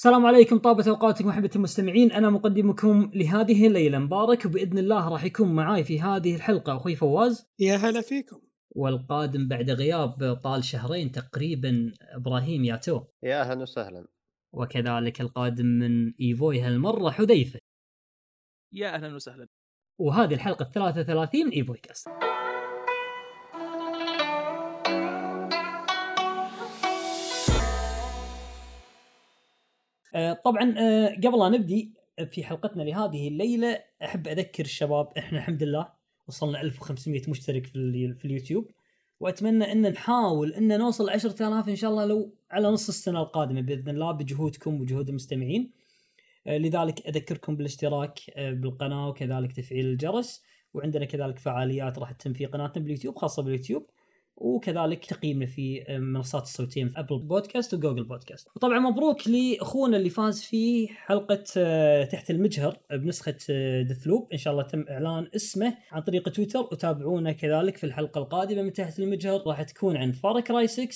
[0.00, 2.12] السلام عليكم طابت أوقاتكم محبة المستمعين.
[2.12, 7.46] أنا مقدمكم لهذه الليلة مبارك وبإذن الله راح يكون معاي في هذه الحلقة أخوي فواز.
[7.58, 8.40] يا هلا فيكم.
[8.70, 13.04] والقادم بعد غياب طال شهرين تقريبا إبراهيم ياتو.
[13.22, 14.06] يا أهلا وسهلا.
[14.52, 17.60] وكذلك القادم من إيفوي هالمرة حذيفة.
[18.72, 19.48] يا أهلا وسهلا.
[19.98, 22.08] وهذه الحلقة ال 33 من إيفوي كاست.
[30.44, 31.92] طبعا آه، قبل لا نبدي
[32.30, 35.88] في حلقتنا لهذه الليلة أحب أذكر الشباب إحنا الحمد لله
[36.28, 38.70] وصلنا 1500 مشترك في, في اليوتيوب.
[39.20, 43.88] وأتمنى أن نحاول أن نوصل 10000 إن شاء الله لو على نص السنة القادمة بإذن
[43.88, 45.70] الله بجهودكم وجهود المستمعين.
[46.46, 50.42] آه، لذلك أذكركم بالاشتراك آه، بالقناة وكذلك تفعيل الجرس.
[50.74, 53.86] وعندنا كذلك فعاليات راح تتم في قناتنا باليوتيوب خاصة باليوتيوب.
[54.40, 58.48] وكذلك تقييمنا في المنصات الصوتية مثل Apple Podcast و Google Podcast.
[58.56, 63.36] وطبعا مبروك لأخونا اللي فاز في حلقة آه، تحت المجهر بنسخة
[63.82, 68.62] Deathloop إن شاء الله تم إعلان اسمه عن طريق تويتر وتابعونا كذلك في الحلقة القادمة
[68.62, 70.88] من تحت المجهر راح تكون عن Far Cry 6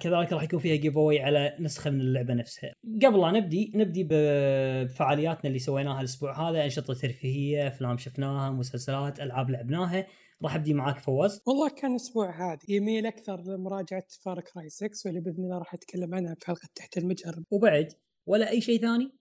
[0.00, 2.72] كذلك راح يكون فيها giveaway على نسخة من اللعبة نفسها.
[3.04, 9.50] قبل لا نبدي نبدي بفعالياتنا اللي سويناها الأسبوع هذا أنشطة ترفيهية، أفلام شفناها، مسلسلات، ألعاب
[9.50, 10.06] لعبناها.
[10.44, 11.42] راح ابدي معاك فواز.
[11.46, 12.74] والله كان أسبوع هادي.
[12.74, 16.98] يميل أكثر لمراجعة Far Cry 6 واللي بإذن الله راح أتكلم عنها في حلقة تحت
[16.98, 17.44] المجهر.
[17.50, 17.92] وبعد
[18.26, 19.12] ولا أي شيء ثاني؟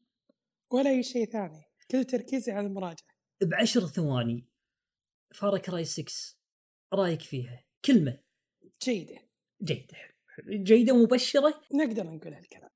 [0.73, 1.63] ولا أي شيء ثاني.
[1.91, 3.07] كل تركيزي على المراجعة.
[3.43, 4.47] بعشر ثواني.
[5.35, 6.37] فار كراي 6
[6.93, 8.19] رأيك فيها؟ كلمة.
[8.83, 9.17] جيدة.
[9.63, 9.97] جيدة.
[10.49, 12.69] جيدة مبشرة؟ نقدر نقول هالكلام.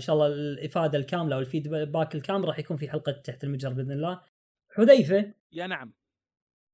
[0.00, 4.22] إن شاء الله الإفادة الكاملة والفيدباك الكامل راح يكون في حلقة تحت المجهر بإذن الله.
[4.70, 5.34] حذيفة.
[5.52, 5.92] يا نعم.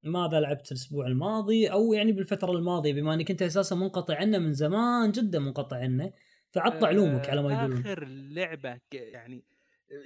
[0.05, 4.53] ماذا لعبت الأسبوع الماضي؟ أو يعني بالفترة الماضية بما إنك أنت أساسا منقطع عنا من
[4.53, 6.13] زمان جدا منقطع عنا
[6.51, 7.81] فعط علومك على ما يقولون.
[7.81, 9.45] آخر لعبة يعني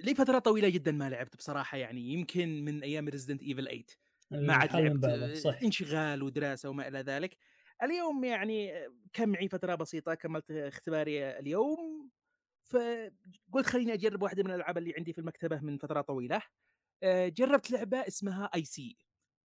[0.05, 3.85] لي فترة طويلة جدا ما لعبت بصراحة يعني يمكن من أيام Resident Evil 8
[4.31, 5.59] ما عاد لعبت صح.
[5.65, 7.37] انشغال ودراسة وما إلى ذلك.
[7.83, 8.73] اليوم يعني
[9.13, 12.11] كان معي فترة بسيطة كملت اختباري اليوم.
[12.65, 16.43] فقلت خليني أجرب واحدة من الألعاب اللي عندي في المكتبة من فترة طويلة.
[17.03, 18.97] آه، جربت لعبة اسمها ICEY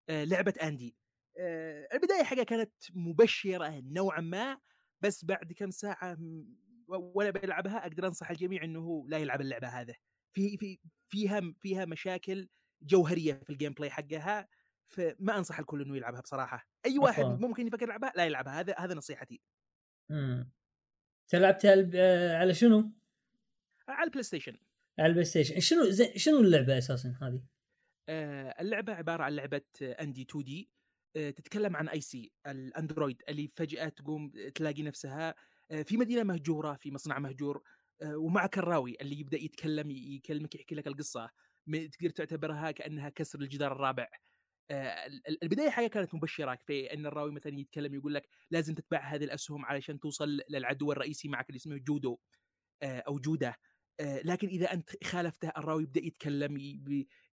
[0.10, 0.96] لعبة indie.
[1.40, 4.58] آه، البداية حقها كانت مبشرة نوعا ما
[5.02, 6.56] بس بعد كم ساعة م-
[6.88, 9.96] و- وأنا بلعبها أقدر أنصح الجميع إنه لا يلعب اللعبة هذه.
[10.36, 10.80] في في
[11.12, 12.50] فيها فيها مشاكل
[12.82, 14.48] جوهرية في ال gameplay حقها
[14.88, 16.68] فما أنصح الكل إنه يلعبها بصراحة.
[16.86, 17.36] أي واحد أفا.
[17.36, 18.60] ممكن يفكر يلعبها لا يلعبها.
[18.60, 19.42] هذا هذا نصيحتي.
[20.12, 20.52] امم
[21.34, 22.92] لعبتها آه، على شنو؟
[23.88, 24.58] على ال PlayStation.
[25.00, 25.60] على ال PlayStation.
[25.60, 27.44] شنو زي شنو اللعبة أساسا هذه؟
[28.10, 30.70] آه، اللعبة عبارة عن لعبة indie 2D.
[31.16, 35.36] تتكلم عن آي سي الأندرويد اللي فجأة تقوم تلاقي نفسها
[35.72, 37.64] آه، في مدينة مهجورة في مصنع مهجور
[38.02, 41.30] آه، ومعك الراوي اللي يبدأ يتكلم يكلمك يحكي لك القصة
[41.92, 44.08] تقدر تعتبرها كأنها كسر الجدار الرابع.
[44.72, 48.76] آه، ال- ال- البداية حاجة كانت مبشرة في إن الراوي مثلا يتكلم يقول لك لازم
[48.76, 52.18] تتبع هذه الأسهم علشان توصل للعدو الرئيسي معك اللي اسمه جودو
[52.84, 53.50] آه، أو جودة.
[53.50, 53.56] آه،
[54.02, 56.58] لكن إذا أنت خالفته الراوي يبدأ يتكلم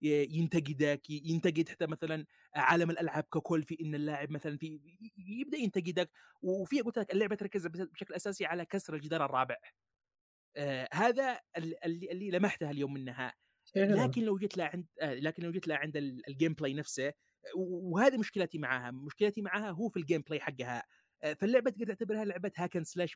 [0.03, 4.81] ينتقدك ينتقد حتى مثلا عالم الألعاب ككل في إن اللاعب مثلا في
[5.17, 6.11] يبدأ ينتقدك.
[6.43, 9.57] وفي قلت لك اللعبة تركز بشكل أساسي على كسر الجدار الرابع.
[10.57, 13.35] آه هذا ال- اللي, اللي لمحته اليوم منها.
[13.91, 17.13] لكن لو جيت لعند آه لكن لو جيت لعند ال- ال gameplay نفسه
[17.57, 20.83] وهذه مشكلتي معاها مشكلتي معاها هو في ال gameplay حقها.
[21.23, 23.15] آه، فاللعبة تقدر تعتبرها لعبة hack and slash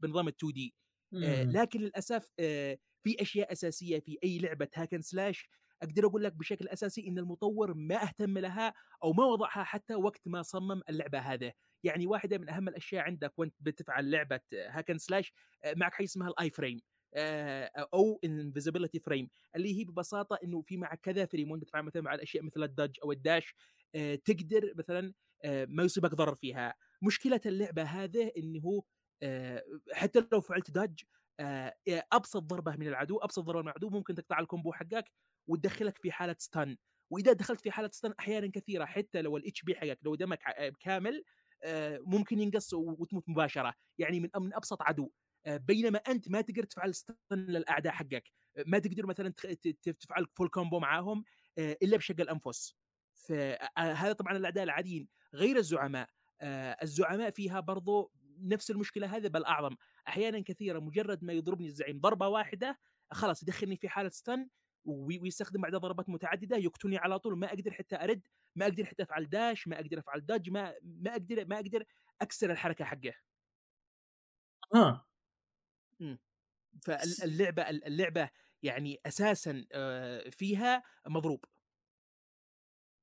[0.00, 0.74] بنظام ال 2D.
[1.22, 1.44] آه،.
[1.44, 5.48] لكن للأسف آه، في أشياء أساسية في أي لعبة hack and slash
[5.82, 10.28] أقدر أقول لك بشكل أساسي إن المطور ما أهتم لها أو ما وضعها حتى وقت
[10.28, 11.52] ما صمم اللعبة هذه
[11.84, 15.32] يعني واحدة من أهم الأشياء عندك وأنت بتفعل لعبة hack and slash
[15.76, 16.80] معك حاجة اسمها ال i-frame
[17.94, 22.14] أو invincibility frame اللي هي ببساطة إنه في معك كذا frame وانت تتفاعل مثلا مع
[22.14, 23.54] الأشياء مثل ال dodge أو ال dash
[24.24, 25.14] تقدر مثلا
[25.44, 28.82] ما يصيبك ضرر فيها مشكلة اللعبة هذه إنه
[29.92, 31.00] حتى لو فعلت dodge
[31.40, 31.74] آه،
[32.12, 35.12] أبسط ضربة من العدو أبسط ضربة من العدو ممكن تقطع ال combo حقك
[35.46, 36.76] وتدخلك في حالة stun
[37.10, 40.68] وإذا دخلت في حالة stun أحيانا كثيرة حتى لو ال HP حقك لو دمك ع-
[40.80, 41.24] كامل
[41.62, 43.74] آه، ممكن ينقص وتموت مباشرة.
[43.98, 45.10] يعني من من أبسط عدو.
[45.46, 48.30] آه، بينما أنت ما تقدر تفعل stun للأعداء حقك.
[48.56, 49.28] آه، ما تقدر مثلا
[50.00, 51.24] تفعل full combo معاهم
[51.58, 52.74] آه، إلا بشق الانفس
[53.12, 55.08] فهذا طبعا الأعداء العاديين.
[55.34, 56.08] غير الزعماء.
[56.40, 59.76] آه، الزعماء فيها برضو نفس المشكلة هذا بل أعظم.
[60.08, 62.78] أحيانا كثيرة مجرد ما يضربني الزعيم ضربة واحدة
[63.12, 64.48] خلاص يدخلني في حالة ستن
[64.84, 68.26] وي- ويستخدم بعدها ضربات متعددة يقتلني على طول ما أقدر حتى أرد
[68.56, 71.84] ما أقدر حتى أفعل داش ما أقدر أفعل داج ما ما أقدر ما أقدر
[72.20, 73.14] أكسر الحركة حقه.
[74.74, 75.06] ها
[76.82, 78.30] فاللعبه اللعبة
[78.62, 79.64] يعني أساسا
[80.30, 81.44] فيها مضروب.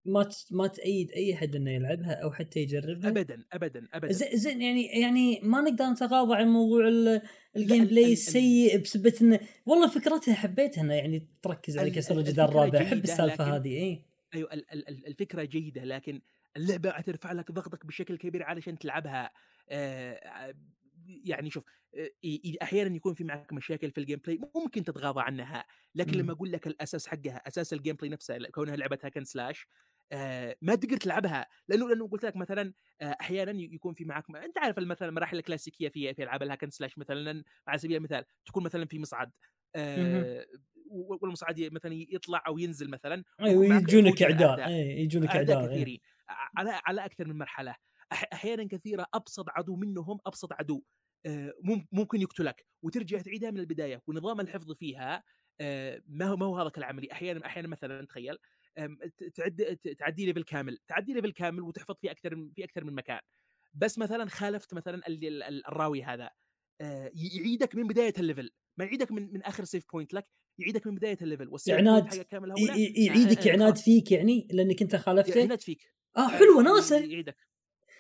[0.06, 3.10] ما ما تأيد أي حد إنه يلعبها أو حتى يجربها.
[3.10, 4.12] ابدا ابدا ابدا.
[4.14, 7.22] زين زين يعني يعني ما نقدر نتغاضى عن موضوع ال-
[7.56, 11.78] ال game ال- ال- play ال- السيء بسبب إنه والله فكرتها حبيتها إنه يعني تركز
[11.78, 12.82] على كسر ال- الجدار الرابع.
[12.82, 14.06] أحب السالفة هذه اي
[14.36, 16.22] أيوه ال- ال- ال- الفكرة جيدة لكن
[16.58, 19.32] اللعبة حترفع لك ضغطك بشكل كبير علشان تلعبها.
[19.70, 20.54] آه،
[21.26, 21.64] يعني شوف
[21.98, 22.10] آه،
[22.62, 25.66] أحيانا يكون في معك مشاكل في ال gameplay ممكن تتغاضى عنها.
[25.96, 26.12] لكن.
[26.18, 29.68] لما أقول لك الأساس حقها أساس ال gameplay نفسها كونها لعبه hack and slash
[30.12, 31.48] آه، ما تقدر تلعبها.
[31.68, 35.90] لأنه لأنه قلت لك مثلا آه، أحيانا يكون في معك أنت عارف مثلا المراحل الكلاسيكية
[35.90, 39.32] في في ألعاب ال hack and slash مثلا على سبيل المثال تكون مثلا في مصعد
[39.76, 40.46] آه،
[41.22, 44.70] والمصعد مثلا يطلع أو ينزل مثلا أيوه معك يجونك أعداء.
[44.72, 45.68] يجونك أعداء إيه.
[45.68, 46.00] كثيرين
[46.58, 47.76] على على أكثر من مرحلة.
[48.34, 50.84] أحيانا كثيرة أبسط عدو منهم أبسط عدو
[51.26, 55.24] آه، مم- ممكن يقتلك وترجع تعيدها من البداية ونظام الحفظ فيها
[56.08, 57.12] ما هو ما هو هذاك العملي.
[57.12, 58.38] أحيانا أحيانا مثلا تخيل
[59.36, 63.20] تعد تعدي level كامل تعدي level كامل وتحفظ في أكثر من- في أكثر من مكان.
[63.74, 66.30] بس مثلا خالفت مثلا ال- ال- ال- الراوي هذا
[66.82, 70.28] آه، يعيدك من بداية ال level ما يعيدك من من آخر save point لك
[70.58, 71.48] يعيدك من بداية ال level
[72.78, 75.94] ي- يعيدك عناد فيك يعني لأنك أنت خالفته يعناد فيك.
[76.18, 77.48] آه حلوة ي- ناسه يعيدك.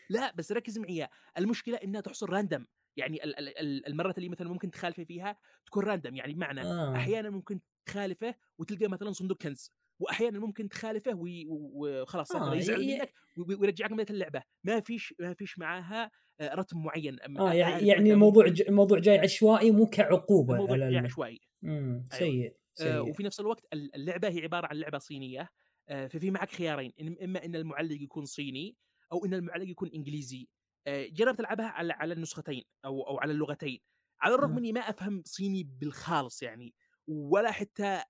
[0.10, 1.08] لا بس ركز معي
[1.38, 2.66] المشكلة إنها تحصل random
[2.98, 6.96] يعني ال- ال- ال- المرات اللي مثلا ممكن تخالفه فيها تكون random يعني بمعنى آه.
[6.96, 9.72] أحيانا ممكن تخالفه وتلقى مثلا صندوق كنز.
[10.02, 14.44] واحيانا ممكن تخالفه وخلاص آه، يزعل منك وي- ويرجعك من اللعبة.
[14.64, 19.20] ما فيش ما فيش معاها آه، رتم معين آه يعني يعني الموضوع ج- الموضوع جاي
[19.20, 21.42] عشوائي مو كعقوبة الموضوع على جاي عشوائي.
[21.64, 22.32] امم أيوة.
[22.32, 23.10] سيء آه، سيء.
[23.10, 25.50] وفي نفس الوقت ال- اللعبة هي عبارة عن لعبة صينية
[25.90, 28.76] آه، ففي معك خيارين إن- إما إن المعلق يكون صيني
[29.12, 30.48] أو إن المعلق يكون إنجليزي.
[30.88, 33.80] آه، جربت العبها على على النسختين أو أو على اللغتين.
[34.22, 34.58] على الرغم مم.
[34.58, 36.74] إني ما أفهم صيني بالخالص يعني
[37.08, 38.02] ولا حتى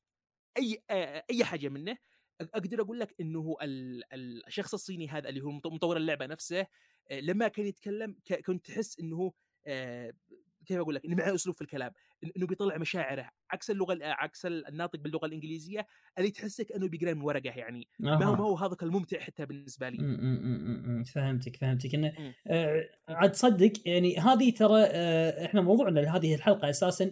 [0.58, 0.84] أي
[1.32, 1.98] أي حاجة منه
[2.42, 6.68] أقدر أقول لك إنه ال- ال- الشخص الصيني هذا اللي هو مط- مطور اللعبة نفسه
[7.12, 8.16] لما كان يتكلم
[8.46, 9.32] كنت تحس إنه
[10.66, 11.92] كيف أقول لك إنه معه أسلوب في الكلام
[12.38, 15.88] إنه بيطلع مشاعره عكس اللغة ال- عكس الناطق باللغة الإنجليزية
[16.18, 17.88] اللي تحسك إنه بيقرأ من ورقه يعني.
[18.00, 19.98] ما هو ما هو هذاك الممتع حتى بالنسبة لي.
[21.04, 21.96] فهمتك فهمتك.
[21.96, 22.34] انه مم.
[22.48, 27.12] آه عاد تصدق يعني هذه ترى آه إحنا موضوعنا لهذه الحلقة أساسا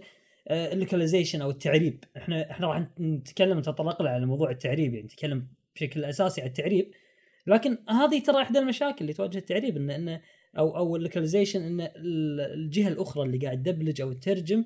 [0.52, 2.04] ال localization أو التعريب.
[2.18, 6.92] إحنا إحنا راح نتكلم نتطرق له على موضوع التعريب يعني نتكلم بشكل أساسي عن التعريب.
[7.48, 10.22] لكن هذه ترى إحدى المشاكل اللي تواجه التعريب انه انه
[10.58, 14.66] أو أو ال localization إن ال- الجهة الأخرى اللي قاعد تدبلج أو تترجم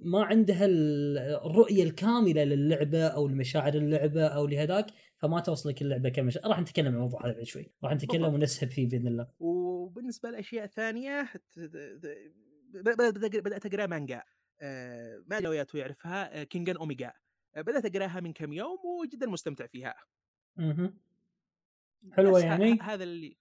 [0.00, 4.86] ما عندها ال- الرؤية الكاملة للعبة أو لمشاعر اللعبة أو لهذاك
[5.18, 7.70] فما توصلك اللعبة كمش راح نتكلم عن الموضوع هذا بعد شوي.
[7.84, 8.34] راح نتكلم.
[8.34, 9.26] ونسهب فيه بإذن الله.
[9.40, 10.30] وبالنسبة
[11.52, 14.16] ت- ت- بدأت اقرا مانجا.
[14.16, 14.22] آه،
[15.26, 17.12] ما لو ياتو يعرفها Kengan Omega
[17.56, 19.94] آه، بدأت أقرأها من كم يوم وجدا مستمتع فيها.
[20.56, 20.98] مهم.
[22.12, 23.36] حلوة بس ه- يعني؟ هذا اللي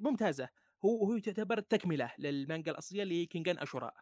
[0.00, 0.48] ممتازة.
[0.84, 3.94] هو هو تعتبر تكملة للمانجا الأصلية اللي هي Kengan Ashura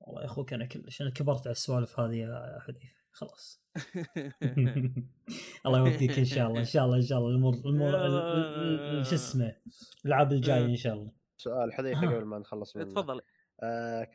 [0.00, 3.02] والله يا أخوك أنا كلش أنا كبرت على السوالف هذه يا حذيفة.
[3.12, 3.62] خلاص.
[5.66, 7.30] الله يوفقك إن شاء الله إن شاء الله إن شاء الله.
[7.30, 9.56] الأمور الأمور ال- ال- ال- شو اسمه
[10.04, 11.12] الالعاب الجايه إن شاء الله.
[11.36, 12.00] سؤال حذيفة.
[12.00, 13.18] قبل ما نخلص منه تفضل.
[13.18, 13.22] آه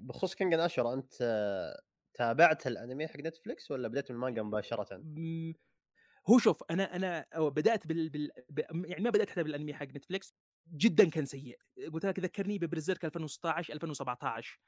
[0.01, 1.81] بخصوص Kengan Ashura أنت آه
[2.13, 5.01] تابعت الأنمي حق نتفلكس ولا بديت من المانجا مباشرة؟
[6.29, 8.29] هو شوف أنا أنا بدأت بال, بال...
[8.85, 10.35] يعني ما بدأت حتى بالأنمي حق نتفليكس
[10.77, 11.57] جدا كان سيء.
[11.93, 14.59] قلت لك ذكرني ب Berserk 2016 2017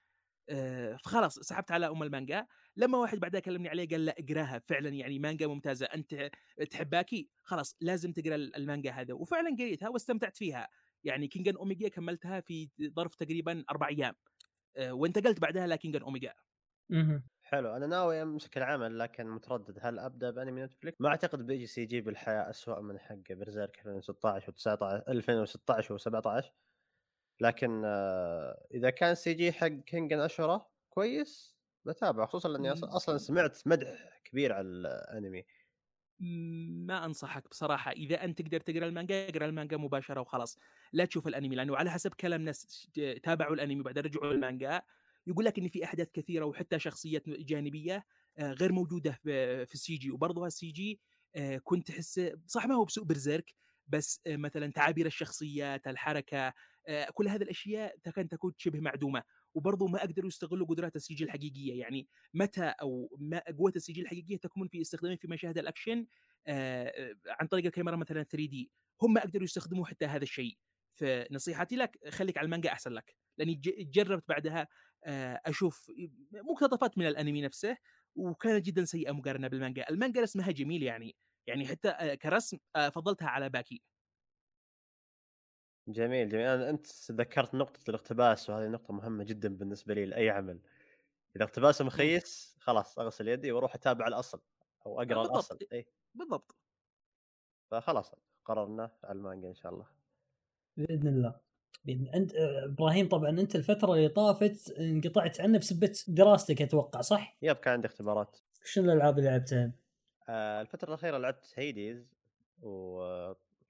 [0.49, 2.45] آه، فخلاص سحبت على أم المانجا.
[2.75, 6.29] لما واحد بعدها كلمني عليه قال لا اقراها فعلا يعني مانجا ممتازة أنت
[6.71, 9.13] تحب باكي؟ خلاص لازم تقرأ المانجا هذا.
[9.13, 10.67] وفعلا قريتها واستمتعت فيها.
[11.03, 14.09] يعني Kengan Omega كملتها في ظرف تقريبا أربع أيام.
[14.09, 14.15] آه،
[14.79, 16.33] وانتقلت بعدها ل Kengan Omega.
[17.41, 22.01] حلو أنا ناوي امسك العمل لكن متردد هل أبدأ بأنمي نتفلكس؟ ما أعتقد بيجي CG
[22.01, 26.45] بالحياة اسوء من حق Berserk 2016 و19 2016 و17
[27.41, 32.89] لكن آه إذا كان CG حق Kengan Ashura كويس بتابعه خصوصا لاني أص- مم.
[32.95, 35.45] أصلا سمعت مدح كبير على الأنمي
[36.19, 37.91] ما أنصحك بصراحة.
[37.91, 40.57] إذا أنت تقدر تقرأ المانجا اقرأ المانجا مباشرة وخلاص.
[40.93, 42.89] لا تشوف الأنمي لأنه على حسب كلام ناس
[43.23, 44.81] تابعوا الأنمي وبعدين رجعوا للمانجا
[45.27, 48.05] يقول لك إن في أحداث كثيرة وحتى شخصيات جانبية
[48.37, 50.11] آه، غير موجودة في ال CG.
[50.11, 50.99] وبرضه ال CG
[51.35, 53.53] آه، كنت تحس صح ما هو بسوء Berserk
[53.87, 56.53] بس آه، مثلا تعابير الشخصيات الحركة
[57.13, 59.23] كل هذه الأشياء تكاد تكون شبه معدومة.
[59.53, 61.79] وبرضه ما قدروا يستغلوا قدرات ال CG الحقيقية.
[61.79, 66.05] يعني متى أو ما قوة ال CG الحقيقية تكمن في استخدامه في مشاهد الأكشن
[66.47, 68.71] آه، آه، عن طريق الكاميرا مثلا 3D.
[69.01, 70.57] هم ما قدروا يستخدموا حتى هذا الشيء.
[70.93, 73.15] فنصيحتي لك خليك على المانجا أحسن لك.
[73.37, 74.67] لأني جربت بعدها
[75.03, 75.91] آه، أشوف
[76.33, 77.77] مقتطفات من الأنمي نفسه
[78.15, 79.89] وكانت جدا سيئة مقارنة بالمانجا.
[79.89, 81.15] المانجا رسمها جميل يعني.
[81.47, 82.57] يعني حتى كرسم
[82.93, 83.81] فضلتها على باكي.
[85.89, 86.45] جميل جميل.
[86.45, 90.59] أنا أنت ذكرت نقطة الاقتباس وهذه نقطة مهمة جدا بالنسبة لي لأي عمل.
[91.35, 94.41] إذا اقتباسه مخيس خلاص أغسل يدي وأروح أتابع الأصل
[94.85, 95.31] أو أقرأ بالضبط.
[95.31, 96.55] الأصل اي بالضبط.
[97.71, 98.11] فخلاص
[98.45, 99.85] قررنا على المانجا إن شاء الله.
[100.77, 101.35] بإذن الله.
[101.85, 107.37] بإذن أنت آه، إبراهيم طبعا أنت الفترة اللي طافت انقطعت عنه بسبه دراستك أتوقع صح؟
[107.41, 108.37] Yep كان عندي اختبارات.
[108.63, 109.71] شنو الألعاب اللي لعبتها؟
[110.29, 112.07] آه، الفترة الأخيرة لعبت Hades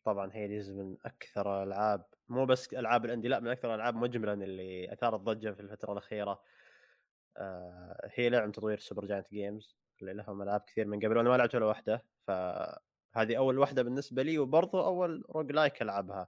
[0.01, 4.34] وطبعا Hades من أكثر الألعاب مو بس ألعاب ال indie لأ من أكثر الألعاب مجملا
[4.34, 6.41] اللي أثارت ضجة في الفترة الأخيرة.
[7.38, 11.56] آه، هي لعبة تطوير Supergiant Games اللي لهم ألعاب كثير من قبل وأنا ما لعبت
[11.56, 12.06] ولا واحدة.
[12.27, 16.27] فهذه أول واحدة بالنسبة لي وبرضو أول roguelike ألعبها.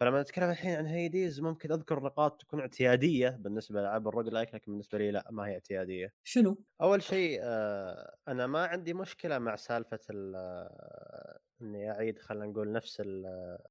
[0.00, 4.72] فلما نتكلم الحين عن Hades ممكن أذكر نقاط تكون اعتيادية بالنسبة لألعاب ال roguelike لكن
[4.72, 6.14] بالنسبة لي لأ ما هي اعتيادية.
[6.24, 12.46] شنو؟ أول شيء آه، أنا ما عندي مشكلة مع سالفة ال- آه، إني أعيد خلينا
[12.46, 13.02] نقول نفس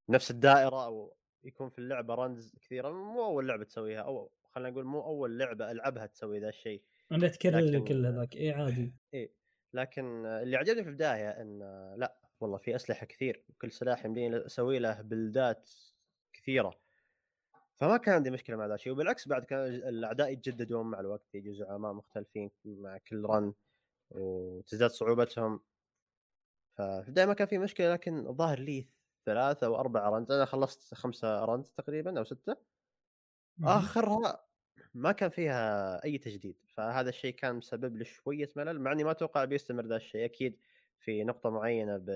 [0.08, 4.84] نفس الدائرة أو يكون في اللعبة runs كثيرة مو أول لعبة تسويها أو خلينا نقول
[4.84, 6.82] مو أول لعبة ألعبها تسوي ذا الشيء.
[7.12, 8.36] أنا تكرر لكن- كل هذاك.
[8.36, 8.94] اي عادي.
[9.14, 9.32] اي
[9.74, 11.58] لكن اللي عجبني في البداية إن
[11.98, 15.70] لأ والله في أسلحة كثير وكل سلاح يمديني أسوي له بلدات
[16.32, 16.80] كثيرة.
[17.76, 21.54] فما كان عندي مشكلة مع ذا الشيء وبالعكس بعد كان الأعداء يتجددون مع الوقت يجوا
[21.54, 23.54] زعماء مختلفين مع كل run
[24.10, 25.60] وتزداد صعوبتهم.
[26.76, 28.88] ففي البداية ما كان في مشكلة لكن الظاهر لي
[29.26, 32.56] ثلاثة أو أربع runs أنا خلصت خمسة runs تقريبا أو ستة.
[33.64, 34.46] آخرها
[34.94, 36.56] ما كان فيها أي تجديد.
[36.74, 40.24] فهذا الشيء كان مسبب لي شوية ملل مع إني ما أتوقع بيستمر ذا الشيء.
[40.24, 40.58] أكيد
[40.98, 42.10] في نقطة معينة ب...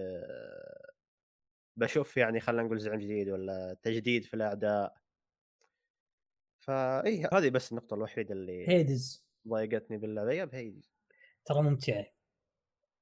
[1.76, 4.96] بشوف يعني خلينا نقول زعم جديد ولا تجديد في الاعداء
[6.58, 9.24] فاي هذه بس النقطة الوحيدة اللي Hades.
[9.48, 10.32] ضايقتني باللعبة.
[10.32, 10.92] yep Hades.
[11.44, 12.06] ترى ممتعة.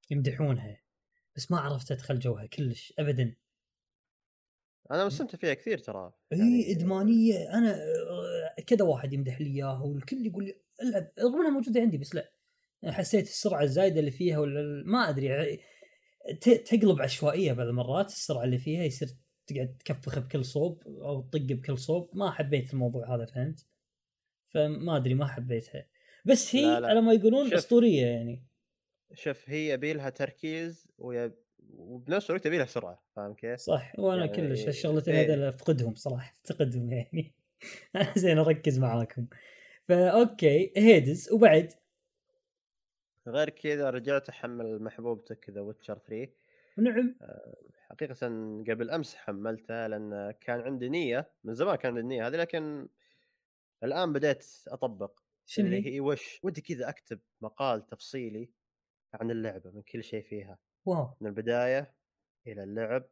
[0.09, 0.81] يمدحونها.
[1.39, 3.35] بس ما عرفت أدخل جوها كلش ابدا.
[4.91, 7.53] أنا مستمتع فيها كثير ترى هي إدمانية.
[7.53, 11.97] أنا آه، كذا واحد يمدح لي إياها والكل يقول لي العب رغم إنها موجودة عندي
[11.97, 12.31] بس لا
[12.85, 15.59] حسيت السرعة الزايدة اللي فيها ولا ما أدري يعني
[16.41, 19.09] تقلب عشوائية بعض المرات السرعة اللي فيها يصير
[19.47, 22.09] تقعد تكفخ بكل صوب أو تطق بكل صوب.
[22.13, 23.67] ما حبيت الموضوع هذا فهمت؟
[24.47, 25.85] فما أدري ما حبيتها.
[26.25, 26.87] بس هي لا، لا.
[26.87, 27.53] على ما يقولون.
[27.53, 28.48] أسطورية يعني.
[29.13, 31.33] شوف هي يبي لها تركيز ويب...
[31.73, 35.25] وبنفس الوقت يبي لها سرعة فاهم كيف؟ صح وأنا يعني كلش هالشغلتين إيه.
[35.25, 37.33] هذول أفقدهم صراحة أفتقدهم يعني.
[37.95, 39.27] أنا زين أركز معاكم.
[39.87, 41.73] ف اوكي Hades وبعد؟
[43.27, 46.31] غير كذا رجعت أحمل محبوبتك The Witcher 3
[46.77, 47.15] نعم.
[47.89, 48.27] حقيقة
[48.69, 52.87] قبل أمس حملتها لأن كان عندي نية من زمان كان عندي النية هذه لكن
[53.83, 58.49] الآن بديت أطبق شنو اللي؟ هي وش؟ ودي كذا أكتب مقال تفصيلي.
[59.13, 61.17] عن اللعبة من كل شيء فيها واو.
[61.21, 61.93] من البداية
[62.47, 63.05] إلى اللعب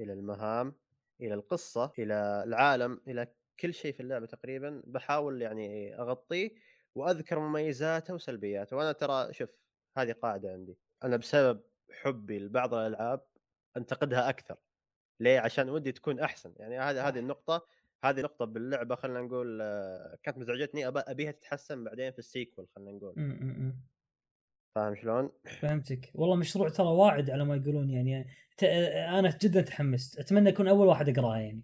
[0.00, 0.74] إلى المهام
[1.20, 3.26] إلى القصة إلى العالم إلى
[3.60, 4.82] كل شيء في اللعبة تقريبا.
[4.86, 6.50] بحاول يعني أغطيه
[6.94, 8.76] وأذكر مميزاته وسلبياته.
[8.76, 10.78] وأنا ترى شوف هذه قاعدة عندي.
[11.04, 13.26] أنا بسبب حبي لبعض الألعاب
[13.76, 14.56] أنتقدها أكثر.
[15.20, 16.54] ليه؟ عشان ودي تكون أحسن.
[16.56, 17.66] يعني هذه هذه النقطة
[18.04, 22.92] هذه نقطة باللعبة خلينا نقول آه، كانت مزعجتني أبا- أبيها تتحسن بعدين في السيكول خلينا
[22.92, 23.14] نقول.
[24.74, 28.26] فاهم شلون؟ فهمتك والله مشروع ترى واعد على ما يقولون يعني.
[29.18, 31.62] أنا جدا تحمست أتمنى اكون أول واحد اقراها يعني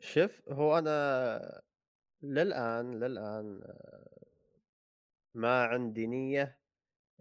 [0.00, 1.62] شوف هو أنا
[2.22, 4.08] للآن للآن آه،
[5.34, 6.58] ما عندي نية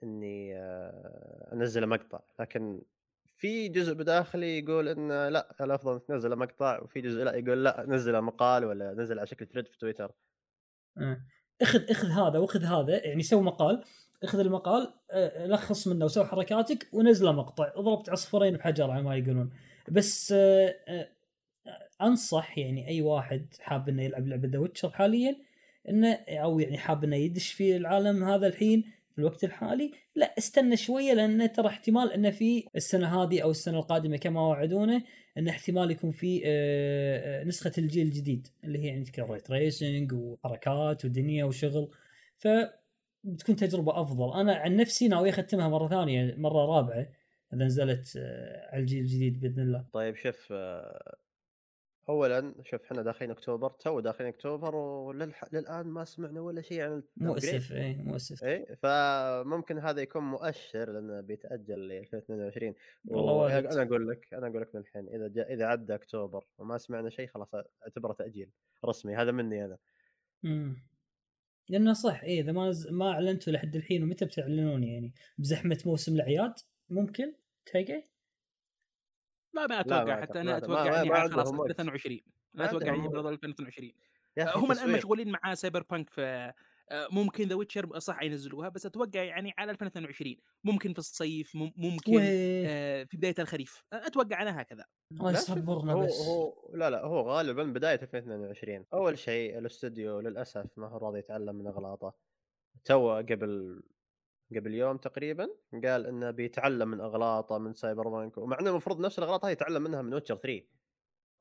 [0.04, 2.82] إني آه، أنزل مقطع لكن
[3.36, 8.22] في جزء بداخلي يقول ان لا الافضل تنزل مقطع وفي جزء لا يقول لا نزل
[8.22, 10.12] مقال ولا نزل على شكل thread في تويتر
[10.98, 11.22] آه.
[11.62, 13.84] اخذ اخذ هذا واخذ هذا يعني سوي مقال
[14.24, 17.74] اخذ المقال آه، لخص منه وسوي حركاتك ونزله مقطع.
[17.80, 19.50] ضربت عصفورين بحجر على ما يقولون.
[19.92, 21.10] بس آه، آه،
[22.02, 25.36] أنصح يعني أي واحد حاب إنه يلعب لعبة The Witcher حاليا
[25.90, 30.78] إنه أو يعني حاب إنه يدش في العالم هذا الحين في الوقت الحالي لا استنى
[30.78, 35.04] شوية لأن ترى احتمال إنه في السنة هذه أو السنة القادمة كما وعدونا
[35.38, 36.42] إن احتمال يكون في
[37.46, 41.92] نسخة الجيل الجديد اللي هي تذكر ray tracing وحركات ودنيا وشغل.
[42.38, 42.48] ف
[43.24, 47.08] بتكون تجربة أفضل أنا عن نفسي ناوي أختمها مرة ثانية مرة رابعة
[47.54, 51.16] إذا نزلت آه، على الجيل الجديد بإذن الله طيب شوف آه،
[52.10, 57.04] اولا شوف إحنا داخلين أكتوبر تو داخلين أكتوبر وللان ما سمعنا ولا شيء عن.
[57.18, 62.74] مؤسف اي مؤسف إيه فممكن هذا يكون مؤشر لأنه بيتأجل ل 2022
[63.06, 63.48] والله و-.
[63.48, 67.10] أنا أقول لك أنا أقول لك من الحين إذا جاء إذا عدى أكتوبر وما سمعنا
[67.10, 68.50] شيء خلاص أعتبره تأجيل
[68.86, 69.78] رسمي هذا مني أنا
[70.44, 70.89] مم.
[71.70, 72.74] لأنه صح إيه إذا ما.
[72.92, 76.54] ما أعلنتوا لحد الحين ومتى بتعلنون يعني بزحمة موسم الأعياد
[76.90, 77.34] ممكن
[77.66, 78.04] لا
[79.54, 81.70] ما ما أتوقع أعتقد- حتى أنا أتوقع يعني خلاص عندهم وقت.
[81.70, 82.22] 2022
[82.54, 82.96] ما لا أتوقع.
[82.96, 83.94] بنظل 2022
[84.38, 84.94] يا أخي هم الان.
[84.98, 86.54] مشغولين مع Cyberpunk ف آه،
[86.92, 92.16] ممكن The Witcher صح ينزلوها بس أتوقع يعني على 2022 ممكن في الصيف مم- ممكن
[92.16, 92.24] ويه
[92.68, 93.84] آه، في بداية الخريف.
[93.94, 94.86] آه، أتوقع أنا هكذا.
[95.12, 96.22] الله يصبرنا هو بس.
[96.22, 101.56] هو لا لا هو غالبا بداية 2022 أول شيء الأستوديو للأسف ما هو راضي يتعلم
[101.56, 102.14] من أغلاطه.
[102.86, 103.84] تو قبل
[104.56, 105.50] قبل يوم تقريبا
[105.86, 110.02] قال إنه بيتعلم من أغلاطه من Cyberpunk ومع إنه المفروض نفس الأغلاط هاي يتعلم منها
[110.02, 110.66] من Witcher 3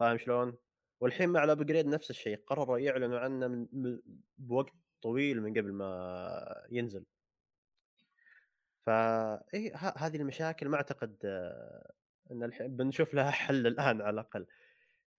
[0.00, 0.56] فاهم شلون؟
[1.00, 4.00] والحين مع ال upgrade نفس الشيء قرروا يعلنوا عنه من من-
[4.38, 7.04] بوقت طويل من قبل ما ينزل.
[8.86, 11.92] فا اي ه- هذه المشاكل ما أعتقد آه،
[12.32, 14.46] إن الحين بنشوف لها حل الآن على الأقل.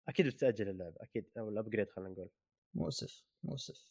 [0.09, 2.29] أكيد بتاجل اللعبة أكيد أو ال upgrade خلينا نقول.
[2.74, 3.89] مؤسف مؤسف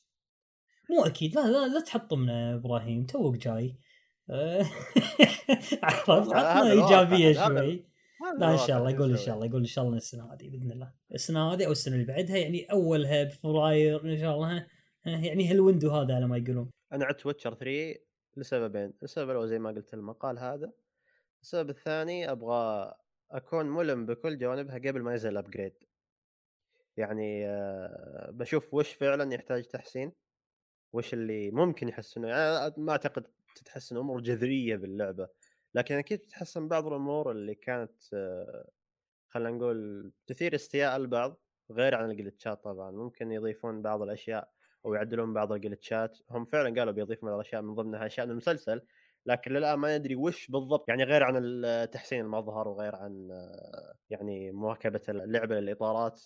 [0.90, 3.76] مو أكيد لا لا لا تحطمنا إبراهيم توك جاي.
[4.30, 4.62] آه،
[5.82, 7.88] عرفت عطنا إيجابية شوي.
[8.38, 10.70] لا إن شاء الله يقول إن؟ شاء الله يقول إن شاء الله السنة هذه باذن
[10.72, 14.66] الله السنة هذه أو السنة اللي بعدها يعني اولها بفبراير إن شاء الله.
[15.10, 18.00] يعني هال window هذا على ما يقولون؟ أنا عدت Witcher 3
[18.36, 20.72] لسببين السبب الأول زي ما قلت المقال هذا
[21.42, 22.94] السبب الثاني أبغى
[23.30, 25.72] أكون ملم بكل جوانبها قبل ما ينزل ال upgrade
[26.96, 30.12] يعني آه، بشوف وش فعلا يحتاج تحسين
[30.92, 32.28] وش اللي ممكن يحسنه.
[32.28, 35.28] يعني ما أعتقد تتحسن أمور جذرية باللعبة
[35.74, 38.70] لكن أكيد تتحسن بعض الأمور اللي كانت آه،
[39.28, 42.90] خلينا نقول تثير استياء البعض غير عن الجلتشات طبعا.
[42.90, 44.52] ممكن يضيفون بعض الأشياء
[44.88, 48.82] أو يعدلون بعض الجلتشات هم فعلا قالوا بيضيفون الأشياء من ضمنها أشياء من المسلسل
[49.26, 53.28] لكن للآن ما ندري وش بالضبط يعني غير عن ال- تحسين المظهر وغير عن
[54.10, 56.20] يعني مواكبة اللعبة للإطارات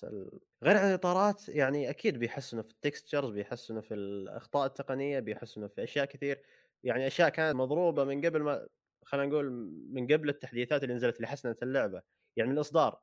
[0.64, 6.04] غير عن الإطارات يعني أكيد بيحسنوا في التكستشرز بيحسنوا في الأخطاء التقنية بيحسنوا في أشياء
[6.06, 6.42] كثير.
[6.84, 8.68] يعني أشياء كانت مضروبة من قبل ما
[9.04, 9.50] خلينا نقول
[9.92, 12.02] من قبل التحديثات اللي نزلت اللي حسنت اللعبة.
[12.36, 13.00] يعني من الإصدار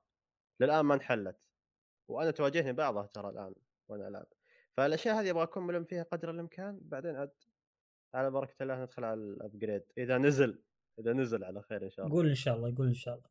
[0.62, 1.38] للآن ما انحلت
[2.10, 3.56] وأنا تواجهني بعضها ترى الآن
[3.89, 4.28] وأنا ألعب.
[4.80, 7.32] فالأشياء هذه أبغى أكون ملم فيها قدر الإمكان بعدين عاد
[8.13, 10.62] على بركة الله ندخل على الابجريد إذا نزل
[11.00, 12.18] إذا نزل على خير إن شاء الله.
[12.18, 13.30] قول إن شاء الله قول إن شاء الله.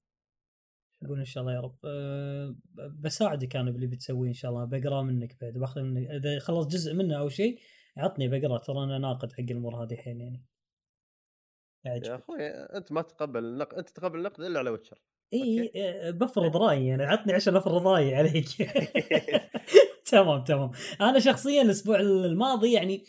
[1.08, 1.76] قول إن شاء الله يا رب.
[1.84, 5.52] أه بساعدك أنا باللي بتسويه إن شاء الله بقرأ منك بعد.
[5.52, 7.61] بأخذ منك إذا خلص جزء منه أو شيء
[7.96, 10.44] عطني بقرأ ترى أنا ناقد حق الأمور هذه الحين يعني.
[11.84, 12.16] يا.
[12.16, 15.02] أخوي أنت ما تقبل النقد أنت تقبل النقد إلا على Witcher.
[15.32, 15.72] إي
[16.12, 18.48] بفرض رأيي أنا عطني عشان أفرض رأيي عليك.
[20.10, 20.70] تمام تمام.
[21.00, 23.04] أنا شخصيا الأسبوع الماضي يعني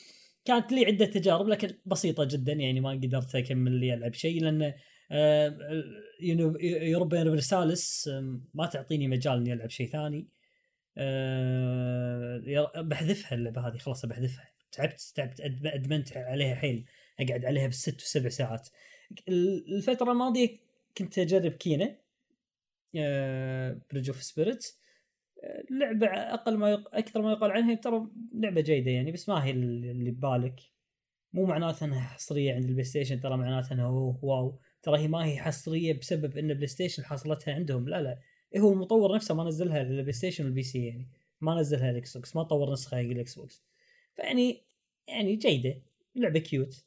[0.45, 4.73] كانت لي عدة تجارب لكن بسيطة جدا يعني ما قدرت أكمل لي ألعب شيء لأن
[5.11, 5.57] آه،
[6.61, 10.27] Europa Universalis آه، ما تعطيني مجال إني ألعب شيء ثاني.
[10.97, 14.49] آه، بحذفها اللعبة هذه خلاص بحذفها.
[14.71, 16.85] تعبت تعبت أدمنت عليها حيل.
[17.19, 18.69] أقعد عليها بالست وسبع ساعات.
[19.29, 20.57] الفترة الماضية
[20.97, 21.97] كنت أجرب Kena
[23.91, 24.79] Bridge of Spirits
[25.71, 26.95] لعبة أقل ما يق...
[26.95, 30.59] أكثر ما يقال عنها ترى لعبة جيدة يعني بس ما هي اللي ببالك.
[31.33, 33.87] مو معناته إنها حصرية عند ال PlayStation ترى معناته إنها
[34.21, 34.59] واو.
[34.81, 37.89] ترى هي ما هي حصرية بسبب إن ال PlayStation حصلتها عندهم.
[37.89, 38.19] لا لا.
[38.57, 41.07] هو المطور نفسه ما نزلها لل PlayStation وال PC يعني.
[41.41, 43.63] ما نزلها الاكس بوكس ما طور نسخة حق ال Xbox.
[44.15, 44.63] فيعني
[45.07, 45.81] يعني جيدة.
[46.15, 46.85] لعبة cute.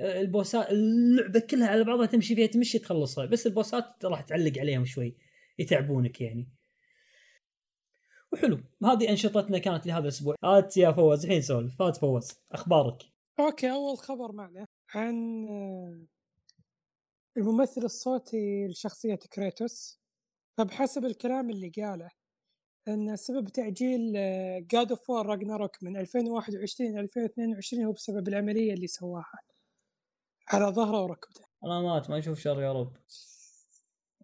[0.00, 3.26] ال boss ات اللعبة كلها على بعضها تمشي فيها تمشي تخلصها.
[3.26, 5.14] بس ال boss ات راح تعلق عليهم شوي
[5.58, 6.48] يتعبونك يعني.
[8.34, 8.58] وحلو.
[8.84, 10.34] هذه أنشطتنا كانت لهذا الأسبوع.
[10.44, 11.82] هات يا فوز الحين سولف.
[11.82, 13.02] هات فوز أخبارك؟
[13.40, 16.06] okay أول خبر معنا عن آه،
[17.36, 20.00] الممثل الصوتي لشخصية كريتوس.
[20.58, 22.10] فبحسب الكلام اللي قاله
[22.88, 24.12] أن سبب تأجيل
[24.66, 29.40] God of War Ragnarok من 2021 ل 2022 هو بسبب العملية اللي سواها
[30.48, 31.44] على ظهره وركبته.
[31.64, 32.96] علامات ما يشوف شر يا رب.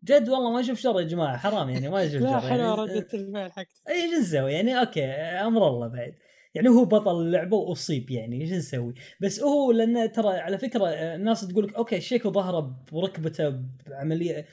[0.04, 2.48] جد والله ما يشوف شر يا جماعة حرام يعني ما يشوف لا شر.
[2.48, 6.14] حلوة يعني ردة الفعل حقته إيش نسوي؟ يعني okay أمر الله بعد.
[6.54, 11.48] يعني هو بطل اللعبة وأصيب يعني إيش نسوي؟ بس هو لأن ترى على فكرة الناس
[11.48, 14.46] تقول لك okay شيكو ظهره بركبته بعملية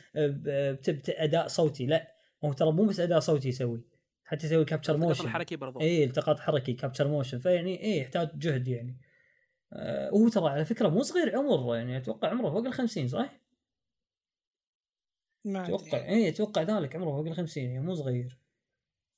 [1.09, 1.85] اداء صوتي.
[1.85, 2.07] لا
[2.45, 3.81] هو ترى مو بس أداء صوتي يسوي
[4.23, 5.81] حتى يسوي capture التقاط motion الحركي برضو.
[5.81, 8.97] اي التقاط حركي capture motion فيعني اي يحتاج جهد يعني.
[9.73, 13.46] آه وهو ترى على فكرة مو صغير عمر يعني أتوقع عمره فوق ال 50 صح؟
[15.55, 18.39] أتوقع اي أتوقع ذلك عمره فوق ال 50 يعني مو صغير.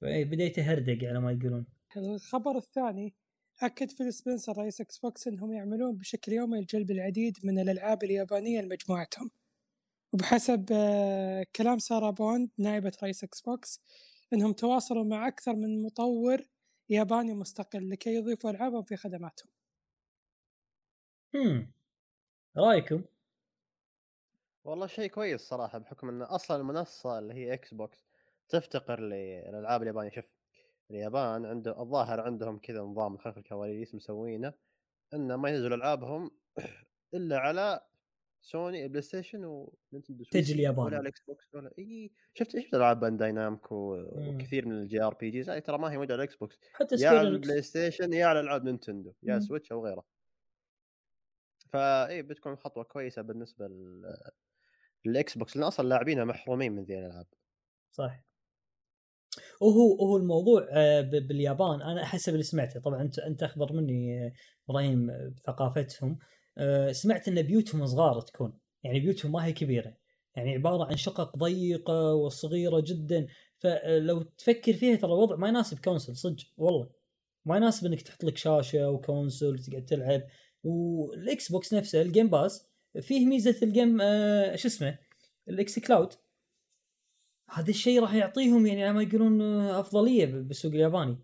[0.01, 1.65] فاي بدا يتهردق على ما يقولون.
[1.97, 3.15] الخبر الثاني
[3.61, 8.61] أكد فيل سبنسر رئيس إكس بوكس إنهم يعملون بشكل يومي لجلب العديد من الألعاب اليابانية
[8.61, 9.31] لمجموعتهم.
[10.13, 13.81] وبحسب آه، كلام سارة بوند نائبة رئيس إكس بوكس
[14.33, 16.41] إنهم تواصلوا مع أكثر من مطور
[16.89, 19.49] ياباني مستقل لكي يضيفوا ألعابهم في خدماتهم.
[21.35, 21.71] هم.
[22.57, 23.03] رأيكم؟
[24.69, 28.05] والله شيء كويس صراحة بحكم إن أصلا المنصة اللي هي إكس بوكس
[28.49, 30.25] تفتقر للالعاب اليابانية شوف
[30.91, 34.53] اليابان عنده الظاهر عندهم كذا نظام خلف الكواليس مسوينه
[35.13, 36.31] إنه ما ينزلوا ألعابهم
[37.13, 37.81] إلا على
[38.41, 40.85] سوني بلاي ستيشن ونينتندو تجي اليابان.
[40.85, 44.29] ولا الإكس بوكس ولا أي شفت شفت ألعاب بانداي نامكو مم.
[44.29, 47.61] وكثير من ال JRPGs ترى ما هي موجودة على الاكس بوكس حتى يا على البلاي
[47.61, 49.39] ستيشن يا على ألعاب نينتندو يا مم.
[49.39, 50.05] سويتش أو غيره
[51.73, 53.67] فاي بتكون خطوة كويسة بالنسبة
[55.05, 57.27] للإكس بوكس لأن أصلا لاعبينها محرومين من ذي الألعاب.
[57.91, 58.29] صح
[59.61, 62.79] وهو هو الموضوع آه، باليابان أنا حسب اللي سمعته.
[62.79, 64.33] طبعا أنت أنت أخبر مني آه،
[64.69, 66.19] إبراهيم آه، بثقافتهم.
[66.57, 68.59] آه، سمعت إن بيوتهم صغار تكون.
[68.83, 69.93] يعني بيوتهم ما هي كبيرة.
[70.35, 73.27] يعني عبارة عن شقق ضيقة وصغيرة جدا.
[73.57, 76.89] فلو تفكر فيها ترى الوضع ما يناسب console صدق والله.
[77.45, 80.21] ما يناسب إنك تحط لك شاشة و console وتقعد تلعب.
[80.63, 82.68] والإكس بوكس نفسه الجيم باس
[83.01, 84.97] فيه ميزة الجيم آه، شو اسمه؟
[85.49, 86.13] الاكس كلاود.
[87.49, 91.17] هذا الشيء راح يعطيهم يعني على ما يقولون آه، أفضلية بالسوق الياباني.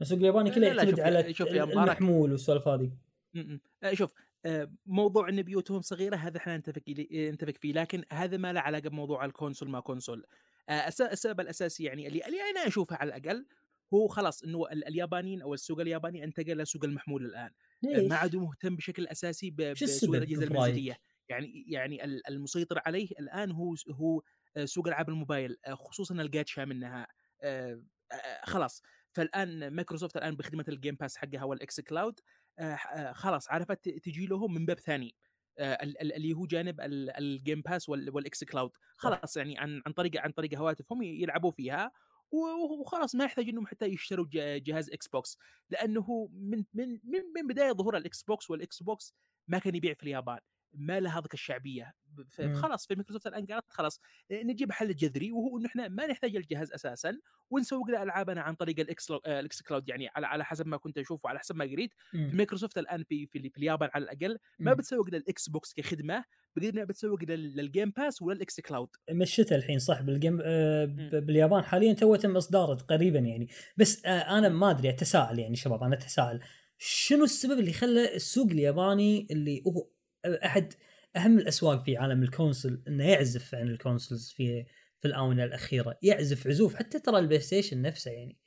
[0.00, 1.78] السوق الياباني كله يعتمد شوف- على شوف يا مبارك.
[1.88, 2.90] المحمول والسوالف هذه.
[3.82, 4.12] آه، شوف
[4.46, 7.72] آه، موضوع إن بيوتهم صغيرة هذا إحنا نتفق نتفق فيه.
[7.72, 10.26] لكن هذا ما له علاقة بموضوع ال console ما console.
[10.68, 13.46] آه، الس- السبب الأساسي يعني اللي, اللي أنا أشوفه على الأقل
[13.94, 17.46] هو خلاص إنه ال- اليابانيين أو السوق الياباني انتقل لسوق المحمول الآن.
[17.50, 17.50] آه،
[17.82, 20.96] ليش؟ ما عاد مهتم بشكل أساسي بسوق الأجهزة؟ المنزلية.
[21.28, 24.22] يعني يعني ال- المسيطر عليه الآن هو هو
[24.56, 27.06] آه، سوق ألعاب الموبايل آه، خصوصا الجاتشا منها
[27.42, 27.82] آه،
[28.44, 28.82] خلاص.
[29.12, 32.20] فالآن مايكروسوفت الآن بخدمة الجيم باس حقها والإكس كلاود
[33.12, 35.14] خلاص عرفت تجي لهم من باب ثاني
[35.58, 38.70] ال- ال- اللي هو جانب ال- الجيم باس وال- والإكس كلاود.
[38.96, 41.92] خلاص يعني عن عن طريق عن طريق هواتفهم يلعبوا فيها.
[42.32, 44.26] وخلاص ما يحتاج إنهم حتى يشتروا
[44.58, 45.38] جهاز إكس بوكس
[45.70, 49.14] لأنه من من من, من بداية ظهور الاكس بوكس والاكس بوكس
[49.48, 50.38] ما كان يبيع في اليابان.
[50.74, 51.94] ما له هذيك الشعبية.
[52.28, 54.00] فخلاص في مايكروسوفت الآن قالت خلاص
[54.32, 57.12] نجيب حل جذري وهو إنه إحنا ما نحتاج الجهاز أساسا
[57.50, 60.98] ونسوق له ألعابنا عن طريق الإكس آه، الإكس كلاود يعني على على حسب ما كنت
[60.98, 61.90] أشوف وعلى حسب ما قريت.
[62.14, 64.76] مايكروسوفت الآن في في, في اليابان على الأقل ما مم.
[64.76, 66.24] بتسوق للاكس بوكس كخدمة
[66.56, 68.88] بقد انها بتسوق لل- للجيم باس ولا الإكس كلاود.
[69.10, 70.84] مشيتها الحين صح بالجيم آه.
[71.12, 73.48] باليابان؟ حاليا تو تم إصداره قريبا يعني.
[73.76, 76.40] بس آه أنا ما أدري أتساءل يعني شباب أنا أتساءل.
[76.78, 79.88] شنو السبب اللي خلى السوق الياباني اللي هو
[80.34, 80.72] احد
[81.16, 84.64] أهم الأسواق في عالم ال console إنه يعزف عن ال consoles في
[85.00, 85.98] في الآونة الأخيرة.
[86.02, 88.38] يعزف عزوف حتى ترى البلاي ستيشن نفسه يعني.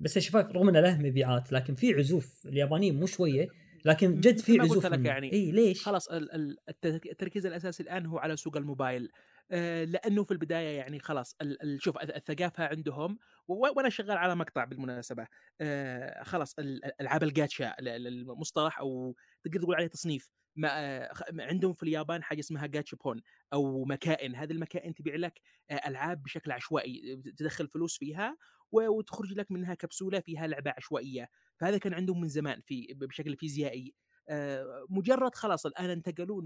[0.00, 3.48] بس شفاف رغم إنه له مبيعات لكن في عزوف اليابانيين مو شوية
[3.84, 5.06] لكن جد في عزوف لك.
[5.06, 9.08] يعني إي ليش؟ خلاص ال- ال- الت- التركيز الأساسي الآن هو على سوق الموبايل.
[9.50, 11.36] آه، لأنه في البداية يعني خلاص
[11.78, 13.18] شوف الث- الثقافة عندهم
[13.48, 15.26] وأنا شغال على مقطع بالمناسبة.
[15.60, 20.30] آه، خلاص ال- ال- العاب الجاتشا ال- ال- المصطلح أو تقدر تقول عليه تصنيف.
[20.56, 24.34] ما آه، خ- عندهم في اليابان حاجة اسمها جاتشابون أو مكائن.
[24.36, 25.40] هذه المكائن تبيع لك
[25.70, 28.36] آه، ألعاب بشكل عشوائي تدخل فلوس فيها
[28.72, 31.28] وتخرج لك منها كبسولة فيها لعبة عشوائية.
[31.60, 33.94] فهذا كان عندهم من زمان في بشكل فيزيائي.
[34.28, 36.42] آه، مجرد خلاص الآن انتقلوا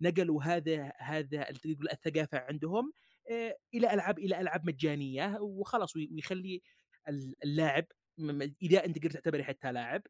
[0.00, 1.50] نقلوا هذا هذا
[1.92, 2.92] الثقافة عندهم
[3.30, 6.62] آه، إلى ألعاب إلى ألعاب مجانية وخلاص وي- ويخلي
[7.08, 7.84] ال- اللاعب
[8.62, 10.06] إذا أنت قدرت تعتبره حتى لاعب آه،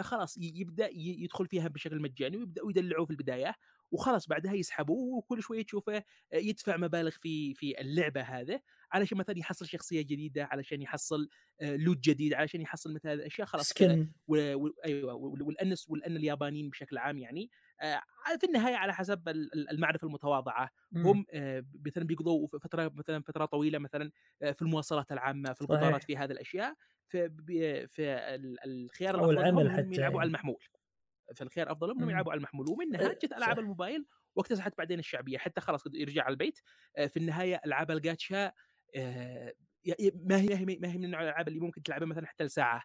[0.00, 3.54] خلاص ي- يبدأ يدخل فيها بشكل مجاني ويبدأوا يدلعوه في البداية
[3.92, 8.60] وخلاص بعدها يسحبوه وكل شوية تشوفه آه، يدفع مبالغ في في اللعبة هذه
[8.92, 11.28] علشان مثلا يحصل شخصية جديدة علشان يحصل
[11.60, 13.84] آه، لوت جديد علشان يحصل مثل هذه الاشياء خلاص سكن
[14.84, 17.50] أيوه وال- والأنس والأن اليابانيين بشكل عام يعني
[17.82, 18.02] آه،
[18.40, 20.70] في النهاية على حسب ال- ال- المعرفة المتواضعة.
[21.06, 24.10] هم آه، مثلا بيقضوا فترة مثلا فترة طويلة مثلا
[24.42, 26.04] آه، في المواصلات العامة في القطارات.
[26.04, 26.74] في هذه الأشياء
[27.08, 30.26] في ب- في ال- الخيار الأفضل العمل حتى يلعبوا على يعني.
[30.26, 30.64] المحمول.
[31.36, 32.10] فالخيار أفضل لهم انهم مم.
[32.10, 32.66] يلعبوا على المحمول.
[32.70, 33.58] ومنها جت ألعاب.
[33.58, 35.38] الموبايل واكتسحت بعدين الشعبية.
[35.38, 36.58] حتى خلاص يرجع على البيت.
[37.08, 38.52] في النهاية ألعاب الجاتشا
[40.14, 42.82] ما هي ما هي ما من نوع الألعاب اللي ممكن تلعبها مثلا حتى لساعة.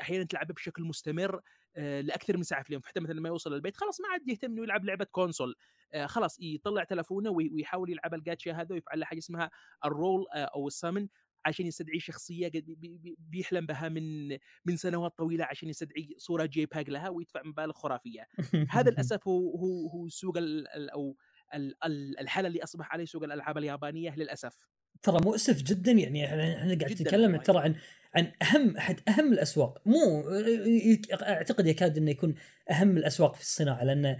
[0.00, 1.40] أحيانا تلعبها بشكل مستمر
[1.76, 2.82] لأكثر من ساعة في اليوم.
[2.84, 5.54] حتى مثلا لما يوصل البيت خلاص ما عاد يهتم إنه يلعب لعبة كونسول.
[6.04, 9.50] خلاص يطلع تلفونه وي- ويحاول يلعب الجاتشا هذا ويفعل له حاجة اسمها
[9.84, 11.08] ال roll أو ال summon.
[11.44, 12.50] عشان يستدعي شخصية
[13.18, 14.28] بيحلم بها من
[14.64, 18.26] من سنوات طويلة عشان يستدعي صورة jpeg لها ويدفع مبالغ خرافية.
[18.70, 21.16] هذا للأسف هو هو هو سوق أو
[21.54, 24.68] ال- ال- الحالة اللي أصبح عليه سوق الألعاب اليابانية للأسف.
[25.02, 27.36] ترى مؤسف جدا يعني إحنا إحنا قاعد نتكلم.
[27.36, 27.74] ترى عن
[28.14, 29.82] عن أهم أحد أهم الأسواق.
[29.86, 30.24] مو
[31.22, 32.34] أعتقد يكاد إنه يكون
[32.70, 34.18] أهم الأسواق في الصناعة لأن آه،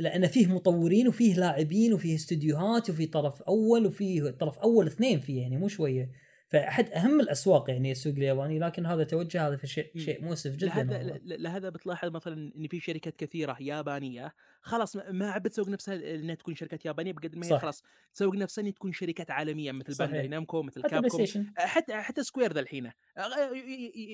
[0.00, 5.40] لأن فيه مطورين وفيه لاعبين وفيه استديوهات وفيه طرف أول وفيه طرف أول اثنين فيه
[5.40, 6.10] يعني مو شوية.
[6.54, 10.00] فأحد أهم الأسواق يعني السوق الياباني لكن هذا توجه هذا في شيء مم.
[10.00, 11.20] شيء مؤسف جدا لهذا والله.
[11.36, 16.54] لهذا بتلاحظ مثلا إن في شركات كثيرة يابانية خلاص ما- عاد بتسوق نفسها إنها تكون
[16.54, 17.58] شركات يابانية بقدر ما هي.
[17.58, 17.82] خلاص
[18.14, 19.94] تسوق نفسها إنها تكون شركات عالمية مثل.
[19.98, 22.90] بانداي نامكو مثل ستيشن حتى حتى سكوير ذا الحين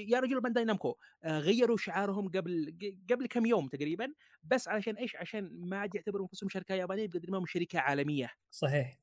[0.09, 2.75] يا رجل بانداي نامكو غيروا شعارهم قبل
[3.11, 7.31] قبل كم يوم تقريبا بس علشان إيش؟ عشان ما عاد يعتبروا أنفسهم شركة يابانية بقدر
[7.31, 8.99] ما هم شركة عالمية صحيح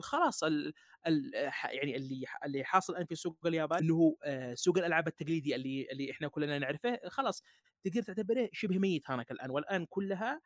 [0.00, 0.72] خلاص ال
[1.06, 1.30] ال
[1.64, 6.10] يعني اللي اللي حاصل الآن في سوق اليابان إنه آه، سوق الألعاب التقليدي اللي اللي
[6.10, 7.42] إحنا كلنا نعرفه خلاص
[7.84, 9.50] تقدر تعتبره شبه ميت هناك الآن.
[9.50, 10.40] والآن كلها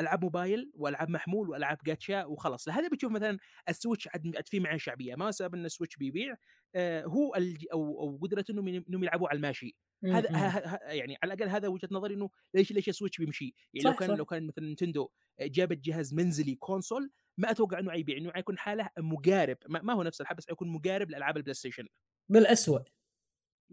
[0.00, 2.68] ألعاب موبايل وألعاب محمول وألعاب جاتشا وخلاص.
[2.68, 5.14] لهذا بتشوف مثلا السويتش عاد في معاه شعبية.
[5.14, 6.36] ما سبب ان السويتش بيبيع
[6.74, 7.34] آه، هو
[7.72, 9.76] أو أو قدرته إنهم إنهم يلعبوا على الماشي.
[10.04, 10.36] هذا م- م.
[10.36, 13.84] ه- ه- ه- يعني على الأقل هذا وجهة نظري إنه ليش ليش السويتش بيمشي؟ يعني
[13.84, 14.14] لو صح، كان صح.
[14.14, 15.08] لو كان مثلا نينتندو
[15.40, 19.56] جابت جهاز منزلي console ما أتوقع إنه حيبيع إنه حيكون حاله مقارب.
[19.68, 21.86] ما, ما هو نفس الحال بس حيكون مقارب لألعاب البلاي ستيشن.
[22.28, 22.82] بالاسوء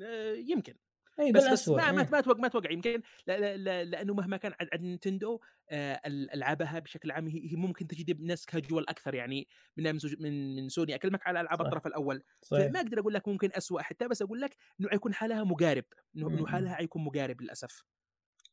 [0.03, 0.73] آه، يمكن.
[1.19, 2.09] اي بس بس ما ما إيه.
[2.11, 6.31] ما أتوقع ما أتوقع يمكن لا لا لا لأنه مهما كان عند نينتندو آه، ال-
[6.33, 10.95] ألعابها بشكل عام هي ممكن تجذب ناس كاجوال أكثر يعني من من من سوني.
[10.95, 11.61] أكلمك على ألعاب.
[11.61, 12.23] الطرف الأول.
[12.41, 12.67] صحيح.
[12.67, 13.81] فما أقدر أقول لك ممكن أسوأ.
[13.81, 15.83] حتى بس أقول لك إنه حيكون حالها مقارب.
[16.15, 16.47] إنه إنه م- م.
[16.47, 17.83] حالها حيكون مقارب للأسف.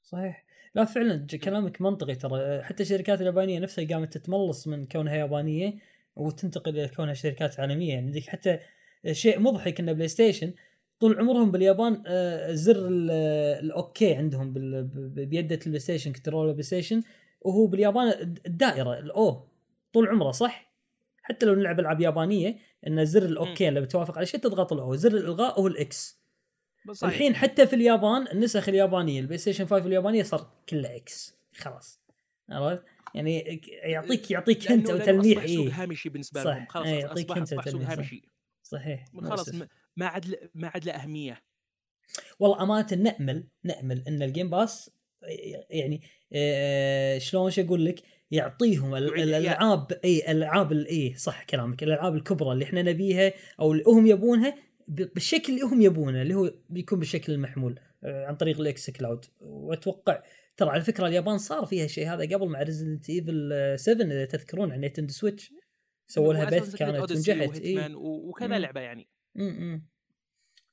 [0.03, 0.45] صحيح.
[0.75, 2.63] لا فعلا ج- كلامك منطقي ترى.
[2.63, 5.75] حتى الشركات اليابانية نفسها قامت تتملص من كونها يابانية
[6.17, 7.89] وتنتقل إلى كونها شركات عالمية.
[7.95, 8.59] يعني عندك حتى
[9.13, 10.55] شيء مضحك إن بلاي ستيشن
[11.01, 14.53] طول عمرهم باليابان آه، زر آه، ال okay عندهم
[15.15, 17.03] بيده ال PlayStation control ال PlayStation
[17.41, 19.49] وهو باليابان الد- الدائره ال O
[19.93, 20.73] طول عمره صح؟
[21.23, 22.57] حتى لو نلعب ألعاب يابانية
[22.87, 25.94] إن زر ال okay اللي بتوافق على شيء تضغط ال O زر الإلغاء هو ال
[25.94, 26.21] X
[26.93, 27.13] صحيح.
[27.15, 32.01] الحين حتى في اليابان النسخ اليابانية ال PlayStation 5 اليابانية صار كله X خلاص
[32.51, 32.83] عرفت؟
[33.15, 36.43] يعني يعطيك يعطيك لأنه- hint أو لأنه تلميح أصبح سوق هامشي بالنسبة.
[36.43, 37.81] لهم خلاص إيه، يعطيك أصبح سوق.
[37.83, 38.23] هامشي
[38.63, 39.49] صحيح خلاص.
[39.97, 41.43] ما- عاد ما عاد له أهمية.
[42.39, 44.91] والله أمانة نأمل نأمل إن الـ Game Pass
[45.71, 48.95] يعني آه، شلون شو أقول لك يعطيهم.
[48.95, 54.55] الألعاب إي الألعاب إي صح كلامك الألعاب الكبرى اللي إحنا نبيها أو اللي هم يبونها
[54.89, 60.23] بالشكل اللي هم يبونه اللي هو بيكون بالشكل المحمول آه، عن طريق ال xCloud وأتوقع
[60.57, 64.73] ترى على فكرة اليابان صار فيها شيء هذا قبل مع Resident Evil 7 إذا تذكرون
[64.73, 65.53] عن Nintendo Switch.
[66.09, 67.95] سووا لها بث كانت ونجحت إي.
[67.95, 68.59] وكذا.
[68.59, 69.09] لعبة يعني.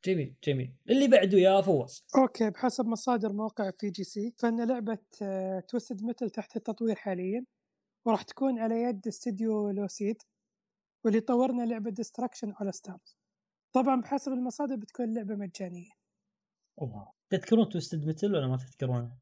[0.05, 0.75] جميل جميل.
[0.89, 2.05] اللي بعده يا فواز.
[2.17, 4.97] Okay بحسب مصادر موقع VGC فإن لعبة
[5.67, 7.45] Twisted Metal تحت التطوير حاليا
[8.05, 10.21] وراح تكون على يد استديو Lucid
[11.05, 13.17] واللي طورنا لعبة Destruction AllStars
[13.73, 15.91] طبعا بحسب المصادر بتكون لعبة مجانية.
[16.81, 19.19] الله تذكرون Twisted Metal ولا ما تذكرونها؟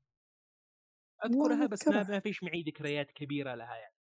[1.26, 3.96] أذكرها بس ما فيش معي ذكريات كبيرة لها يعني.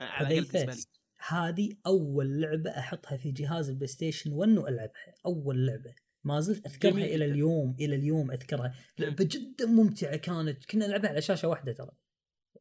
[0.00, 1.03] على الأقل بالنسبة لي.
[1.28, 5.94] هذه أول لعبة أحطها في جهاز ال PlayStation 1 والعبها أول لعبة.
[6.24, 7.04] ما زلت أذكرها جميل.
[7.04, 7.24] إلى.
[7.24, 8.74] اليوم إلى اليوم أذكرها.
[8.98, 11.90] لعبة جدا ممتعة كانت كنا نلعبها على شاشة واحدة ترى.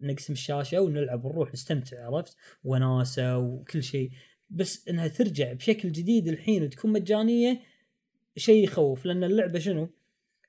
[0.01, 4.11] نقسم الشاشة ونلعب ونروح نستمتع عرفت؟ وناسة وكل شيء.
[4.49, 7.61] بس إنها ترجع بشكل جديد الحين وتكون مجانية
[8.37, 9.05] شيء يخوف.
[9.05, 9.89] لأن اللعبة شنو؟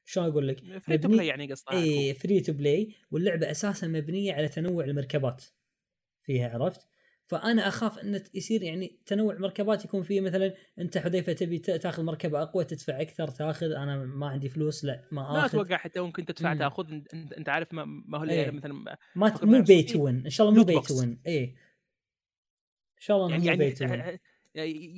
[0.05, 4.33] شلون أقول لك؟ free to play يعني قصدها اي free to play واللعبة أساسا مبنية
[4.33, 5.45] على تنوع المركبات
[6.23, 6.87] فيها عرفت؟
[7.35, 12.43] فأنا أخاف أن يصير يعني تنوع مركبات يكون فيه مثلا أنت حذيفة تبي تاخذ مركبة
[12.43, 16.27] أقوى تدفع أكثر تاخذ أنا ما عندي فلوس لا ما ما آخذ أتوقع حتى ممكن
[16.27, 16.59] تدفع مم.
[16.59, 17.01] تأخذ
[17.39, 18.49] أنت, عارف ما, ما هو إيه.
[18.49, 19.83] اللي مثلا ما ت- مو pay.
[19.83, 20.81] to إن شاء الله مو pay.
[20.81, 21.55] to اي إن
[23.01, 24.19] شاء الله يعني مو بي يعني تو وين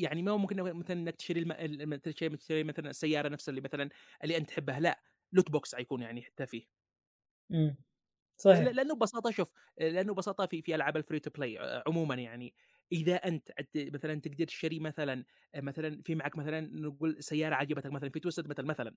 [0.00, 1.94] يعني ما هو ممكن مثلا إنك تشتري الم...
[1.96, 3.88] تشتري مثلا السيارة نفسها اللي مثلا
[4.24, 5.00] اللي أنت تحبها لا
[5.32, 6.66] loot box حيكون يعني حتى فيه
[7.50, 7.76] مم.
[8.36, 12.54] صحيح لأنه ببساطة شوف لأنه ببساطة في في ألعاب ال free to play عموما يعني
[12.92, 15.24] إذا أنت مثلا تقدر تشتري مثلا
[15.56, 18.94] مثلا في معك مثلا نقول سيارة عجبتك مثلا في Twisted مثلا مثلا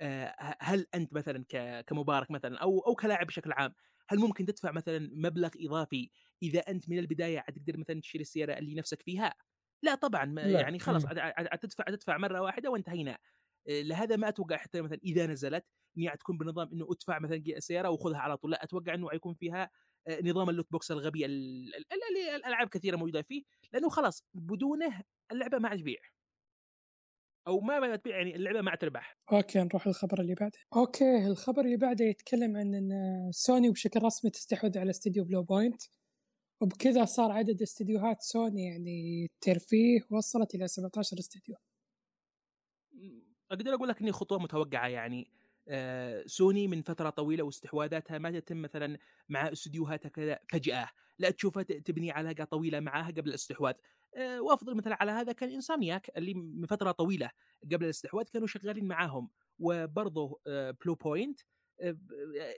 [0.00, 1.44] آه، هل أنت مثلا
[1.86, 3.74] كمبارك مثلا أو أو كلاعب بشكل عام
[4.08, 6.10] هل ممكن تدفع مثلا مبلغ إضافي
[6.42, 9.34] إذا أنت من البداية تقدر مثلا تشتري السيارة اللي نفسك فيها؟
[9.82, 10.62] لا طبعا لا.
[10.62, 11.06] يعني خلاص.
[11.06, 13.18] عاد- عاد- عاد تدفع تدفع مرة واحدة وانتهينا
[13.68, 15.64] لهذا ما أتوقع حتى مثلا إذا نزلت
[15.98, 18.50] انها تكون بنظام إنه أدفع مثلا السياره وخذها على طول.
[18.50, 19.70] لا أتوقع إنه حيكون فيها
[20.08, 24.24] آه، نظام ال loot box الغبي ال- ال- اللي الألعاب كثيرة موجودة فيه لأنه خلاص
[24.34, 25.02] بدونه
[25.32, 25.98] اللعبة ما تبيع.
[27.48, 29.18] أو ما ما تبيع يعني اللعبة ما تربح.
[29.32, 30.58] okay نروح للخبر اللي بعده.
[30.76, 32.90] okay الخبر اللي بعده يتكلم عن إن
[33.32, 35.82] سوني بشكل رسمي تستحوذ على استديو Bluepoint.
[36.62, 41.56] وبكذا صار عدد استديوهات سوني يعني ترفيه وصلت إلى 17 استديو.
[43.50, 45.30] أقدر أقول لك إني خطوة متوقعة يعني
[46.26, 52.10] سوني من فترة طويلة واستحواذاتها ما تتم مثلا مع استديوهاتها كذا فجأة لا تشوفها تبني
[52.10, 53.74] علاقة طويلة معاها قبل الاستحواذ
[54.38, 57.30] وأفضل مثل على هذا كان Insomniac اللي من فترة طويلة
[57.72, 60.40] قبل الاستحواذ كانوا شغالين معاهم وبرضه
[60.84, 61.40] Bluepoint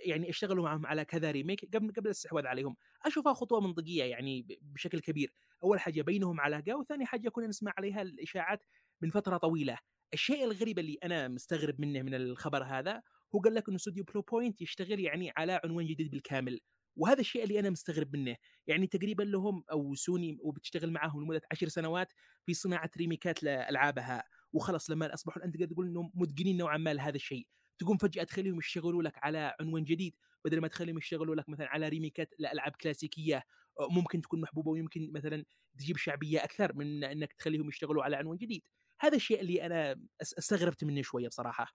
[0.04, 2.76] يعني اشتغلوا معهم على كذا remake قبل قبل الاستحواذ عليهم.
[3.06, 5.32] أشوفها خطوة منطقية يعني بشكل كبير.
[5.64, 8.64] أول حاجة بينهم علاقة وثاني حاجة كنا نسمع عليها الإشاعات
[9.00, 9.78] من فترة طويلة.
[10.14, 13.02] الشيء الغريب اللي أنا مستغرب منه من الخبر هذا
[13.34, 16.60] هو قال لك إنه استوديو Bluepoint يشتغل يعني على عنوان جديد بالكامل
[16.96, 18.36] وهذا الشيء اللي أنا مستغرب منه.
[18.66, 22.12] يعني تقريبا لهم أو سوني وبتشتغل معاهم لمدة عشر سنوات
[22.46, 26.94] في صناعة remake ات لألعابها وخلص لما أصبحوا الان تقدر تقول إنهم متقنين نوعا ما
[26.94, 27.46] لهذا الشيء.
[27.78, 31.88] تقوم فجأة تخليهم يشتغلوا لك على عنوان جديد بدل ما تخليهم يشتغلوا لك مثلا على
[31.88, 33.42] remake ات لألعاب كلاسيكية
[33.90, 35.44] ممكن تكون محبوبة ويمكن مثلا
[35.78, 38.62] تجيب شعبية أكثر من إنك تخليهم يشتغلوا على عنوان جديد.
[39.00, 41.66] هذا الشيء اللي أنا استغربت منه شوية بصراحة.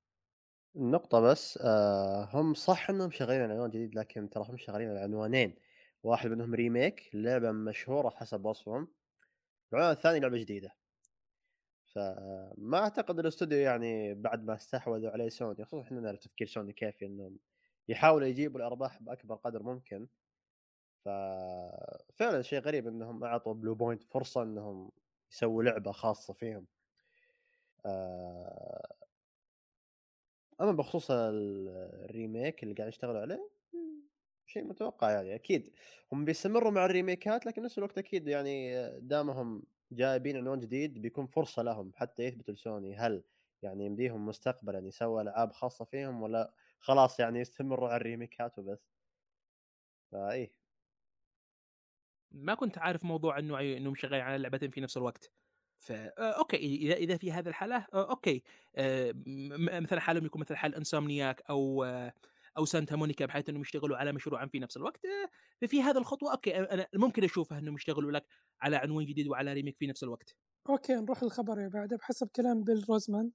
[0.75, 4.99] النقطة بس آه هم صح إنهم شغالين على عنوان جديد لكن ترى هم شغالين على
[4.99, 5.55] عنوانين.
[6.03, 8.87] واحد منهم ريميك لعبة مشهورة حسب وصفهم.
[9.73, 10.75] العنوان الثاني لعبة جديدة.
[11.95, 17.03] فما أعتقد الاستوديو يعني بعد ما استحوذوا عليه سوني خصوصا إحنا نعرف تفكير سوني كيف
[17.03, 17.39] إنهم
[17.87, 20.07] يحاولوا يجيبوا الأرباح بأكبر قدر ممكن.
[21.05, 24.91] ففعلا شيء غريب إنهم أعطوا Bluepoint فرصة إنهم
[25.31, 26.67] يسووا لعبة خاصة فيهم.
[30.61, 33.49] أما بخصوص ال remake اللي قاعد يشتغلوا عليه
[34.45, 35.73] شيء متوقع يعني أكيد.
[36.11, 41.01] هم بيستمروا مع ال remake ات لكن نفس الوقت أكيد يعني دامهم جايبين عنوان جديد
[41.01, 43.23] بيكون فرصة لهم حتى يثبتوا لسوني هل
[43.61, 48.59] يعني يمديهم مستقبلا يسووا ألعاب خاصة فيهم ولا خلاص يعني يستمروا على ال remake ات
[48.59, 48.93] وبس.
[50.11, 50.53] فإيه.
[52.31, 55.31] ما كنت عارف موضوع إنه انهم شغالين على لعبتين في نفس الوقت.
[55.83, 58.43] فا okay إذا إذا في هذه الحالة okay
[59.81, 61.83] مثلا حالهم يكون مثل حال Insomniac أو
[62.57, 65.01] أو Santa Monica بحيث إنهم يشتغلوا على مشروع في نفس الوقت
[65.61, 68.25] ففي هذا الخطوة okay أنا ممكن أشوفها إنهم يشتغلوا لك
[68.61, 70.35] على عنوان جديد وعلى remake في نفس الوقت.
[70.69, 73.31] okay نروح للخبر اللي بعده بحسب كلام Bill Rosemann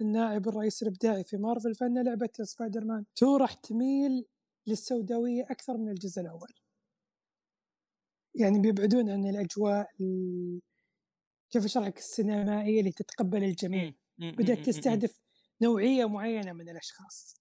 [0.00, 4.26] النائب الرئيس الإبداعي في مارفل فإن لعبة سبايدر مان 2 راح تميل
[4.66, 6.52] للسوداوية أكثر من الجزء الأول.
[8.34, 9.86] يعني بيبعدون عن الأجواء
[11.50, 15.20] كيف اشرح لك السينمائية اللي تتقبل الجميع؟ بدأت تستهدف
[15.62, 17.34] نوعية معينة من الأشخاص.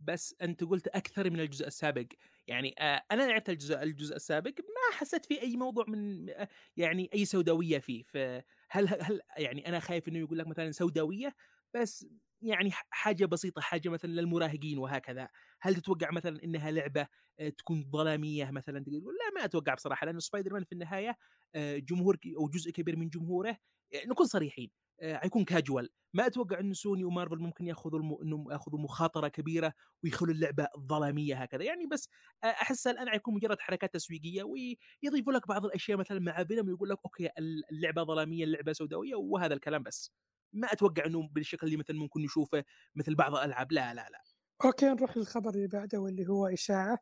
[0.00, 2.06] بس أنت قلت أكثر من الجزء السابق.
[2.46, 7.10] يعني آه أنا لعبت الجزء الجزء السابق ما حسيت في أي موضوع من آه يعني
[7.14, 8.02] أي سوداوية فيه.
[8.02, 8.42] فهل
[8.88, 11.34] هل يعني أنا خايف إنه يقول لك مثلا سوداوية؟
[11.74, 12.06] بس
[12.42, 15.28] يعني حاجة بسيطة حاجة مثلا للمراهقين وهكذا.
[15.60, 17.06] هل تتوقع مثلا إنها لعبة
[17.48, 21.16] تكون ظلامية مثلا تقول لا ما أتوقع بصراحة لأنه سبايدر مان في النهاية
[21.54, 23.56] آه، جمهور أو جزء كبير من جمهوره
[23.90, 25.88] يعني نكون صريحين آه، حيكون كاجوال.
[26.14, 28.18] ما أتوقع إنه سوني ومارفل ممكن يأخذوا الم...
[28.22, 29.72] إنهم يأخذوا مخاطرة كبيرة
[30.04, 31.62] ويخلوا اللعبة ظلامية هكذا.
[31.64, 32.08] يعني بس
[32.44, 36.98] أحس الآن حيكون مجرد حركات تسويقية ويضيفوا لك بعض الأشياء مثلا مع فيلم ويقول لك
[37.04, 37.30] okay
[37.72, 40.12] اللعبة ظلامية اللعبة سوداوية وهذا الكلام بس.
[40.52, 43.72] ما أتوقع انه بالشكل اللي مثلا ممكن نشوفه مثل بعض الألعاب.
[43.72, 44.20] لا لا لا.
[44.64, 46.98] أوكي نروح للخبر اللي بعده واللي هو إشاعة.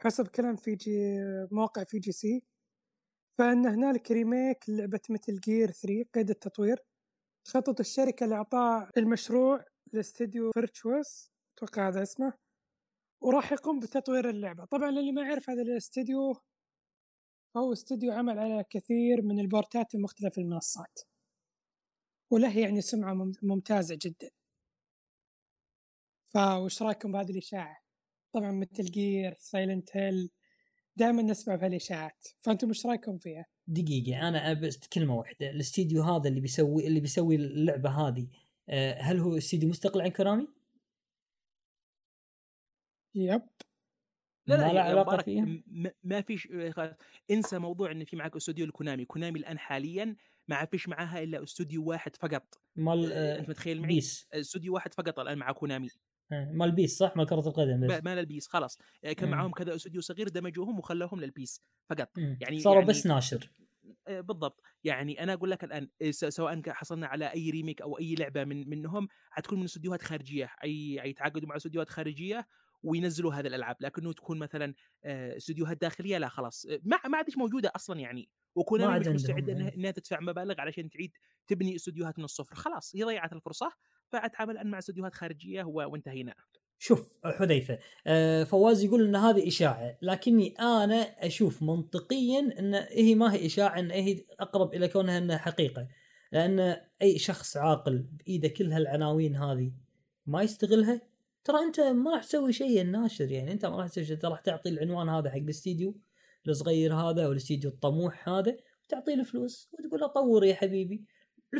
[0.00, 0.92] بحسب كلام VGC
[1.50, 2.42] موقع VGC.
[3.38, 6.78] فإن هنالك remake لعبة ميتل جير 3 قيد التطوير.
[7.44, 12.32] تخطط الشركة لإعطاء المشروع لاستديو فيرتشوس أتوقع هذا اسمه.
[13.22, 14.64] وراح يقوم بتطوير اللعبة.
[14.64, 16.34] طبعا للي ما يعرف هذا الاستديو
[17.54, 20.98] فهو استديو عمل على كثير من البورتات المختلفة المنصات.
[22.30, 24.30] وله يعني سمعة ممتازة جدا.
[26.34, 27.79] فوش رأيكم بهذه الإشاعة؟
[28.32, 30.30] طبعا ميتل جير سايلنت هيل
[30.96, 35.50] دائما نسمع بهالإشاعات فأنتم وش رأيكم فيها؟ دقيقة أنا بس كلمة واحدة.
[35.50, 38.28] الاستديو هذا اللي بيسوي اللي بيسوي اللعبة هذه
[38.68, 40.48] آه، هل هو استديو مستقل عن كونامي؟
[43.14, 43.42] Yep.
[44.46, 45.62] لا لا ما له علاقة فيها؟
[46.04, 46.48] ما فيش
[47.30, 50.16] انسى موضوع إن في معك استوديو الكونامي كونامي الآن حاليا
[50.48, 52.54] ما فيش معاها إلا استوديو واحد فقط.
[52.76, 54.28] مال آه أنت متخيل معي؟ PES.
[54.34, 55.86] استوديو واحد فقط الآن مع كونامي.
[55.86, 55.90] آه،
[56.30, 58.04] مال PES صح؟ مال كرة القدم بس.
[58.04, 58.78] مال ال PES خلاص.
[59.04, 62.18] آه، كان معاهم كذا استوديو صغير دمجوهم وخلوهم لل PES فقط.
[62.18, 63.52] يعني صاروا يعني بس ناشر.
[64.08, 64.60] بالضبط.
[64.84, 69.08] يعني أنا أقول لك الآن سواء حصلنا على أي remake أو أي لعبة من منهم
[69.30, 70.50] حتكون من استديوهات خارجية.
[70.64, 72.46] اي يتعاقدوا مع استديوهات خارجية
[72.82, 73.76] وينزلوا هذه الألعاب.
[73.80, 74.74] لكنه تكون مثلا
[75.04, 76.66] استديوهات داخلية لا خلاص.
[76.82, 78.28] ما ما عادش موجودة أصلا يعني.
[78.54, 81.12] وكونامي مش مستعدة انها, تدفع مبالغ علشان تعيد
[81.46, 82.54] تبني استديوهات من الصفر.
[82.54, 83.72] خلاص هي ضيعت الفرصة.
[84.12, 86.34] فأتعامل الان مع استديوهات خارجية وانتهينا.
[86.78, 93.34] شوف حذيفة آه فواز يقول إن هذه إشاعة لكني أنا أشوف منطقيا إن هي ما
[93.34, 95.88] هي إشاعة إن هي أقرب إلى كونها إنها حقيقة.
[96.32, 99.72] لأن أي شخص عاقل بإيده كل هالعناوين هذه
[100.26, 101.00] ما يستغلها
[101.44, 104.68] ترى أنت ما راح تسوي شيء الناشر يعني أنت ما راح تسوي شيء راح تعطي
[104.68, 106.00] العنوان هذا حق الاستديو
[106.48, 108.56] الصغير هذا أو الاستديو الطموح هذا
[108.88, 111.04] تعطيه الفلوس وتقول له طور يا حبيبي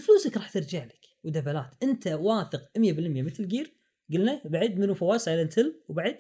[0.01, 1.10] فلوسك راح ترجع لك.
[1.25, 3.75] و double ات انت واثق 100% ميتل جير؟
[4.13, 5.81] قلنا بعد منو فواز؟ سايلنت هيل.
[5.89, 6.19] وبعد.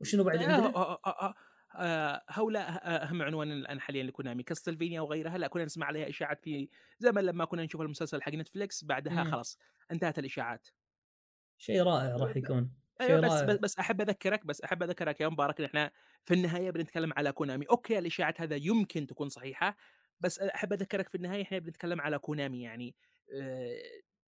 [0.00, 1.34] وشنو بعد آه، عندنا؟ آه، آه، آه،
[1.76, 4.42] آه، هؤلاء اهم عنوان الآن حاليا لكونامي.
[4.42, 6.68] كاستلفينيا وغيرها لا كنا نسمع عليها إشاعات في
[6.98, 9.30] زمن لما كنا نشوف المسلسل حق نتفليكس بعدها مم.
[9.30, 9.58] خلاص
[9.92, 10.68] انتهت الإشاعات.
[11.58, 12.70] شيء رائع راح يكون.
[13.00, 13.42] شيء أيوه بس.
[13.42, 15.90] بس- بس أحب أذكرك بس أحب أذكرك يا مبارك إن إحنا
[16.24, 17.66] في النهاية بنتكلم على كونامي.
[17.70, 19.76] أوكي الإشاعات هذا يمكن تكون صحيحة
[20.20, 22.88] بس أحب أذكرك في النهاية إحنا بنتكلم على كونامي يعني.
[22.88, 23.15] آه،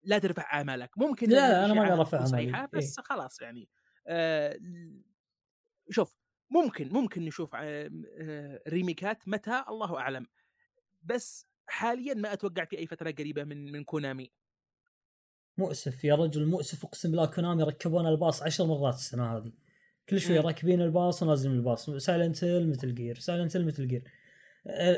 [0.03, 0.97] لا ترفع آمالك.
[0.97, 2.25] ممكن لا، أنا ما آمالي.
[2.27, 2.69] صحيحة إيه.
[2.79, 3.69] بس خلاص يعني
[4.07, 4.57] آه،
[5.89, 6.15] شوف
[6.49, 10.27] ممكن ممكن نشوف آه، آه، remake ات متى؟ الله أعلم.
[11.03, 14.31] بس حاليا ما أتوقع في أي فترة قريبة من من كونامي.
[15.57, 19.51] مؤسف يا رجل مؤسف أقسم بالله كونامي ركبونا الباص عشر مرات السنة هذه.
[20.09, 20.45] كل شوي مم.
[20.45, 21.89] راكبين الباص ونازلين الباص.
[21.89, 24.03] سايلنت هيل ميتل جير سايلنت هيل ميتل جير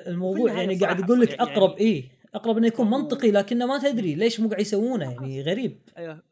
[0.07, 2.09] الموضوع يعني قاعد يقول لك يعني- أقرب إيه.
[2.33, 5.79] أقرب إنه يكون منطقي لكنه ما تدري ليش مو قاعد يسوونه يعني غريب.
[5.97, 6.23] أيوه.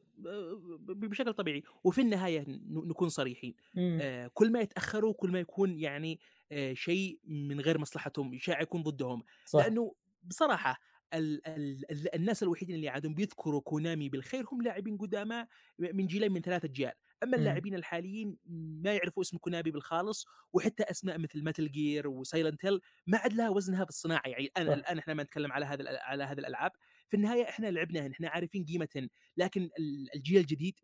[0.87, 1.63] بشكل طبيعي.
[1.83, 3.55] وفي النهاية نكون صريحين.
[3.77, 6.19] آه، كل ما يتأخروا كل ما يكون يعني
[6.51, 9.23] آه، شيء من غير مصلحتهم شيء يكون ضدهم.
[9.45, 9.59] صح.
[9.59, 10.79] لأنه بصراحة
[11.13, 15.45] ال ال ال الناس الوحيدين اللي عادهم بيذكروا كونامي بالخير هم لاعبين قدامى
[15.79, 16.93] من جيلين من ثلاثة اجيال
[17.25, 17.43] أما مم.
[17.43, 18.37] اللاعبين الحاليين
[18.83, 23.49] ما يعرفوا اسم كونامي بالخالص وحتى أسماء مثل ميتل جير وسايلنت هيل ما عاد لها
[23.49, 24.73] وزنها بالصناعه يعني الان صح.
[24.73, 26.71] الآن إحنا ما نتكلم على هذا على هذه الألعاب
[27.07, 30.79] في النهاية إحنا لعبناهن إحنا عارفين قيمتهن لكن ال- الجيل الجديد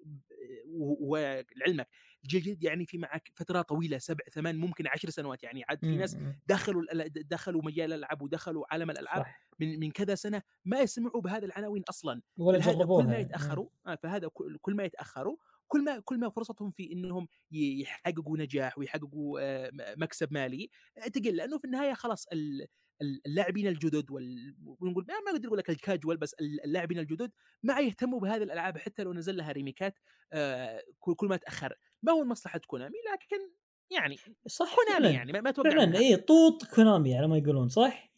[1.00, 1.88] ولعلمك
[2.24, 5.88] الجيل الجديد يعني في معك فترة طويلة سبع ثمان ممكن عشر سنوات يعني عاد في
[5.88, 5.98] مم.
[5.98, 6.40] ناس مم.
[6.48, 11.46] دخلوا دخلوا مجال الألعاب ودخلوا عالم الألعاب صح من من كذا سنة ما يسمعوا بهذه
[11.46, 13.26] العناوين أصلا ولا فهذا جربوها كل ما يعني.
[13.26, 15.38] يتأخروا آه، فهذا كل كل ما يتأخروا
[15.72, 21.36] كل ما كل ما فرصتهم في إنهم يحققوا نجاح ويحققوا آه، مكسب مالي آه، تقل
[21.36, 22.68] لأنه في النهاية خلاص ال-
[23.02, 27.32] ال- اللاعبين الجدد وال ونقول ما أقدر أقول لك الكاجوال بس ال- اللاعبين الجدد
[27.64, 30.00] ما يهتموا بهذه الألعاب حتى لو نزل لها remake ات
[30.34, 33.52] آه، كل ما تأخر ما هو مصلحة كونامي لكن
[33.92, 34.18] يعني
[34.48, 36.00] صح كونامي يعني ما, أتوقع فعلا.
[36.00, 38.12] اي طوط كونامي على ما يقولون صح؟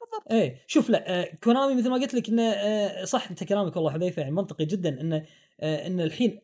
[0.00, 4.22] بالضبط إيه شوف لا كونامي مثل ما قلت لك إنه صح أنت كلامك والله حذيفة
[4.22, 5.26] يعني منطقي جدا إنه
[5.62, 6.40] إن الحين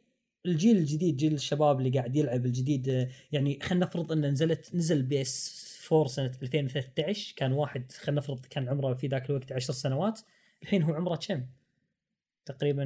[0.46, 5.62] الجيل الجديد جيل الشباب اللي قاعد يلعب الجديد يعني خلينا نفرض إنه نزلت نزل PS
[5.92, 10.20] 4 سنة 2013 كان واحد خلينا نفرض كان عمره في ذاك الوقت 10 سنوات
[10.62, 11.46] الحين هو عمره كم؟
[12.46, 12.82] تقريبا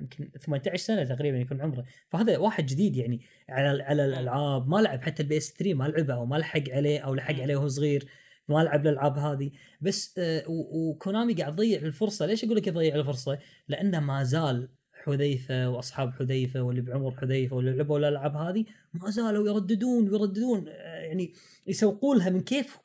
[0.00, 5.02] يمكن 18 سنة تقريبا يكون عمره فهذا واحد جديد يعني على على الألعاب ما لعب
[5.02, 7.34] حتى ال PS 3 ما لعبه أو ما لحق عليه أو لحق.
[7.34, 8.06] عليه وهو صغير
[8.48, 9.50] ما لعب الألعاب هذه
[9.80, 13.38] بس آه، وكونامي قاعد يضيع الفرصة ليش أقول لك يضيع الفرصة؟
[13.68, 14.68] لأنه ما زال
[15.06, 21.32] حذيفة وأصحاب حذيفة واللي بعمر حذيفة واللي لعبوا الألعاب هذه ما زالوا يرددون ويرددون يعني
[21.66, 22.82] يسوقوا لها من كيفهم.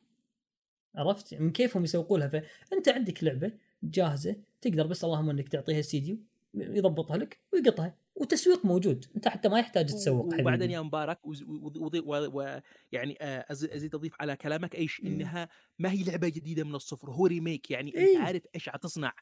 [0.96, 3.52] عرفت؟ من كيفهم يسوقوا لها فأنت عندك لعبة
[3.84, 6.18] جاهزة تقدر بس اللهم إنك تعطيها استديو
[6.54, 8.01] يضبطها لك ويقطها.
[8.16, 12.40] وتسويق موجود أنت حتى ما يحتاج تسوق وبعدين حبيبي يا مبارك وز- وض- وض- و-
[12.42, 15.08] و- يعني آه، أز- أزيد أضيف على كلامك إيش مم.
[15.08, 15.50] إنها
[15.80, 18.16] ما هي لعبة جديدة من الصفر هو ريميك يعني إيه.
[18.18, 19.14] انت عارف إيش حتصنع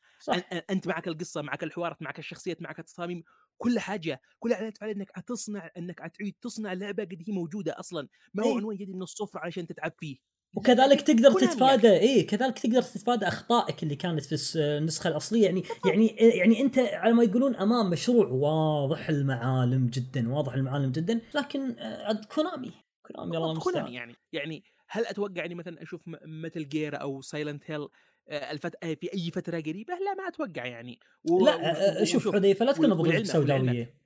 [0.70, 3.24] أنت معك القصة معك الحوارات معك الشخصيات معك التصاميم
[3.58, 8.08] كل حاجة كل على تفعل إنك حتصنع إنك حتعيد تصنع لعبة قد هي موجودة أصلا
[8.34, 8.58] ما هو إيه.
[8.58, 10.18] عنوان جديد من الصفر علشان تتعب فيه
[10.56, 15.46] وكذلك تقدر تتفادى اي كذلك تقدر تتفادى أخطائك اللي كانت في النسخة الأصلية.
[15.46, 21.22] يعني يعني يعني أنت على ما يقولون أمام مشروع واضح المعالم جدا واضح المعالم جدا
[21.36, 22.72] لكن آه، عاد كونامي.
[23.04, 23.94] كونامي الله المستعان.
[23.94, 24.16] يعني.
[24.34, 27.88] يعني هل أتوقع إني مثلا أشوف ميتل جير أو سايلنت هيل
[28.30, 28.76] الفت...
[28.84, 31.00] آه، في أي فترة قريبة؟ لا ما أتوقع يعني.
[31.30, 31.46] و...
[31.46, 33.24] لا آه، شوف حذيفة لا تكون والعلم.
[33.24, 34.00] سوداوية.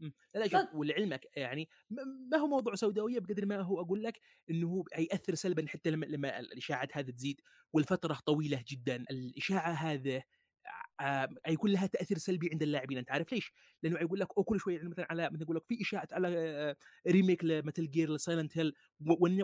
[0.00, 0.48] لا لا لا.
[0.48, 1.68] شوف ولعلمك يعني
[2.30, 4.20] ما هو موضوع سوداوية بقدر ما هو أقول لك
[4.50, 7.40] إنه هو حيأثر سلبا حتى لما لما الإشاعات هذه تزيد
[7.72, 10.22] والفترة طويلة جدا الإشاعة هذه
[11.46, 14.74] حيكون لها تأثير سلبي عند اللاعبين أنت عارف ليش؟ لأنه يقول لك أو كل شوي
[14.74, 16.76] يعني مثلا على مثلا يقول لك في إشاعة على آه،
[17.08, 18.72] remake لميتل جير لسايلنت هيل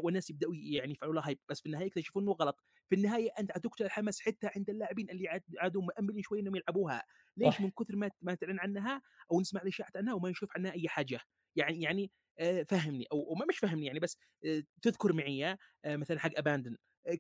[0.03, 2.65] والناس يبدأوا يعني يفعلوا لها hype بس في النهاية يكتشفون إنه غلط.
[2.89, 7.03] في النهاية أنت حتقتل الحماس حتى عند اللاعبين اللي عاد- عادوا مأملين شوي إنهم يلعبوها.
[7.37, 7.61] ليش.
[7.61, 9.03] من كثر ما ما تعلن عنها
[9.33, 11.21] أو نسمع الاشاعات عنها وما نشوف عنها أي حاجة.
[11.57, 15.45] يعني يعني آه، فهمني أو ما مش فهمني يعني بس آه، تذكر معي
[15.85, 16.77] آه، مثلا حق Abandoned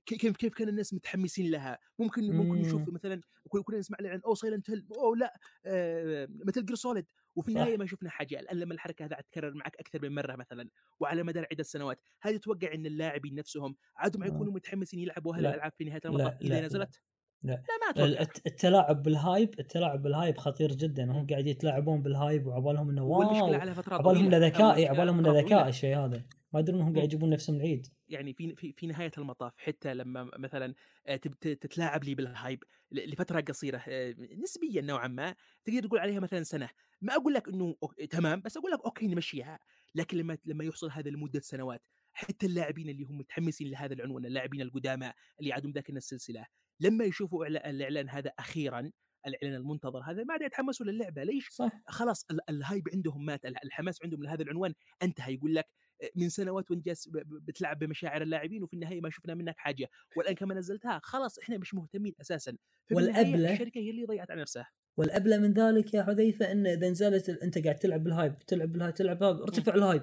[0.06, 2.88] كيف كيف كان الناس متحمسين لها ممكن ممكن نشوف.
[2.88, 5.34] مثلا كنا نسمع عن أو سايلنت هيل أو لا
[6.46, 7.06] ميتل جير سوليد
[7.36, 7.76] وفي النهايه.
[7.76, 10.68] ما شفنا حاجة الآن لما الحركة هذا تكرر معك أكثر من مرة مثلا
[11.00, 14.28] وعلى مدار عدة سنوات هل تتوقع إن اللاعبين نفسهم عادوا ما آه.
[14.28, 15.38] يكونوا متحمسين يلعبوا لا.
[15.50, 16.60] هالالعاب في نهاية المطاف إذا.
[16.60, 17.00] نزلت
[17.42, 17.52] لا.
[17.52, 22.02] لا ما أتوقع الت- التلاعب بال hype التلاعب بال hype خطير جدا هم قاعد يتلاعبون
[22.02, 23.44] بال hype وعبالهم إنه wow عبالهم
[24.26, 25.68] إنه المشكلة عبالهم إنه ذكاء.
[25.68, 26.22] الشيء هذا
[26.52, 26.94] ما يدرون إنهم.
[26.94, 30.74] قاعد يجيبون نفسهم العيد يعني في في في نهاية المطاف حتى لما مثلا
[31.06, 35.34] آه، تتلاعب لي بال hype لفترة قصيرة آه، نسبيا نوعا ما
[35.64, 36.68] تقدر تقول عليها مثلا سنة.
[37.02, 37.76] ما أقول لك إنه
[38.10, 39.58] تمام بس أقول لك okay نمشيها.
[39.94, 41.82] لكن لما لما يوصل هذا لمدة سنوات
[42.12, 46.46] حتى اللاعبين اللي هم متحمسين لهذا العنوان اللاعبين القدامى اللي عندهم ذاكرين السلسلة
[46.80, 48.90] لما يشوفوا الإعلان هذا أخيرا
[49.26, 51.24] الإعلان المنتظر هذا ما عاد يتحمسوا للعبة.
[51.24, 51.70] ليش؟ صح.
[51.86, 55.34] خلاص ال- ال hype عندهم مات ال- الحماس عندهم لهذا العنوان انتهى.
[55.34, 55.66] يقول لك
[56.16, 60.54] من سنوات وانت جالس بتلعب بمشاعر اللاعبين وفي النهاية ما شفنا منك حاجة والآن كما
[60.54, 62.52] نزلتها خلاص إحنا مش مهتمين أساسا.
[62.94, 63.16] والأبلى-
[63.50, 64.68] الشركة هي اللي ضيعت على نفسها.
[64.96, 69.18] والابلى من ذلك يا حذيفة انه إذا نزلت أنت قاعد تلعب بالهايب تلعب بالهايب تلعب
[69.18, 70.02] بالهايب ارتفع الهايب.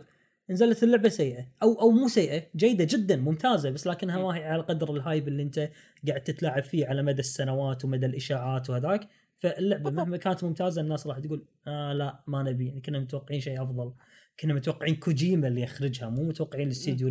[0.49, 4.23] نزلت اللعبة سيئة أو أو مو سيئة جيدة جدا ممتازة بس لكنها.
[4.23, 5.69] ما هي على قدر ال hype اللي أنت
[6.07, 9.07] قاعد تتلاعب فيه على مدى السنوات ومدى الإشاعات وهذاك.
[9.39, 9.91] فاللعبة.
[9.91, 13.93] مهما كانت ممتازة الناس راح تقول آه لا ما نبي يعني كنا متوقعين شيء أفضل.
[14.39, 17.07] كنا متوقعين كوجيما اللي يخرجها مو متوقعين الاستديو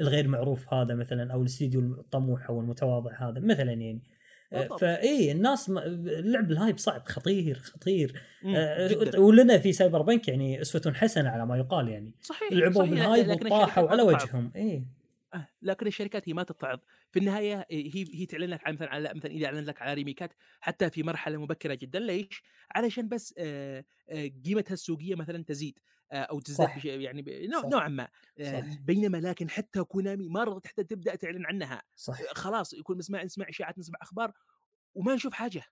[0.00, 4.02] الغير معروف هذا مثلا أو الاستديو الطموح أو المتواضع هذا مثلا يعني.
[4.80, 8.22] فاي الناس ما- اللعب ال hype صعب خطير خطير.
[8.46, 9.20] آه،.
[9.20, 12.14] ولنا في Cyberpunk يعني أسوة حسنة على ما يقال يعني.
[12.20, 14.02] صحيح لعبوا بال hype وطاحوا على.
[14.02, 14.52] وجههم.
[14.56, 14.84] اي
[15.34, 16.78] آه، لكن الشركات هي ما تتعظ
[17.10, 19.94] في النهاية آه، هي هي تعلن لك عن مثلا على مثلا إذا اعلن لك على
[19.94, 21.98] ريميكات حتى في مرحلة مبكرة جدا.
[21.98, 22.42] ليش؟
[22.74, 25.78] علشان بس آه، آه، قيمتها السوقية مثلا تزيد.
[26.12, 27.66] أو تزداد يعني ب- نوع-.
[27.66, 28.08] نوعا ما
[28.40, 28.78] آه، صح.
[28.80, 33.22] بينما لكن حتى كونامي ما رضت حتى تبدأ تعلن عنها صح آه، خلاص يكون نسمع
[33.22, 34.32] نسمع إشاعات نسمع أخبار
[34.94, 35.62] وما نشوف حاجة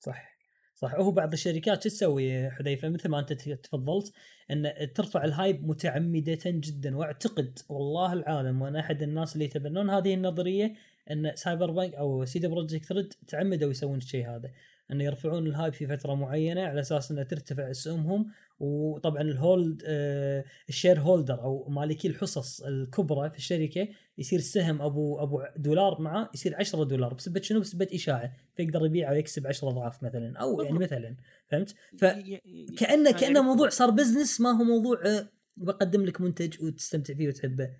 [0.00, 0.32] صح
[0.74, 4.12] صح وهو بعض الشركات شو تسوي حذيفة مثل ما أنت تفضلت
[4.50, 10.14] إن ترفع ال hype متعمدة جدا وأعتقد والله العالم وأنا أحد الناس اللي يتبنون هذه
[10.14, 10.74] النظرية
[11.10, 14.50] إن Cyberpunk أو CD Projekt Red تعمدوا يسوون الشيء هذا
[14.92, 18.30] إن يرفعون ال hype في فترة معينة على أساس انها ترتفع اسهمهم
[18.62, 23.88] وطبعا ال hold آه ال shareholder أو مالكي الحصص الكبرى في الشركة
[24.18, 29.10] يصير السهم أبو أبو دولار معه يصير 10 دولار بسبه شنو؟ بسبه إشاعة فيقدر يبيع
[29.10, 30.78] ويكسب 10 أضعاف مثلا أو يعني.
[30.78, 31.16] مثلا
[31.48, 32.66] فهمت؟ ف ي- ي-
[33.12, 37.70] كأنه موضوع صار business ما هو موضوع آه، بقدم لك منتج وتستمتع فيه وتحبه.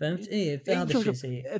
[0.00, 1.58] فهمت؟ اي فهذا شوف- الشيء شوف، سيء.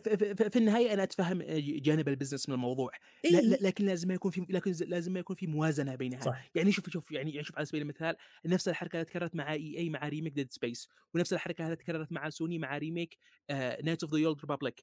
[0.48, 1.42] في النهاية أنا أتفهم
[1.82, 2.90] جانب ال business من الموضوع.
[3.24, 3.30] إيه.
[3.30, 6.20] لا لكن لازم يكون في لكن لازم يكون في موازنة بينها.
[6.20, 6.50] صح.
[6.54, 8.16] يعني شوف شوف يعني يعني شوف على سبيل المثال
[8.46, 12.28] نفس الحركة اللي تكررت مع EA مع remake Dead Space ونفس الحركة هذه تكررت مع
[12.30, 13.18] سوني مع remake
[13.84, 14.82] Knights of the Old Republic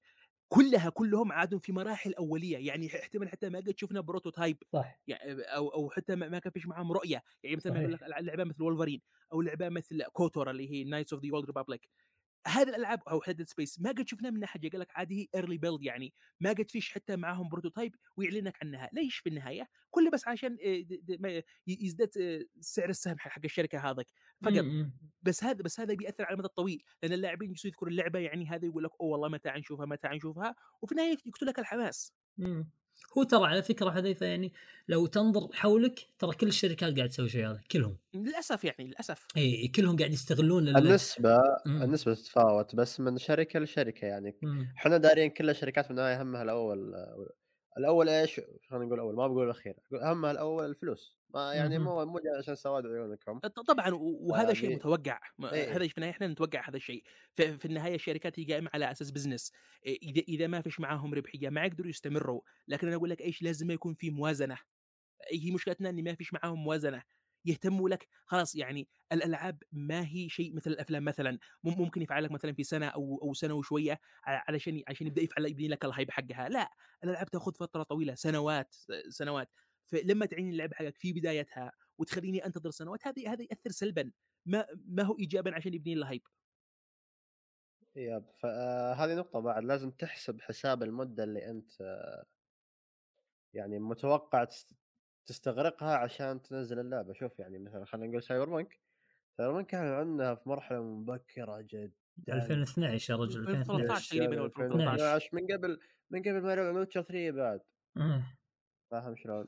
[0.50, 5.41] كلها كلهم عادوا في مراحل أولية يعني احتمال حتى ما قد شفنا prototype صح يعني
[5.41, 7.80] أو أو حتى ما كان فيش معاهم رؤية يعني مثلا.
[7.80, 9.02] يقول لك لعبة مثل وولفرين
[9.34, 11.89] أو لعبة مثل KOTOR اللي هي Knights of the Old Republic
[12.47, 15.57] هذه الألعاب أو Dead Space ما قد شفنا منها حاجة قال لك عادي هي early
[15.57, 20.27] build يعني ما قد فيش حتى معاهم prototype ويعلنك عنها ليش في النهاية كله بس
[20.27, 24.05] عشان آه، يزداد آه، سعر السهم حق الشركة هذاك
[24.41, 24.91] فقط م- م.
[25.21, 28.65] بس هذا بس هذا بياثر على المدى الطويل لأن اللاعبين يجلسوا يذكروا اللعبة يعني هذا
[28.65, 32.71] يقول لك أوه والله متى حنشوفها متى حنشوفها وفي النهاية يقتل لك الحماس مم.
[33.18, 34.54] هو ترى على فكرة حذيفة يعني
[34.88, 39.68] لو تنظر حولك ترى كل الشركات قاعد تسوي شيء هذا كلهم للأسف يعني للأسف إي
[39.68, 41.82] كلهم قاعد يستغلون ال- النسبة مم.
[41.84, 44.36] النسبة تتفاوت بس من شركة لشركة يعني.
[44.78, 46.93] إحنا دارين كل الشركات في النهاية همها الأول
[47.78, 51.20] الأول إيش؟ خلينا نقول الأول ما بقول الأخير أقول همها الأول الفلوس.
[51.30, 51.80] ما يعني.
[51.80, 53.39] مو مو عشان سواد عيونكم.
[53.39, 55.76] طبعا وهذا شيء متوقع إيه.
[55.76, 57.03] هذا في النهاية إحنا نتوقع هذا الشيء.
[57.34, 59.51] ف- في النهاية الشركات هي قائمة على أساس بزنس
[59.86, 62.41] إذا إذا ما فيش معاهم ربحية ما يقدروا يستمروا.
[62.67, 64.57] لكن أنا أقول لك إيش؟ لازم يكون في موازنة.
[65.32, 67.03] هي مشكلتنا ان ما فيش معاهم موازنة.
[67.45, 72.31] يهتموا لك خلاص يعني الألعاب ما هي شيء مثل الأفلام مثلا مم- ممكن يفعل لك
[72.31, 76.11] مثلا في سنة أو أو سنة وشوية علشان عشان يبدأ يفعل يبني لك ال hype
[76.11, 76.49] حقها.
[76.49, 76.69] لا
[77.03, 78.75] الألعاب تاخذ فترة طويلة سنوات
[79.09, 79.49] سنوات.
[79.87, 84.11] فلما تعلن اللعبة حقك في بدايتها وتخليني أنتظر سنوات هذه هذا يأثر سلبا
[84.45, 86.22] ما ما هو ايجابا عشان يبني ال hype
[87.95, 92.25] yep فهذه نقطة بعد لازم تحسب حساب المدة اللي أنت آه،
[93.53, 94.47] يعني متوقع
[95.30, 97.13] تستغرقها عشان تنزل اللعبة.
[97.13, 98.80] شوف يعني مثلا خلينا نقول Cyberpunk
[99.38, 101.93] Cyberpunk كان عندنا في مرحلة مبكرة جدا.
[102.30, 104.93] 2012 يا رجل 2013 2012 تقريبا أو 2013.
[104.93, 105.80] 2012 من قبل
[106.11, 107.59] من قبل ما يلعبون Witcher 3 بعد.
[107.97, 108.23] آه.
[108.91, 109.45] فاهم شلون؟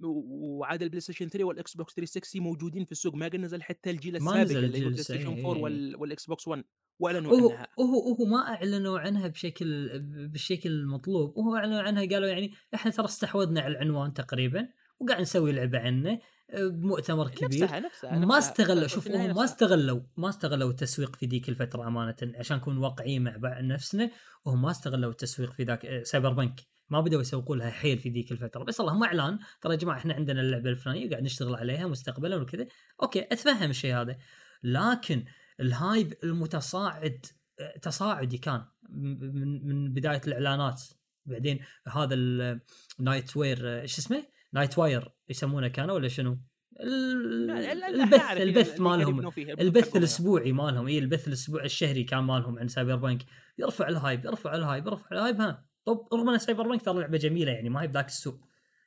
[0.00, 3.14] وعاد البلاي Station 3 وال Xbox 360 موجودين في السوق.
[3.14, 5.62] ما قد نزل حتى الجيل ما السابق اللي هو ال PlayStation السابق، 4 إيه.
[5.62, 5.96] وال...
[5.96, 6.64] وال Xbox 1
[6.98, 7.68] وأعلنوا هو عنها.
[7.80, 9.98] هو هو ما أعلنوا عنها بشكل
[10.28, 11.38] بالشكل المطلوب.
[11.38, 14.68] هو أعلنوا عنها قالوا يعني إحنا ترى استحوذنا على العنوان تقريبا.
[15.00, 16.20] وقاعد نسوي لعبة عنه
[16.50, 17.64] آه، بمؤتمر كبير.
[17.64, 18.38] نفسها نفسها ما.
[18.38, 19.44] استغلوا شوف هم ما.
[19.44, 24.10] استغلوا ما استغلوا التسويق في ذيك الفترة أمانة عشان نكون واقعيين مع بعض نفسنا
[24.44, 28.08] وهم ما استغلوا التسويق في ذاك آه، سايبر بنك ما بدأوا يسوقوا لها حيل في
[28.08, 28.64] ذيك الفترة.
[28.64, 29.38] بس اللهم إعلان.
[29.60, 32.66] ترى يا جماعة إحنا عندنا اللعبة الفلانية قاعد نشتغل عليها مستقبلا وكذا.
[33.02, 34.16] okay أتفهم الشيء هذا.
[34.62, 35.24] لكن
[35.60, 37.26] ال hype المتصاعد
[37.60, 40.82] آه، تصاعدي كان من من بداية الإعلانات.
[41.26, 46.38] بعدين هذا ال Night Wire إيش اسمه؟ Night Wire يسمونه كانوا ولا شنو؟
[46.80, 49.32] البث البث مالهم.
[49.38, 49.96] البث.
[49.96, 50.86] الأسبوعي مالهم.
[50.86, 53.22] إي البث الأسبوع الشهري كان مالهم عن Cyberpunk.
[53.58, 55.64] يرفع ال hype يرفع ال hype يرفع ال hype ها.
[55.84, 58.38] طب رغم أن Cyberpunk ترى لعبة جميلة يعني ما هي بذاك السوء.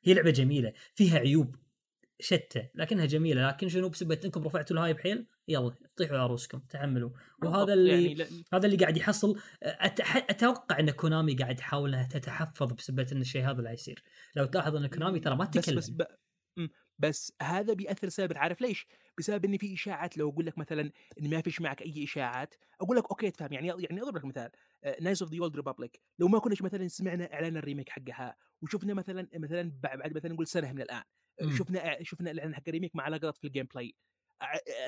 [0.03, 1.55] هي لعبة جميلة فيها عيوب.
[2.21, 6.59] شتى لكنها جميلة لكن شنو بسبه انكم رفعتوا ال hype حيل؟ يلا طيحوا على روسكم
[6.59, 7.09] تحملوا
[7.43, 10.15] وهذا اللي يعني لا- هذا اللي قاعد يحصل أتح...
[10.17, 14.03] أتوقع إن كونامي قاعد تحاول إنها تتحفظ بسبه إن الشيء هذا لا يصير.
[14.35, 16.05] لو تلاحظ إن كونامي ترى ما بس تتكلم بس ب...
[16.57, 16.69] مم.
[16.99, 18.37] بس هذا بيأثر سلبا.
[18.37, 20.91] عارف ليش؟ بسبب إن في إشاعات لو أقول لك مثلا
[21.21, 23.53] إن ما فيش معك أي إشاعات أقول لك okay تفهم.
[23.53, 24.49] يعني يعني أضرب لك مثال.
[25.01, 28.93] Knights of the Old Republic لو ما كناش مثلا سمعنا إعلان ال remake حقها وشفنا
[28.93, 31.03] مثلا مثلا بعد بعد مثلا نقول سنة من الآن.
[31.41, 31.55] مم.
[31.55, 33.95] شفنا شفنا الاعلان حق ال remake مع لقطات في ال gameplay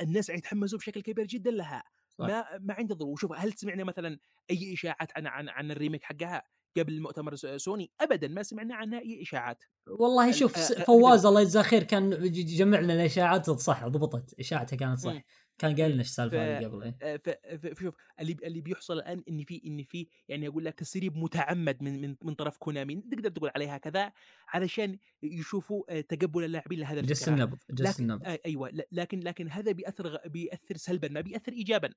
[0.02, 1.84] الناس يتحمسوا بشكل كبير جدا لها.
[2.10, 2.26] صح.
[2.28, 3.12] ما ما عندي ضرورة.
[3.12, 4.20] وشوف هل سمعنا مثلا
[4.52, 6.44] أي إشاعات عن عن عن ال remake حقها
[6.78, 9.64] قبل مؤتمر سوني؟ ابدا ما سمعنا عنها أي إشاعات.
[9.88, 14.78] والله ال- شوف فواز الله يجزاه خير كان ج- جمع لنا الإشاعات صح ضبطت اشاعته
[14.78, 15.22] كانت صح.
[15.58, 16.98] كان قال لنا إيش السالفه هذه قبل إيه.
[17.02, 20.74] آه، ف- ف- فشوف اللي اللي بيحصل الآن إن في إن في يعني أقول لك
[20.74, 24.12] تسريب متعمد من من من طرف كونامي تقدر تقول عليها كذا
[24.48, 29.50] علشان يشوفوا آه، تقبل اللاعبين لهذا جس الفكرة النبض جس النبض آه، أيوه لكن لكن
[29.50, 31.90] هذا بيأثر بيأثر سلبا ما بيأثر ايجابا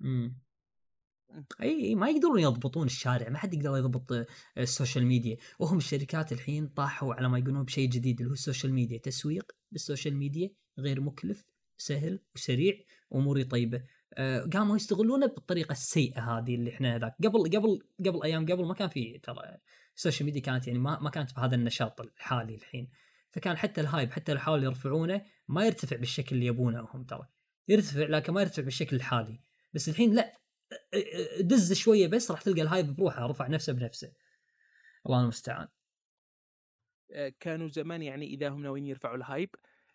[0.00, 0.36] مم.
[1.30, 1.44] مم.
[1.62, 4.26] أي ما يقدرون يضبطون الشارع ما حد يقدر يضبط آه،
[4.58, 8.98] السوشيال ميديا وهم الشركات الحين طاحوا على ما يقولون بشيء جديد اللي هو السوشيال ميديا
[8.98, 11.46] تسويق بالسوشيال ميديا غير مكلف
[11.78, 12.74] سهل وسريع
[13.14, 13.82] اموري طيبة.
[14.14, 18.74] آه، قاموا يستغلونه بالطريقة السيئة هذه اللي إحنا هذاك قبل قبل قبل أيام قبل ما
[18.74, 19.58] كان في ترى
[19.96, 22.90] السوشيال ميديا كانت يعني ما ما كانت بهذا النشاط الحالي الحين.
[23.30, 27.28] فكان حتى ال hype حتى لو حاولوا يرفعونه ما يرتفع بالشكل اللي يبونه هم ترى.
[27.68, 29.40] يرتفع لكن ما يرتفع بالشكل الحالي.
[29.74, 30.38] بس الحين لا
[31.40, 34.12] دز شوية بس راح تلقى ال hype بروحه رفع نفسه بنفسه.
[35.06, 35.68] الله المستعان.
[37.12, 39.50] آه، كانوا زمان يعني إذا هم ناويين يرفعوا ال hype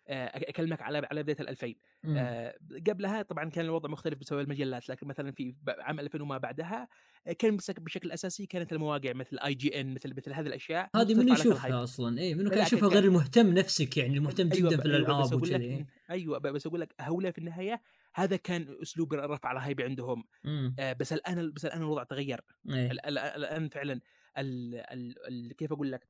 [0.08, 1.74] أكلمك على على بداية ال 2000
[2.04, 2.16] مم.
[2.18, 2.54] آه،
[2.88, 6.88] قبلها طبعا كان الوضع مختلف بسبب المجلات لكن مثلا في عام 2000 وما بعدها
[7.26, 11.32] آه، كان بشكل أساسي كانت المواقع مثل IGN مثل مثل هذه الأشياء هذه منو.
[11.32, 14.88] يشوفها أصلا؟ اي منو كان يشوفها غير المهتم نفسك يعني المهتم أيوة جدا ب- في
[14.88, 17.82] أيوة الألعاب وكذا أيوه ب- بس أقول لك هؤلاء في النهاية
[18.14, 20.24] هذا كان أسلوب الرفع على ال hype عندهم.
[20.46, 20.76] إمم.
[20.78, 22.40] آه، بس الآن بس الآن الوضع تغير.
[22.68, 24.00] ال- الآن فعلا
[24.38, 26.08] ال ال ال كيف أقول لك؟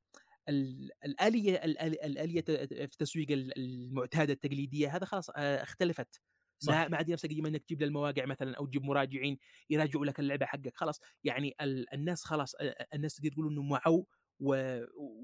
[0.49, 6.20] الآلية ال- ال- الاليه في التسويق ال- المعتادة التقليدية هذا خلاص آه، اختلفت.
[6.59, 6.72] صح.
[6.90, 9.38] ما عاد نفس قديم انك تجيب للمواقع مثلا أو تجيب مراجعين
[9.70, 11.01] يراجعوا لك اللعبة حقك خلاص.
[11.24, 14.05] يعني ال- الناس خلاص آه، الناس تقدر تقول انه معوا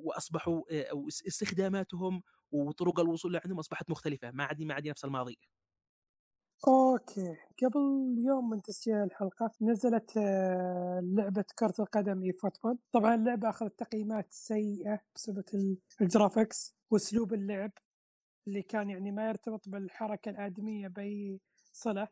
[0.04, 4.30] وأصبحوا آه، استخداماتهم وطرق الوصول لعندهم أصبحت مختلفة.
[4.30, 5.38] ما عاد ما عاد نفس الماضي.
[6.68, 7.36] أوكي.
[7.62, 14.26] قبل يوم من تسجيل الحلقة نزلت آه، لعبة كرة القدم eFootball طبعا اللعبة أخذت تقييمات
[14.32, 17.70] سيئة بسبب ال- graphics وأسلوب اللعب
[18.48, 21.40] اللي كان يعني ما يرتبط بالحركة الآدمية باي
[21.72, 22.08] صله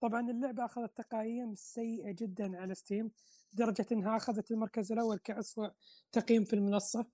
[0.00, 3.10] طبعا اللعبة أخذت تقييم سيئة جدا على Steam
[3.54, 5.68] لدرجه أنها أخذت المركز الأول كأسوأ
[6.12, 7.06] تقييم في المنصة.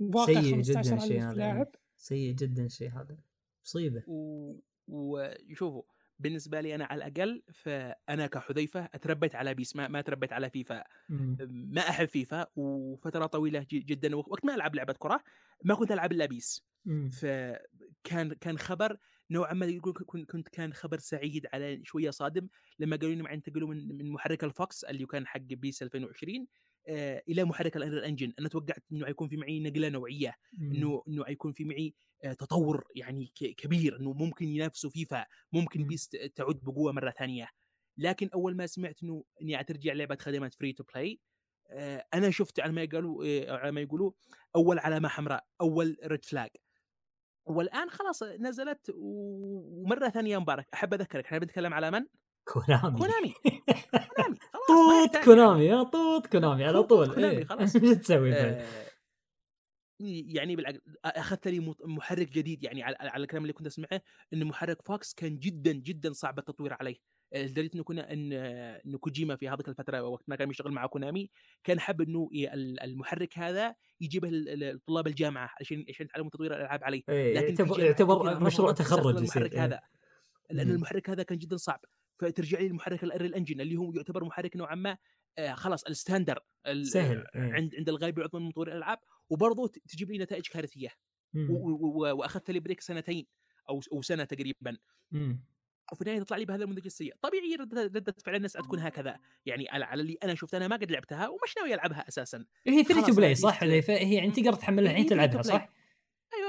[0.00, 1.56] بواقع سيء جدا 15 الشيء ألف هذا لاعب.
[1.56, 1.70] يعني.
[1.96, 3.18] سيء جدا الشيء هذا.
[3.64, 4.02] مصيبة.
[4.06, 4.58] و-
[4.88, 5.82] وشوفوا
[6.18, 10.84] بالنسبة لي أنا على الأقل فأنا كحذيفة أتربيت على PES ما, ما تربيت على فيفا
[11.08, 11.36] مم.
[11.48, 15.20] ما أحب فيفا وفترة طويلة جدا وقت ما ألعب لعبة كرة
[15.64, 17.20] ما كنت ألعب إلا PES مم.
[17.20, 18.98] فكان كان خبر
[19.30, 19.94] نوعا ما يقول
[20.26, 22.48] كنت كان خبر سعيد على شوية صادم
[22.78, 26.46] لما قالوا لي ينتقلوا من من محرك ال Fox اللي كان حق PES 2020 آه
[27.28, 30.72] إلى محرك ال Unreal Engine أنا توقعت إنه حيكون في معي نقلة نوعية مم.
[30.72, 35.86] إنه إنه حيكون في معي آه، تطور يعني كبير إنه ممكن ينافسوا فيفا ممكن مم.
[35.86, 37.48] PES ت- تعود بقوة مرة ثانية.
[37.98, 41.20] لكن أول ما سمعت إنه إني ترجع لعبة خدمات free to play
[42.14, 44.12] أنا شفت على ما يقولوا آه، على ما يقولوا
[44.56, 46.50] أول علامة حمراء أول red flag
[47.46, 50.66] والآن خلاص نزلت ومرة ثانية مبارك.
[50.74, 52.06] أحب أذكرك إحنا بنتكلم على من؟
[52.44, 52.98] كونامي.
[52.98, 53.34] كونامي.
[54.68, 57.44] طوط يحتاج كونامي ها طوط كونامي على طول كونامي، إيه.
[57.44, 57.76] خلاص.
[57.76, 58.64] إيش تسوي؟ آه،
[60.00, 64.00] يعني بالعكس أخذت لي محرك جديد يعني على, على الكلام اللي كنت أسمعه
[64.32, 66.96] إن محرك Fox كان جدا جدا صعب التطوير عليه
[67.32, 70.72] آه، لدرجة إنه كنا إن آه، انه كوجيما في هذيك الفترة وقت ما كان يشتغل
[70.72, 71.30] مع كونامي
[71.64, 72.28] كان حاب إنه
[72.84, 78.40] المحرك هذا يجيبه لطلاب الجامعة عشان عشان يتعلموا تطوير الألعاب عليه إيه، لكن يعتبر يعتبر
[78.40, 79.64] مشروع تخرج المحرك إيه.
[79.64, 79.80] هذا
[80.50, 80.70] لأن.
[80.70, 81.80] المحرك هذا كان جدا صعب
[82.18, 84.96] فترجع لي المحرك ال Unreal Engine اللي هو يعتبر محرك نوعا ما
[85.38, 87.52] آه خلاص ال standard ال- سهل، إيه.
[87.52, 88.98] عند عند الغالب العظمى من مطورين الألعاب
[89.30, 90.88] وبرضه تجيب لي نتائج كارثية
[91.32, 91.50] مم.
[91.50, 93.26] و- و- و- وأخذت لي break سنتين
[93.68, 94.76] أو أو سنة تقريبا
[95.10, 95.44] مم.
[95.92, 99.92] وفي النهاية تطلع لي بهذا النموذج السيء طبيعي ردة فعل الناس تكون هكذا يعني على,
[100.00, 103.30] اللي أنا شفت أنا ما قد لعبتها ومش ناوي ألعبها أساسا هي free to play
[103.30, 105.42] هذه صح هي يعني تقدر تحملها الحين تلعبها.
[105.42, 105.68] صح؟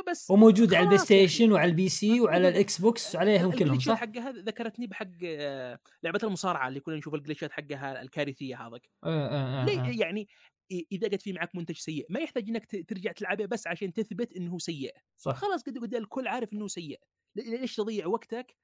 [0.10, 1.28] بس وموجوده على ال Play يا أخي.
[1.28, 6.20] Station وعلى ال PC وعلى ال Xbox عليهم كلهم صح؟ حقها ذكرتني بحق آه، لعبة
[6.24, 8.90] المصارعة اللي كنا نشوف ال glitch ات حقها الكارثية هذاك.
[9.04, 9.90] آه آه آه ليه؟ آه.
[10.06, 10.28] يعني
[10.74, 14.34] إ- إذا قد في معك منتج سيء ما يحتاج إنك ترجع تلعبه بس عشان تثبت
[14.34, 14.94] إنه سيء.
[15.18, 15.36] صح.
[15.36, 17.00] خلاص قد قد الكل عارف إنه سيء.
[17.36, 18.56] ليش تضيع وقتك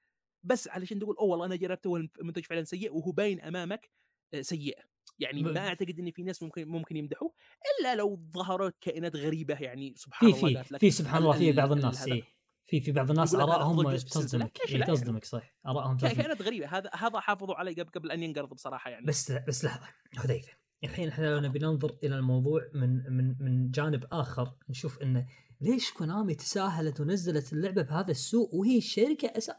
[0.44, 3.90] بس علشان تقول أوه والله أنا جربته والمنتج فعلا سيء وهو باين أمامك
[4.34, 4.78] آه، سيء.
[5.20, 7.34] يعني ما أعتقد إن في ناس ممكن ممكن يمدحوه.
[7.80, 11.52] إلا لو ظهرت كائنات غريبة يعني سبحان في الله في في سبحان ال- الله في
[11.52, 12.08] بعض ال- الناس.
[12.08, 12.24] إيه.
[12.68, 13.96] في في بعض الناس ارائهم.
[13.98, 18.24] تصدمك إيه؟ تصدمك صح ارائهم تصدمك كائنات غريبة هذا هذا حافظوا عليه قبل قبل أن
[18.24, 19.88] ينقرض بصراحة يعني بس بس لحظة
[20.18, 20.52] حذيفه
[20.84, 25.26] الحين إحنا لو نبي ننظر إلى الموضوع من من من جانب آخر نشوف انه
[25.62, 29.56] ليش كونامي تساهلت ونزلت اللعبة بهذا السوق وهي الشركة أسا...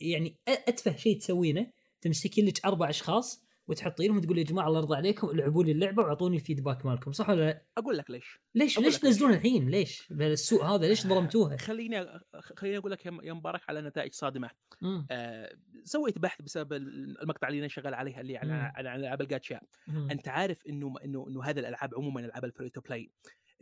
[0.00, 1.66] يعني أتفه شيء تسوينه
[2.00, 6.02] تمسكين لك أربع أشخاص وتحطين لهم تقول يا جماعة الله يرضى عليكم العبوا لي اللعبة
[6.02, 8.98] وأعطوني ال feedback مالكم صح ولا لا؟ أقول لك ليش ليش ليش.
[8.98, 12.20] تنزلون الحين ليش؟ السوق هذا ليش ظلمتوها؟ خليني
[12.56, 14.50] خليني أقول لك يا مبارك على نتائج صادمة
[14.82, 15.06] مم.
[15.10, 18.52] آه سويت بحث بسبب المقطع اللي أنا شغال عليه اللي على.
[18.52, 19.60] على العاب الجاتشا.
[19.88, 23.10] أنت عارف إنه انه إنه هذه الألعاب عموما العاب ال free to play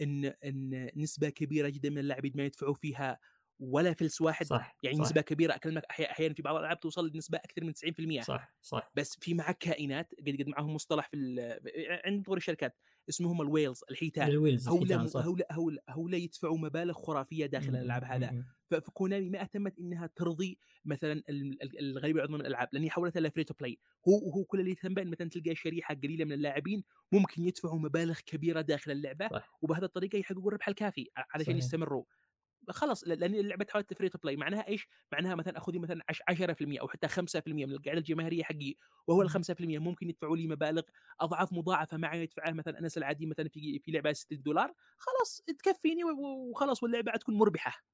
[0.01, 3.19] ان إن نسبة كبيرة جدا من اللاعبين ما يدفعوا فيها
[3.59, 5.03] ولا فلس واحد صح يعني صح.
[5.03, 8.93] نسبة كبيرة أكلمك أحيانا في بعض الألعاب توصل لنسبة أكثر من 90% صح صح.
[8.97, 11.61] بس في معك كائنات قد قد معهم مصطلح في
[12.05, 12.77] عند مطور الشركات
[13.09, 14.29] اسمهم ال whales الحيتان.
[14.29, 17.69] ال whales هؤلاء هؤلاء هؤلاء هؤلاء يدفعوا مبالغ خرافية داخل.
[17.69, 18.45] الألعاب هذا.
[18.71, 23.25] فكونامي ما اهتمت إنها ترضي مثلا ال- ال- الغالبيه العظمى من الالعاب لاني حولتها ل
[23.25, 23.79] free to play
[24.09, 27.79] هو هو كل اللي يهتم به إن مثلا تلقى شريحة قليلة من اللاعبين ممكن يدفعوا
[27.79, 29.59] مبالغ كبيرة داخل اللعبة صح.
[29.63, 31.57] وبهذه الطريقة يحققوا الربح الكافي علشان.
[31.57, 32.05] يستمروا.
[32.71, 34.37] خلاص لأن اللعبة تحولت free to play.
[34.37, 38.75] معناها إيش؟ معناها مثلا اخذ مثلا عش- 10% أو حتى 5% من القاعدة الجماهيرية حقي
[39.07, 40.83] وهو ال 5% ممكن يدفعوا لي مبالغ
[41.21, 46.03] أضعاف مضاعفة معي يدفعها مثلا انس العادي مثلا في في لعبة 6 دولار خلاص تكفيني
[46.05, 47.85] وخلاص واللعبة حتكون مربحة.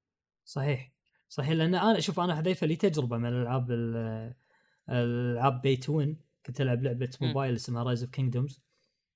[0.45, 0.93] صحيح
[1.29, 1.51] صحيح.
[1.51, 4.35] لأن أنا شوف أنا حذيفة لي تجربة من الالعاب ال-
[4.89, 6.16] الالعاب pay to win
[6.47, 7.11] كنت ألعب لعبة.
[7.21, 8.61] موبايل اسمها Rise of Kingdoms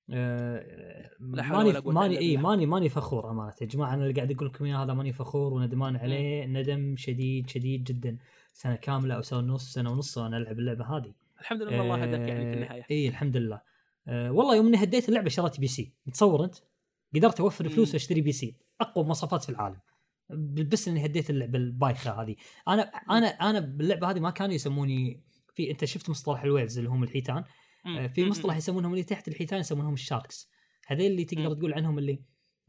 [0.09, 2.37] حول ماني ماني إي.
[2.37, 3.93] ماني ماني فخور أمانة يا جماعة.
[3.93, 6.45] أنا اللي قاعد أقول لكم إياه هذا ماني فخور وندمان عليه.
[6.45, 8.17] ندم شديد شديد جدا.
[8.53, 11.13] سنة كاملة أو سنة ونص سنة ونص وأنا ألعب اللعبة هذه.
[11.41, 12.85] الحمد لله الله هداك يعني في النهاية.
[12.91, 13.61] إي الحمد لله.
[14.07, 15.93] آه والله يوم إني هديت اللعبة شريت PC.
[16.13, 16.55] تصور أنت؟
[17.15, 17.93] قدرت أوفر فلوس.
[17.93, 18.55] واشتري PC.
[18.81, 19.79] أقوى مواصفات في العالم.
[20.71, 22.35] بس إني هديت اللعبة البايخة هذه.
[22.67, 26.89] أنا أنا أنا باللعبة هذه ما كانوا يسموني في أنت شفت مصطلح ال whales اللي
[26.89, 27.37] هم الحيتان.
[27.37, 27.45] آه،
[27.85, 28.29] في مم.
[28.29, 30.49] مصطلح يسمونهم اللي تحت الحيتان يسمونهم ال sharks
[30.87, 31.53] هذيل اللي تقدر.
[31.53, 32.19] تقول عنهم اللي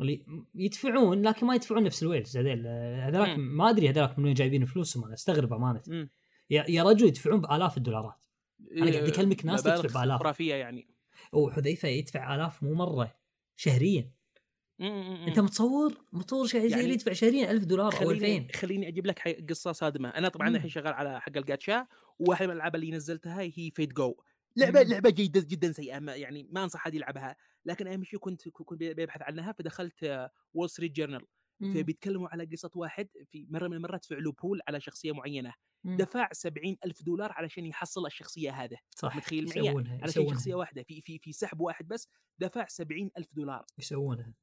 [0.01, 3.39] اللي يدفعون لكن ما يدفعون نفس ال whales هذيل آه، هذاك.
[3.39, 6.09] ما أدري هذاك من وين جايبين فلوسهم أنا أستغرب أمانة.
[6.51, 8.25] يا يا رجل يدفعون بآلاف الدولارات
[8.73, 10.19] أنا قاعد إيه، أكلمك ناس تدفع بآلاف.
[10.21, 10.89] خرافية يعني
[11.33, 13.15] وحذيفه يدفع آلاف مو مرة
[13.57, 14.11] شهريا.
[14.81, 19.45] أنت متصور متصور شيء زي يعني يدفع شهريا 1000 دولار أو 2000 خليني أجيب لك
[19.51, 20.49] قصة صادمة أنا طبعا.
[20.49, 21.87] الحين شغال على حق الجاتشا
[22.19, 24.15] وواحده من الألعاب اللي نزلتها هي Fate GO
[24.57, 24.91] لعبة مم.
[24.91, 28.83] لعبة جيدة جدا سيئة ما يعني ما أنصح أحد يلعبها لكن اهم شيء كنت كنت
[28.83, 31.27] ببحث عنها فدخلت Wall Street Journal.
[31.75, 35.55] فبيتكلموا على قصة واحد في مرة من المرات فعلوا pull على شخصية معينة
[35.85, 35.97] مم.
[35.97, 40.55] دفع سبعين ألف دولار علشان يحصل الشخصية هذه صح متخيل معي يسوونها علشان يسوونها شخصية
[40.55, 44.35] واحدة في في في سحب واحد بس دفع سبعين ألف دولار يسوونها.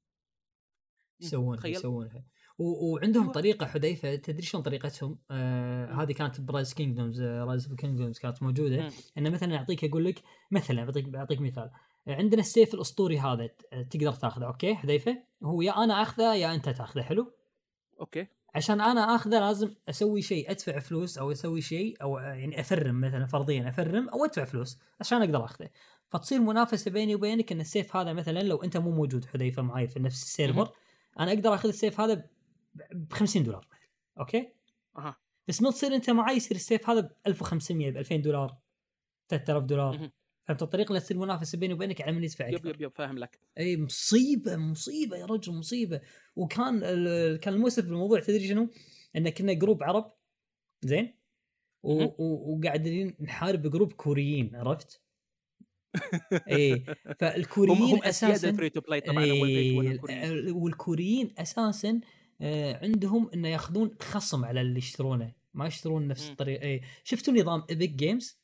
[1.23, 1.71] يسوونها تخيل.
[1.75, 2.23] يسوونها
[2.57, 3.33] و- وعندهم أيوة.
[3.33, 5.93] طريقة حذيفه تدري شلون طريقتهم؟ آه.
[6.03, 8.89] هذه كانت ب Rise Kingdoms Rise of Kingdoms كانت موجودة.
[9.17, 10.21] انه مثلا يعطيك يقول لك
[10.51, 11.69] مثلا بعطيك بعطيك مثال
[12.07, 16.55] آه، عندنا السيف الأسطوري هذا ت- تقدر تاخذه okay حذيفة هو يا أنا أخذه يا
[16.55, 17.31] أنت تاخذه حلو
[17.99, 23.01] okay عشان أنا أخذه لازم أسوي شيء أدفع فلوس أو أسوي شيء أو يعني أفرم
[23.01, 25.69] مثلا فرضيا أفرم أو أدفع فلوس عشان أقدر أخذه
[26.09, 29.99] فتصير منافسة بيني وبينك إن السيف هذا مثلا لو أنت مو موجود حذيفة معي في
[29.99, 30.71] نفس ال server
[31.19, 32.29] أنا أقدر أخذ السيف هذا
[32.91, 33.67] ب 50 دولار.
[34.19, 34.53] Okay؟
[34.97, 35.17] أها.
[35.47, 38.57] بس ما تصير أنت معي يصير السيف هذا ب 1500 ب 2000 دولار
[39.29, 40.11] 3000 دولار.
[40.47, 43.39] فهمت الطريقة اللي تصير منافسة بيني وبينك على من يدفع yep yep yep فاهم لك.
[43.57, 46.01] أي مصيبة مصيبة يا رجل مصيبة.
[46.35, 46.79] وكان
[47.37, 48.69] كان المؤسف بالموضوع تدري شنو؟
[49.15, 50.13] إن كنا group عرب
[50.81, 51.17] زين؟
[51.83, 55.02] وقاعدين نحارب group كوريين عرفت؟
[56.51, 56.83] اي هم
[57.19, 61.33] فالكوريين هم أساسا ال free to play طبعا إيه، والكوريين.
[61.37, 61.99] أساسا
[62.41, 66.29] آه، عندهم إنه ياخذون خصم على اللي يشترونه ما يشترون نفس.
[66.29, 68.37] الطريقة اي شفتوا نظام Epic Games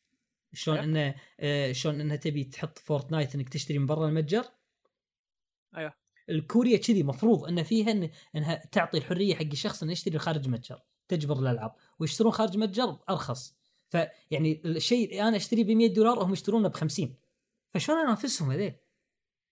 [0.54, 0.90] شلون أيوه.
[0.90, 4.46] إنه آه، شلون انها تبي تحط Fortnite إنك تشتري من برا المتجر
[5.78, 5.94] أيوه.
[6.30, 10.82] الكوريا كذي مفروض ان فيها إن إنها تعطي الحرية حق الشخص إنه يشتري خارج المتجر
[11.08, 13.56] تجبر الألعاب ويشترون خارج المتجر ارخص
[13.90, 17.16] فيعني الشيء أنا أشتريه ب 100 دولار هم يشترونه ب 50
[17.74, 18.76] فشلون انافسهم هذيل؟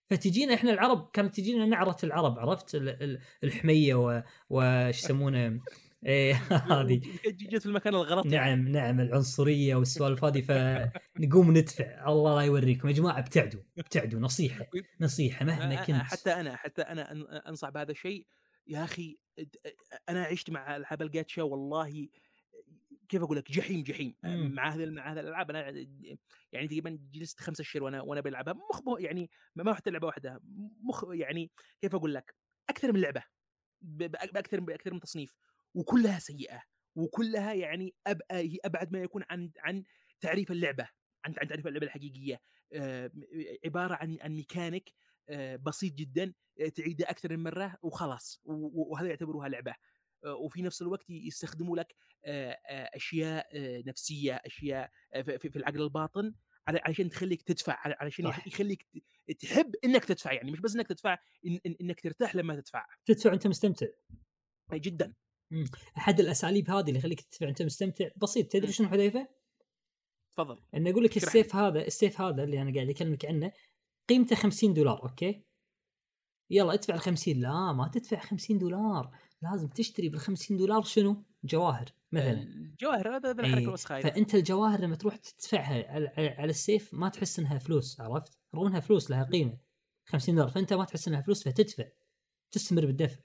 [0.10, 5.60] فتجينا إحنا العرب كانت تجينا نعرة العرب عرفت؟ ال- ال- الحمية و- وش يسمونه؟
[6.06, 7.02] إيه هذه.
[7.26, 8.26] جيت في المكان الغلط.
[8.26, 12.08] نعم نعم العنصرية والسوالف هذه فنقوم ندفع.
[12.08, 12.88] الله لا يوريكم.
[12.88, 14.20] يا جماعة ابتعدوا ابتعدوا.
[14.20, 14.66] نصيحة
[15.02, 15.96] نصيحة مهما كنت.
[15.96, 17.12] حتى أنا حتى أنا
[17.50, 18.28] أنصح بهذا الشيء.
[18.68, 19.18] يا أخي
[20.10, 22.08] أنا عشت مع العاب الجاتشا والله
[23.10, 24.16] كيف أقول لك جحيم جحيم.
[24.24, 24.52] مم.
[24.56, 25.70] مع هذه مع هذه الألعاب أنا
[26.52, 28.54] يعني تقريبا جلست خمسة اشهر وأنا وأنا بلعبها.
[28.54, 30.40] مخ يعني ما رحت لعبه واحدة
[30.82, 31.52] مخ يعني
[31.82, 32.36] كيف أقول لك
[32.70, 33.24] أكثر من لعبة.
[33.82, 35.36] بأكثر بأكثر من تصنيف.
[35.74, 36.64] وكلها سيئة.
[36.96, 38.22] وكلها يعني أب...
[38.32, 39.84] هي أبعد ما يكون عن عن
[40.20, 40.90] تعريف اللعبة.
[41.26, 42.42] عن عن تعريف اللعبة الحقيقية.
[42.74, 43.12] آه،
[43.66, 44.94] عبارة عن عن ميكانيك
[45.30, 48.42] آه، بسيط جدا آه، تعيده أكثر من مرة وخلاص.
[48.46, 49.76] وهذا يعتبروها لعبة.
[50.36, 56.34] وفي نفس الوقت يستخدموا لك آه، آه، أشياء آه، نفسية أشياء آه، في العقل الباطن
[56.70, 58.48] على- علشان تخليك تدفع على- علشان صح.
[58.48, 58.88] يخليك
[59.40, 61.18] تحب إنك تدفع يعني مش بس إنك تدفع
[61.48, 62.86] إن إن إنك ترتاح لما تدفع.
[63.06, 63.88] تدفع وأنت مستمتع.
[64.74, 65.14] جدا.
[65.98, 68.72] أحد الأساليب هذه اللي يخليك تدفع وأنت مستمتع بسيط تدري مم.
[68.74, 69.28] شنو حذيفة؟
[70.32, 70.62] تفضل.
[70.76, 73.52] انه أقول لك السيف هذا السيف هذا اللي أنا قاعد أكلمك عنه
[74.10, 75.44] قيمته 50 دولار okay؟
[76.50, 79.18] يلا ادفع ال 50 لا ما تدفع 50 دولار.
[79.42, 84.00] لازم تشتري بال 50 دولار شنو؟ جواهر مثلا الجواهر هذا هذا إيه، الوسخة.
[84.00, 85.92] فأنت الجواهر لما تروح تدفعها
[86.40, 89.58] على, السيف ما تحس إنها فلوس عرفت؟ رغم انها فلوس لها قيمة
[90.06, 91.86] 50 دولار فأنت ما تحس إنها فلوس فتدفع
[92.52, 93.20] تستمر بالدفع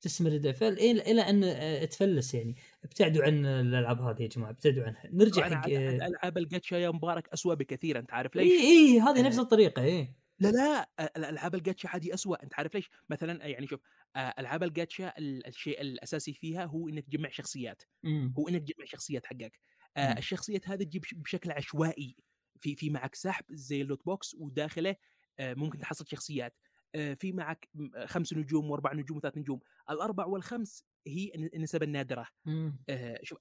[0.00, 5.02] تستمر بالدفع إلى أن آه، تفلس يعني ابتعدوا عن الألعاب هذه يا جماعة ابتعدوا عنها
[5.12, 9.22] نرجع حق اي ألعاب الجاتشا يا مبارك اسوء بكثير أنت عارف ليش؟ اي هذه آه.
[9.22, 13.80] نفس الطريقة اي لا لا الالعاب الجاتشا هذه اسوء أنت عارف ليش؟ مثلا يعني شوف
[14.16, 18.38] آه، ألعاب الجاتشا ال- الشيء الأساسي فيها هو إنك تجمع شخصيات مم.
[18.38, 19.60] هو إنك تجمع شخصيات حقك
[19.96, 20.18] آه، مم.
[20.18, 22.16] الشخصيات هذه تجيب بشكل عشوائي
[22.60, 24.96] في في معك سحب زي ال loot box وداخله
[25.38, 26.58] آه، ممكن تحصل شخصيات
[26.94, 27.68] آه، في معك
[28.06, 29.60] خمس نجوم وأربع نجوم وثلاث نجوم
[29.90, 32.78] الأربع والخمس هي الن- النسب النادره مم.
[32.88, 33.38] آه، شوف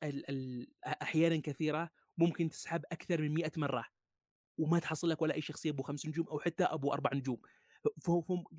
[0.86, 3.86] أحيانا كثيرة ممكن تسحب أكثر من 100 مرة
[4.58, 7.38] وما تحصل لك ولا أي شخصية أبو خمس نجوم أو حتى أبو أربع نجوم.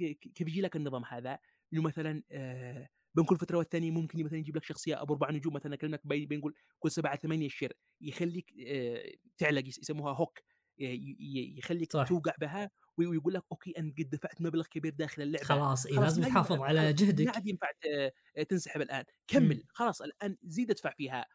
[0.01, 1.39] ك- كيف يجي لك النظام هذا؟
[1.73, 5.55] إنه مثلا آه، بين كل فترة والثانية ممكن مثلا يجيب لك شخصية أبو أربع نجوم
[5.55, 10.39] مثلا أكلمك بين نقول كل سبعة ثمانية شر يخليك آه، تعلق يس- يسموها هوك
[10.79, 12.09] يخليك صح.
[12.09, 15.45] توقع بها وي- ويقول لك okay أنت قد دفعت مبلغ كبير داخل اللعبة.
[15.45, 17.29] خلاص اي خلاص لازم تحافظ على خلاص ما جهدك.
[17.37, 19.05] عاد ينفع ت- تنسحب الآن.
[19.27, 19.65] كمل.
[19.69, 21.27] خلاص الآن زيد ادفع فيها.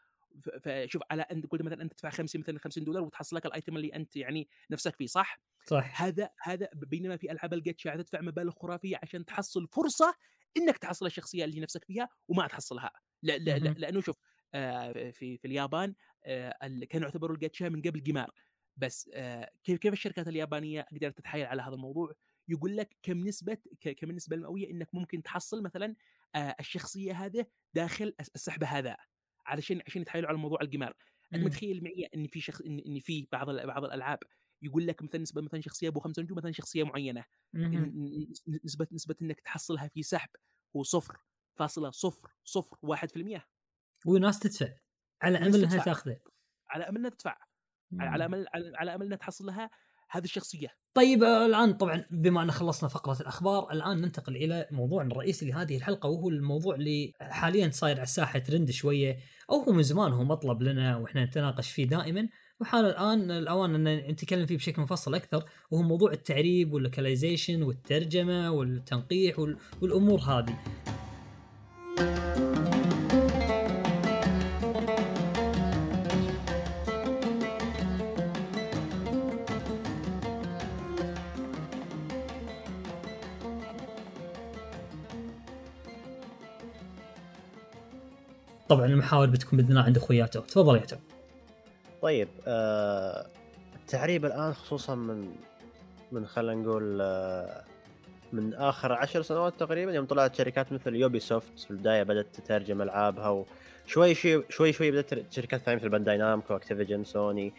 [0.61, 3.77] فشوف على انت قلت مثلا أنت تدفع 50 مثلا 50 دولار وتحصل لك ال item
[3.77, 6.01] اللي أنت يعني نفسك فيه صح؟ صح.
[6.01, 10.15] هذا هذا بينما في ألعاب الجاتشا تدفع مبالغ خرافية عشان تحصل فرصة
[10.57, 12.91] إنك تحصل الشخصية اللي نفسك فيها وما تحصلها.
[13.23, 13.69] لا لا لا.
[13.69, 14.17] لأنه شوف
[14.53, 16.57] آه، في في اليابان آه،
[16.89, 18.31] كانوا يعتبروا الجاتشا من قبل قمار
[18.77, 22.13] بس آه، كيف كيف الشركات اليابانية قدرت تتحايل على هذا الموضوع؟
[22.47, 25.95] يقول لك كم نسبة كم النسبة المئوية إنك ممكن تحصل مثلا
[26.35, 28.97] آه، الشخصية هذه داخل الس- السحب هذا.
[29.45, 30.93] علشان عشان يتحايلوا على موضوع القمار
[31.35, 31.45] أنت مم.
[31.45, 34.19] متخيل معي إن في شخص إن في بعض بعض الألعاب
[34.61, 37.25] يقول لك مثلا نسبة مثلا شخصية أبو خمسة نجوم مثلا شخصية معينة
[38.65, 40.29] نسبة نسبة إنك تحصلها في سحب
[40.75, 41.17] هو صفر
[41.55, 43.47] فاصلة صفر صفر واحد في المية
[44.05, 44.73] وناس تدفع
[45.21, 45.77] على أمل إنها.
[45.77, 46.19] تاخذه
[46.69, 47.37] على أمل إنها تدفع
[47.99, 49.69] على على أمل على على أمل إنها تحصل لها
[50.13, 50.67] هذه الشخصية.
[50.93, 56.09] طيب الآن طبعا بما أن خلصنا فقرة الأخبار الآن ننتقل إلى موضوعنا الرئيسي لهذه الحلقة
[56.09, 59.17] وهو الموضوع اللي حاليا صاير على الساحة ترند شوية
[59.49, 62.27] أو هو من زمان هو مطلب لنا وإحنا نتناقش فيه دائما.
[62.61, 68.51] وحان الآن الأوان أن نتكلم فيه بشكل مفصل أكثر وهو موضوع التعريب وال localization والترجمة
[68.51, 70.57] والتنقيح وال- والأمور هذه.
[88.73, 90.39] طبعا المحاور بتكون باذن الله عند أخوياته.
[90.39, 90.95] تفضل يا تو
[92.01, 93.27] طيب آه
[93.75, 95.35] التعريب الآن خصوصا من
[96.11, 97.63] من خلينا نقول آه
[98.33, 103.29] من آخر عشر سنوات تقريبا يوم طلعت شركات مثل Ubisoft في البداية بدأت تترجم ألعابها
[103.87, 107.53] وشوي شوي شوي شوي بدأت شركات ثانية مثل Bandai Namco Activision Sony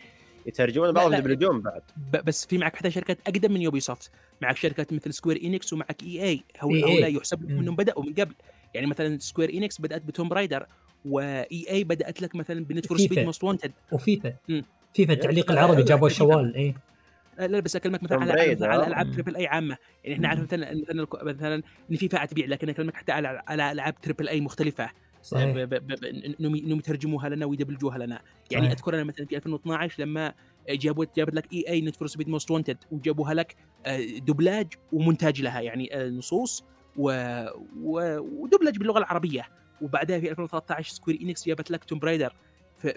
[0.47, 1.19] يترجمون بعضهم لا.
[1.19, 1.83] يدبلجون بعد.
[2.25, 4.11] بس في معك حتى شركات أقدم من Ubisoft
[4.43, 6.85] معك شركات مثل Square Enix ومعك اي اي هو EA.
[6.85, 7.51] هؤلاء يحسب.
[7.51, 8.35] إنهم بدأوا من قبل.
[8.75, 10.67] يعني مثلا Square Enix بدأت ب Tomb Raider
[11.05, 12.99] و EA بدأت لك مثلا ب Need for.
[12.99, 14.35] Speed Most Wanted و FIFA.
[14.95, 16.75] FIFA التعليق العربي جابوا الشوالي
[17.39, 18.33] لا لا، بس أكلمك مثلا على.
[18.61, 19.13] على ألعاب مم.
[19.13, 19.77] triple A عامة.
[20.05, 24.01] يعني إحنا عارف مثلا مثلا مثلا إن فيفا تبيع لكن أكلمك حتى على على ألعاب
[24.01, 24.91] triple A مختلفة.
[25.23, 25.45] صحيح.
[26.41, 28.21] انهم انهم يترجموها لنا ويدبلجوها لنا.
[28.51, 28.79] يعني صحيح.
[28.79, 30.35] أذكر أنا مثلا في 2012 لما
[30.69, 35.61] جابوا جابت لك EA Need for Speed Most Wanted وجابوها لك آه، دبلاج ومونتاج لها.
[35.61, 36.65] يعني آه، نصوص
[36.97, 37.11] و...
[37.83, 38.19] و...
[38.19, 39.49] ودبلج باللغة العربية.
[39.85, 42.35] وبعدها في 2013 Square Enix جابت لك Tomb Raider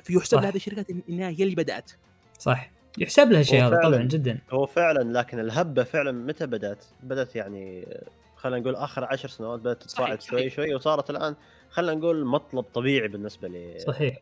[0.03, 0.37] فيحسب.
[0.37, 1.91] لهذه الشركات إنها هي اللي بدأت
[2.39, 3.95] صح يحسب لها الشيء هو هذا فعلاً.
[3.97, 7.87] طبعا جدا هو فعلا لكن الهبة فعلا متى بدأت؟ بدأت يعني
[8.35, 10.49] خلينا نقول آخر عشر سنوات بدأت تتصاعد صحيح، شوي.
[10.49, 11.35] شوي وصارت الآن
[11.69, 13.81] خلينا نقول مطلب طبيعي بالنسبة ل...
[13.81, 14.17] صحيح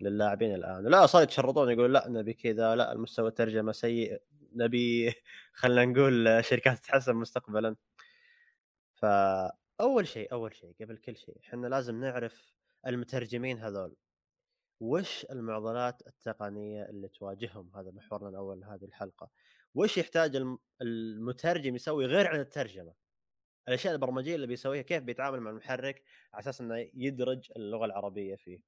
[0.00, 4.20] للاعبين الآن لا صار يتشرطون يقول لا نبي كذا لا المستوى الترجمة سيء
[4.54, 5.14] نبي
[5.60, 7.76] خلينا نقول شركات تتحسن مستقبلا
[9.82, 12.54] فاول شيء أول شيء قبل كل شيء إحنا لازم نعرف
[12.86, 13.96] المترجمين هذول.
[14.80, 19.30] وش المعضلات التقنية اللي تواجههم؟ هذا محورنا الأول لهذه الحلقة.
[19.74, 22.94] وش يحتاج الم- المترجم يسوي غير عن الترجمة؟
[23.68, 26.02] الأشياء البرمجية اللي بيسويها كيف بيتعامل مع المحرك
[26.32, 28.58] على أساس إنه يدرج اللغة العربية فيه؟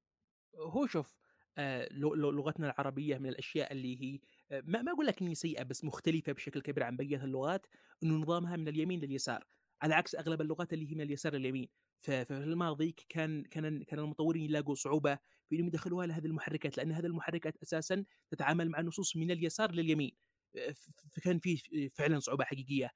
[0.57, 1.17] هو شوف
[1.59, 4.21] آه، لغتنا العربية من الأشياء اللي هي
[4.63, 7.67] ما أقول لك اني سيئة بس مختلفة بشكل كبير عن بقية اللغات
[8.03, 9.47] إنه نظامها من اليمين لليسار.
[9.85, 11.69] على عكس أغلب اللغات اللي هي من اليسار لليمين.
[12.01, 15.19] ف- ففي الماضي كان كان كان المطورين يلاقوا صعوبة
[15.49, 20.13] في إنهم يدخلوها لهذه المحركات لأن هذه المحركات أساسا تتعامل مع النصوص من اليسار لليمين.
[21.13, 21.57] فكان في
[21.95, 22.91] فعلا صعوبة حقيقية.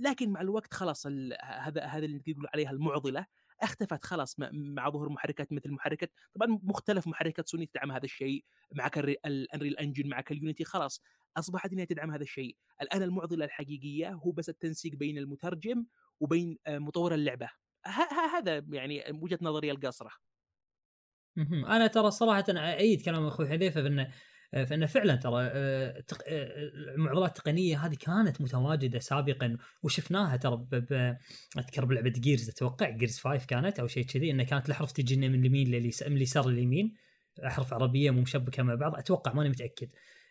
[0.00, 1.06] لكن مع الوقت خلاص
[1.42, 3.26] هذا هذا اللي يقول عليها المعضلة
[3.62, 8.44] اختفت خلاص مع- مع ظهور محركات مثل محركات طبعا مختلف محركات سوني تدعم هذا الشيء
[8.72, 11.02] معك ال Unreal Engine معك ال Unity خلاص
[11.36, 12.56] أصبحت إنها تدعم هذا الشيء.
[12.82, 15.86] الآن المعضلة الحقيقية هو بس التنسيق بين المترجم
[16.20, 17.50] وبين آه، مطور اللعبة
[18.34, 20.10] هذا يعني وجهة نظري القاصرة.
[21.64, 24.10] أنا ترى صراحة أأيد كلام أخوي حذيفة فانه
[24.52, 30.66] فانه فعلا ترى آه، آه، المعضلات التقنية هذه كانت متواجدة سابقا وشفناها ترى.
[31.58, 35.28] أذكر بلعبة Gears أتوقع Gears 5 كانت أو شيء كذي إنه كانت الاحرف تجي لنا
[35.28, 35.70] من اليمين.
[36.06, 36.94] من اليسار لليمين
[37.46, 39.88] احرف عربية مو مشبكة مع بعض أتوقع ماني متأكد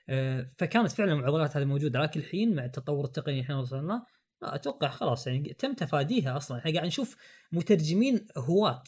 [0.10, 4.06] آه، فكانت فعلا المعضلات هذه موجودة لكن الحين مع التطور التقني اللي إحنا وصلنا
[4.44, 6.58] أتوقع خلاص يعني تم تفاديها أصلا.
[6.58, 7.18] إحنا قاعد نشوف
[7.52, 8.84] مترجمين هواة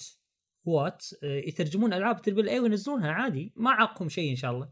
[0.67, 3.53] هواة آه، يترجمون ألعاب triple A وينزلونها عادي.
[3.55, 4.69] ما عاقهم شيء إن شاء الله.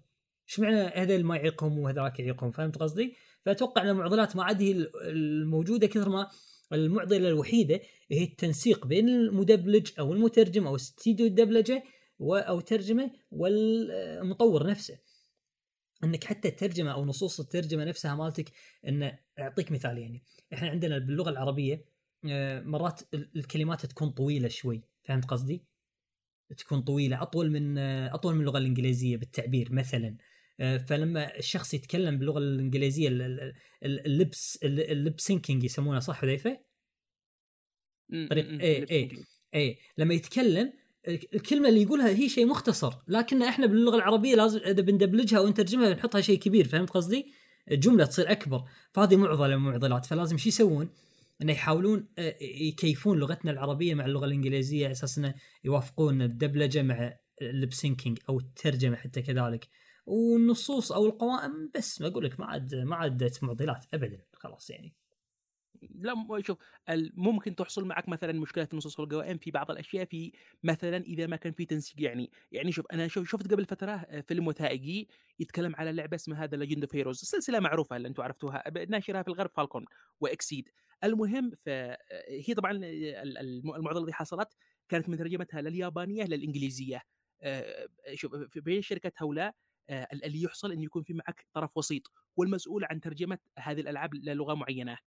[0.49, 3.15] إيش معنى هذول ما يعيقهم وهذاك يعيقهم؟ فهمت قصدي؟
[3.45, 6.27] فأتوقع إن المعضلات ما عاد هي الموجودة كثر ما
[6.73, 7.79] المعضلة الوحيدة
[8.11, 11.83] هي التنسيق بين المدبلج أو المترجم أو استديو الدبلجة
[12.21, 14.97] أو ترجمة والمطور نفسه.
[16.03, 18.51] إنك حتى الترجمة أو نصوص الترجمة نفسها مالتك
[18.87, 20.23] ان أعطيك مثال يعني
[20.53, 21.85] إحنا عندنا باللغة العربية
[22.29, 25.63] آه، مرات ال- الكلمات تكون طويلة شوي فهمت قصدي؟
[26.57, 30.17] تكون طويلة أطول من آه، أطول من اللغة الإنجليزية بالتعبير مثلا
[30.59, 36.15] آه، فلما الشخص يتكلم باللغة الإنجليزية ال- ال- ال- اللبس ال- اللب سينكينج يسمونه صح
[36.21, 36.59] حذيفة؟
[38.29, 39.09] طريق- إيه.
[39.09, 39.25] syncing.
[39.55, 40.73] اي لما يتكلم
[41.07, 45.89] الكلمة اللي يقولها هي شيء مختصر لكن إحنا باللغة العربية لازم إذا بندبلجها أو نترجمها
[45.89, 47.31] نحطها شيء كبير فهمت قصدي؟
[47.71, 50.89] الجمله تصير أكبر فهذه معضلة من المعضلات فلازم شو يسوون؟
[51.41, 55.33] إنه يحاولون آه، يكيفون لغتنا العربية مع اللغة الإنجليزية على أساس إنه
[55.63, 59.67] يوافقون الدبلجة مع ال lip syncing أو الترجمة حتى كذلك
[60.05, 64.93] والنصوص أو القوائم بس أقول لك ما عاد ما عادت معضلات ابدا خلاص يعني
[65.81, 66.57] لا شوف
[67.13, 70.31] ممكن تحصل معك مثلا مشكلة في النصوص والقوائم في بعض الأشياء في
[70.63, 72.31] مثلا إذا ما كان في تنسيق يعني.
[72.51, 75.05] يعني شوف أنا شفت قبل فترة آه، فيلم وثائقي
[75.39, 79.27] يتكلم على لعبة اسمها The Legend of Heroes سلسلة معروفة اللي أنتم عرفتوها ناشرها في
[79.27, 79.85] الغرب Falcom
[80.19, 80.69] و XSEED
[81.03, 84.49] المهم فهي طبعا ال- الم- المعضلة اللي حصلت
[84.89, 87.01] كانت من ترجمتها لليابانية للإنجليزية.
[87.41, 89.55] آه، شوف في- شركة هؤلاء
[89.89, 94.15] آه، ال- اللي يحصل انه يكون في معك طرف وسيط والمسؤول عن ترجمة هذه الألعاب
[94.15, 94.97] للغة معينة.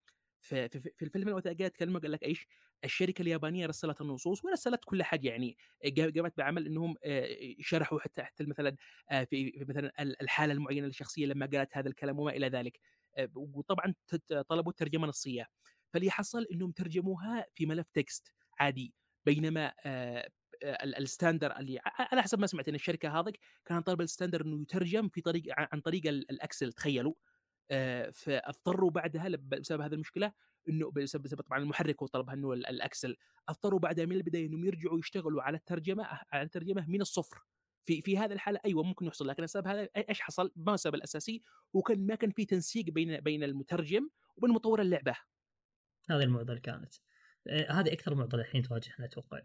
[0.41, 2.47] في في- في الفيلم الوثائقي تكلموا قال لك إيش
[2.83, 7.27] الشركة اليابانية رسلت النصوص ورسلت كل حاجة يعني قا- قامت بعمل إنهم آه،
[7.59, 8.75] شرحوا حتى حتى مثلا
[9.11, 12.79] آه، في مثلا ال- الحالة المعينة للشخصية لما قالت هذا الكلام وما إلى ذلك
[13.17, 13.93] آه، وطبعا
[14.49, 15.47] طلبوا الترجمة نصيه
[15.93, 18.93] فاللي حصل إنهم ترجموها في ملف text عادي
[19.25, 19.73] بينما
[20.63, 24.41] ال- ال standard اللي على حسب ما سمعت إن الشركة هذيك كان طالبه ال standard
[24.41, 27.13] إنه يترجم في طريق عن طريق ال- ال Excel تخيلوا.
[28.13, 30.33] فاضطروا بعدها بسبب هذه المشكلة
[30.69, 33.17] إنه بسبب بسبب طبعا المحرك هو طلبها إنه ال- ال Excel
[33.49, 37.43] اضطروا بعدها من البداية إنهم يرجعوا يشتغلوا على الترجمة على الترجمة من الصفر.
[37.85, 40.95] في في هذا الحالة أيوه ممكن يحصل لكن السبب هذا إيش حصل؟ ما هو السبب
[40.95, 41.41] الأساسي؟
[41.73, 45.15] وكان ما كان في تنسيق بين بين المترجم وبين مطور اللعبة.
[46.09, 46.93] هذه المعضلة كانت.
[47.47, 49.41] آه، هذه أكثر معضلة الحين تواجهنا أتوقع.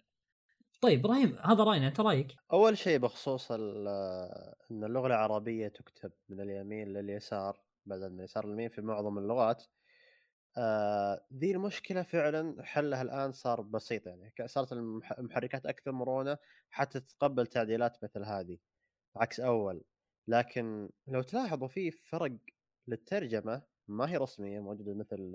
[0.81, 3.89] طيب إبراهيم هذا رأينا أنت رأيك؟ أول شيء بخصوص ال-
[4.71, 9.65] إن اللغة العربية تكتب من اليمين لليسار بدل من اليسار لليمين في معظم اللغات.
[10.59, 16.39] آه ذي المشكلة فعلا حلها الآن صار بسيط يعني صارت المح- المحركات أكثر مرونة
[16.71, 18.59] حتى تتقبل تعديلات مثل هذه
[19.17, 19.85] عكس أول.
[20.29, 22.37] لكن لو تلاحظوا في فرق
[22.89, 25.33] للترجمة ما هي رسمية موجودة مثل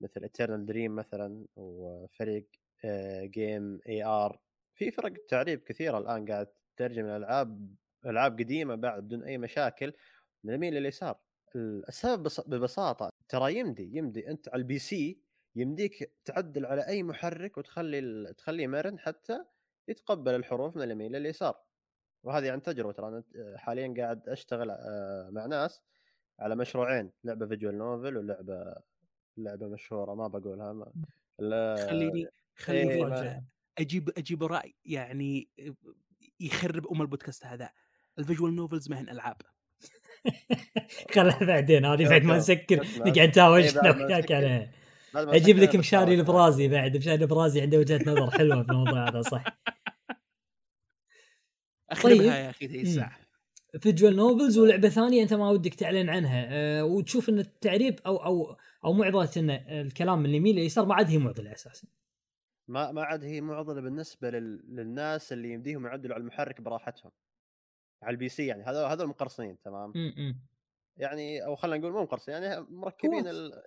[0.00, 2.48] مثل Eternal Dream مثلا وفريق
[3.24, 4.40] Game AR
[4.74, 7.74] في فرق تعريب كثيرة الآن قاعد تترجم الألعاب
[8.06, 9.92] ألعاب قديمة بعد بدون أي مشاكل
[10.44, 11.20] من اليمين لليسار.
[11.56, 15.20] السبب بس- ببساطة ترى يمدي يمدي أنت على ال PC
[15.56, 19.44] يمديك تعدل على أي محرك وتخلي تخليه مرن حتى
[19.88, 21.54] يتقبل الحروف من اليمين لليسار.
[22.22, 23.24] وهذه عن تجربة ترى أنا
[23.58, 25.82] حاليا قاعد أشتغل آه، مع ناس
[26.40, 28.74] على مشروعين لعبة visual novel ولعبة
[29.36, 30.92] لعبة مشهورة ما بقولها ما
[31.38, 32.26] لا- خليني
[32.56, 33.44] خليني إيه، ما-
[33.78, 35.48] أجيب أجيب رأي يعني
[36.40, 37.70] يخرب أم البودكاست هذا.
[38.18, 39.36] ال visual novels ما هن ألعاب.
[41.14, 42.86] خلها بعدين هذه بعد ما نسكر.
[42.98, 44.34] نقعد نتهاوش إيه، وياك نسكر.
[44.34, 44.70] عليها
[45.14, 46.14] أجيب لك مشاري.
[46.14, 49.44] البرازي بعد مشاري البرازي عنده وجهه نظر حلوة في الموضوع هذا صح
[51.90, 52.26] اخربها طيب.
[52.26, 53.18] يا أخي هي الساعة
[53.80, 58.56] visual novels ولعبة ثانية أنت ما ودك تعلن عنها أه وتشوف إن التعريب أو أو
[58.84, 61.88] أو معضله إن الكلام من اليمين لليسار ما عاد هي معضلة أساسا
[62.68, 64.62] ما ما عاد هي معضلة بالنسبة لل...
[64.68, 67.12] للناس اللي يمديهم يعدلوا على المحرك براحتهم
[68.02, 70.40] على ال PC يعني هذول هذول مقرصين تمام م-م.
[70.96, 73.28] يعني أو خلينا نقول مو مقرصين يعني مركبين.
[73.28, 73.62] ال...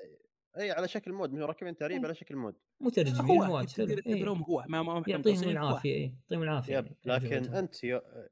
[0.57, 2.05] إي على شكل mod مركبين تعريب إيه.
[2.05, 3.59] على شكل mod مترجمين هو حلو.
[3.59, 3.95] إيه.
[3.95, 5.49] تعتبرهم هو ما ما يعطيهم هو.
[5.49, 7.25] العافية اي يعطيهم العافية yep يعني.
[7.25, 7.53] لكن.
[7.53, 7.75] أنت.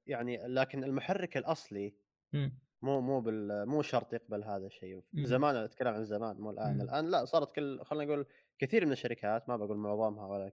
[0.08, 1.94] يعني لكن المحرك الأصلي
[2.34, 2.50] م.
[2.82, 3.66] مو مو بال...
[3.70, 5.04] مو شرط يقبل هذا الشيء.
[5.14, 6.82] زمان أتكلم عن زمان مو الآن.
[6.82, 8.26] الآن لا صارت كل خلينا نقول
[8.60, 10.52] كثير من الشركات ما بقول معظمها ولا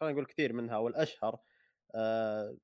[0.00, 1.38] خلينا نقول كثير منها والأشهر
[1.94, 2.56] آه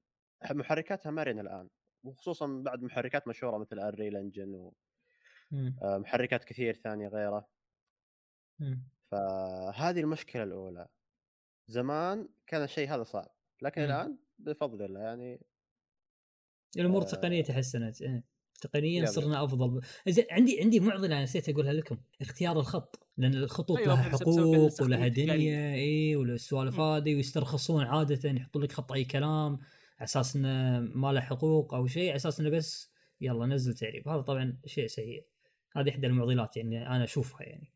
[0.51, 1.69] محركاتها مرنة الآن
[2.05, 4.71] وخصوصا بعد محركات مشهورة مثل الريل انجن.
[5.53, 7.49] ومحركات كثير ثانية غيره.
[9.11, 10.89] فهذه المشكلة الأولى
[11.69, 13.87] زمان كان الشيء هذا صعب لكن مم.
[13.87, 15.41] الآن بفضل الله يعني
[16.77, 17.05] الأمور آه.
[17.05, 18.25] التقنيه تحسنت إيه.
[18.61, 19.07] تقنيا.
[19.07, 23.95] صرنا أفضل زين عندي عندي معضلة أنا نسيت أقولها لكم اختيار الخط لأن الخطوط أيوة،
[23.95, 25.39] لها حقوق ولها التجاري.
[25.39, 26.81] دنيا اي والسوالف.
[26.81, 29.59] هذه ويسترخصون عاده يحطون لك خط أي كلام
[30.01, 34.09] على أساس انه ما له حقوق أو شيء على أساس انه بس يلا نزل تعريب
[34.09, 35.27] هذا طبعا شيء سيء.
[35.77, 37.73] هذه إحدى المعضلات يعني أنا أشوفها يعني.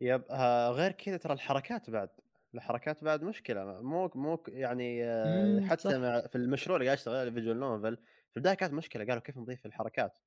[0.00, 2.08] يب آه غير كذا ترى الحركات بعد.
[2.54, 3.82] الحركات بعد مشكلة.
[3.82, 5.96] مو مو يعني آه حتى صح.
[5.96, 7.96] مع في المشروع اللي قاعد اشتغل فيجوال نوفل
[8.30, 9.04] في البداية كانت مشكلة.
[9.04, 10.18] قالوا كيف نضيف الحركات؟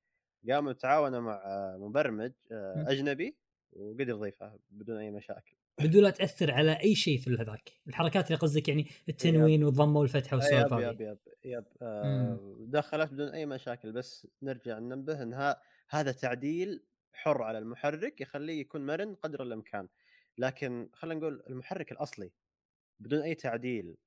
[0.50, 2.86] قاموا تعاونوا مع آه، مبرمج آه.
[2.88, 3.38] أجنبي
[3.72, 5.56] وقدر يضيفها بدون أي مشاكل.
[5.84, 10.36] بدون لا تأثر على أي شيء في هذاك الحركات اللي قصدك يعني التنوين والضمه والفتحه
[10.38, 11.66] والسوالف يب يب يب يب.
[11.82, 18.60] آه دخلت بدون أي مشاكل بس نرجع ننبه انها هذا تعديل حر على المحرك يخليه
[18.62, 19.88] يكون مرن قدر الإمكان.
[20.38, 22.32] لكن خلينا نقول المحرك الأصلي
[23.00, 23.98] بدون أي تعديل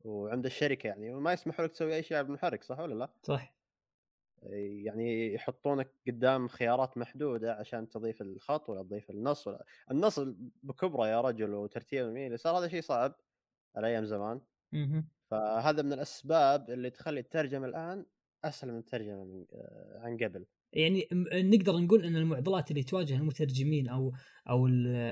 [0.00, 3.57] وعند الشركة يعني ما يسمحوا لك تسوي أي شيء على المحرك صح ولا لا؟ صح.
[4.84, 10.20] يعني يحطونك قدام خيارات محدودة عشان تضيف الخط ولا تضيف النص ولا النص
[10.62, 13.14] بكبره يا رجل وترتيب يمين اليسار هذا شيء صعب
[13.76, 14.40] على أيام زمان.
[15.30, 18.06] فهذا من الأسباب اللي تخلي الترجمة الآن
[18.44, 23.88] أسهل من الترجمة من آه، عن قبل يعني نقدر نقول إن المعضلات اللي تواجه المترجمين
[23.88, 24.12] أو
[24.48, 24.66] أو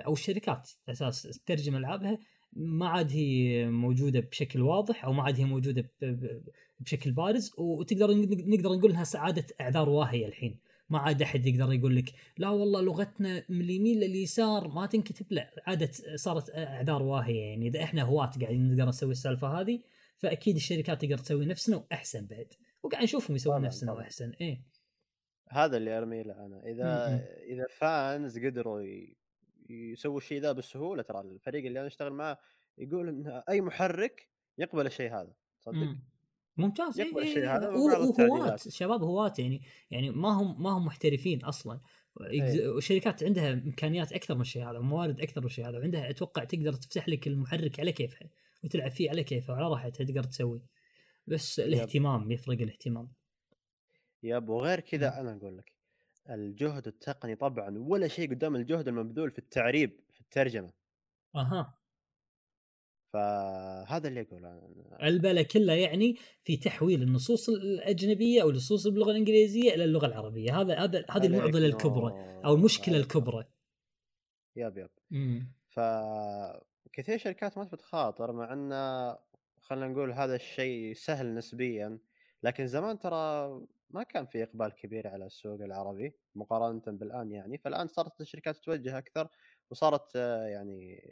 [0.07, 2.19] أو الشركات أساس تترجم العابها
[2.57, 5.91] ما عاد هي موجودة بشكل واضح أو ما عاد هي موجودة
[6.81, 10.59] بشكل بارز وتقدر ن- نقدر نقول إنها سعاده إعذار واهيه الحين.
[10.91, 15.27] ما عاد أحد يقدر يقول لك لا والله لغتنا من اليمين لليسار ما تنكتب.
[15.31, 17.69] لا عادت صارت إعذار واهيه يعني.
[17.69, 19.81] إذا إحنا هواة قاعدين نقدر نسوي السالفة هذه
[20.19, 22.47] فأكيد الشركات تقدر تسوي نفسنا وأحسن بعد.
[22.83, 23.93] وقاعد نشوفهم يسوون نفسنا.
[23.93, 24.33] وأحسن.
[24.41, 24.63] إيه.
[25.51, 27.21] هذا اللي ارمي له أنا اذا م-م.
[27.55, 29.17] إذا فانز قدروا ي-
[29.71, 32.39] يسووا الشيء ذا بسهوله ترى الفريق اللي أنا أشتغل معاه
[32.79, 34.29] يقول إن أي محرك
[34.59, 36.03] يقبل الشيء هذا صدق مم.
[36.57, 37.01] ممتاز.
[37.01, 38.57] يقبل إيه الشيء إيه هذا وبعض وهواة.
[38.57, 41.81] شباب هواة يعني يعني ما هم ما هم محترفين أصلا.
[42.21, 42.69] إيه.
[42.69, 46.73] والشركات عندها إمكانيات أكثر من الشيء هذا وموارد أكثر من الشيء هذا وعندها أتوقع تقدر
[46.73, 48.31] تفتح لك المحرك على كيفها
[48.65, 50.63] وتلعب فيه على كيفها وعلى راحتها تقدر تسوي.
[51.27, 53.09] بس الاهتمام يفرق الاهتمام.
[54.23, 54.49] يب.
[54.49, 55.76] وغير كذا أنا أقول لك
[56.31, 60.73] الجهد التقني طبعا ولا شيء قدام الجهد المبذول في التعريب في الترجمة.
[61.35, 61.79] أها.
[63.13, 64.61] فهذا اللي أقوله
[65.03, 70.61] البلا كله يعني في تحويل النصوص الأجنبية أو النصوص باللغة الإنجليزية إلى اللغة العربية.
[70.61, 73.45] هذا هذا هذه المعضلة الكبرى أو المشكلة الكبرى.
[74.57, 75.81] yep yep امم ف
[76.93, 78.71] كثير شركات ما تبي تخاطر مع إن
[79.61, 81.99] خلينا نقول هذا الشيء سهل نسبيا
[82.43, 83.61] لكن زمان ترى
[83.91, 88.99] ما كان في إقبال كبير على السوق العربي مقارنة بالآن يعني فالآن صارت الشركات تتوجه
[88.99, 89.29] أكثر
[89.71, 91.03] وصارت آه، يعني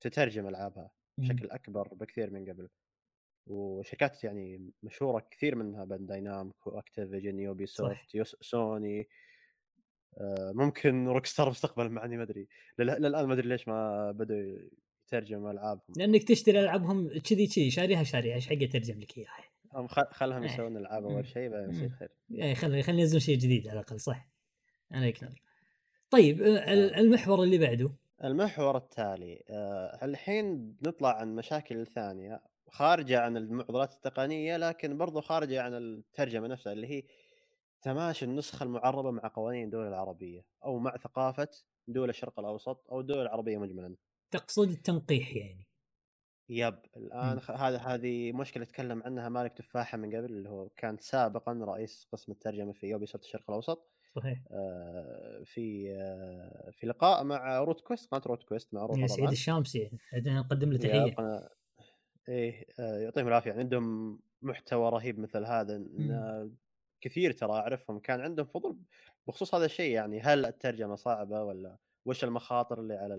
[0.00, 0.90] تترجم ألعابها.
[1.18, 2.68] بشكل أكبر بكثير من قبل.
[3.46, 9.08] وشركات يعني مشهورة كثير منها Bandai Namco Activision Ubisoft يوس- سوني
[10.18, 12.48] آه، ممكن روك ستار مستقبلا مع اني ما أدري.
[12.78, 14.68] لل- للآن ما أدري ليش ما بدوا
[15.06, 15.94] يترجموا ألعابهم.
[15.96, 20.50] لأنك تشتري ألعابهم كذي كذي شاريها شاريها إيش حق اترجم لك إياها؟ هم خلهم إيه.
[20.50, 21.04] يسوون العاب.
[21.04, 21.90] أول شيء بعدين يصير.
[21.90, 22.08] خير.
[22.30, 24.28] يعني خلي خلينا ننزل شيء جديد على الأقل صح؟
[24.92, 25.40] عليك نور
[26.10, 27.90] طيب ال- المحور اللي بعده؟
[28.24, 35.62] المحور التالي آه، الحين بنطلع عن مشاكل ثانية خارجة عن المعضلات التقنية لكن برضو خارجة
[35.62, 37.02] عن الترجمة نفسها اللي هي
[37.82, 41.48] تماشي النسخة المعربة مع قوانين الدول العربية أو مع ثقافة
[41.88, 43.94] دول الشرق الأوسط أو الدول العربية مجملا.
[44.30, 45.63] تقصد التنقيح يعني.
[46.48, 47.40] yep الآن مم.
[47.40, 52.08] خ- هذا هذه مشكلة تكلم عنها مالك تفاحة من قبل اللي هو كان سابقا رئيس
[52.12, 53.90] قسم الترجمة في Ubisoft الشرق الأوسط.
[54.16, 54.38] صحيح.
[54.50, 59.16] آه، في آه، في لقاء مع روت كويست قناة روت كويست معروفة يا طبعا.
[59.16, 59.90] سعيد الشامسي
[60.26, 61.16] نقدم له تحية.
[62.28, 63.50] إيه آه، يعطيهم العافية.
[63.50, 66.50] يعني عندهم محتوى رهيب مثل هذا آه،
[67.00, 67.98] كثير ترى أعرفهم.
[67.98, 68.78] كان عندهم فضول
[69.26, 73.14] بخصوص هذا الشيء يعني هل الترجمة صعبة ولا وش المخاطر اللي على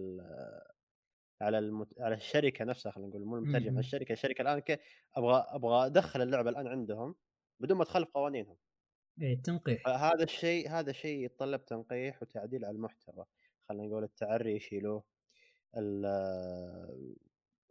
[1.42, 2.02] على المت...
[2.02, 3.78] على الشركة نفسها خلينا نقول مو المترجم مم.
[3.78, 4.14] على الشركة.
[4.14, 4.80] الشركة الآن ك...
[5.16, 7.16] أبغى أبغى أدخل اللعبة الآن عندهم
[7.60, 8.58] بدون ما تخالف قوانينهم.
[9.22, 9.84] إيه التنقيح.
[9.86, 13.26] فهذا الشيء هذا شيء يتطلب تنقيح وتعديل على المحتوى.
[13.70, 15.04] خلينا نقول التعري يشيلوه.
[15.78, 17.16] ال-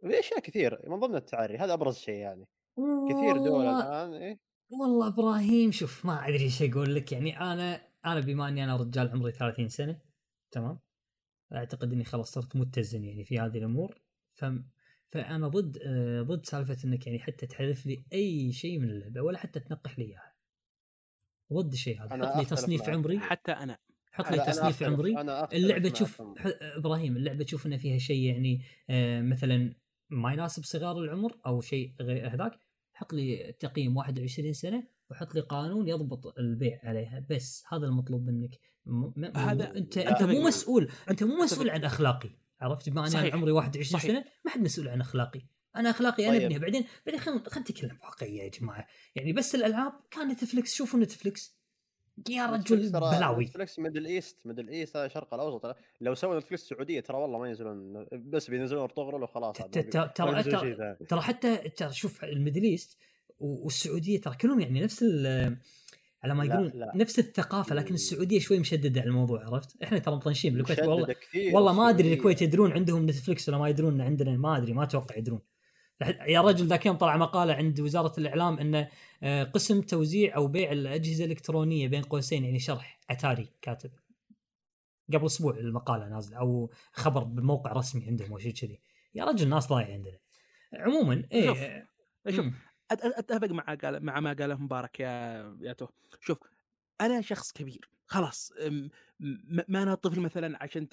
[0.01, 1.57] في أشياء كثير من ضمن التعري.
[1.57, 2.47] هذا أبرز شيء يعني.
[3.09, 4.39] كثير دول الآن إيه؟
[4.69, 7.11] والله إبراهيم شوف ما أدري إيش أقول لك.
[7.11, 9.99] يعني أنا أنا بما إني أنا رجال عمري 30 سنة
[10.51, 10.79] تمام؟
[11.55, 13.99] أعتقد إني خلاص صرت متزن يعني في هذه الأمور.
[14.33, 14.45] ف
[15.11, 19.37] فأنا ضد آه، ضد سالفة إنك يعني حتى تحذف لي أي شيء من اللعبة ولا
[19.37, 20.33] حتى تنقح لي إياها.
[21.53, 22.13] ضد الشيء هذا.
[22.15, 22.89] أنا حط لي تصنيف معك.
[22.89, 23.19] عمري.
[23.19, 23.77] حتى أنا.
[24.11, 25.17] حط أنا- لي أنا تصنيف أختلف- عمري.
[25.21, 26.21] أنا أختلف اللعبة تشوف
[26.61, 29.73] إبراهيم اللعبة تشوف ان فيها شيء يعني آه، مثلا
[30.09, 32.59] ما يناسب صغار العمر أو شيء غير هذاك
[32.93, 37.25] حط لي تقييم 21 سنة وحط لي قانون يضبط البيع عليها.
[37.29, 38.59] بس هذا المطلوب منك.
[38.85, 40.41] م- م- هذا- انت انت مو.
[40.41, 40.91] مسؤول.
[41.09, 41.69] انت مو مسؤول.
[41.69, 42.29] عن أخلاقي.
[42.61, 43.33] عرفت؟ بما صحيح.
[43.35, 44.11] عمري 21 صحيح.
[44.11, 45.41] سنة ما حد مسؤول عن أخلاقي.
[45.75, 46.43] أنا أخلاقي أنا طيب.
[46.43, 48.87] ابنها بعدين بعدين خلينا خلينا نتكلم واقعية يا جماعة.
[49.15, 51.55] يعني بس الألعاب كان نتفلكس شوفوا نتفلكس
[52.29, 53.45] يا رجل بلاوي.
[53.45, 54.45] Netflix Middle East.
[54.45, 55.75] Middle East هذا الشرق الأوسط.
[56.01, 59.55] لو سووا Netflix السعودية ترى والله ما ينزلون بس بينزلون ارطغرل وخلاص.
[59.55, 60.09] ترى
[61.13, 62.97] ترى- حتى ترى شوف ال Middle East
[63.39, 65.57] والسعودية ترى كلهم يعني نفس ال-
[66.23, 66.91] على ما لا، يقولون لا.
[66.95, 67.93] نفس الثقافة لكن.
[67.93, 72.13] السعودية شوي مشددة على الموضوع عرفت؟ إحنا ترى مطنشين بالكويت والله كثير والله ما أدري.
[72.13, 75.39] الكويت يدرون عندهم Netflix ولا ما يدرون عندنا ما أدري ما أتوقع يدرون
[76.27, 78.89] يا رجل ذاك يوم طلع مقالة عند وزارة الإعلام انه
[79.23, 83.91] آه، قسم توزيع أو بيع الأجهزة الإلكترونية بين قوسين يعني شرح اتاري كاتب
[85.13, 88.79] قبل أسبوع المقالة نازلة أو خبر بموقع رسمي عندهم أو شيء كذي
[89.15, 90.17] يا رجل الناس ضايعه عندنا
[90.73, 91.57] عموما إيه شوف،
[92.49, 92.53] أت-
[92.91, 95.87] أتفق مع قال مع ما قاله مبارك يا يا تو
[96.21, 96.37] شوف
[97.01, 98.51] أنا شخص كبير خلاص
[99.69, 100.89] ما أنا طفل مثلا عشان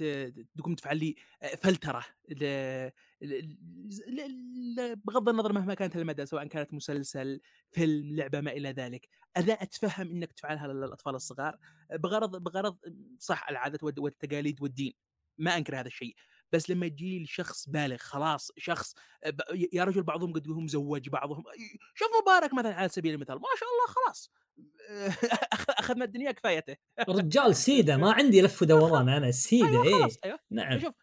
[0.57, 1.15] تقوم تفعل لي
[1.59, 2.91] فلترة ل-
[3.23, 7.41] ل- بغض النظر مهما كانت المدى سواء كانت مسلسل
[7.71, 11.59] فيلم لعبة ما إلى ذلك أنا أتفهم إنك تفعلها للأطفال الصغار
[11.93, 12.79] بغرض بغرض
[13.19, 14.93] صح العادات والتقاليد والدين
[15.39, 16.15] ما أنكر هذا الشيء.
[16.53, 18.95] بس لما يجي لي شخص بالغ خلاص شخص
[19.27, 19.41] ب-
[19.73, 21.45] يا رجل بعضهم قد هو مزوج بعضهم
[21.95, 24.31] شوف مبارك مثلا على سبيل المثال ما شاء الله خلاص.
[25.81, 26.77] أخذنا الدنيا كفايته.
[27.09, 30.01] رجال سيده ما عندي لف ودوران أنا السيده أيوه إيه.
[30.01, 30.39] خلاص أيوه.
[30.51, 30.79] نعم.
[30.81, 30.95] شوف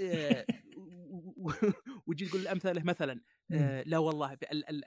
[0.00, 0.46] آه،
[0.76, 1.72] و- و-
[2.06, 3.20] وتجي تقول الأمثلة مثلا
[3.52, 4.36] آه، لا والله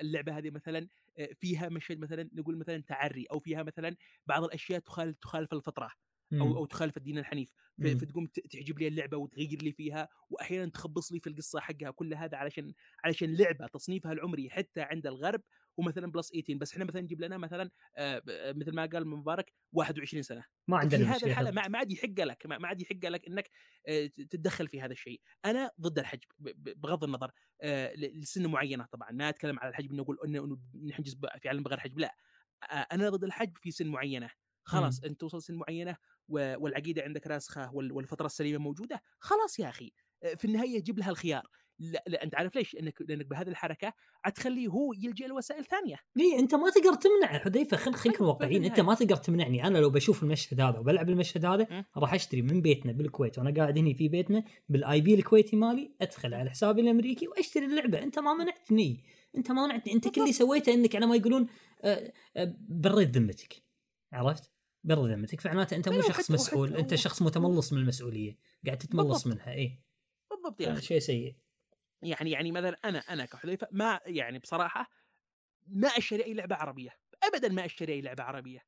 [0.01, 0.87] اللعبة هذه مثلا
[1.19, 3.95] آه، فيها مشهد مثلا نقول مثلا تعري أو فيها مثلا
[4.25, 5.91] بعض الأشياء تخالف تخالف الفطرة.
[6.33, 6.55] أو مم.
[6.57, 7.97] أو تخالف الدين الحنيف ف- مم.
[7.97, 12.13] فتقوم ت- تعجب لي اللعبة وتغير لي فيها واحيانا تخبص لي في القصة حقها كل
[12.13, 12.73] هذا علشان
[13.03, 15.41] علشان لعبة تصنيفها العمري حتى عند الغرب
[15.79, 19.07] هو مثلا بلس 18 بس إحنا مثلا نجيب لنا مثلا آه، ب- مثل ما قال
[19.07, 20.43] مبارك 21 سنة.
[20.67, 23.27] ما في عندنا هذه مشكلة الحالة ما ما عاد يحق لك ما عاد يحق لك
[23.27, 23.49] إنك
[23.87, 25.21] آه، تتدخل في هذا الشيء.
[25.45, 27.31] أنا ضد الحجب بغض النظر
[27.61, 31.79] آه، لسن معينة طبعا ما أتكلم على الحجب إنه أقول إنه نحجز في عالم بغير
[31.79, 32.15] حجب لا.
[32.71, 34.29] آه، أنا ضد الحجب في سن معينة.
[34.65, 35.97] خلاص أنت توصل سن معينة
[36.29, 39.91] والعقيدة عندك راسخة وال- والفطرة السليمة موجودة خلاص يا أخي.
[40.23, 41.47] آه، في النهاية جيب لها الخيار.
[41.79, 43.93] لا, لا أنت عارف ليش؟ لأنك لأنك بهذه الحركة
[44.23, 45.95] حتخليه هو يلجأ لوسائل ثانية.
[46.15, 48.65] ليه أنت ما تقدر تمنع حذيفة خل خليك أيوة، واقعيين.
[48.65, 48.79] أنت.
[48.79, 49.67] ما تقدر تمنعني.
[49.67, 51.85] أنا لو بشوف المشهد هذا وبلعب المشهد هذا.
[51.97, 56.33] راح أشتري من بيتنا بالكويت وأنا قاعد هنا في بيتنا بال IP الكويتي مالي أدخل
[56.33, 58.03] على حسابي الأمريكي وأشتري اللعبة.
[58.03, 59.03] أنت ما منعتني.
[59.37, 61.47] أنت مانعتني أنت كل اللي سويته إنك على ما يقولون
[61.83, 63.63] آه، آه، بريت ذمتك.
[64.13, 64.52] عرفت؟
[64.83, 65.41] بريت ذمتك.
[65.41, 69.27] فمعناته أنت مو شخص مسؤول أنت شخص متملص من المسؤولية قاعد تتملص بالضبط.
[69.41, 69.79] منها اي
[70.31, 70.81] بالضبط يا أخي.
[70.81, 71.35] شيء سيء.
[72.01, 74.89] يعني يعني مثلا أنا أنا كحذيفة ما يعني بصراحة
[75.67, 76.89] ما أشتري أي لعبة عربية.
[77.23, 78.59] ابدا ما أشتري أي لعبة عربية.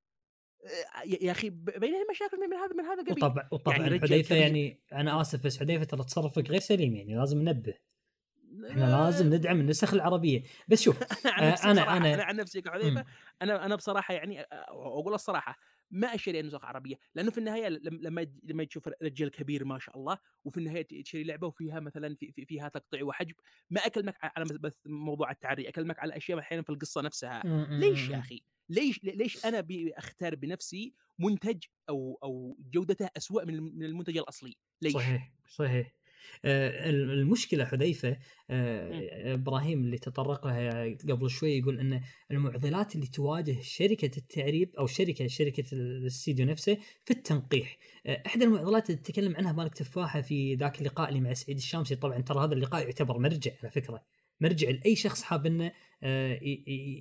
[0.66, 4.36] آه، يا أخي بينها مشاكل من هذا من هذا القبيل وطبعا وطبعا يعني يعني حذيفة.
[4.36, 7.74] يعني أنا آسف بس حذيفة ترى تصرفك غير سليم يعني لازم ننبه.
[8.72, 10.44] إحنا آه، لازم ندعم النسخ العربية.
[10.68, 10.98] بس شوف
[11.40, 13.06] أنا أنا- أنا عن نفسي كحذيفة
[13.42, 15.58] أنا أنا بصراحة يعني أقول الصراحة
[15.92, 19.98] ما أشتري نسخ عربية لأنه في النهاية لم- لما لما تشوف رجال كبير ما شاء
[19.98, 23.36] الله وفي النهاية تشتري لعبة وفيها مثلا في في- فيها تقطيع وحجب
[23.70, 27.42] ما أكلمك على بس موضوع التعري أكلمك على أشياء أحيانا في القصة نفسها
[27.80, 29.68] ليش يا أخي؟ ليش ليش أنا
[29.98, 35.94] أختار بنفسي منتج أو أو جودته اسوء من من المنتج الأصلي؟ ليش؟ صحيح صحيح
[36.46, 38.18] المشكلة حذيفة
[38.50, 44.88] آه، إبراهيم اللي تطرق لها قبل شوي يقول إن المعضلات اللي تواجه شركة التعريب أو
[44.88, 47.78] شركة شركة الاستديو نفسه في التنقيح.
[48.06, 51.96] آه، إحدى المعضلات اللي تكلم عنها مالك تفاحة في ذاك اللقاء اللي مع سعيد الشامسي
[51.96, 54.04] طبعا ترى هذا اللقاء يعتبر مرجع على فكرة.
[54.42, 55.72] مرجع لأي شخص حاب إنه
[56.04, 56.40] آه،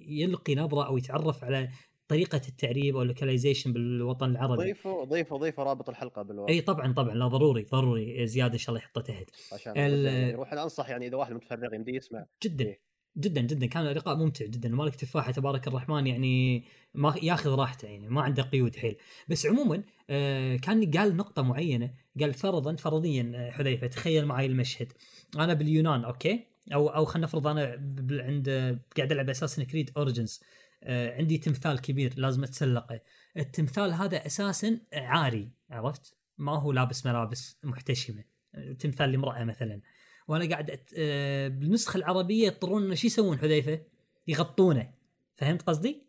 [0.09, 1.69] يلقي نظره أو يتعرف على
[2.09, 4.63] طريقة التعريب أو اللوكاليزيشن بالوطن العربي.
[4.65, 8.69] ضيفوا ضيفوا ضيفوا رابط الحلقة بالوصف أي طبعا طبعا لا ضروري ضروري زيادة إن شاء
[8.69, 9.31] الله يحطه تحت.
[9.53, 12.27] عشان ال- يعني يروح أنا انصح يعني إذا واحد متفرغ يمديه يسمع.
[12.43, 12.81] جدا إيه.
[13.17, 13.67] جدا جدا.
[13.67, 14.69] كان لقاء ممتع جدا.
[14.69, 16.65] مالك تفاحة تبارك الرحمن يعني
[16.95, 18.97] ما ياخذ راحته يعني ما عنده قيود حيل.
[19.29, 21.95] بس عموما آه كان قال نقطة معينة.
[22.21, 24.93] قال فرضا فرضيا آه، حذيفة تخيل معي المشهد.
[25.39, 26.45] أنا باليونان okay؟
[26.75, 27.63] أو أو خلينا نفرض أنا
[28.11, 28.49] عند
[28.97, 33.01] قاعد ألعب Assassin's Creed Origins آه عندي تمثال كبير لازم أتسلقه.
[33.37, 38.25] التمثال هذا أساسا عاري عرفت؟ ما هو لابس ملابس محتشمة.
[38.55, 39.81] آه، تمثال لامراه مثلا.
[40.29, 40.91] وأنا قاعد أت...
[40.97, 43.81] آه، بالنسخة العربية يضطرون إنه شو يسوون حذيفة؟
[44.29, 44.91] يغطونه.
[45.37, 46.03] فهمت قصدي؟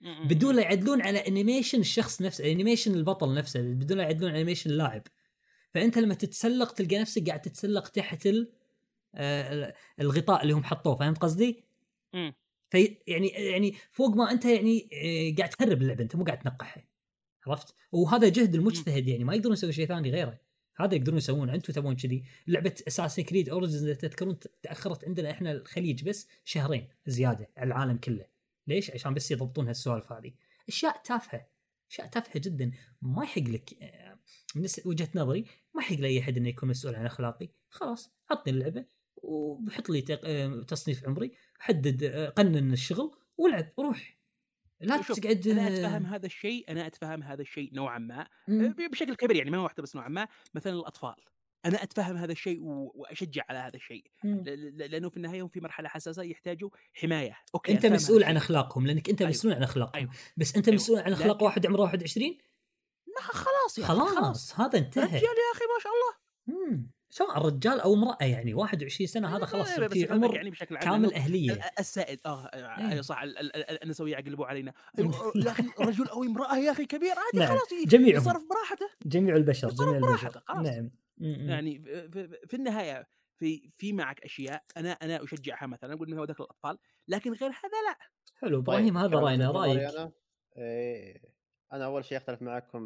[0.00, 4.70] بدون لا يعدلون على animation الشخص نفسه animation البطل نفسه بدون لا يعدلون على animation
[4.70, 5.02] اللاعب.
[5.74, 8.52] فأنت لما تتسلق تلقى نفسك قاعد تتسلق تحت ال...
[9.14, 10.94] آه، الغطاء اللي هم حطوه.
[10.94, 11.64] فهمت قصدي؟
[12.70, 16.84] في يعني يعني فوق ما انت يعني آه، قاعد تهرب اللعبة انت مو قاعد تنقحها
[17.46, 20.40] عرفت؟ وهذا جهد المجتهد يعني ما يقدرون يسوي شيء ثاني غيره.
[20.76, 22.24] هذا يقدرون يسوونه أنتم تبون كذي.
[22.46, 28.26] لعبة اساسن كريد اوريجنز تذكرون تأخرت عندنا إحنا الخليج بس شهرين زيادة على العالم كله.
[28.66, 30.32] ليش؟ عشان بس يضبطون هالسوالف هذه.
[30.68, 31.46] أشياء تافهة
[31.90, 32.70] أشياء تافهة جدا.
[33.02, 34.18] ما يحق لك آه،
[34.54, 35.44] من وجهة نظري
[35.74, 37.48] ما يحق لأي أحد إنه يكون مسؤول عن أخلاقي.
[37.68, 38.84] خلاص عطني اللعبة.
[39.22, 44.16] وبحط لي آه، تصنيف عمري حدد آه، قنن الشغل والعب روح
[44.80, 48.74] لا تقعد أنا آه، أتفهم هذا الشيء أنا أتفهم هذا الشيء نوعا ما مم.
[48.92, 51.14] بشكل كبير يعني ما هو واحدة بس نوعا ما مثلا الأطفال
[51.64, 54.40] أنا أتفهم هذا الشيء وأشجع على هذا الشيء مم.
[54.46, 58.36] ل- ل- لأنه في النهاية هم في مرحلة حساسة يحتاجوا حماية أوكي أنت مسؤول عن.
[58.36, 59.30] أخلاقهم لأنك أنت أيوة.
[59.30, 60.10] مسؤول عن أخلاقهم أيوة.
[60.36, 60.74] بس أنت أيوة.
[60.80, 62.38] مسؤول عن أخلاق لكن- واحد عمره 21
[63.16, 66.16] ما خلاص يا أخي، خلاص هذا انتهى رجال يا أخي ما شاء الله
[66.70, 66.90] مم.
[67.16, 70.76] سواء رجال أو امرأة يعني 21 سنة هذا خلاص إيه، بس في عمر يعني بشكل
[70.76, 72.90] عام كامل أهلية ال- السائد آه إيه.
[72.90, 76.70] أيوه صح ال- ال- ال- النسويه يقلبوا علينا أيوة، يا أخي رجل أو امرأة يا
[76.70, 78.16] أخي كبير عادي نعم، خلاص ي- جميعهم.
[78.20, 80.66] يتصرف براحته جميع البشر جميع البشر براحته، خلاص.
[80.66, 80.90] نعم.
[81.48, 81.78] يعني
[82.48, 86.78] في- النهاية في في معك أشياء أنا أنا أشجعها مثلا أقول انه ذاك الاطفال
[87.08, 87.98] لكن غير هذا لا
[88.34, 90.12] حلو إبراهيم هذا كان رأينا رأيك أنا
[90.56, 91.22] إيه
[91.72, 92.82] أنا أول شيء أختلف معكم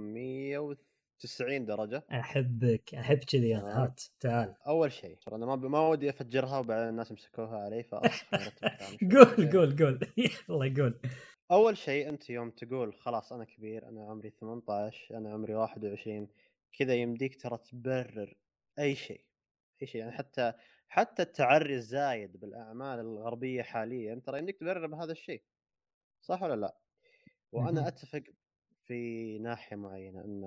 [1.24, 2.04] 190 درجة.
[2.12, 3.76] أحبك أحب كذي أنا تمام.
[3.80, 4.54] هات تعال.
[4.66, 8.10] أول شيء ترى أنا ما ب- ما ودي أفجرها وبعدين الناس يمسكوها علي الكلام
[9.00, 9.10] شوي.
[9.12, 10.00] قول قول قول.
[10.50, 11.00] الله قول.
[11.50, 16.28] أول شيء أنت يوم تقول خلاص أنا كبير أنا عمري 18 أنا عمري 21
[16.78, 18.34] كذا يمديك ترى تبرر
[18.78, 19.24] أي شيء.
[19.82, 20.52] أي شيء يعني حتى
[20.88, 25.42] حتى التعري الزايد بالأعمال الغربية حاليا ترى يمديك تبرر بهذا الشيء.
[26.22, 26.76] صح ولا لا؟
[27.52, 28.22] وأنا أتفق
[28.84, 30.44] في ناحية معينة أن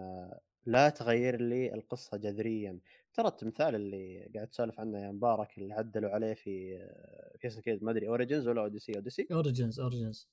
[0.66, 2.80] لا تغير لي القصة جذريا.
[3.14, 6.78] ترى التمثال اللي قاعد تسولف عنه يا مبارك اللي عدلوا عليه في
[7.40, 10.30] في كذا ما أدري Origins ولا Odyssey Odyssey Origins Origins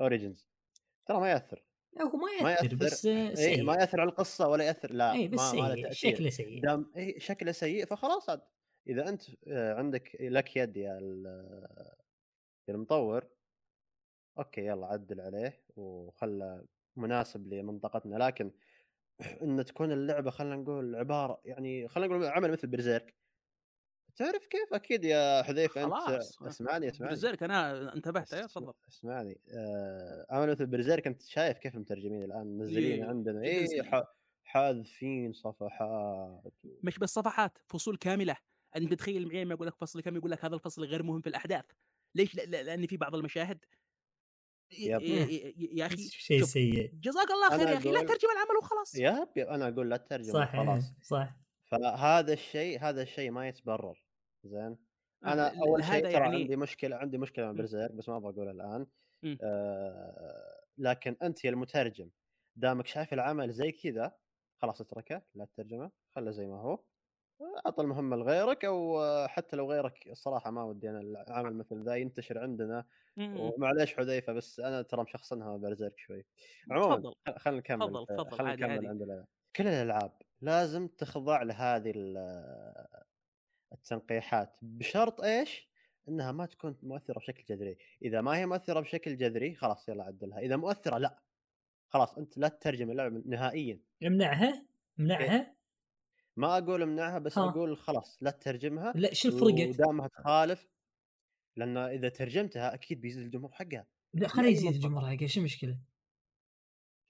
[0.00, 0.48] Origins
[1.06, 1.64] ترى ما يأثر.
[2.00, 3.62] هو ما ما يأثر يأثر بس اي سيء.
[3.62, 6.14] ما يأثر على القصة ولا يأثر لا اي بس ما, ما سيء تأثير.
[6.14, 6.62] شكله سيء.
[6.62, 8.40] دام إيه شكله سيء فخلاص عاد.
[8.88, 11.26] إذا أنت آه، عندك لك يد يا ال-
[12.68, 13.26] يا المطور
[14.38, 16.64] okay يلا عدل عليه وخله
[16.96, 18.16] مناسب لمنطقتنا.
[18.16, 18.50] لكن
[19.42, 23.14] إن تكون اللعبة خلينا نقول عبارة يعني خلينا نقول عمل مثل Berserk.
[24.16, 26.42] تعرف كيف؟ أكيد يا حذيفة أنت خلاص.
[26.42, 27.12] أسمعني أسمعني.
[27.14, 28.34] لذلك أنا انتبهت.
[28.34, 28.72] أيوه تفضل.
[28.88, 29.40] أسمعني.
[29.48, 33.66] آه عمل مثل Berserk أنت شايف كيف المترجمين الآن منزلين إيه، عندنا؟ اي
[34.42, 36.54] حاذفين صفحات.
[36.82, 38.36] مش بس صفحات فصول كاملة.
[38.76, 41.28] أنت تخيل معي لما أقول لك فصل كم يقول لك هذا الفصل غير مهم في
[41.28, 41.64] الأحداث.
[42.14, 43.64] ليش؟ لا- لا- لأن في بعض المشاهد
[44.70, 46.90] يا أخي شيء سيء.
[46.94, 48.94] جزاك الله خير يا أخي لا ترجم العمل وخلاص.
[48.94, 51.36] يب يب أنا أقول لا تترجم صح خلاص صح.
[51.64, 54.04] فهذا الشيء هذا الشيء ما يتبرر.
[54.44, 54.76] زين؟
[55.24, 57.56] أنا آه، أول شيء ترى يعني- عندي مشكلة عندي مشكلة مع م.
[57.56, 58.86] برزيرك بس ما أبغى اقولها الآن.
[59.22, 59.36] م.
[59.42, 62.10] آه لكن أنت يا المترجم
[62.56, 64.12] دامك شايف العمل زي كذا
[64.62, 66.78] خلاص اتركه لا تترجمه خله زي ما هو.
[67.66, 71.94] اعطى المهمه لغيرك أو آه، حتى لو غيرك الصراحه ما ودي أنا العمل مثل ذا
[71.94, 72.84] ينتشر عندنا.
[73.18, 76.24] ومعليش حذيفة بس أنا ترى مشخصنها برزيرك شوي.
[76.70, 78.86] عموما خلينا نكمل تفضل، تفضل، خلينا نكمل.
[78.88, 79.26] عند الألعاب.
[79.56, 82.86] كل الألعاب لازم تخضع لهذه ال-
[83.72, 85.68] التنقيحات بشرط إيش؟
[86.08, 90.38] إنها ما تكون مؤثرة بشكل جذري، إذا ما هي مؤثرة بشكل جذري خلاص يلا عدلها،
[90.38, 91.22] إذا مؤثرة لا.
[91.88, 94.66] خلاص أنت لا تترجم اللعبة نهائيا، امنعها
[95.00, 95.57] امنعها
[96.38, 97.48] ما أقول أمنعها بس ها.
[97.48, 100.68] أقول خلاص لا تترجمها لا شو فرقت؟ ودامها تخالف
[101.56, 104.74] لأن إذا ترجمتها أكيد بيزيد الجمهور حقها، لا خليه يزيد.
[104.74, 105.78] الجمهور حقه شو المشكلة؟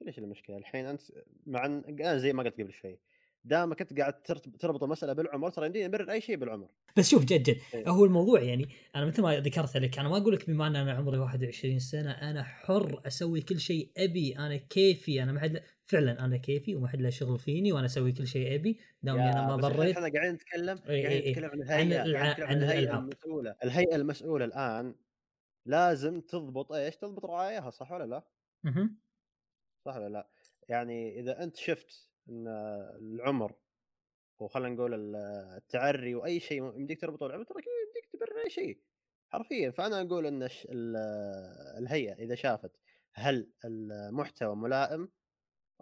[0.01, 1.03] ليش المشكلة؟ الحين أنت
[1.47, 2.99] مع إن أنا زي ما قلت قبل شوي
[3.45, 4.23] دامك أنت قاعد
[4.59, 7.89] تربط المسألة بالعمر ترى يمديني نبرر أي شيء بالعمر بس شوف جد جد إيه.
[7.89, 10.93] هو الموضوع يعني أنا مثل ما ذكرت لك أنا ما أقول لك بما ان أنا
[10.93, 16.25] عمري 21 سنة أنا حر أسوي كل شيء أبي أنا كيفي أنا ما حد فعلا
[16.25, 19.57] أنا كيفي وما حد له شغل فيني وأنا أسوي كل شيء أبي يا أنا ما
[19.57, 19.97] ضريت.
[19.97, 21.31] إحنا قاعدين نتكلم قاعدين.
[21.31, 22.99] نتكلم عن عن الهيئة نتكلم عن عن الهيئة.
[22.99, 23.57] المسؤولة.
[23.65, 24.95] الهيئة المسؤولة الآن
[25.67, 28.29] لازم تضبط إيش؟ تضبط رعاياها صح ولا لا؟
[28.65, 28.99] مهم.
[29.85, 30.31] صح ولا لا؟
[30.69, 32.49] يعني إذا أنت شفت إن
[33.01, 33.53] العمر
[34.39, 35.17] وخلينا نقول ال-
[35.57, 37.57] التعري وأي شيء يمديك تربطه بالعمر ترى
[37.87, 38.81] يمديك تبرر أي شيء.
[39.29, 39.71] حرفيا.
[39.71, 40.49] فأنا أقول إن
[41.79, 42.73] الهيئة إذا شافت
[43.13, 45.09] هل المحتوى ملائم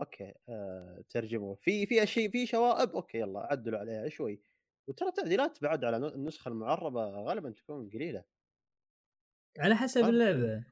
[0.01, 4.43] okay آه ترجموه في في اشياء في شوائب okay يلا عدلوا عليها شوي.
[4.89, 8.25] وترى التعديلات بعد على النسخة المعربة غالبا تكون قليلة.
[9.59, 10.05] على حسب.
[10.05, 10.65] اللعبة.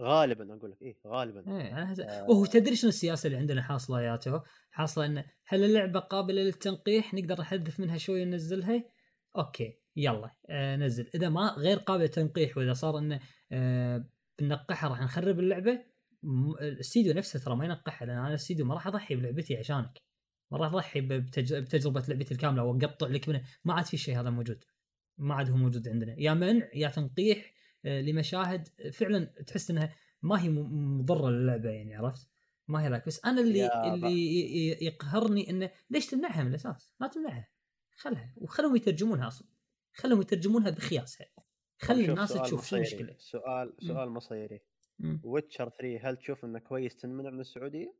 [0.00, 1.60] غالبا أقول لك إيه غالبا.
[1.60, 2.02] إيه على حسب.
[2.02, 2.30] آه.
[2.30, 4.40] وهو تدري شنو السياسة اللي عندنا حاصلة يا تو؟
[4.70, 8.84] حاصلة إن هل اللعبة قابلة للتنقيح؟ نقدر نحذف منها شوي وننزلها؟
[9.36, 13.20] okay يلا آه نزل إذا ما غير قابلة للتنقيح وإذا صار انه
[13.52, 15.84] آه بنقحها راح نخرب اللعبة؟
[16.60, 20.02] الاستديو نفسه ترى ما ينقحها لأن أنا الاستديو ما راح أضحي بلعبتي عشانك.
[20.50, 24.30] ما راح أضحي بتج- بتجربة لعبتي الكاملة وأقطع لك منه ما عاد في شيء هذا
[24.30, 24.64] موجود.
[25.18, 26.14] ما عاد هو موجود عندنا.
[26.18, 27.52] يا منع يا تنقيح
[27.84, 28.68] آه، لمشاهد.
[28.92, 32.28] فعلا تحس إنها ما هي مضرة للعبة يعني عرفت؟
[32.68, 37.48] ما هي ذاك بس أنا اللي اللي يقهرني إنه ليش تمنعها من الأساس؟ ما تمنعها.
[37.96, 38.34] خلها.
[38.36, 39.48] وخلهم يترجمونها أصلا.
[39.92, 41.26] خلهم يترجمونها بخياسها.
[41.78, 42.76] خلي شوف الناس تشوف شو.
[42.76, 43.14] المشكلة.
[43.18, 44.60] سؤال سؤال مصيري.
[45.24, 47.94] ويتشر 3 هل تشوف إنه كويس تنمنع من السعودية؟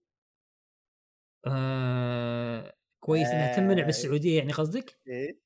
[1.47, 3.87] آه كويس إنها تمنع آه.
[3.87, 5.41] بالسعوديه يعني قصدك؟ إيه.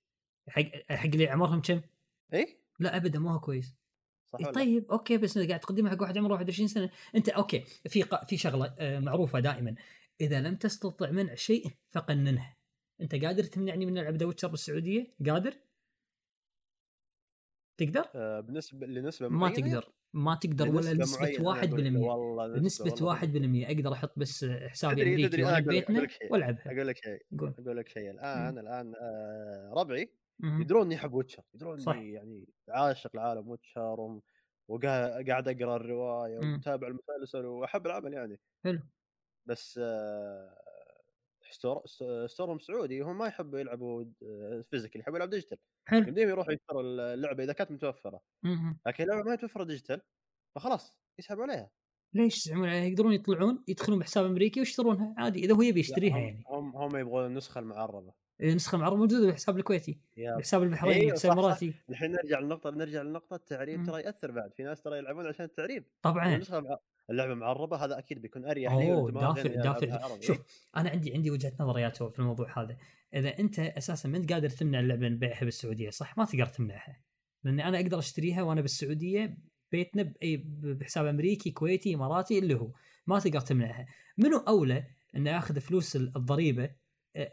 [0.49, 1.81] حق حق اللي عمرهم كم؟
[2.33, 2.47] إيه؟
[2.79, 3.75] لا ابدا ما هو كويس.
[4.27, 6.91] صح إيه طيب okay بس انت قاعد تقدمها حق واحد عمره 21 سنة.
[7.15, 8.25] أنت okay في ق...
[8.25, 9.75] في شغلة آه، معروفة دائما.
[10.21, 12.55] إذا لم تستطع منع شيء فقننه
[13.01, 15.55] أنت قادر تمنعني من ألعب ذا Witcher بالسعودية؟ قادر؟
[17.77, 22.93] تقدر آه بنسبه لنسبة ما؟ تقدر ما تقدر ولا أنا 1% أقول لك والله بنسبه
[22.93, 25.43] والله 1% أقدر أحط بس حسابي تدري- تدري،
[26.03, 26.33] لك شيء.
[26.33, 30.11] وألعبها أقول لك شيء قول أقول لك شيء الآن الآن آه ربعي.
[30.45, 31.89] يدرون اني احب Witcher يدرون.
[31.89, 34.21] اني يعني عاشق لعالم Witcher
[34.69, 36.39] وقاعد أقرأ الرواية.
[36.39, 38.81] ومتابع المسلسل وأحب العمل يعني حلو
[39.47, 40.59] بس آه،
[41.51, 46.09] store st- store هم سعودي هم ما يحبوا يلعبوا آه، physical يحبوا يلعبوا digital حلو.
[46.09, 46.83] يمديهم يروحوا يشتروا
[47.15, 48.21] اللعبة إذا كانت متوفرة.
[48.43, 48.79] مهم.
[48.87, 50.01] لكن اللعبه ما متوفره digital
[50.57, 51.71] فخلاص يسحبوا عليها.
[52.15, 56.45] ليش يزعمون عليها؟ يقدرون يطلعون يدخلون بحساب أمريكي ويشترونها عادي إذا هو يبي يشتريها يعني.
[56.47, 61.33] هم هم يبغون النسخة المعربه النسخة المعربه موجودة بالحساب الكويتي بحساب البحريني أيوة، بحساب.
[61.33, 63.87] الاماراتي الحين نرجع للنقطة نرجع للنقطة التعريب مم.
[63.87, 64.55] ترى يأثر بعد.
[64.55, 65.85] في ناس ترى يلعبون عشان التعريب.
[66.03, 66.35] طبعا.
[66.35, 66.79] النسخه.
[67.11, 70.21] اللعبة معربة هذا أكيد بيكون أريح لي أوه دافع دافع.
[70.21, 70.39] شوف
[70.77, 72.77] أنا عندي عندي وجهة نظر يا في الموضوع هذا.
[73.15, 77.01] إذا أنت أساسا ما أنت قادر تمنع اللعبة من بيعها بالسعودية صح؟ ما تقدر تمنعها.
[77.45, 79.39] لأني أنا أقدر أشتريها وأنا بالسعودية
[79.73, 82.73] بيتنا باي بحساب أمريكي كويتي إماراتي اللي هو.
[83.07, 83.87] ما تقدر تمنعها.
[84.19, 84.85] منو أولى
[85.17, 86.71] إنه يأخذ فلوس الضريبة؟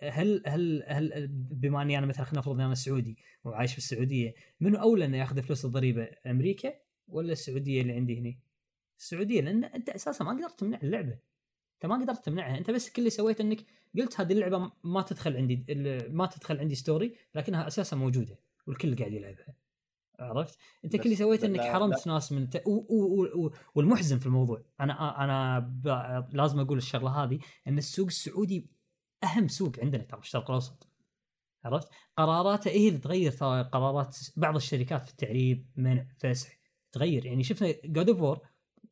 [0.04, 4.34] هل هل هل بما أني أنا مثلا خلينا نفرض إني أنا سعودي وعايش في السعودية
[4.60, 6.74] منو أولى إنه يأخذ فلوس الضريبة؟ أمريكا
[7.08, 8.36] ولا السعودية اللي عندي هنا؟
[9.02, 11.18] السعودية لأن أنت أساسا ما قدرت تمنع اللعبة.
[11.76, 12.58] أنت ما قدرت تمنعها.
[12.58, 13.66] أنت بس كل اللي سويته إنك
[13.98, 15.66] قلت هذه اللعبة ما تدخل عندي
[16.10, 19.56] ما تدخل عندي store ي لكنها أساسا موجودة والكل قاعد يلعبها.
[20.20, 22.64] عرفت؟ أنت كل اللي سويته إنك لا- حرمت ناس من ت...
[22.66, 22.72] و...
[22.72, 23.46] و...
[23.46, 23.52] و...
[23.76, 24.64] والمحزن في الموضوع.
[24.80, 25.88] أنا أنا ب...
[26.36, 28.70] لازم أقول الشغلة هذه إن السوق السعودي
[29.24, 30.88] أهم سوق عندنا ترى الشرق الأوسط.
[31.66, 31.88] عرفت؟
[32.18, 33.32] قراراته هي اللي تغير
[33.64, 36.60] قرارات بعض الشركات في التعريب منع فسح
[36.92, 37.26] تغير.
[37.26, 38.40] يعني شفنا God of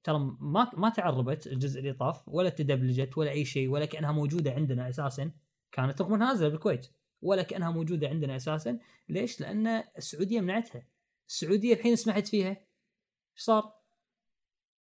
[0.03, 4.51] ترى ما ما تعربت الجزء اللي طاف ولا تدبلجت ولا أي شيء ولا كأنها موجودة
[4.51, 5.31] عندنا أساسا.
[5.71, 6.87] كانت رغم إنها نازلة بالكويت
[7.21, 8.79] ولا كأنها موجودة عندنا أساسا.
[9.09, 9.67] ليش؟ لأن
[9.97, 10.87] السعودية منعتها.
[11.27, 12.49] السعودية الحين سمحت فيها.
[12.49, 13.79] إيش صار؟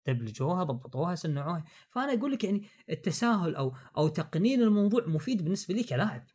[0.07, 5.83] دبلجوها ضبطوها سنعوها فأنا أقول لك يعني التساهل أو أو تقنين الموضوع مفيد بالنسبة لي
[5.83, 6.27] كلاعب.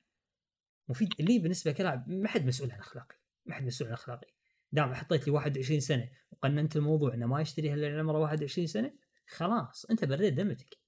[0.89, 2.09] مفيد لي بالنسبة كلاعب.
[2.09, 3.17] ما حد مسؤول عن أخلاقي.
[3.47, 4.42] ما حد مسؤول عن أخلاقي.
[4.73, 8.95] دام حطيت لي 21 سنة وقننت الموضوع إنه ما يشتريها الا عمره 21 سنة
[9.27, 10.79] خلاص أنت بريت دمتك.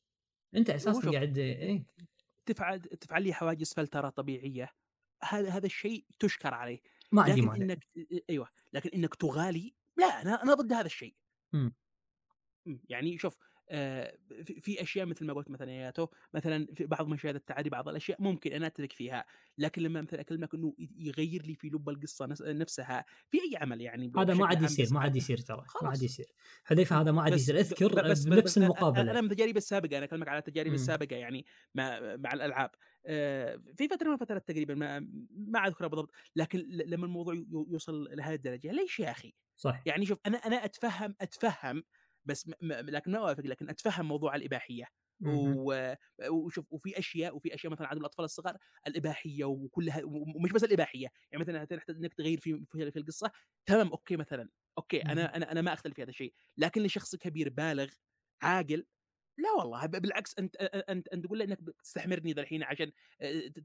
[0.56, 1.86] أنت أساسا قاعد إيه.
[2.46, 4.70] تفعل تفعل لي حواجز فلترة طبيعية.
[5.22, 6.80] هذا هذا الشيء تشكر عليه.
[7.12, 7.64] ما عندي لكن مانع.
[7.64, 7.88] إنك
[8.30, 8.48] أيوه.
[8.72, 11.16] لكن إنك تغالي لا أنا أنا ضد هذا الشيء.
[12.88, 13.36] يعني شوف
[14.44, 17.88] في في أشياء مثل ما قلت مثلا يا ياتو مثلا في بعض مشاهد التعري بعض
[17.88, 19.24] الأشياء ممكن أنا أترك فيها
[19.58, 23.80] لكن لما مثلا أكلمك إنه يغير لي في لب القصة نفس- نفسها في أي عمل
[23.80, 25.88] يعني هذا ما عاد يصير ما عاد يصير ترى ما.
[25.88, 26.26] عاد يصير
[26.64, 30.28] حذيفه هذا ما عاد يصير اذكر بس بنفس المقابلة أنا من تجاربي السابقة أنا أكلمك
[30.28, 30.74] على تجاربي.
[30.74, 32.70] السابقة يعني مع مع الألعاب
[33.06, 35.00] آه، في فترة من الفترات تقريبا ما
[35.30, 37.34] ما أذكرها بالضبط لكن لما الموضوع
[37.70, 41.82] يوصل لهذه الدرجة ليش يا أخي؟ صح يعني شوف أنا أنا أتفهم أتفهم
[42.24, 44.84] بس م- م- لكن ما اوافق لكن أتفهم موضوع الإباحية.
[45.26, 45.94] و-
[46.30, 48.56] وشوف وفي أشياء وفي أشياء مثلا عند الأطفال الصغار
[48.86, 53.30] الإباحية وكلها ومش بس الإباحية يعني مثلا تحتاج إنك تغير في في في القصة.
[53.66, 54.48] تمام okay مثلا
[54.78, 57.88] okay أنا أنا أنا ما أختلف في هذا الشيء لكن لشخص كبير بالغ
[58.42, 58.86] عاقل
[59.38, 62.92] لا والله بالعكس أنت أنت أنت تقول له إنك بتستحمرني ذا الحين عشان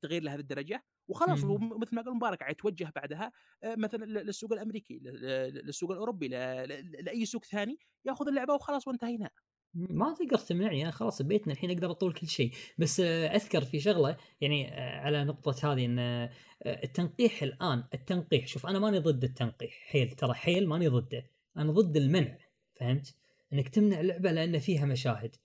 [0.02, 1.52] تغير لهذه الدرجة وخلاص مم.
[1.52, 3.32] ومثل ما قال مبارك يتوجه بعدها
[3.66, 9.30] مثلا للسوق الأمريكي للسوق الأوروبي لأي سوق ثاني يأخذ اللعبة وخلاص وانتهينا
[9.74, 12.52] ما تقدر تمنعني أنا خلاص بيتنا الحين أقدر أطول كل شيء.
[12.78, 16.30] بس أذكر في شغلة يعني على نقطة هذه إن
[16.66, 21.98] التنقيح الآن التنقيح شوف أنا ماني ضد التنقيح حيل ترى حيل ماني ضده أنا ضد
[21.98, 22.38] المنع
[22.80, 23.16] فهمت؟
[23.54, 25.36] إنك تمنع لعبة لأن فيها مشاهد.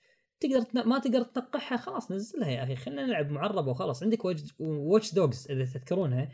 [0.46, 0.86] تقدر.
[0.86, 4.24] ما تقدر تنقحها خلاص نزلها يا أخي خلينا نلعب معربة وخلاص عندك
[4.60, 6.28] Watch Dogs إذا تذكرونها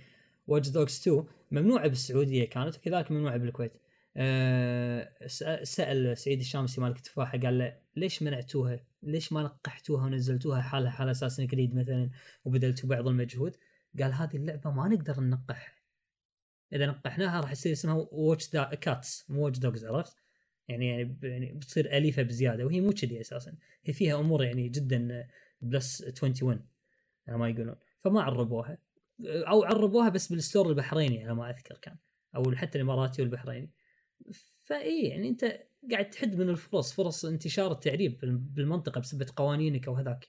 [0.47, 3.73] Watch Dogs 2 ممنوعه بالسعودية كانت وكذلك ممنوعه بالكويت
[5.27, 10.91] سأ- سأل سعيد الشامسي مالك التفاحه قال له ليش منعتوها؟ ليش ما نقحتوها ونزلتوها حالها
[10.91, 12.11] حال Assassin's Creed مثلا
[12.45, 13.57] وبذلتوا بعض المجهود؟
[14.01, 15.74] قال هذه اللعبة ما نقدر ننقحها.
[16.73, 18.51] إذا نقحناها راح يصير اسمها Watch
[18.81, 20.16] Cats مو Watch Dogs عرفت؟
[20.71, 23.55] يعني يعني يعني بتصير أليفة بزيادة وهي مو كذي أساسا.
[23.85, 25.29] هي فيها أمور يعني جدا
[25.61, 26.67] plus 21
[27.29, 27.77] على ما يقولون.
[28.01, 28.79] فما عربوها.
[29.25, 31.97] أو عربوها بس بال store البحريني على ما أذكر كان.
[32.37, 33.71] أو حتى الإماراتي والبحريني.
[34.67, 35.61] فإي يعني أنت
[35.91, 38.19] قاعد تحد من الفرص فرص انتشار التعريب
[38.55, 40.29] بالمنطقة بسبه قوانينك أو هذاك.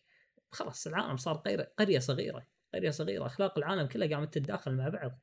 [0.51, 1.35] خلاص العالم صار
[1.80, 3.26] قرية صغيرة قرية صغيرة.
[3.26, 5.19] أخلاق العالم كلها قامت تتداخل مع بعض.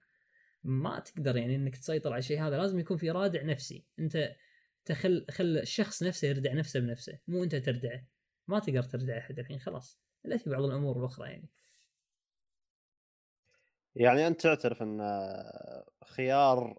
[0.65, 2.57] ما تقدر يعني إنك تسيطر على الشيء هذا.
[2.57, 3.85] لازم يكون في رادع نفسي.
[3.99, 4.35] أنت
[4.84, 8.06] تخل خل الشخص نفسه يردع نفسه بنفسه مو أنت تردعه.
[8.48, 10.00] ما تقدر تردع احد الحين خلاص.
[10.26, 11.48] إلا في بعض الأمور الأخرى يعني.
[13.94, 15.00] يعني أنت تعترف إن
[16.05, 16.78] خيار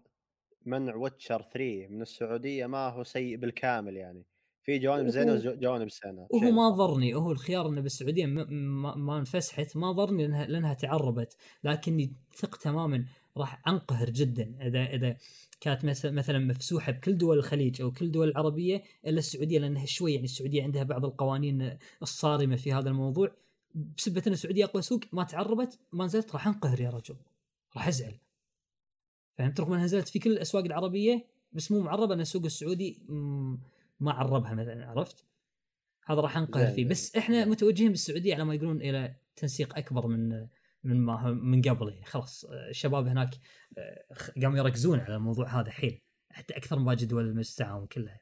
[0.65, 4.25] منع ويتشر 3 من السعودية ما هو سيء بالكامل يعني.
[4.63, 6.69] في جوانب زينة وجوانب سيئه وهو ما.
[6.69, 11.37] ضرني هو الخيار إنه بالسعودية ما, ما, ما انفسحت ما ضرني لانها لأنها تعربت.
[11.63, 13.05] لكني ثق تماما
[13.39, 15.17] راح أنقهر جدا إذا إذا
[15.61, 20.25] كانت مثلا مفسوحة بكل دول الخليج أو كل دول العربية إلا السعودية لأنها شوي يعني
[20.25, 23.31] السعودية عندها بعض القوانين الصارمة في هذا الموضوع
[23.97, 27.15] بسبه إن السعودية أقوى سوق ما تعربت ما نزلت راح أنقهر يا رجل
[27.75, 28.17] راح أزعل
[29.37, 33.01] فهمت رغم إنها نزلت في كل الأسواق العربية بس مو معربة ان السوق السعودي
[33.99, 35.25] ما عربها مثلا عرفت؟
[36.05, 36.85] هذا راح أنقهر فيه.
[36.85, 37.45] بس إحنا.
[37.45, 40.47] متوجهين بالسعودية على ما يقولون إلى تنسيق أكبر من
[40.83, 42.05] من ما من قبل يعني.
[42.05, 43.29] خلاص آه، الشباب هناك
[43.77, 44.03] آه،
[44.41, 46.01] قاموا يركزون على الموضوع هذا حيل.
[46.31, 48.21] حتى أكثر من باقي دول المجلس التعاون كلها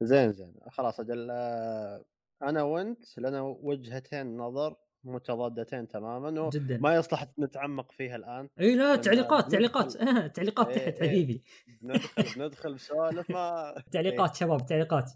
[0.00, 0.54] زين زين.
[0.70, 2.04] خلاص أجل آه،
[2.42, 6.98] أنا وأنت لنا وجهتين نظر متضادتين تماما وما جدا.
[6.98, 8.48] يصلح نتعمق فيها الآن.
[8.60, 10.68] إي لا تعليقات تعليقات آه، تعليقات.
[10.68, 11.08] إيه، تحت إيه.
[11.10, 11.42] حبيبي.
[11.82, 15.12] ندخل ندخل بسوالف ما تعليقات شباب تعليقات.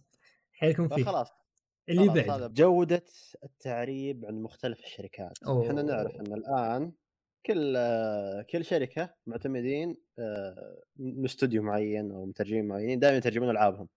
[0.52, 1.04] حيلكم فيه.
[1.04, 1.37] فخلاص.
[1.88, 2.30] اللي بعد.
[2.30, 3.04] هذا جودة
[3.44, 5.42] التعريب عند مختلف الشركات.
[5.46, 5.68] أوه.
[5.68, 6.92] إحنا نعرف إن الآن
[7.46, 7.78] كل
[8.50, 13.88] كل شركة معتمدين آه، من استوديو معين أو مترجمين معينين دائما يترجمون ألعابهم.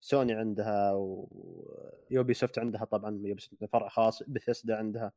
[0.00, 5.12] سوني عندها و Ubisoft عندها طبعا Ubisoft فرع خاص بثيسدا عندها.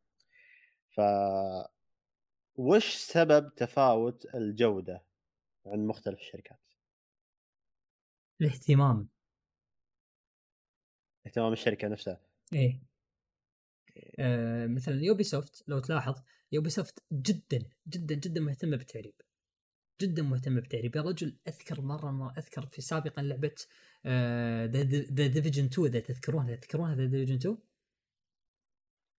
[0.90, 1.02] ف
[2.56, 5.04] وش سبب تفاوت الجودة
[5.66, 6.60] عند مختلف الشركات؟
[8.42, 9.08] الاهتمام.
[11.26, 12.20] اهتمام الشركة نفسها.
[12.54, 12.82] إيه.
[14.20, 16.16] آه مثلا Ubisoft لو تلاحظ
[16.52, 19.14] Ubisoft جدا جدا جدا مهتمة بالتعريب.
[20.02, 20.96] جدا مهتمة بالتعريب.
[20.96, 23.56] يا رجل أذكر مرة ما أذكر في سابقا لعبة
[24.06, 27.58] The Division 2 إذا تذكرونها تذكرونها The Division 2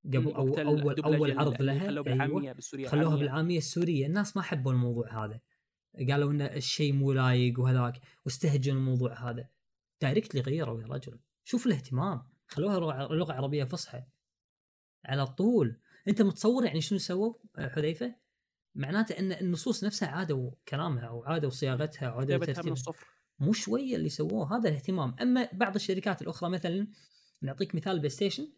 [0.07, 1.79] قبل وقت اول أول عرض لها.
[1.79, 2.03] خلوه أيوة.
[2.03, 3.17] بالعامية بالسورية خلوها.
[3.17, 4.07] بالعامية السورية.
[4.07, 5.41] الناس ما حبوا الموضوع هذا.
[6.11, 9.49] قالوا إن الشيء مو لايق وهذاك واستهجنوا الموضوع هذا.
[10.01, 11.19] دايركتلي غيروا يا رجل.
[11.45, 12.23] شوف الاهتمام.
[12.47, 14.03] خلوها لغة- لغة عربية فصحى.
[15.05, 15.81] على طول.
[16.09, 18.15] أنت متصور يعني شنو سووا آه، حذيفة؟
[18.75, 22.73] معناته أن النصوص نفسها عادوا كلامها أو عادوا صياغتها أو عادوا ترتيبها.
[22.73, 23.07] الصفر.
[23.39, 25.15] مو شوية اللي سووه هذا الاهتمام.
[25.23, 26.87] أما بعض الشركات الأخرى مثلا
[27.43, 28.53] نعطيك مثال PlayStation.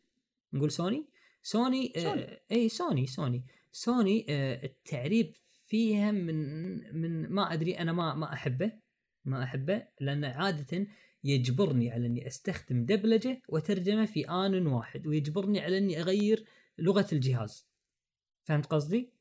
[0.53, 1.09] نقول سوني.
[1.43, 2.23] سوني سوني.
[2.25, 3.47] آه إي سوني سوني.
[3.73, 5.37] سوني آه التعريب
[5.67, 8.73] فيها من من ما أدري أنا ما ما أحبه.
[9.25, 10.87] ما أحبه لأن عادة
[11.25, 16.45] يجبرني على أني أستخدم دبلجة وترجمة في آن واحد ويجبرني على أني أغير
[16.79, 17.69] لغة الجهاز.
[18.45, 19.13] فهمت قصدي؟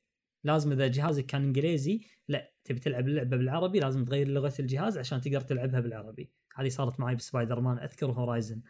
[0.43, 5.21] لازم إذا جهازك كان إنجليزي لا تبي تلعب اللعبة بالعربي لازم تغير لغة الجهاز عشان
[5.21, 6.29] تقدر تلعبها بالعربي.
[6.55, 8.61] هذه صارت معي بسبايدر مان أذكر Horizon.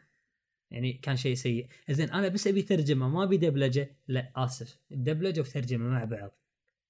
[0.71, 1.67] يعني كان شيء سيء.
[1.89, 3.95] زين أنا بس أبي ترجمة ما أبي دبلجة.
[4.07, 4.79] لا آسف.
[4.91, 6.39] الدبلجه وترجمة مع بعض.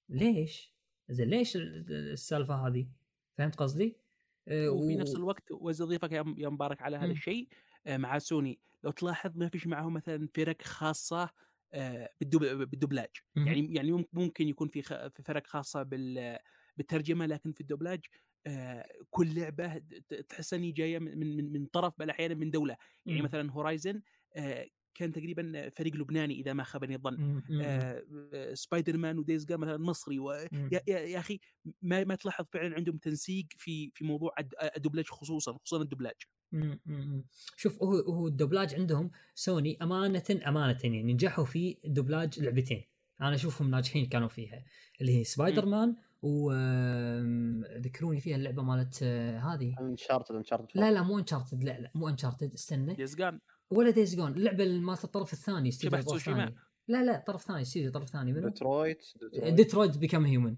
[0.10, 0.74] ليش؟
[1.10, 2.88] زين ليش ال- السالفة هذه؟
[3.38, 4.03] فهمت قصدي؟
[4.70, 5.52] وفي و- نفس الوقت
[5.82, 7.12] اضيفك يا مبارك على هذا.
[7.12, 7.48] الشيء
[7.88, 11.30] آه، مع سوني لو تلاحظ ما فيش معهم مثلا فرق خاصة
[11.74, 13.10] آه، بالدب- بالدبلاج.
[13.48, 16.38] يعني يعني مم- ممكن يكون في في فرق خاصة بال
[16.78, 18.06] بالترجمة لكن في الدبلاج
[18.48, 19.78] آه، كل لعبة
[20.30, 23.22] تحس أني جاية من من من طرف بل أحيانا من دولة يعني.
[23.22, 24.02] مثلا Horizon
[24.96, 27.16] كان تقريبا فريق لبناني إذا ما خابني الظن.
[27.22, 27.44] مم.
[27.50, 27.62] مم.
[27.62, 28.04] آه،
[28.34, 30.32] آه، Spider-Man و Days Gone مثلا مصري و...
[30.32, 31.40] يا, يا, يا أخي
[31.82, 36.16] ما ما تلاحظ فعلا عندهم تنسيق في في موضوع الد- الدبلاج خصوصا خصوصا الدبلاج.
[37.58, 42.84] شوف هو هو الدبلاج عندهم سوني امانه امانه يعني نجحوا في دبلاج لعبتين.
[43.22, 44.64] أنا أشوفهم ناجحين كانوا فيها.
[45.02, 46.52] اللي هي سبايدر مان و
[47.80, 49.76] ذكروني فيها اللعبة مالت آه، هذه.
[49.80, 52.94] Uncharted Uncharted لا لا مو Uncharted لا لا مو انشارتد استنى.
[52.94, 53.40] Days Gone
[53.78, 56.44] ولا Days Gone اللعبة اللي مالت الطرف الثاني الطرف تسوشيما.
[56.44, 56.56] الثاني.
[56.88, 59.98] لا لا طرف ثاني استوديو طرف ثاني منو؟ Detroit Detroit.
[59.98, 60.58] Become Human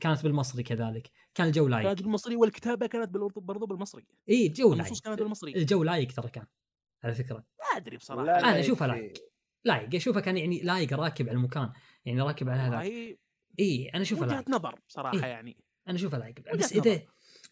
[0.00, 1.10] كانت بالمصري كذلك.
[1.34, 1.86] كان الجو لايق.
[1.86, 4.06] كانت بالمصري والكتابة كانت برضو بالمصري.
[4.28, 5.54] إي الجو النصوص كانت بالمصري.
[5.56, 6.46] الجو لايق ترى كان
[7.04, 7.36] على فكرة.
[7.36, 8.24] ما أدري بصراحة.
[8.24, 9.12] لا، أنا لا، أشوفها في- لايق.
[9.64, 9.94] لايق.
[9.94, 11.72] أشوفه كان يعني لايق راكب على المكان.
[12.04, 12.80] يعني راكب على هذا.
[13.60, 15.20] إي أنا أشوفه وجهة نظر بصراحة إيه.
[15.24, 15.56] يعني.
[15.88, 16.56] أنا أشوفه لايق.
[16.56, 17.00] بس نظر.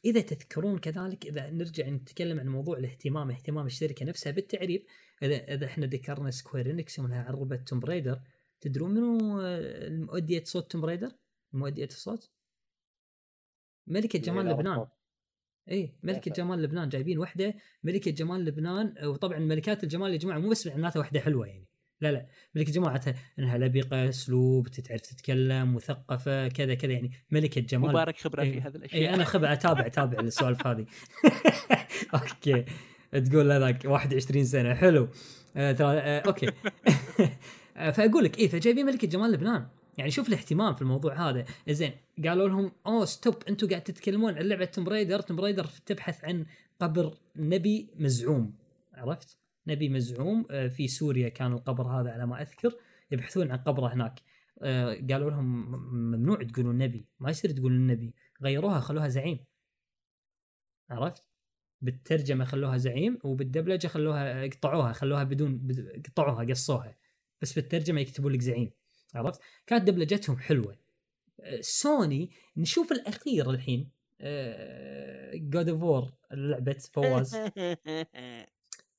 [0.04, 4.86] إذا تذكرون كذلك إذا نرجع نتكلم عن موضوع الاهتمام اهتمام الشركة نفسها بالتعريب
[5.22, 8.20] إذا إذا إحنا ذكرنا Square Enix يوم عربت Tomb Raider
[8.60, 11.12] تدرون منو آه، مؤدية صوت Tomb Raider؟
[11.52, 12.30] مؤدية الصوت؟
[13.86, 14.86] ملكة جمال لا، لبنان.
[15.70, 16.32] اي ملكة.
[16.32, 17.54] جمال لبنان جايبين وحدة
[17.84, 21.66] ملكة جمال لبنان وطبعا ملكات الجمال يا جماعة مو بس معناتها وحدة حلوة يعني
[22.00, 27.60] لا لا ملكة جمال معناتها إنها لبقة أسلوب تعرف تتكلم مثقفة كذا كذا يعني ملكة
[27.60, 27.90] جمال.
[27.90, 28.66] مبارك خبرة في إيه.
[28.68, 29.00] هذه الأشياء.
[29.02, 30.86] اي أنا خبر أتابع أتابع السوالف هذه.
[32.14, 32.64] okay.
[33.12, 34.74] تقول هذاك 21 سنة.
[34.74, 35.08] حلو.
[35.56, 36.50] آه ترى آه okay.
[37.76, 39.66] آه، فأقول لك إيه فجايبين ملكة جمال لبنان.
[39.98, 41.44] يعني شوف الاهتمام في الموضوع هذا.
[41.68, 41.92] زين
[42.24, 46.46] قالوا لهم أوه stop أنتم قاعد تتكلمون عن لعبة Tomb Raider Tomb Raider تبحث عن
[46.80, 48.54] قبر نبي مزعوم.
[48.94, 52.74] عرفت؟ نبي مزعوم آه، في سوريا كان القبر هذا على ما أذكر
[53.10, 54.20] يبحثون عن قبره هناك.
[54.62, 58.14] آه، قالوا لهم ممنوع تقولون نبي ما يصير تقولون نبي.
[58.42, 59.38] غيروها خلوها زعيم.
[60.90, 61.28] عرفت؟
[61.82, 66.96] بالترجمة خلوها زعيم وبالدبلجة خلوها قطعوها خلوها بدون بد- قطعوها قصوها.
[67.42, 68.70] بس بالترجمة يكتبوا لك زعيم.
[69.14, 70.76] عرفت؟ كانت دبلجتهم حلوة.
[71.40, 73.90] آه، سوني نشوف الأخير الحين.
[75.34, 77.36] God of War لعبة فواز.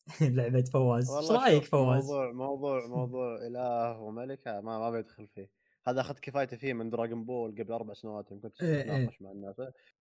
[0.21, 1.09] لعبة فواز.
[1.17, 5.49] إيش رأيك فواز؟ موضوع موضوع موضوع إله وملك ما ما بيدخل فيه.
[5.87, 9.31] هذا أخذت كفايتي فيه من Dragon Ball قبل أربع سنوات يوم كنت إيه، اتناقش مع
[9.31, 9.55] الناس.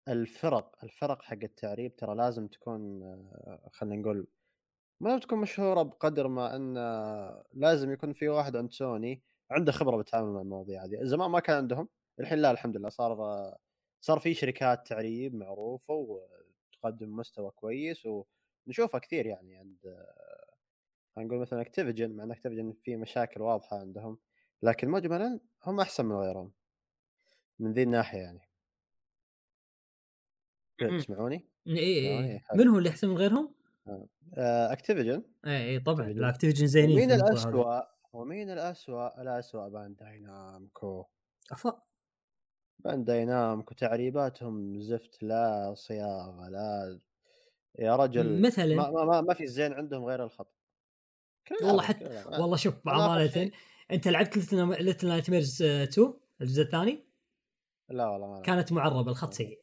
[0.08, 4.28] الفرق الفرق حق التعريب ترى لازم تكون آه، خلينا نقول
[5.00, 9.72] ما لازم تكون مشهورة بقدر ما إن آه، لازم يكون في واحد عند سوني عنده
[9.72, 10.98] خبرة بالتعامل مع المواضيع هذه.
[11.04, 11.88] زمان ما كان عندهم
[12.20, 12.88] الحين لا الحمد لله.
[12.88, 13.58] صار آه،
[14.00, 18.06] صار في شركات تعريب معروفة وتقدم مستوى كويس
[18.68, 19.78] ونشوفها كثير يعني عند
[21.16, 24.18] خلينا نقول مثلا Activision مع إن Activision في مشاكل واضحة عندهم
[24.62, 26.52] لكن مجملا هم أحسن من غيرهم
[27.58, 28.48] من ذي الناحية يعني.
[30.98, 32.42] تسمعوني؟ اي اي.
[32.54, 33.54] من هو اللي أحسن من غيرهم؟
[34.36, 36.08] Activision اي اي طبعا.
[36.08, 37.28] لا Activision زينين ومين هذا.
[37.28, 37.82] الاسوء؟
[38.12, 41.04] ومين الاسوء؟ الاسوء Bandai Namco
[41.52, 41.82] أفا.
[42.78, 47.00] Bandai Namco تعريباتهم زفت لا صياغة لا
[47.78, 48.74] يا رجل مثلا.
[48.76, 50.54] ما, ما, ما, ما في زين عندهم غير الخط.
[51.62, 52.40] والله حتى- العاب.
[52.40, 52.74] والله شوف
[53.34, 53.52] شيء-
[53.90, 57.08] أنت لعبت Little Nightmares 2 الجزء الثاني؟
[57.90, 59.62] لا والله ما كانت معربة الخط سيء.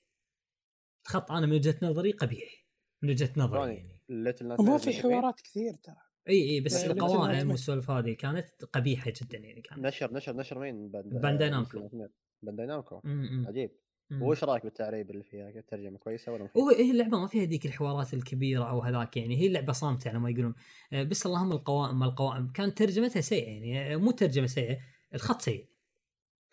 [1.05, 2.65] الخط أنا من وجهة نظري قبيح
[3.03, 3.75] من وجهة نظري.
[3.75, 3.99] يعني.
[4.09, 5.95] Little Nightmares في حوارات كثير ترى.
[6.29, 7.51] إي إي بس يعني القوائم.
[7.51, 9.79] والسوالف هذه كانت قبيحة جدا يعني كانت.
[9.85, 11.79] نشر نشر نشر مين؟ باند- بانداي آه، نامكو.
[11.79, 12.11] Little Nightmares.
[12.41, 13.01] بانداي نامكو.
[13.03, 13.09] م-
[13.41, 13.71] م- عجيب.
[14.11, 18.13] وش رأيك بالتعريب اللي فيها؟ الترجمه كويسة ولا هو؟ هي اللعبة ما فيها ذيك الحوارات
[18.13, 20.55] الكبيرة أو هذاك يعني هي اللعبة صامتة على ما يقولون.
[20.93, 22.51] آه، بس اللهم القوائم ما القوائم.
[22.51, 24.77] كانت ترجمتها سيئة يعني آه، مو ترجمة سيئة
[25.13, 25.69] الخط سيء.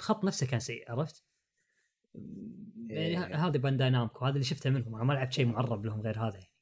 [0.00, 1.24] الخط نفسه كان سيء عرفت؟
[2.90, 3.48] يعني إيه.
[3.48, 4.94] هذه بانداي نامكو هذا اللي شفته منهم.
[4.94, 6.52] أنا ما لعبت شيء معرب لهم غير هذا يعني.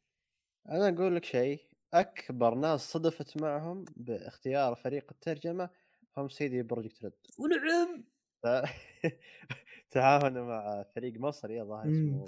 [0.69, 1.61] أنا أقول لك شيء
[1.95, 5.71] أكبر ناس صدفت معهم باختيار فريق الترجمة
[6.17, 7.13] هم CD Projekt Red.
[7.39, 8.05] ونعم!
[9.91, 11.91] تعاونوا مع فريق مصري الظاهر مم.
[11.91, 12.27] اسمه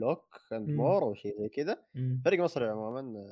[0.00, 0.76] Look and مم.
[0.76, 2.24] More أو شيء زي كذا مم.
[2.24, 3.24] فريق مصري عموما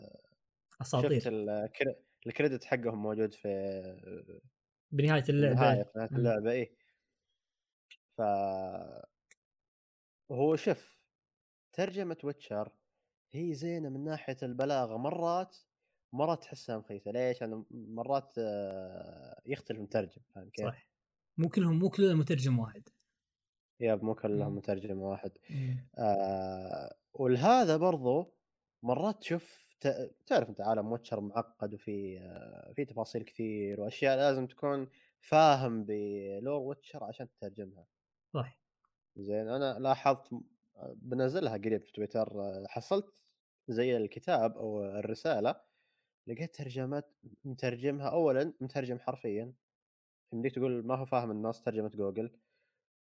[0.95, 1.97] شفت أساطير الكر-
[2.27, 3.49] الكريدت حقهم موجود في
[4.91, 6.19] بنهاية اللعبة النهاية في نهاية مم.
[6.19, 6.77] اللعبة اي
[8.17, 8.21] ف
[10.33, 10.99] هو شوف
[11.73, 12.73] ترجمة ويتشر
[13.33, 15.57] هي زينة من ناحية البلاغة مرات
[16.13, 20.89] مرات تحسها مخيسه ليش؟ لأنه مرات آه، يختلف المترجم فاهم كيف؟ صح
[21.39, 22.89] مو كلهم مو كل المترجم واحد
[23.83, 24.57] ياب مو كلهم.
[24.57, 25.33] مترجم واحد.
[25.99, 28.35] آه ولهذا برضو
[28.83, 29.63] مرات تشوف
[30.27, 34.89] تعرف انت عالم ويتشر معقد وفي آه في تفاصيل كثير وأشياء لازم تكون
[35.21, 37.87] فاهم ب lore Witcher عشان تترجمها.
[38.35, 38.59] صح.
[39.17, 40.31] زين أنا لاحظت
[40.95, 43.25] بنزلها قريب في تويتر آه، حصلت
[43.69, 45.61] زي الكتاب أو الرسالة
[46.27, 47.11] لقيت ترجمات
[47.45, 49.53] مترجمها اولا مترجم حرفيا.
[50.33, 52.31] يمديك تقول ما هو فاهم النص ترجمة جوجل.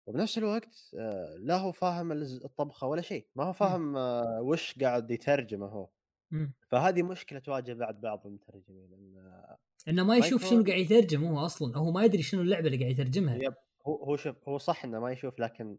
[0.05, 5.11] وبنفس الوقت آه، لا هو فاهم الطبخة ولا شيء ما هو فاهم آه، وش قاعد
[5.11, 5.89] يترجمه هو
[6.31, 6.53] مم.
[6.67, 9.57] فهذه مشكلة تواجه بعد بعض المترجمين لأن آه،
[9.87, 12.91] إنه ما يشوف شنو قاعد يترجم هو أصلا هو ما يدري شنو اللعبة اللي قاعد
[12.91, 13.53] يترجمها yep
[13.87, 15.77] هو هو شوف هو صح إنه ما يشوف لكن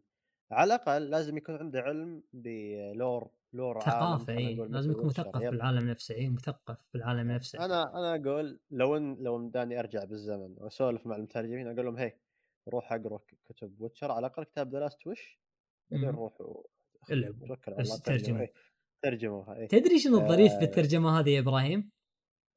[0.51, 5.07] على الأقل لازم يكون عنده علم ب lore lore عالم ثقافة اي لازم يكون.
[5.07, 5.51] مثقف yep.
[5.51, 10.55] بالعالم نفسه اي مثقف بالعالم نفسه أنا أنا أقول لو إن لو مداني أرجع بالزمن
[10.59, 12.13] وأسولف مع المترجمين أقول لهم هي
[12.69, 15.41] روح أقرأ كتب Witcher على الأقل كتاب The Last Wish
[15.91, 16.13] بعدين.
[16.13, 18.41] توكل على بس الله ترجموا.
[18.41, 18.53] إيه،
[19.03, 20.59] ترجموها إيه تدري شنو الظريف آه.
[20.59, 21.91] بالترجمه هذه يا إبراهيم؟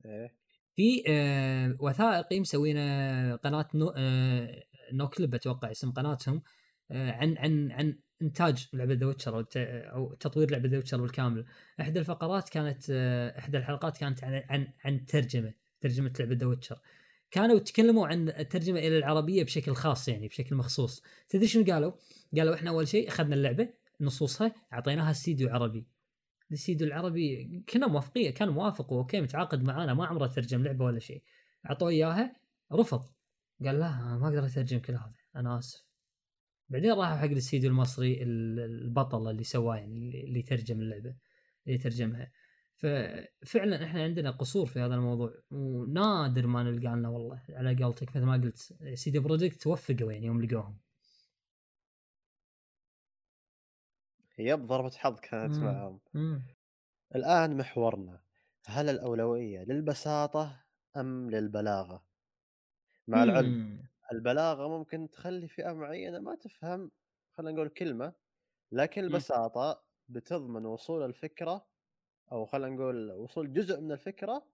[0.05, 0.35] إيه
[0.75, 4.63] في آه وثائقي مسوينه قناة No آه
[4.93, 6.41] Noclip أتوقع اسم قناتهم
[6.91, 11.45] آه عن عن عن إنتاج لعبة The Witcher أو, تطوير لعبة The Witcher بالكامل.
[11.81, 16.79] إحدى الفقرات كانت آه إحدى الحلقات كانت عن عن عن ترجمة ترجمة لعبة The Witcher.
[17.31, 21.03] كانوا تكلموا عن الترجمة إلى العربية بشكل خاص يعني بشكل مخصوص.
[21.29, 21.91] تدري شنو قالوا؟
[22.37, 23.69] قالوا إحنا أول شيء أخذنا اللعبة
[24.01, 25.87] نصوصها أعطيناها استديو عربي.
[26.49, 31.23] الاستديو العربي كنا موافقين كان موافق okay متعاقد معانا ما عمره ترجم لعبة ولا شيء.
[31.69, 32.35] أعطوه إياها
[32.73, 33.03] رفض
[33.65, 35.87] قال لا ما أقدر أترجم كل هذا أنا آسف
[36.69, 41.15] بعدين راحوا حق الاستديو المصري ال- البطل اللي سواه يعني اللي ترجم اللعبة
[41.67, 42.31] اللي ترجمها
[42.77, 48.25] ففعلا إحنا عندنا قصور في هذا الموضوع ونادر ما نلقى لنا والله على قولتك مثل
[48.25, 48.57] ما قلت
[48.93, 50.77] سيدي بروجكت توفقوا يعني يوم لقوهم
[54.39, 55.63] يب ضربة حظ كانت مم.
[55.63, 56.41] معهم مم.
[57.15, 58.21] الآن محورنا
[58.67, 60.63] هل الأولوية للبساطة
[60.97, 62.03] أم للبلاغة
[63.07, 63.87] مع العلم مم.
[64.11, 66.91] البلاغة ممكن تخلي فئة معينة ما تفهم
[67.37, 68.13] خلينا نقول كلمة
[68.71, 69.01] لكن.
[69.01, 71.67] البساطة بتضمن وصول الفكرة
[72.31, 74.47] أو خلينا نقول وصول جزء من الفكرة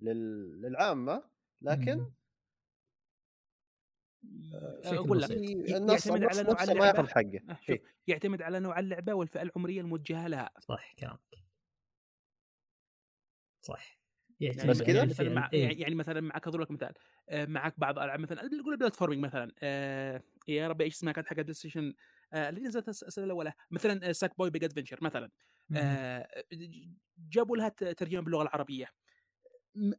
[0.00, 0.60] لل...
[0.62, 1.22] للعامة
[1.62, 2.10] لكن.
[4.22, 5.30] بشكل أقول لك.
[5.30, 7.82] ي- النص يعتمد على نوع نفسه ما ياخذ اللعبه حقه آه، شوف إيه.
[8.06, 11.20] يعتمد على نوع اللعبه والفئة العمرية الموجهة لها صح كلامك
[13.62, 13.98] صح
[14.40, 15.62] يعني بس كذا؟ يعني مثلا مع إيه.
[15.62, 16.92] يعني يعني مثلا معك اضرب لك مثال
[17.28, 21.36] آه، معك بعض الالعاب مثلا نقول platforming مثلا آه، يا ربي إيش اسمها كانت حق
[21.36, 21.94] PlayStation
[22.32, 25.24] آه، اللي نزلت الس- السنة الأولى مثلا Sackboy Big Adventure مثلا.
[25.24, 25.30] آه،
[27.18, 28.86] جابوا لها ترجمة باللغة العربية.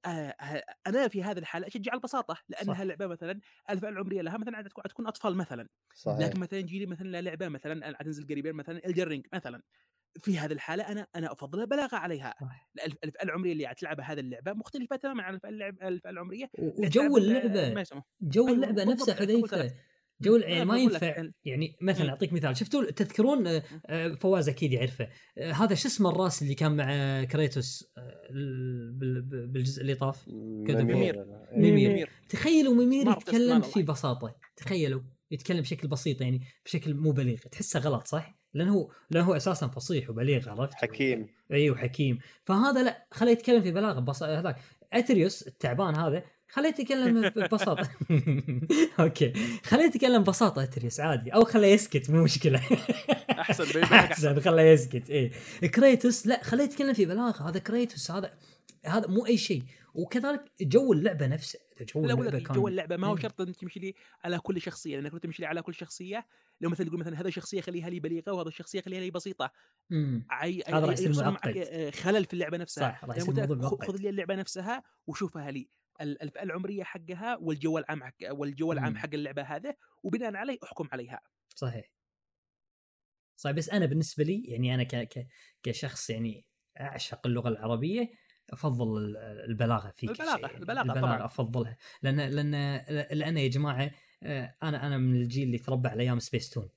[0.06, 2.82] آه، آه، أنا في هذه الحالة أشجع البساطة لأنها صح.
[2.82, 3.40] لعبة مثلا
[3.70, 5.68] الفئه العمرية لها مثلا عاد تكون أطفال مثلا.
[5.94, 6.20] صحيح.
[6.20, 9.62] لكن مثلا يجي لي مثلا لعبة مثلا تنزل قريبا مثلا Elden Ring مثلا.
[10.20, 12.36] في هذه الحالة أنا أنا أفضل البلاغه عليها.
[13.04, 16.50] الفئه العمرية اللي تلعب هذه اللعبة مختلفة تماما عن الفئه العمرية.
[16.60, 17.86] وجو اللعبة
[18.22, 19.72] جو أيوة، اللعبة نفسها حذيفة.
[20.22, 22.10] جو يعني أنا ما ينفع يعني- مثلا.
[22.10, 26.54] أعطيك مثال شفتوا تذكرون آه، آه، فواز أكيد يعرفه آه، هذا شو اسمه الراس اللي
[26.56, 27.92] كان مع كريتوس
[28.30, 30.28] ال- بال- بال- بالجزء اللي طاف.
[30.28, 31.26] ميمير.
[31.54, 33.62] ميمير تخيلوا ميمير يتكلم.
[33.62, 35.02] في بساطة تخيلوا
[35.32, 39.68] يتكلم بشكل بسيط يعني بشكل مو بليغ تحسه غلط صح؟ لأنه هو لأنه هو أساسا
[39.68, 44.56] فصيح وبليغ عرفت؟ حكيم اي وحكيم فهذا لا خليه يتكلم في بلاغة بس هذاك
[44.94, 47.90] أتريوس التعبان هذا خليه يتكلم ببساطة.
[49.00, 49.34] okay.
[49.64, 51.30] خليه يتكلم ببساطة اتريوس عادي.
[51.34, 52.60] أو خليه يسكت مو مشكلة.
[53.40, 55.32] أحسن أحسن خليه يسكت إيه.
[55.74, 57.50] كريتوس لا خليه يتكلم في بلاغة.
[57.50, 58.34] هذا كريتوس هذا
[58.86, 59.64] هذا مو أي شيء.
[59.94, 62.98] وكذلك جو اللعبة نفسه جو اللعبة كان جو اللعبة.
[62.98, 63.20] ما هو مم.
[63.22, 63.94] شرط ان تمشي لي
[64.24, 64.98] على كل شخصية.
[65.00, 66.26] لأنك لو تمشي لي على كل شخصية
[66.62, 69.52] لو مثلا تقول مثلا هذا الشخصيه خليها لي بليغة وهذا الشخصية خليها لي بسيطة.
[70.30, 71.48] عي هذا راح يصير يصير معقد.
[71.48, 72.82] معك آه، خلل في اللعبة نفسها.
[72.92, 75.68] صح راح يعني يصير قلت لك الموضوع خ- معقد خذ لي اللعبة نفسها وشوفها لي.
[76.02, 78.98] الفئة العمرية حقها والجو العام حق والجو العام مم.
[78.98, 81.22] حق اللعبة هذا وبناء عليه أحكم عليها
[81.56, 81.92] صحيح
[83.36, 84.96] صحيح بس أنا بالنسبة لي يعني أنا ك...
[84.96, 85.28] ك...
[85.64, 86.46] كشخص يعني
[86.80, 88.10] أعشق اللغة العربية
[88.50, 89.18] أفضل ال-
[89.50, 90.58] البلاغة في كل البلاغة- شيء يعني.
[90.58, 91.26] البلاغة البلاغة طبعاً.
[91.26, 92.52] أفضلها لأن لأن
[93.18, 93.92] لأن يا جماعة
[94.24, 96.70] آه، أنا أنا من الجيل اللي تربى على أيام سبيس تون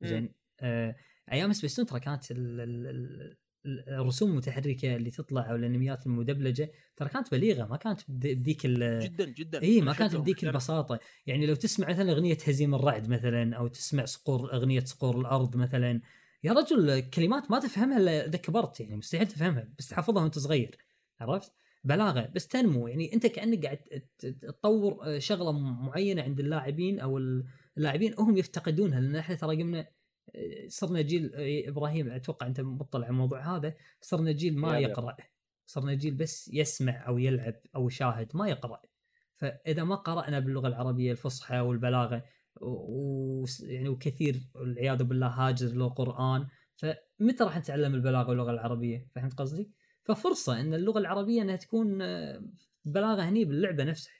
[0.00, 0.08] مم.
[0.08, 0.96] زين آه،
[1.32, 3.36] أيام سبيس تون ترى كانت ال- ال- ال-
[3.66, 9.24] الرسوم المتحركة اللي تطلع أو الأنميات المدبلجة ترى كانت بليغة ما كانت بديك ال- جدا
[9.24, 9.62] جدا.
[9.62, 10.48] اي ما كانت محترم.
[10.48, 10.98] البساطة.
[11.26, 16.00] يعني لو تسمع مثلا أغنية هزيم الرعد مثلا أو تسمع صقور أغنية صقور الأرض مثلا
[16.44, 20.78] يا رجل كلمات ما تفهمها إلا إذا كبرت يعني مستحيل تفهمها بس تحفظها وأنت صغير
[21.20, 21.52] عرفت؟
[21.84, 22.88] بلاغة بس تنمو.
[22.88, 23.78] يعني أنت كأنك قاعد
[24.40, 27.18] تطور شغلة معينة عند اللاعبين أو
[27.76, 29.86] اللاعبين هم يفتقدونها لأن إحنا ترى قمنا
[30.68, 31.30] صرنا جيل
[31.68, 34.78] إبراهيم أتوقع أنت مطلع على الموضوع هذا صرنا جيل ما.
[34.78, 35.16] يقرأ.
[35.66, 38.82] صرنا جيل بس يسمع أو يلعب أو يشاهد ما يقرأ.
[39.36, 42.24] فإذا ما قرأنا باللغة العربية الفصحى والبلاغة
[42.60, 43.42] و...
[43.42, 43.44] و...
[43.62, 46.46] يعني وكثير والعياذ بالله هاجر للقرآن
[46.76, 49.70] فمتى راح نتعلم البلاغة واللغة العربية؟ فهمت قصدي؟
[50.04, 52.42] ففرصة إن اللغة العربية إنها تكون آه،
[52.84, 54.14] بلاغة هني باللعبة نفسها.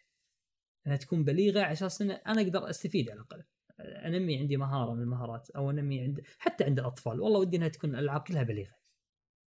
[0.86, 3.42] إنها تكون بليغة على أساس إن أنا أقدر أستفيد على الأقل.
[3.80, 7.90] انمي عندي مهارة من المهارات أو انمي عند حتى عند الأطفال والله ودي إنها تكون
[7.94, 8.74] الألعاب كلها بليغة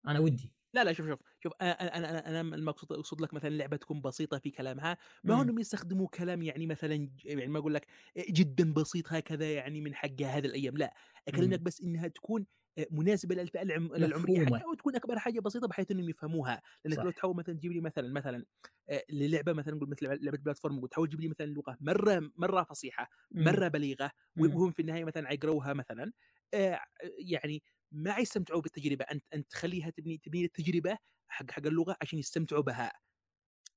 [0.07, 3.47] أنا ودي لا لا شوف شوف شوف أنا أنا أنا, أنا المقصود أقصد لك مثلا
[3.51, 5.41] اللعبه تكون بسيطة في كلامها ما هو.
[5.41, 7.87] انهم يستخدموا كلام يعني مثلا يعني ما أقول لك
[8.29, 10.93] جدا بسيط هكذا يعني من حق هذه الأيام لا
[11.27, 11.59] أكلمك.
[11.59, 12.45] بس إنها تكون
[12.91, 13.93] مناسبة للفئه العم...
[13.95, 14.45] العمريه.
[14.45, 17.03] حقها وتكون أكبر حاجة بسيطة بحيث إنهم يفهموها لأنك.
[17.03, 18.45] لو تحاول مثلا تجيب لي مثلا مثلا
[18.89, 23.09] آه، للعبة مثلا نقول مثل لعبة بلاتفورم وتحاول تجيب لي مثلا لغة مرة مرة فصيحة
[23.31, 23.59] مم.
[23.59, 24.57] مرة بليغة مم.
[24.57, 26.11] وهم في النهاية مثلا يقروها مثلا
[26.53, 26.79] آه،
[27.19, 30.97] يعني ما يستمتعوا بالتجربة أنت أنت تخليها تبني تبني التجربة
[31.27, 32.91] حق حق اللغة عشان يستمتعوا بها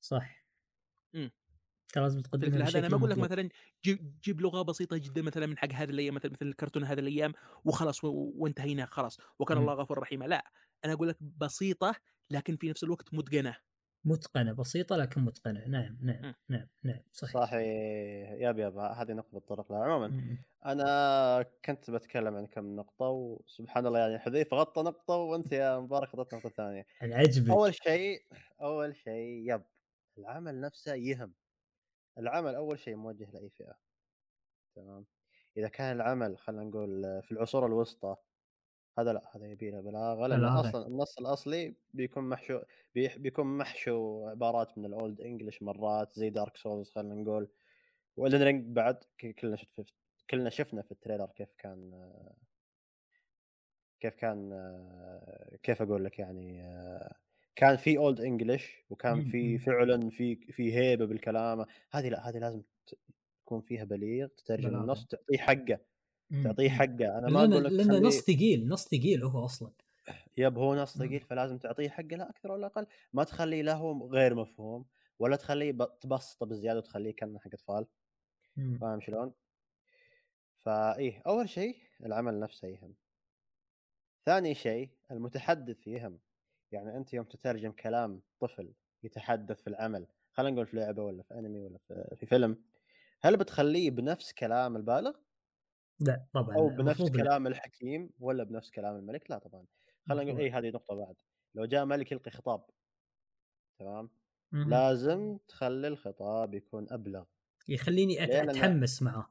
[0.00, 0.26] صح
[1.14, 1.30] مم.
[1.86, 3.18] أنت لازم في تقدمها هذا أنا ما أقول لك.
[3.18, 3.48] مثلا
[3.84, 7.32] جيب, جيب لغة بسيطة جدا مثلا من حق هذه الأيام مثلا مثل الكرتون هذه الأيام
[7.64, 9.18] وخلاص وانتهينا خلاص.
[9.38, 9.58] وكان.
[9.58, 10.22] الله غفور رحيم.
[10.22, 10.44] لا
[10.84, 11.94] أنا أقول لك بسيطة
[12.30, 13.56] لكن في نفس الوقت متقنة.
[14.04, 15.66] متقنة بسيطة لكن متقنة.
[15.66, 16.34] نعم نعم.
[16.48, 17.34] نعم نعم صحيح.
[17.34, 17.62] صحيح.
[18.40, 20.36] ياب ياب هذه نقطة بتطرق لها عموما.
[20.66, 26.14] أنا كنت بتكلم عن كم نقطة وسبحان الله يعني حذيفة غطى نقطة وأنت يا مبارك
[26.14, 26.86] غطيت نقطة ثانية.
[27.02, 28.18] عجبك أول شيء
[28.62, 29.62] أول شيء يب
[30.18, 31.34] العمل نفسه يهم.
[32.18, 33.74] العمل أول شيء موجه لأي فئة
[34.74, 35.06] تمام
[35.56, 38.16] إذا كان العمل خلينا نقول في العصور الوسطى
[38.98, 40.44] هذا لا هذا يبي له بلاغة لأن.
[40.44, 42.60] أصلا النص الأصلي بيكون محشو
[42.94, 47.48] بيكون محشو عبارات من ال old English مرات زي Dark Souls خلينا نقول
[48.16, 49.04] و Elden Ring بعد
[49.38, 49.94] كلنا شفت
[50.30, 52.08] كلنا شفنا في ال trailer كيف كان
[54.00, 54.50] كيف كان
[55.62, 56.62] كيف أقول لك يعني
[57.56, 59.58] كان في old English وكان مم، في مم.
[59.58, 62.62] فعلا في في هيبة بالكلام هذه لا هذه لازم
[63.44, 64.68] تكون فيها بليغ تترجم.
[64.80, 65.78] النص تعطيه حقه
[66.30, 66.44] مم.
[66.44, 66.70] تعطيه.
[66.70, 69.72] حقه أنا ما أقول لك لأن تخليه- نص ثقيل نص ثقيل هو أصلا
[70.36, 71.06] يب هو نص مم.
[71.06, 74.84] ثقيل فلازم تعطيه حقه لا أكثر ولا أقل ما تخليه له غير مفهوم
[75.18, 77.86] ولا تخليه تبسطه بزيادة وتخليه كأنه حق أطفال.
[78.80, 79.32] فاهم شلون؟
[80.64, 81.76] فايه أول شيء
[82.06, 82.94] العمل نفسه يهم
[84.26, 86.18] ثاني شيء المتحدث يهم
[86.72, 88.72] يعني أنت يوم تترجم كلام طفل
[89.02, 92.64] يتحدث في العمل خلينا نقول في لعبة ولا في أنمي ولا في, في فيلم
[93.22, 95.16] هل بتخليه بنفس كلام البالغ
[96.00, 97.02] لا طبعا أو بنفس.
[97.10, 99.66] كلام الحكيم ولا بنفس كلام الملك لا طبعا
[100.08, 100.42] خلينا نقول.
[100.42, 101.16] اي هذه نقطة بعد
[101.54, 102.64] لو جاء ملك يلقي خطاب
[103.78, 104.10] تمام
[104.52, 104.70] مم.
[104.70, 107.24] لازم تخلي الخطاب يكون أبلغ
[107.68, 109.28] يخليني أتحمس معاه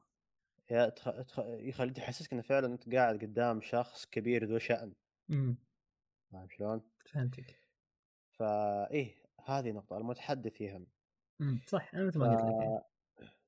[0.70, 1.10] يا تخ...
[1.24, 1.38] تخ...
[1.46, 4.92] يخليك تحسسك إنه فعلا أنت قاعد قدام شخص كبير ذو شأن
[5.28, 5.56] مم.
[6.32, 7.58] فاهم شلون؟ فهمتك
[8.30, 9.14] فايه
[9.46, 10.86] هذه نقطة المتحدث يهم
[11.40, 11.60] مم.
[11.66, 12.18] صح أنا مثل.
[12.18, 12.78] ما قلت لك يعني.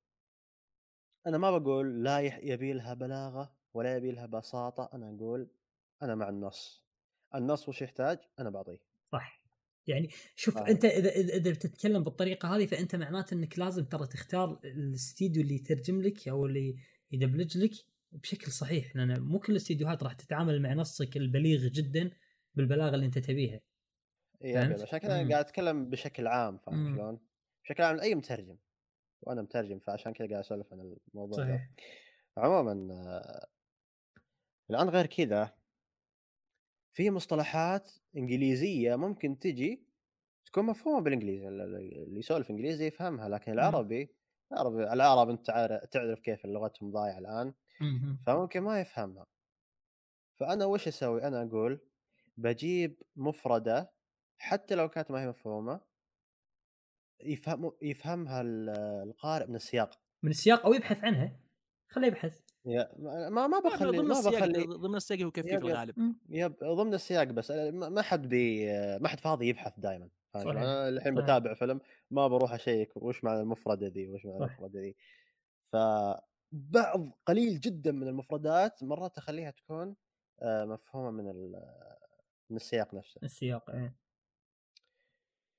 [1.27, 5.49] أنا ما بقول لا يبي لها بلاغة ولا يبي لها بساطة أنا أقول
[6.03, 6.85] أنا مع النص
[7.35, 8.81] النص وش يحتاج أنا بعطيه
[9.13, 9.45] صح
[9.87, 10.69] يعني شوف آه.
[10.69, 16.03] أنت إذا إذا بتتكلم بالطريقة هذه فأنت معناته إنك لازم ترى تختار الاستديو اللي يترجم
[16.03, 16.77] لك أو اللي
[17.13, 17.73] يدبلج لك
[18.13, 22.11] بشكل صحيح لأن مو كل الاستديوهات راح تتعامل مع نصك البليغ جدا
[22.57, 23.61] بالبلاغة اللي أنت تبيها
[24.43, 25.21] فهمت؟ عشان كذا.
[25.21, 26.97] أنا قاعد أتكلم بشكل عام فاهم مم.
[26.97, 27.21] شلون؟
[27.65, 28.57] بشكل عام لأي مترجم
[29.23, 31.71] وأنا مترجم فعشان كذا قاعد أسولف عن الموضوع ده صحيح
[32.39, 33.47] عموما آه،
[34.71, 35.55] الآن غير كذا
[36.97, 39.85] في مصطلحات إنجليزية ممكن تجي
[40.47, 44.15] تكون مفهومة بالإنجليزي ال- ال- اللي يسولف إنجليزي يفهمها لكن العربي
[44.53, 48.19] العربي العرب أنت عارف تعرف كيف لغتهم ضايعة الآن مم.
[48.27, 49.27] فممكن ما يفهمها
[50.41, 51.81] فأنا وش أسوي أنا أقول
[52.37, 53.93] بجيب مفردة
[54.39, 55.81] حتى لو كانت ما هي مفهومة
[57.21, 58.71] يفهم يفهمها ال-
[59.09, 61.37] القارئ من السياق من السياق أو يبحث عنها
[61.89, 62.41] خليه يبحث
[63.31, 65.67] ما ما بخلي ضمن ما السياق بخلي ضمن السياق هو كيف يب في يب.
[65.67, 68.67] الغالب يب ضمن السياق بس ما ما حد بي
[68.99, 70.09] ما حد فاضي يبحث دائما.
[70.37, 71.15] أنا الحين.
[71.15, 71.81] بتابع فيلم
[72.11, 74.39] ما بروح أشيك وش معنى المفردة ذي وش معنى.
[74.45, 74.97] المفردة ذي
[75.65, 79.97] فبعض قليل جدا من المفردات مرات أخليها تكون
[80.43, 81.53] آه، مفهومة من
[82.51, 83.21] من السياق نفسه.
[83.23, 83.95] السياق إيه.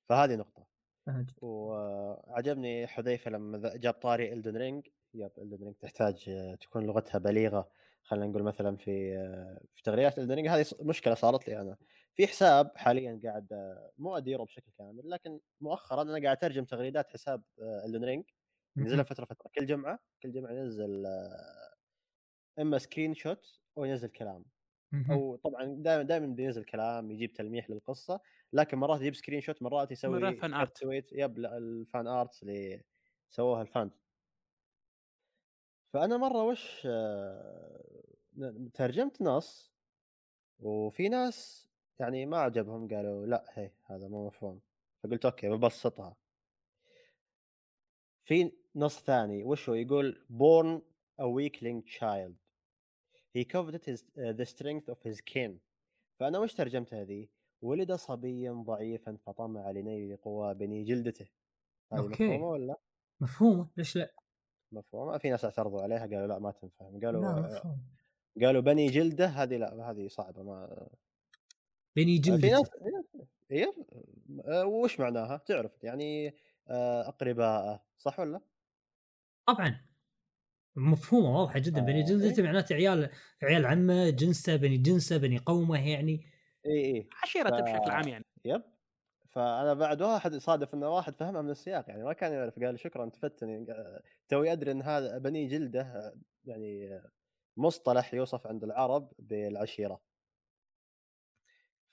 [0.08, 0.66] فهذه نقطة.
[1.06, 7.18] فهمت وعجبني حذيفة لما جاب طاري Elden Ring yep Elden Ring تحتاج آه، تكون لغتها
[7.18, 7.70] بليغة.
[8.02, 11.76] خلينا نقول مثلا في آه، في تغريدات Elden Ring هذه مشكلة صارت لي أنا.
[12.14, 17.08] في حساب حاليا قاعد آه، مو أديره بشكل كامل لكن مؤخرا أنا قاعد أترجم تغريدات
[17.08, 17.42] حساب
[17.84, 18.24] Elden Ring
[18.76, 21.06] ينزلها فترة فترة كل جمعة كل جمعة ينزل
[22.58, 24.44] إما screenshot أو ينزل كلام.
[25.10, 28.20] أو طبعا دائما دائما بينزل كلام يجيب تلميح للقصة
[28.52, 30.72] لكن مرات يجيب screenshot مرات يسوي مرات fan.
[30.72, 32.82] tweet yep ال fan arts اللي
[33.30, 33.90] سووها ال fans
[35.92, 38.04] فأنا مرة وش آه،
[38.74, 39.72] ترجمت نص
[40.58, 41.68] وفي ناس
[41.98, 44.60] يعني ما عجبهم قالوا لا هي هذا مو مفهوم.
[45.02, 46.16] فقلت okay ببسطها.
[48.24, 50.80] في نص ثاني وش هو؟ يقول born
[51.20, 52.45] a weakling child.
[53.36, 55.60] He coveted his, uh, the strength of his kin
[56.20, 57.30] فأنا وش ترجمتها ذي؟
[57.62, 61.26] ولد صبيا ضعيفا فطمع لنيل قوى بني جلدته
[61.92, 62.24] هذه okay.
[62.24, 62.76] مفهومة ولا؟
[63.20, 64.14] مفهومة ليش لا؟
[64.72, 67.78] مفهومة في ناس اعترضوا عليها قالوا لا ما تنفهم قالوا لا آه،
[68.42, 70.88] قالوا بني جلده هذه لا هذه صعبة ما
[71.96, 73.72] بني في ناس جلدته إيه
[74.44, 76.34] آه، وش معناها؟ تعرف يعني
[76.68, 78.40] آه، أقرباءه صح ولا؟
[79.46, 79.80] طبعا
[80.76, 81.80] مفهومه واضحه جدا.
[81.80, 82.46] بني آه، جلدته إيه.
[82.46, 83.10] معناته عيال
[83.42, 86.26] عيال عمة جنسة بني جنسة بني قومة يعني.
[86.66, 88.24] اي اي عشيرته ف- بشكل عام يعني.
[88.44, 88.62] يب.
[89.28, 92.58] فأنا بعد واحد صادف انه واحد فهمها من السياق يعني ما كان يعرف.
[92.58, 97.10] قال شكرا انت فتني قا- توي أدري إن هذا بني جلدة آه، يعني آه،
[97.56, 100.00] مصطلح يوصف عند العرب بالعشيرة.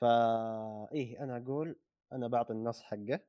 [0.01, 1.75] فا إيه أنا أقول
[2.13, 3.19] أنا بعطي النص حقه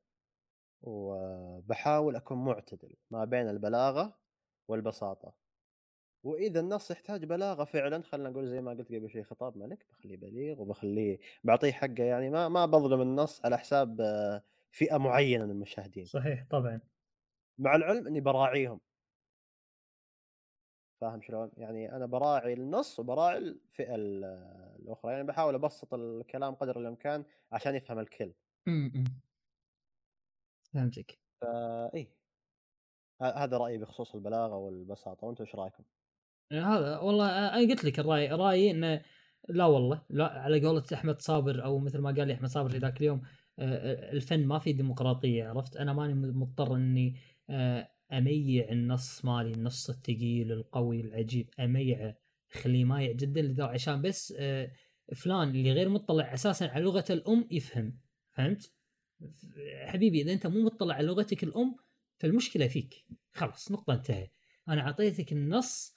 [0.83, 4.19] وبحاول أكون معتدل ما بين البلاغة
[4.69, 5.44] والبساطة.
[6.25, 10.17] وإذا النص يحتاج بلاغة فعلا خلينا نقول زي ما قلت قبل شوي خطاب ملك بخليه
[10.17, 14.43] بليغ وبخليه بعطيه حقه يعني ما ما بظلم النص على حساب آه،
[14.73, 16.05] فئة معينة من المشاهدين.
[16.05, 16.81] صحيح طبعا.
[17.59, 18.81] مع العلم إني براعيهم.
[21.01, 24.25] فاهم شلون؟ يعني أنا براعي النص وبراعي الفئة ال-
[24.83, 25.13] الأخرى.
[25.13, 28.33] يعني بحاول أبسط الكلام قدر الإمكان عشان يفهم الكل.
[28.67, 29.05] م-م.
[30.73, 31.19] فهمتك.
[31.41, 31.91] فا
[33.23, 35.27] ه- هذا رأيي بخصوص البلاغة والبساطة.
[35.27, 35.85] وأنتم إيش رأيكم؟
[36.53, 39.03] هذا والله أنا قلت لك الرأي رأيي إنه
[39.49, 42.79] لا والله لا على قولة أحمد صابر أو مثل ما قال لي أحمد صابر في
[42.79, 43.23] ذاك اليوم
[43.59, 47.17] الفن ما في ديمقراطية عرفت أنا ماني مضطر إني
[48.13, 52.17] أميع النص مالي النص الثقيل القوي العجيب أميعه
[52.55, 54.33] اخليه مايع جدا عشان بس
[55.17, 57.99] فلان اللي غير مطلع أساسا على لغة الأم يفهم
[58.33, 58.73] فهمت؟
[59.87, 61.77] حبيبي إذا أنت مو مطلع على لغتك الأم
[62.19, 64.31] فالمشكلة فيك خلاص نقطة انتهى
[64.69, 65.95] أنا أعطيتك النص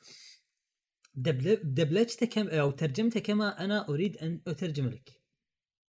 [1.17, 5.21] دبلجته كم أو ترجمته كما أنا أريد أن أترجم لك.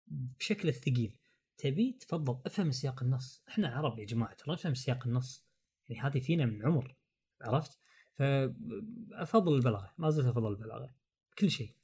[0.06, 1.16] بشكل الثقيل
[1.59, 3.42] تبي تفضل افهم سياق النص.
[3.48, 5.44] إحنا عرب يا جماعة ترى نفهم سياق النص؟
[5.88, 6.96] يعني هذه فينا من عمر
[7.42, 7.78] عرفت؟
[8.14, 10.94] فافضل البلاغة ما زلت أفضل البلاغة.
[11.38, 11.74] كل شيء.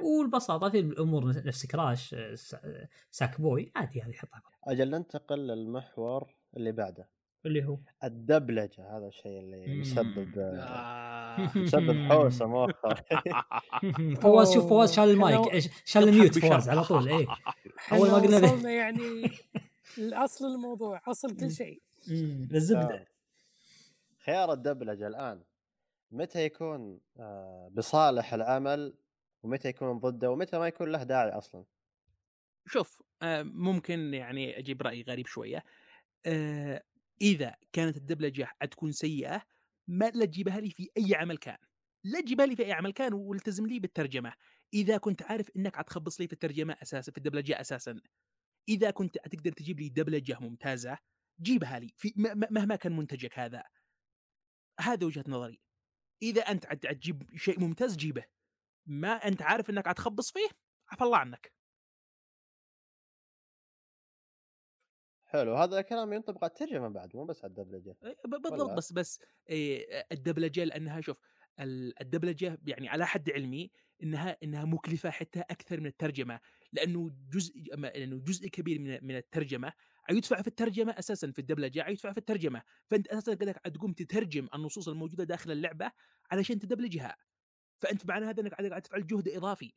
[0.00, 4.42] والبساطة في الأمور نفس كراش سا- ساك بوي عادي هذه حطها.
[4.64, 7.08] أجل ننتقل للمحور اللي بعده.
[7.46, 7.78] اللي هو.
[8.04, 9.80] الدبلجة هذا الشيء اللي مم.
[9.80, 11.50] مسبب آه.
[11.58, 12.94] مسبب حوسة مؤخرا.
[14.22, 16.38] فواز شوف فواز شال المايك شال الميوت.
[16.38, 17.26] فواز على طول إيه.
[17.78, 18.36] إحنا أول ما قلنا.
[18.36, 19.30] وصلنا يعني
[19.98, 21.82] لاصل الموضوع أصل كل شيء.
[22.54, 23.08] الزبده
[24.24, 25.42] خيار الدبلجة الآن
[26.10, 28.94] متى يكون آه، بصالح العمل
[29.42, 31.64] ومتى يكون ضده ومتى ما يكون له داعي أصلا؟
[32.66, 35.64] شوف آه، ممكن يعني أجيب رأي غريب شوية.
[37.22, 39.42] إذا كانت الدبلجه حتكون سيئة
[39.88, 41.58] ما لا تجيبها لي في أي عمل كان.
[42.04, 44.32] لا تجيبها لي في أي عمل كان والتزم لي بالترجمة.
[44.74, 48.00] إذا كنت عارف إنك حتخبص لي في الترجمة أساسا في الدبلجه أساسا.
[48.68, 50.98] إذا كنت تقدر تجيب لي دبلجه ممتازة
[51.40, 52.12] جيبها لي في
[52.50, 53.62] مهما كان منتجك هذا.
[54.80, 55.60] هذا وجهة نظري.
[56.22, 58.24] إذا أنت عاد تجيب شيء ممتاز جيبه.
[58.86, 60.48] ما أنت عارف إنك عاد تخبص فيه
[60.88, 61.52] عفى الله عنك.
[65.32, 67.96] حلو هذا الكلام ينطبق على الترجمة بعد مو بس على الدبلجة.
[68.04, 71.16] إيه، بالضبط؟ بس بس إيه، الدبلجة لأنها شوف
[71.60, 73.70] ال- الدبلجة يعني على حد علمي
[74.02, 76.40] إنها إنها مكلفة حتى أكثر من الترجمة
[76.72, 79.72] لأنه جزء لأنه جزء كبير من من الترجمة
[80.10, 82.62] يدفع في الترجمة أساسا في الدبلجة يدفع في الترجمة.
[82.86, 85.92] فأنت أساسا قاعد تقوم تترجم النصوص الموجودة داخل اللعبة
[86.30, 87.16] علشان تدبلجها.
[87.82, 89.72] فأنت معنى هذا إنك قاعد قاعد تفعل جهد إضافي.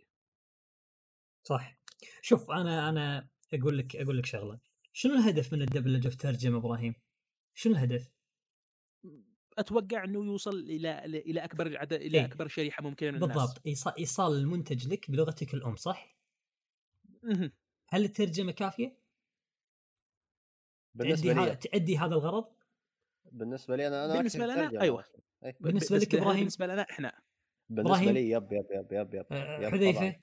[1.44, 1.80] صح.
[2.22, 4.60] شوف أنا أنا أقول لك أقول لك شغلة.
[4.97, 6.95] شنو الهدف من الدبلجه في ترجمة إبراهيم؟
[7.53, 8.11] شنو الهدف؟
[9.57, 12.26] أتوقع إنه يوصل إلى إلى أكبر عدد إلى إيه.
[12.26, 16.15] أكبر شريحة ممكنة من الناس بالضبط إيصا- ايصال المنتج لك بلغتك الأم صح؟
[17.23, 17.51] مهم.
[17.89, 18.97] هل الترجمة كافية؟
[20.93, 21.45] بالنسبة تأدي, ها...
[21.49, 22.45] لي تأدي هذا الغرض؟
[23.31, 24.99] بالنسبة لي أنا أنا بالنسبة أكره لنا،.
[24.99, 25.22] أصلاً.
[25.45, 25.55] إيه.
[25.59, 27.22] بالنسبة بس لك هذا إبراهيم؟ بالنسبة لنا إحنا
[27.69, 29.26] بالنسبة؟ لي yep yep yep yep yep
[29.61, 30.07] yep حذيفة طبعاً.
[30.07, 30.19] آه،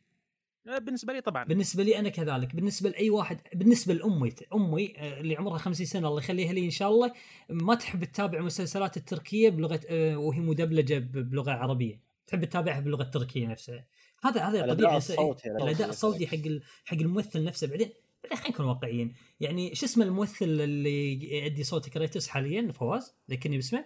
[0.65, 1.45] بالنسبة لي طبعا.
[1.45, 2.57] بالنسبة لي أنا كذلك.
[2.57, 6.71] بالنسبة لأي واحد بالنسبة لأمي أمي آه، اللي عمرها 50 سنة الله يخليها لي إن
[6.71, 7.13] شاء الله
[7.51, 12.01] ما تحب تتابع المسلسلات التركية بلغة آه، وهي مدبلجة بلغة عربية.
[12.27, 13.87] تحب تتابعها باللغة التركيه نفسها.
[14.25, 16.37] هذا هذا الأداء طبيعي الصوتي الاداء الصوتي حق
[16.85, 17.67] حق الممثل نفسه.
[17.67, 17.91] بعدين
[18.23, 19.15] بعدين خلينا نكون واقعيين.
[19.41, 23.85] يعني شو اسمه الممثل اللي يؤدي صوت كريتوس حاليا؟ فواز؟ ذكرني باسمه.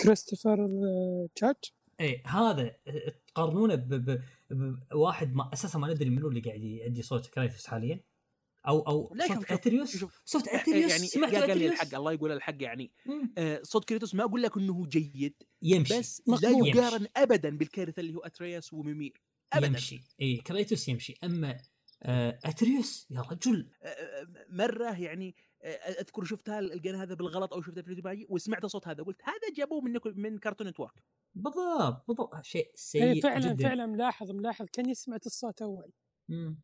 [0.00, 3.74] كريستوفر آه، جادج إيه هذا آه، تقارنونه
[4.90, 8.04] بواحد ما أساسا ما ندري منو اللي قاعد يؤدي صوت كريتوس حاليا.
[8.68, 10.04] أو أو صوت اتريوس.
[10.24, 12.92] صوت يعني اتريوس يعني سمعت قال لي اتريوس الحق الله يقول الحق يعني.
[13.38, 16.50] آه، صوت كريتوس ما أقول لك إنه جيد يمشي بس لا.
[16.50, 19.22] يقارن ابدا بالكارثة اللي هو أترياس وميمير
[19.52, 19.66] ابدا.
[19.66, 20.00] يمشي.
[20.20, 21.14] إي كريتوس يمشي.
[21.24, 21.58] أما
[22.02, 23.70] آه أتريوس يا رجل.
[23.82, 25.68] آه، مرة يعني آه،
[26.00, 29.80] أذكر شفتها لقينا هذا بالغلط أو شفتها في الفيديو وسمعت صوت هذا قلت هذا جابوه
[29.80, 31.02] من من كارتون نتورك.
[31.34, 32.42] بالضبط بالضبط.
[32.42, 33.68] شيء اي سيء فعلا جدا.
[33.68, 34.66] فعلا ملاحظ ملاحظ.
[34.72, 35.90] كاني سمعت الصوت أول.
[36.28, 36.58] مم.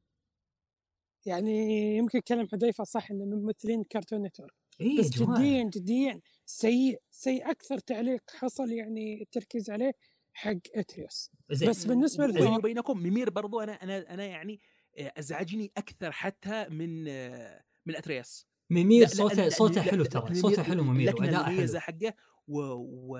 [1.26, 4.54] يعني يمكن كلام حذيفه صح إنه من ممثلين كرتون نتورك.
[4.80, 6.20] إي يا بس جديا جديا.
[6.46, 7.50] سيء سيء.
[7.50, 9.92] أكثر تعليق حصل يعني التركيز عليه
[10.32, 11.30] حق إتريوس.
[11.48, 14.60] بس بالنسبة وبيني للفيلم- وبينكم ميمير برضو أنا أنا أنا يعني
[14.98, 18.46] آه، أزعجني أكثر حتى من آه، من اترياس
[19.00, 20.34] لا- صوته صوته حلو ترى.
[20.34, 21.60] صوته حلو اللكنه وأداءه حلو.
[21.80, 22.14] حقه
[22.48, 22.60] و...
[22.72, 23.16] و...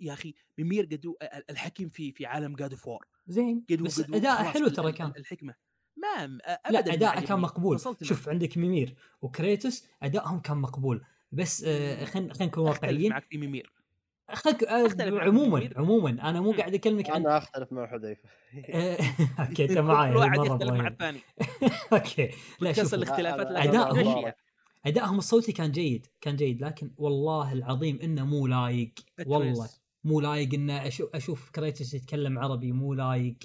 [0.00, 1.16] يا أخي ممير قدو
[1.50, 5.54] الحكيم في في عالم God of War زين قدو بس خلاص حلو ترى كان الحكمة
[5.96, 7.38] ما ابدا لا أداءه كان.
[7.38, 7.80] مقبول.
[8.02, 13.24] شوف عندك ميمير وكريتوس ادائهم كان مقبول بس آه خلينا خلينا نكون أختلف واقعيين معك
[13.24, 13.72] في ميمير
[14.32, 15.70] خلك آه أختلف معك عموما.
[15.76, 16.52] عموما أنا مو.
[16.52, 18.28] قاعد أكلمك عن أنا أختلف مع حذيفة
[18.74, 18.98] آه،
[19.40, 20.88] okay أنت كل معاي واحد مرة يختلف مع.
[20.88, 21.20] الثاني
[21.92, 22.30] okay
[22.60, 24.34] لا شوف الاختلافات تمشيها.
[24.86, 28.94] أدائهم الصوتي كان جيد كان جيد لكن والله العظيم إنه مو لايق
[29.26, 29.68] والله.
[30.04, 33.36] مو لايق ان أشوف أشوف كريتوس يتكلم عربي مو لايق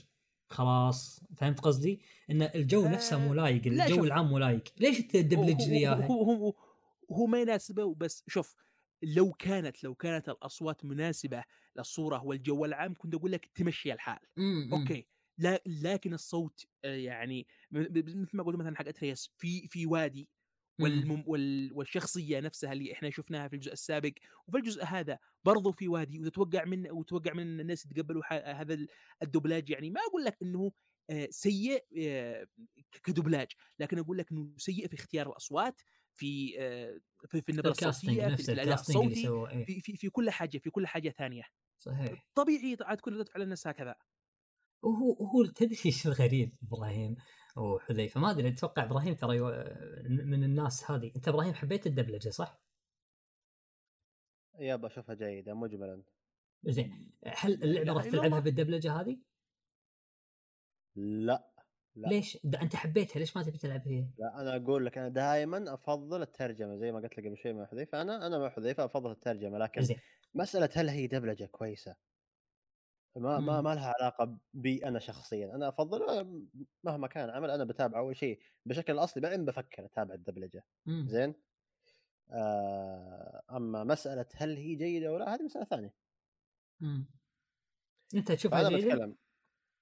[0.49, 2.01] خلاص فهمت قصدي؟
[2.31, 4.03] إن الجو نفسه مو لايق لا، الجو.
[4.03, 6.53] العام مو لايق ليش تدبلج لي إياها؟ هو, هو,
[7.11, 8.55] هو ما يناسبه بس شوف
[9.03, 11.43] لو كانت لو كانت الأصوات مناسبة
[11.77, 14.19] للصورة والجو العام كنت أقول لك تمشي الحال.
[14.73, 15.07] okay
[15.38, 20.30] لا لكن الصوت آه، يعني مثل ما قلت مثلا حق اترياس في في وادي.
[20.83, 24.11] والمم وال والشخصية نفسها اللي إحنا شفناها في الجزء السابق.
[24.47, 28.23] وفي الجزء هذا برضو في وادي وتتوقع من وتتوقع من الناس يتقبلوا
[28.61, 28.87] هذا ال-
[29.23, 29.89] الدبلاج يعني.
[29.89, 30.71] ما أقول لك إنه
[31.09, 32.47] آه، سيء آه،
[33.03, 33.47] كدبلاج
[33.79, 35.81] لكن أقول لك إنه سيء في اختيار الأصوات
[36.13, 39.65] في آه، في, في النبرة الصوتية في الاداء الصوتي إيه.
[39.65, 41.43] في, في في كل حاجة في كل حاجة ثانية.
[41.77, 42.25] صحيح.
[42.35, 43.95] طبيعي عاد تكون ردة فعل الناس هكذا.
[44.83, 47.15] وهو هو تدري إيش الغريب إبراهيم؟
[47.57, 49.65] وحذيفه ما أدري أتوقع إبراهيم ترى يو-
[50.10, 52.61] من الناس هذه أنت إبراهيم حبيت الدبلجة صح؟
[54.60, 56.03] يا بشوفها جيدة مجملا
[56.64, 59.19] زين هل اللعبه راح لا، تلعبها ما- بالدبلجة هذه؟
[60.95, 61.52] لا
[61.95, 62.07] لا.
[62.07, 65.73] ليش؟ ده أنت حبيتها ليش ما تبي تلعب هي؟ لا أنا أقول لك أنا دائما
[65.73, 69.11] أفضل الترجمة زي ما قلت لك قبل شوي مع حذيفة أنا أنا مع حذيفة أفضل
[69.11, 69.98] الترجمة لكن زين
[70.34, 71.95] مسألة هل هي دبلجة كويسة
[73.15, 73.61] ما ما مم.
[73.61, 76.41] ما لها علاقة بي أنا شخصيا أنا أفضل آه،
[76.83, 81.07] مهما كان العمل أنا بتابعه أول شيء بشكل أصلي بعدين بفكر أتابع الدبلجة مم.
[81.07, 81.35] زين
[82.31, 85.95] آه أما مسألة هل هي جيدة ولا هذه مسألة ثانية
[86.79, 87.07] مم.
[88.15, 89.17] أنت تشوفها جيدة؟ بتكلم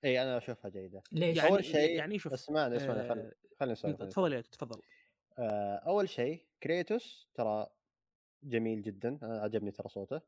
[0.06, 4.04] إي أنا أشوفها جيدة ليش؟ يعني اول شيء يعني شوف اسمعني اسمعني خليني خليني اسولف
[4.04, 4.82] تفضل يا تفضل
[5.40, 7.68] آه، أول شيء كريتوس ترى
[8.44, 10.22] جميل جدا أنا عجبني ترى صوته.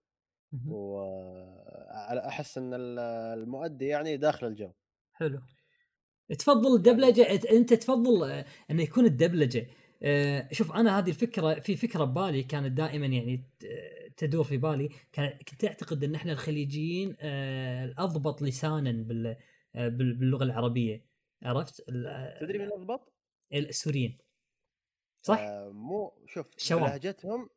[0.70, 3.00] واحس إن ال-
[3.40, 4.72] المؤدي يعني داخل الجو.
[5.14, 5.42] حلو.
[6.40, 9.68] تفضل الدبلجة أت- أنت تفضل آه، انه يكون الدبلجة.
[10.04, 13.44] آه، شوف أنا هذه الفكرة في فكرة ببالي كانت دائما يعني
[14.18, 14.90] تدور في بالي.
[15.50, 19.38] كنت اعتقد إن إحنا الخليجيين آه، الأضبط لسانا بال-
[19.76, 21.06] بال- باللغة العربية.
[21.44, 21.82] عرفت؟
[22.42, 23.14] تدري من اضبط؟
[23.54, 24.18] السوريين.
[25.22, 26.84] صح؟ آه مو شوف شوام.
[26.84, 27.50] بلهجتهم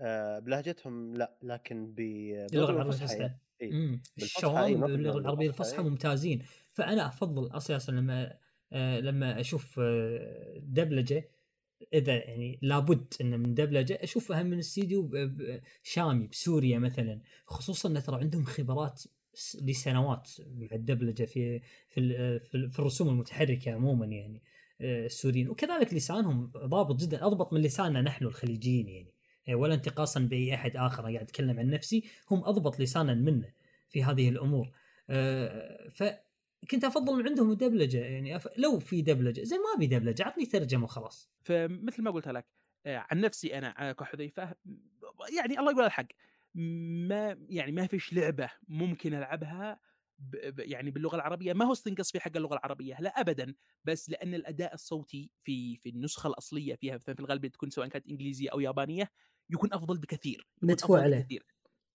[0.00, 3.72] آه بلهجتهم لا لكن باللغة العربية الفصحى الفصحى إيه.
[3.72, 5.88] امم بالفصحى، إيه، الشوام ما باللغة باللغة العربية الفصحى، الفصحى إيه.
[5.90, 6.42] ممتازين.
[6.72, 8.38] فأنا أفضل أساسا لما
[8.72, 11.30] آه، لما أشوف آه، دبلجة
[11.94, 15.10] إذا يعني لابد ان من دبلجة أشوفها من استديو
[15.82, 17.22] شامي بسوريا مثلا.
[17.46, 19.02] خصوصا إن ترى عندهم خبرات
[19.62, 24.42] لسنوات مع الدبلجة في في في ال- في الرسوم المتحركة عموما يعني
[24.80, 25.48] السوريين.
[25.50, 29.14] وكذلك لسانهم ضابط جدا أضبط من لساننا نحن الخليجيين يعني.
[29.48, 33.52] ولا انتقاصا باي احد آخر قاعد اتكلم عن نفسي هم أضبط لسانا منا
[33.88, 34.70] في هذه الأمور.
[35.10, 38.48] آه، فكنت أفضل من عندهم الدبلجه يعني أف...
[38.56, 41.30] لو في دبلجة زين ما أبي دبلجة عطني ترجمة وخلاص.
[41.42, 42.46] فمثل ما قلت لك
[42.86, 44.54] آه، عن نفسي أنا آه، كحذيفة
[45.36, 46.06] يعني الله يقول الحق
[46.54, 49.80] ما يعني ما فيش لعبة ممكن ألعبها
[50.58, 51.52] يعني باللغة العربية.
[51.52, 53.54] ما هو استنقص في حق اللغة العربية لا ابدا
[53.84, 58.50] بس لأن الأداء الصوتي في في النسخة الأصلية فيها في الغالب تكون سواء كانت إنجليزية
[58.50, 59.10] أو يابانية
[59.52, 61.16] يكون أفضل بكثير مدفوع عليه.
[61.18, 61.46] بكثير.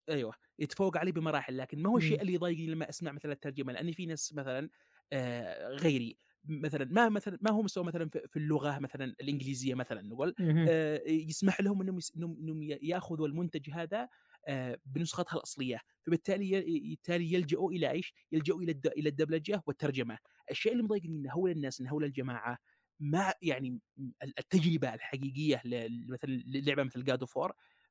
[0.09, 2.21] أيوه يتفوق عليه بمراحل لكن ما هو الشيء مم.
[2.21, 4.69] اللي يضايقني لما أسمع مثلا الترجمة لأن في ناس مثلا
[5.13, 10.35] آه غيري مثلا ما مثلا ما هو مستوى مثلا في اللغة مثلا الإنجليزية مثلا نقول
[10.69, 14.07] آه، يسمح لهم إنهم إنهم يأخذوا المنتج هذا
[14.47, 20.17] آه، بنسختها الأصلية فبالتالي بالتالي يلجؤوا إلى إيش؟ يلجؤوا إلى إلى الدبلجة والترجمة
[20.51, 22.57] الشيء اللي مضايقني ان هول الناس إن هول الجماعة
[22.99, 23.79] ما يعني
[24.23, 25.61] التجربة الحقيقية
[26.09, 27.39] مثلا للعبة مثل God of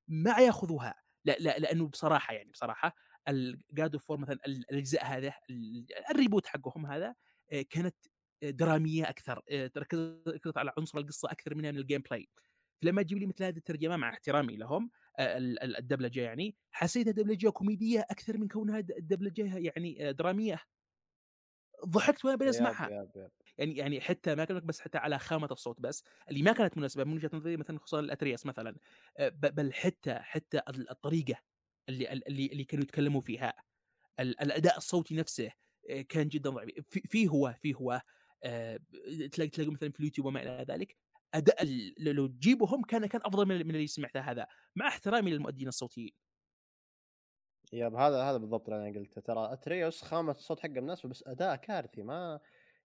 [0.08, 0.94] ما ياخذوها.
[1.24, 2.94] لا لا لأنه بصراحة يعني بصراحة
[3.28, 7.14] ال God of مثلا ال- الأجزاء هذا ال- ال reboot حقهم هذا
[7.52, 7.96] آه، كانت
[8.42, 12.28] درامية أكثر آه، تركزت ركزت على عنصر القصة أكثر من ال gameplay
[12.82, 17.10] فلما تجيب لي مثل هذه الترجمة مع احترامي لهم آه، ال- ال- الدبلجة يعني حسيتها
[17.10, 20.60] دبلجة كوميدية أكثر من كونها دبلجة يعني آه، درامية.
[21.86, 22.88] ضحكت وأنا بسمعها.
[23.58, 27.04] يعني يعني حتى ما كانت بس حتى على خامة الصوت بس اللي ما كانت مناسبة
[27.04, 28.76] من وجهة نظري مثلا خصوصا الأترياس مثلا
[29.18, 31.34] آه، بل حتى حتى ال- الطريقة
[31.88, 33.54] اللي اللي اللي كانوا يتكلموا فيها
[34.20, 35.50] ال- الأداء الصوتي نفسه
[35.90, 38.02] آه، كان جدا ضعيف في, هو في هو
[38.44, 38.80] آه،
[39.32, 40.96] تلاقي تلاقي مثلا في اليوتيوب وما إلى ذلك
[41.34, 41.64] أداء
[41.98, 44.46] لو تجيبهم كان كان أفضل من اللي سمعته هذا
[44.76, 46.12] مع احترامي للمؤدين الصوتيين.
[47.72, 49.20] yep هذا هذا بالضبط اللي أنا قلته.
[49.20, 52.40] ترى اتريوس خامة الصوت حقه مناسبه بس أداء كارثي ما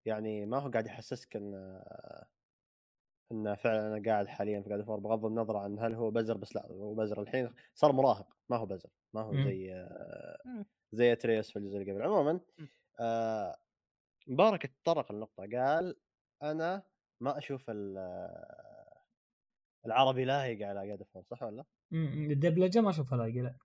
[0.06, 1.54] يعني ما هو قاعد يحسسك إن
[3.32, 6.38] انه فعلا أنا قاعد حاليا في God of War بغض النظر عن هل هو بزر
[6.38, 9.44] بس لا هو بزر الحين صار مراهق ما هو بزر ما هو مم.
[9.46, 10.66] زي آه، مم.
[10.92, 12.68] زي أتريوس في الجزء اللي قبل عموما مم.
[13.00, 13.56] آه،
[14.28, 15.96] مبارك تطرق النقطة قال
[16.44, 16.84] أنا
[17.22, 17.98] ما أشوف ال-
[19.86, 22.32] العربي لايق على قاعد فور صح ولا؟ مم.
[22.32, 23.56] الدبلجة ما أشوفها لايقه لا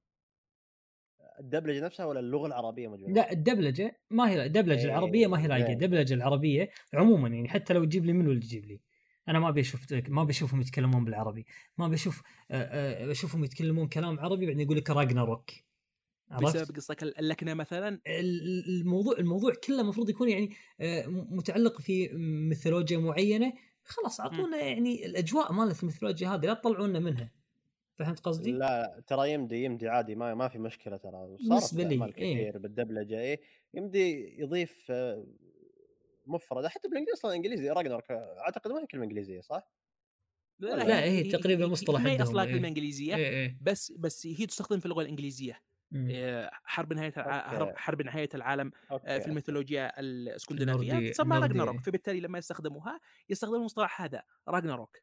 [1.41, 5.47] الدبلجة نفسها ولا اللغة العربية مجموعة؟ لا الدبلجة ما هي الدبلجة إيه، العربية ما هي
[5.49, 5.67] لايقة.
[5.67, 5.75] زين.
[5.75, 8.81] الدبلجة العربية عموما يعني حتى لو تجيب لي منو اللي تجيب لي.
[9.29, 11.47] أنا ما أبي أشوف ما بشوفهم يتكلمون بالعربي.
[11.79, 12.55] ما بشوف آه،
[13.03, 15.51] آه، بشوفهم يتكلمون كلام عربي بعدين يقول لك راجناروك
[16.31, 20.51] عرفت؟ بسبب قصتك اللكنة مثلا؟ ال- الموضوع الموضوع كله المفروض يكون يعني
[20.81, 22.09] آه، متعلق في
[22.49, 23.53] ميثولوجيا معينة.
[23.85, 27.31] خلاص أعطونا يعني الأجواء مالت الميثولوجيا هذه لا تطلعونا منها.
[27.97, 31.85] فهمت قصدي؟ لا لا ترى يمدي يمدي عادي ما ما في مشكلة ترى صارت بالنسبة
[31.85, 32.11] لي، إيه.
[32.11, 33.41] كثير بالدبلجة إيه
[33.75, 35.27] يمدي يضيف آه،
[36.27, 39.73] مفردة حتى بالإنجليزي أصلا إنجليزي راجنر أعتقد ما هي كلمة إنجليزية صح؟
[40.59, 42.53] لا، هي تقريبا مصطلح هي أصلا إيه.
[42.53, 45.61] كلمة إنجليزية إيه إيه بس بس هي تستخدم في اللغة الإنجليزية
[45.91, 46.09] مم.
[46.09, 47.61] إيه، حرب نهاية الع...
[47.61, 47.77] okay.
[47.77, 51.37] حرب- نهاية العالم آه، okay في الميثولوجيا الإسكندنافية تسمى.
[51.39, 54.99] راجناروك فبالتالي لما يستخدموها يستخدموا المصطلح هذا راجناروك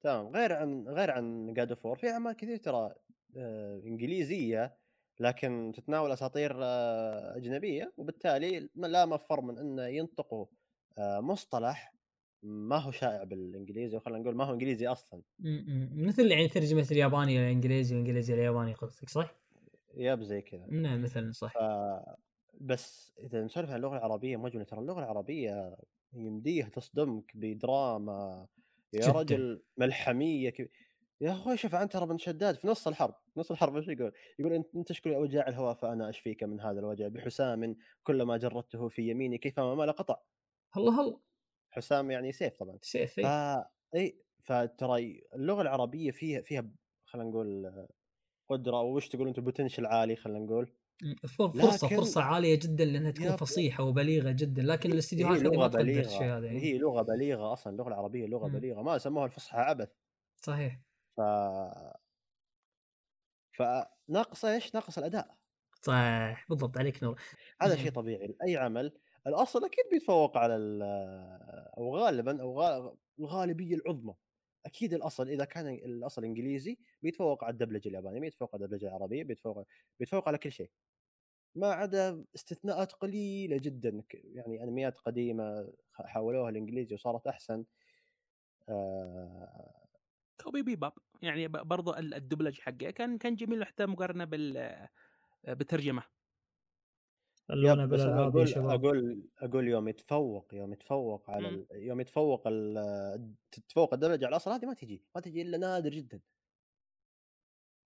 [0.00, 2.94] تمام غير عن غير عن God of War في أعمال كثير ترى
[3.36, 4.76] آه، إنجليزية
[5.20, 10.46] لكن تتناول أساطير آه، أجنبية وبالتالي لا مفر من أنه ينطقوا
[10.98, 11.94] آه، مصطلح
[12.42, 15.22] ما هو شائع بالإنجليزي وخلينا نقول ما هو إنجليزي أصلا.
[15.94, 19.34] مثل يعني ترجمة الياباني إلى الانجليزي والانجليزي الياباني قصدك صح؟
[19.94, 21.58] ياب زي كذا نعم مثلا صح ف
[22.60, 25.76] بس إذا نسولف عن اللغة العربية مجنة ترى اللغة العربية
[26.12, 28.46] يمديها تصدمك بدراما
[28.92, 29.12] يا جداً.
[29.12, 30.68] رجل ملحمية كب...
[31.20, 34.74] يا أخوي شوف عنتر بن شداد في نص الحرب نص الحرب إيش يقول؟ يقول أنت
[34.76, 39.74] أنت تشكو اوجاع الهوى فأنا اشفيك من هذا الوجع؟ بحسام كلما جردته في يميني كيفما
[39.74, 40.16] مال قطع.
[40.76, 41.20] الله الله.
[41.70, 42.78] حسام يعني سيف طبعا.
[42.82, 43.64] سيف ف إيه.
[43.94, 46.70] إي فترى اللغة العربية فيها فيها
[47.04, 47.72] خلينا نقول
[48.48, 50.72] قدرة وش تقول أنت؟ بوتنشل عالي خلينا نقول.
[51.28, 55.80] فرصة لكن- فرصة عالية جدا لأنها تكون فصيحة وبليغة جدا لكن الاستديوهات هذه ما تقدر
[56.00, 56.62] الشيء هذا يعني.
[56.62, 58.52] هي لغة بليغة أصلا اللغة العربيه لغة مم.
[58.52, 59.88] بليغة ما سموها الفصحى عبث
[60.42, 60.80] صحيح
[61.16, 61.20] ف
[63.52, 65.38] فناقص إيش؟ ناقص الأداء
[65.82, 67.20] صح بالضبط عليك نور
[67.62, 67.80] هذا مم.
[67.82, 68.92] شيء طبيعي اي عمل
[69.26, 70.54] الأصل أكيد بيتفوق على
[71.78, 74.14] أو غالبا أو غا- الغالبية العظمى
[74.66, 79.64] أكيد الأصل إذا كان الأصل إنجليزي بيتفوق على الدبلجة اليابانية بيتفوق على الدبلجة العربية بيتفوق
[80.00, 80.70] بيتفوق على كل شيء
[81.54, 87.64] ما عدا استثناءات قليلة جدا ك- يعني أنميات قديمة حولوها الإنجليزي وصارت أحسن.
[88.68, 89.84] آه.
[90.42, 94.88] Cowboy Bebop يعني ب- برضو ال- الدبلج حقه كان كان جميل حتى مقارنة بال
[95.48, 96.02] بالترجمه
[97.50, 101.48] اللون yep بس بالالعاب يا أقول أقول أقول يوم يتفوق يوم يتفوق على.
[101.48, 101.66] ال...
[101.72, 103.34] يوم يتفوق ال...
[103.50, 106.20] تتفوق الدبلجه على الأصل هذه ما تجي ما تجي إلا نادر جدا.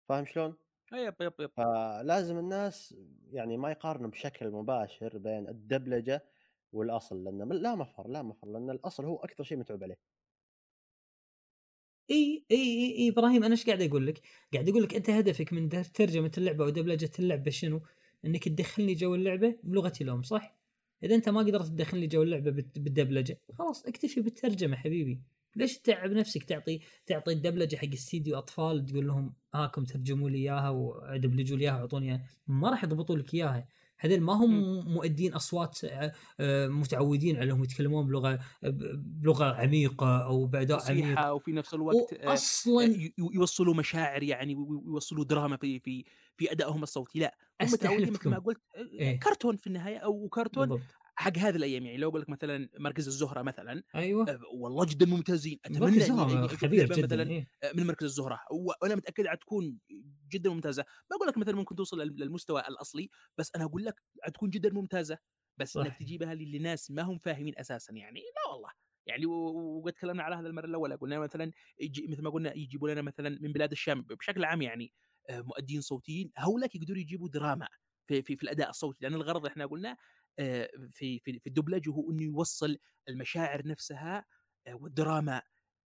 [0.08, 0.56] فاهم شلون؟
[0.92, 2.94] yep yep yep فلازم الناس
[3.32, 6.24] يعني ما يقارنوا بشكل مباشر بين الدبلجة
[6.72, 9.98] والأصل لأن لا مفر لا مفر لأن الأصل هو أكثر شيء متعوب عليه
[12.10, 14.20] إي إي إي, إي إبراهيم أنا إيش قاعد أقول لك؟
[14.52, 17.80] قاعد أقول لك أنت هدفك من ترجمة اللعبة ودبلجه اللعبة شنو؟
[18.24, 20.58] إنك تدخلني جو اللعبة بلغتي الأم صح؟
[21.02, 25.22] إذا أنت ما قدرت تدخلني جو اللعبة بالدبلجة خلاص اكتفي بالترجمة حبيبي
[25.56, 30.70] ليش تتعب نفسك؟ تعطي تعطي الدبلجة حق استديو اطفال تقول لهم هاكم ترجموا لي إياها
[30.70, 32.22] ودبلجوا لي إياها وأعطوني إياها.
[32.46, 33.68] ما راح يضبطوا لك إياها.
[34.00, 38.38] هذول ما هم مؤدين أصوات آه، آه، متعودين عليهم يتكلمون بلغة
[38.94, 41.30] بلغة عميقة أو بأداء عميق.
[41.32, 45.78] وفي نفس الوقت آه، واصلا ي- ي- يوصلوا مشاعر يعني وي- وي- يوصلوا دراما في
[45.80, 46.04] في
[46.36, 47.18] في أدائهم الصوتي.
[47.18, 49.20] لا هم متعودين مثل ما قلت آه، إيه.
[49.20, 50.86] كرتون في النهاية أو كرتون بالضبط.
[51.20, 54.30] حق هذه الأيام يعني لو أقول لك مثلا مركز الزهرة مثلا أيوه.
[54.30, 57.48] آه، والله جدا ممتازين أتمنى مركز إني خبير جدا مثلا إيه.
[57.62, 59.78] آه، من مركز الزهرة وأنا متأكد حتكون
[60.32, 60.84] جدا ممتازة.
[61.10, 64.72] ما أقول لك مثلا ممكن توصل لل- للمستوى الأصلي بس أنا أقول لك حتكون جدا
[64.72, 65.18] ممتازة.
[65.58, 65.80] بس صح.
[65.84, 68.70] انك تجيبها لناس ما هم فاهمين أساسا يعني لا والله.
[69.06, 73.02] يعني وقد تكلمنا على هذا المرة الاولى قلنا مثلا يجي مثل ما قلنا يجيبوا لنا
[73.02, 74.92] مثلا من بلاد الشام بشكل عام يعني
[75.30, 77.68] آه، مؤدين صوتيين هؤلاء يقدروا يجيبوا دراما
[78.06, 79.96] في في, في الأداء الصوتي لأن الغرض إحنا قلنا
[80.90, 82.78] في في في الدبلج هو إنه يوصل
[83.08, 84.24] المشاعر نفسها
[84.66, 85.42] آه، والدراما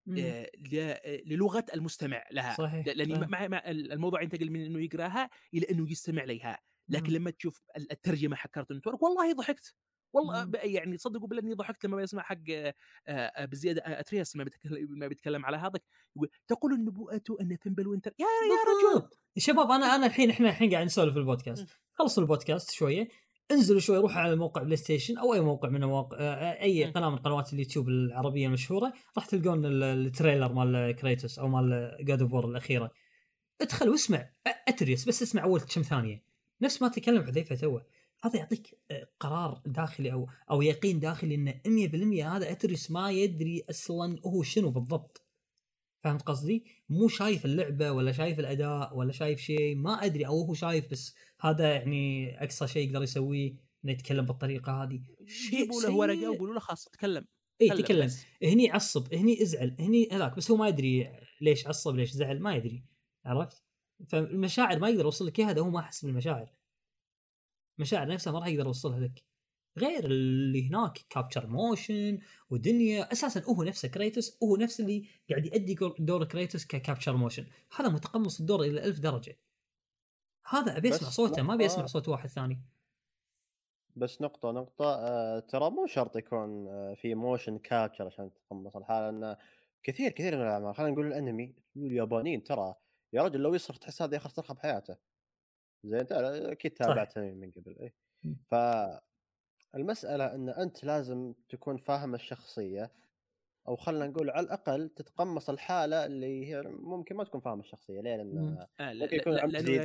[0.07, 0.19] مم.
[0.19, 3.31] آه، آه، للغه المستمع لها صحيح لأن.
[3.31, 6.59] مع الموضوع ينتقل من إنه يقرأها إلى إنه يستمع لها
[6.89, 7.17] لكن مم.
[7.17, 9.75] لما تشوف ال- الترجمة حق Cartoon Network والله ضحكت
[10.15, 10.51] والله مم.
[10.51, 12.75] ب- يعني صدقوا بالله إني ضحكت لما بسمع حق آه،
[13.09, 15.83] آه، بزيادة آه، Atreus ما بيتكلم ما بيتكلم على هذاك
[16.17, 19.09] يقول تقول النبوءه أن Fimbulwinter يا يا رجل
[19.39, 21.69] شباب أنا أنا الحين إحنا الحين قاعد نسولف في البودكاست.
[21.95, 23.09] خلصوا البودكاست شوية
[23.51, 26.17] انزلوا شوي روحوا على موقع PlayStation أو أي موقع من مواقع
[26.63, 26.93] أي مم.
[26.93, 31.97] قناة من قنوات اليوتيوب العربية المشهورة راح تلقون ال- ال trailer مال كريتوس أو مال
[32.01, 32.91] God of الأخيرة.
[33.61, 34.31] ادخل واسمع
[34.69, 36.25] Atreus بس اسمع أول كم ثانية.
[36.63, 37.87] نفس ما تكلم حذيفة توه
[38.25, 43.65] هذا يعطيك آه، قرار داخلي أو أو يقين داخلي إنه 100% هذا Atreus ما يدري
[43.71, 45.22] أصلا هو شنو بالضبط.
[46.03, 50.55] فهمت قصدي؟ مو شايف اللعبة ولا شايف الأداء ولا شايف شيء ما أدري أو هو
[50.55, 53.55] شايف بس هذا يعني اقصى شيء يقدر يسويه
[53.85, 56.31] إنه يتكلم بالطريقة هذه شيء جيبوا له ورقة.
[56.31, 57.25] وقولوا له خلاص تكلم
[57.61, 58.11] اي تكلم.
[58.43, 61.11] هني عصب هني ازعل هني هذاك بس هو ما يدري
[61.41, 62.85] ليش عصب ليش زعل ما يدري
[63.25, 63.63] عرفت؟
[64.09, 66.53] فالمشاعر ما يقدر يوصل لك إياها هو ما أحس بالمشاعر
[67.79, 69.25] المشاعر نفسها ما راح يقدر يوصلها لك
[69.79, 72.19] غير اللي هناك capture motion
[72.51, 73.13] ودنيا.
[73.13, 77.47] أساسا هو نفسه كريتوس هو نفس اللي قاعد يؤدي دور كريتوس ك capture motion
[77.77, 79.39] هذا متقمص الدور إلى ألف درجة.
[80.49, 82.61] هذا أبي أسمع صوته ما أبي أسمع صوت واحد ثاني.
[83.97, 89.11] بس نقطة نقطة آه ترى مو شرط يكون آه في موشن كابتشر عشان تتقمص الحالة
[89.11, 89.37] لأن
[89.83, 92.75] كثير كثير من الأعمال خلينا نقول الأنمي اليابانيين ترى
[93.13, 94.97] يا رجل لو يصرف تحس هذا آخر صرخة بحياته.
[95.85, 96.73] زين أكيد.
[96.73, 97.95] تابعت من قبل اي
[98.25, 98.37] مم.
[99.73, 102.93] فالمسألة إن أنت لازم تكون فاهم الشخصية
[103.69, 108.17] أو خلينا نقول على الأقل تتقمص الحالة اللي هي ممكن ما تكون فاهم الشخصية ليه؟
[108.17, 108.67] لأن.
[108.81, 109.83] آه، لا- لأنه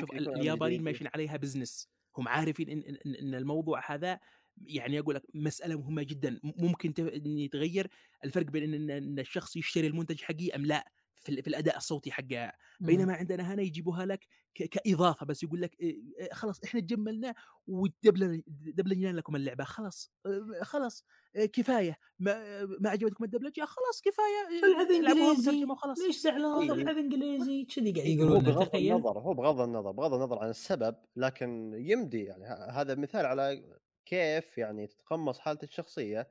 [0.00, 0.10] شوف
[0.42, 0.82] اليابانيين.
[0.84, 1.88] ماشيين عليها بزنس
[2.18, 4.20] هم عارفين إن, إن, إن, إن الموضوع هذا
[4.66, 6.94] يعني أقول لك مسألة مهمة جدا ممكن
[7.26, 7.90] يتغير
[8.24, 12.52] الفرق بين إن, الشخص يشتري المنتج حقي أم لا في, في الأداء الصوتي حقها.
[12.80, 17.34] بينما عندنا هنا يجيبوها لك ك- كإضافة بس يقول لك إيه، إيه، خلاص إحنا تجملنا
[17.66, 19.64] ودبلجنا لكم اللعبة.
[19.64, 21.04] خلاص آه، خلاص
[21.36, 21.98] آه، كفاية.
[22.18, 24.64] ما ما عجبتكم الدبلجه خلاص كفاية.
[24.72, 25.64] العب العبوها إنجليزي.
[25.64, 25.98] وخلاص.
[25.98, 26.72] ليش زعلان؟ إيه.
[26.72, 27.64] العب إنجليزي.
[27.64, 28.92] كذي قاعد هو يقولون بغض تخيل.
[28.94, 33.64] النظر هو بغض النظر بغض النظر عن السبب لكن يمدي يعني هذا مثال على
[34.06, 36.28] كيف يعني تتقمص حالة الشخصية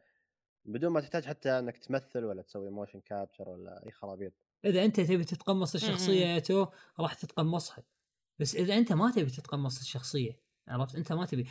[0.65, 4.33] بدون ما تحتاج حتى إنك تمثل ولا تسوي motion capture ولا أي خرابيط.
[4.65, 6.31] إذا أنت تبي تتقمص الشخصيه مم.
[6.33, 6.65] يا تو
[6.99, 7.83] راح تتقمصها.
[8.39, 11.43] بس إذا أنت ما تبي تتقمص الشخصية عرفت؟ أنت ما تبي.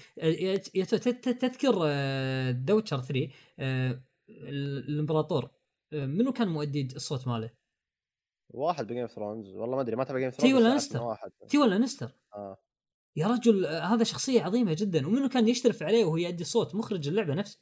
[1.41, 3.29] تذكر آه، The Witcher 3
[3.59, 5.51] آه، ال- الإمبراطور.
[5.93, 7.51] آه، منو كان مؤدي الصوت ماله؟
[8.55, 10.75] واحد ب Game of Thrones والله ما أدري ما تبع Game of Thrones ولا بس
[10.75, 11.31] أعرف Lannister؟ إنه واحد.
[11.49, 12.59] Tywin Lannister؟ آه.
[13.17, 15.07] يا رجل آه، هذا شخصية عظيمة جدا.
[15.07, 17.61] ومنو كان يشرف عليه وهو يؤدي الصوت؟ مخرج اللعبة نفسه.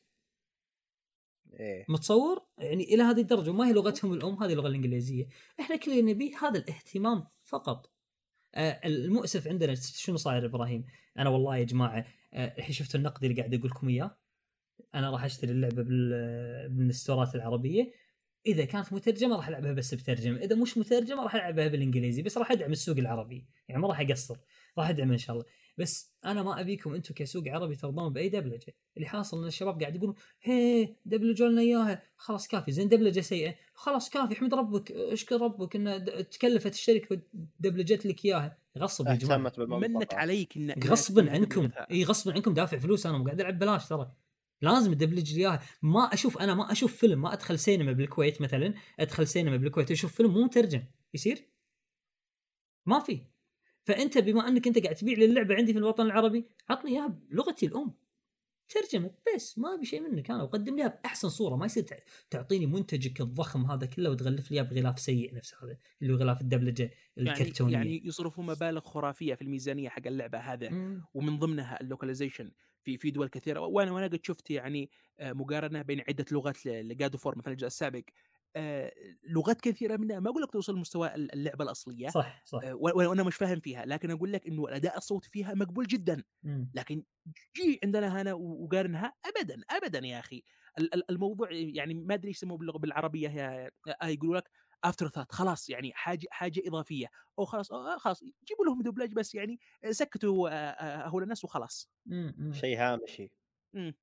[1.61, 1.85] إيه.
[1.89, 5.29] متصور؟ يعني إلى هذه الدرجة وما هي لغتهم الأم هذه اللغة الإنجليزية.
[5.61, 7.91] إحنا كل اللي نبيه هذا الاهتمام فقط.
[8.55, 10.85] آه المؤسف عندنا شنو صاير إبراهيم؟
[11.19, 14.19] أنا والله يا جماعة آه، الحين شفتوا النقد اللي قاعد أقول لكم إياه.
[14.95, 15.83] أنا راح أشتري اللعبة
[16.69, 17.93] من الستورات العربية.
[18.47, 20.39] إذا كانت مترجمة راح ألعبها بس بترجمة.
[20.39, 23.47] إذا مش مترجمة راح ألعبها بالإنجليزي بس راح أدعم السوق العربي.
[23.69, 24.37] يعني ما راح أقصر
[24.79, 25.47] راح ادعم إن شاء الله.
[25.79, 28.75] بس أنا ما أبيكم أنتم كسوق عربي ترضون بأي دبلجة.
[28.97, 32.03] اللي حاصل إن الشباب قاعد يقولون هي دبلجوا لنا إياها.
[32.17, 33.55] خلاص كافي زين دبلجة سيئة.
[33.75, 38.59] خلاص كافي احمد ربك اشكر ربك انه د- تكلفت الشركة ودبلجت لك إياها.
[38.79, 39.37] غصب يا جماعة.
[39.39, 41.71] اهتمت بالمنطقة منك عليك إن إنك غصبا عنكم.
[41.91, 44.13] اي غصبا عنكم دافع فلوس أنا مو قاعد ألعب بلاش ترى.
[44.63, 45.63] لازم تدبلج لي إياها.
[45.83, 50.17] ما أشوف أنا ما أشوف فيلم ما أدخل سينما بالكويت مثلا أدخل سينما بالكويت أشوف
[50.17, 50.83] فيلم مو مترجم.
[51.15, 51.45] يصير؟
[52.87, 53.21] ما في.
[53.87, 57.67] فأنت بما أنك أنت قاعد تبيع لي اللعبه عندي في الوطن العربي عطني إياها بلغتي
[57.67, 57.95] الأم.
[58.69, 60.31] ترجمة بس ما أبي شيء منك.
[60.31, 61.57] أنا وقدم لي اياها بأحسن صورة.
[61.57, 61.99] ما يصير تع-
[62.31, 66.91] تعطيني منتجك الضخم هذا كله وتغلف لي بغلاف سيء نفس هذا اللي هو غلاف الدبلجة
[67.17, 67.73] يعني الكرتونية.
[67.73, 71.05] يعني يصرفوا مبالغ خرافية في الميزانية حق اللعبة هذا مم.
[71.15, 72.51] ومن ضمنها ال localization
[72.83, 73.61] في في دول كثيرة.
[73.61, 74.91] وأنا وأنا قد شفت يعني
[75.21, 78.03] آه، مقارنة بين عدة لغات ل God of War مثلا الجزء السابق.
[79.29, 83.37] لغات كثيرة منها ما أقول لك توصل لمستوى اللعبة الأصلية صح صح آه، وأنا مش
[83.37, 86.71] فاهم فيها لكن أقول لك إنه الأداء الصوتي فيها مقبول جدا مم.
[86.75, 87.05] لكن
[87.57, 90.43] جي عندنا هنا وقارنها ابدا ابدا يا أخي
[90.79, 93.71] ال- ال- الموضوع يعني ما أدري إيش يسموه باللغة بالعربية يا
[94.03, 94.51] آه، يقولوا لك
[94.85, 97.07] afterthought خلاص يعني حاجة حاجة إضافية
[97.39, 101.45] أو خلاص آه خلاص جيبوا لهم دوبلاج بس يعني آه، سكتوا آه، آه، هؤلاء الناس
[101.45, 102.35] وخلاص مم.
[102.39, 102.53] مم.
[102.53, 103.33] شيء هامشي
[103.75, 103.95] مم.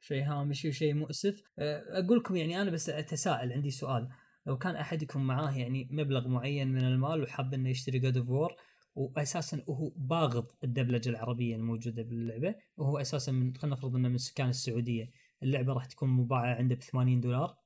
[0.00, 1.42] شيء هامشي وشيء مؤسف.
[1.58, 4.08] أه، أقول لكم يعني أنا بس أتساءل عندي سؤال.
[4.46, 8.56] لو كان احدكم معاه يعني مبلغ معين من المال وحاب إنه يشتري God of War
[8.94, 14.48] واساسا هو باغض الدبلجة العربية الموجودة باللعبة وهو أساسا من خلينا نفرض إنه من سكان
[14.48, 15.10] السعودية
[15.42, 17.56] اللعبة راح تكون مباعة عنده ب 80 دولار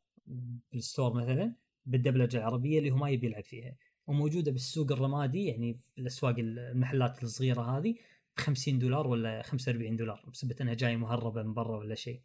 [0.72, 1.54] بال store مثلا
[1.86, 3.76] بالدبلجة العربية اللي هو ما يبي يلعب فيها.
[4.06, 7.94] وموجودة بالسوق الرمادي يعني بالاسواق المحلات الصغيرة هذه.
[8.36, 12.22] ب 50 دولار ولا 45 دولار بسبب أنها جاية مهربة من برا ولا شيء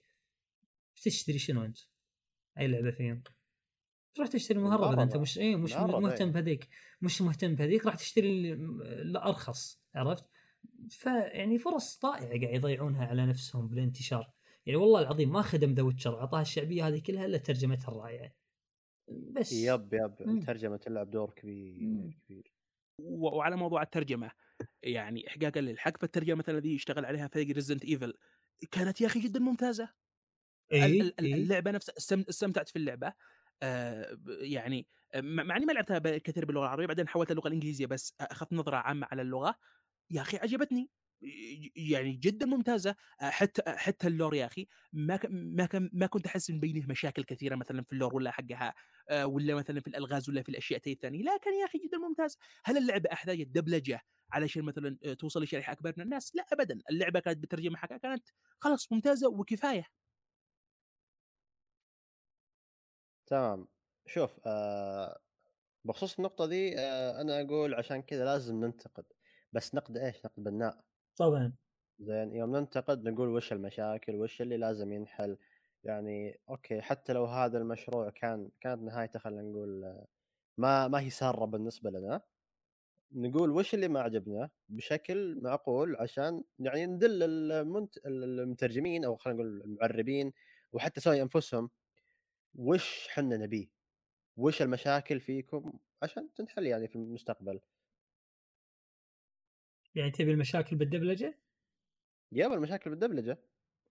[1.03, 1.77] تشتري شنو أنت؟
[2.59, 3.23] أي لعبة فيهم؟
[4.15, 5.17] تروح تشتري مهرب اذا أنت.
[5.17, 6.31] مش اي مش مهرب، مهتم إيه.
[6.33, 6.67] بهذيك
[7.01, 10.25] مش مهتم بهذيك راح تشتري ال- الأرخص عرفت؟
[10.89, 14.31] فيعني فرص ضائعه قاعد يضيعونها على نفسهم بالانتشار
[14.65, 18.31] يعني والله العظيم ما خدم The Witcher أعطاها الشعبية هذه كلها إلا ترجمتها الرائعة
[19.09, 20.39] بس يب يب مم.
[20.39, 22.11] ترجمة تلعب دور كبير مم.
[22.25, 22.53] كبير
[23.01, 24.31] وعلى موضوع الترجمة
[24.83, 28.13] يعني احقاقا للحق فالترجمه مثلا الذي اشتغل عليها فريق Resident Evil
[28.71, 29.89] كانت يا أخي جدا ممتازة.
[30.73, 33.13] ال- اي اللعبة نفسها استم- استمتعت في اللعبة.
[33.63, 38.53] آه يعني مع إني ما لعبتها كثير باللغة العربية بعدين حولت اللغة الإنجليزية بس أخذت
[38.53, 39.55] نظرة عامة على اللغة.
[40.11, 40.91] يا أخي عجبتني.
[41.75, 42.95] يعني جدا ممتازة.
[43.19, 47.23] حتى حتى ال lore يا أخي ما ما كان ما كنت أحس من بينه مشاكل
[47.23, 48.73] كثيرة مثلا في ال lore ولا حقها
[49.09, 51.19] آه، ولا مثلا في الألغاز ولا في الأشياء الثانية.
[51.23, 52.37] لكن يا أخي جدا ممتاز.
[52.65, 54.01] هل اللعبة أحتاجت دبلجة؟
[54.31, 56.79] علشان مثلا آه، توصل لشريحه أكبر من الناس؟ لا ابدا.
[56.91, 58.29] اللعبة كانت بالترجمه حقها كانت
[58.59, 59.87] خلاص ممتازة وكفاية.
[63.27, 63.67] تمام.
[64.07, 65.19] شوف آه
[65.85, 69.05] بخصوص النقطة دي آه أنا أقول عشان كذا لازم ننتقد.
[69.53, 70.83] بس نقد إيش؟ نقد بناء.
[71.17, 71.53] طبعا.
[71.99, 75.37] زين يوم ننتقد نقول وش المشاكل وش اللي لازم ينحل.
[75.83, 80.07] يعني أوكي حتى لو هذا المشروع كان كانت نهايته خلينا نقول آه،
[80.57, 82.21] ما ما هي سارة بالنسبة لنا.
[83.11, 87.97] نقول وش اللي ما عجبنا بشكل معقول عشان يعني ندل المنت...
[88.05, 90.33] المترجمين أو خلينا نقول المعربين
[90.73, 91.69] وحتى سوني أنفسهم
[92.55, 93.67] وش حنا نبيه؟
[94.37, 95.73] وش المشاكل فيكم؟
[96.03, 97.59] عشان تنحل يعني في المستقبل.
[99.95, 101.39] يعني تبي المشاكل بالدبلجة؟
[102.31, 103.39] يابا المشاكل بالدبلجة.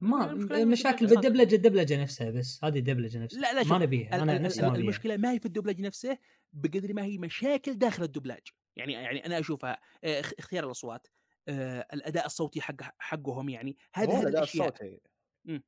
[0.01, 1.29] ما المشاكل بالدبلجة.
[1.29, 3.41] بالدبلجة الدبلجة نفسها بس هذه الدبلجة نفسها.
[3.41, 6.19] لا لا ما نبيها أنا نفسي ما المشكلة ما هي في الدبلاج نفسه
[6.53, 11.07] بقدر ما هي مشاكل داخل الدبلاج يعني يعني أنا أشوفها آه، اخ- اختيار الأصوات
[11.49, 14.69] آه، الأداء الصوتي حق حقهم يعني هذه الأداء الأشياء.
[14.69, 15.01] الصوتي.
[15.49, 15.63] ال-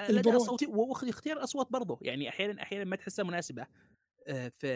[0.00, 0.36] الأداء.
[0.36, 3.66] الصوتي واختيار الأصوات برضه يعني أحيانا أحيانا ما تحسها مناسبة
[4.26, 4.66] آه، ف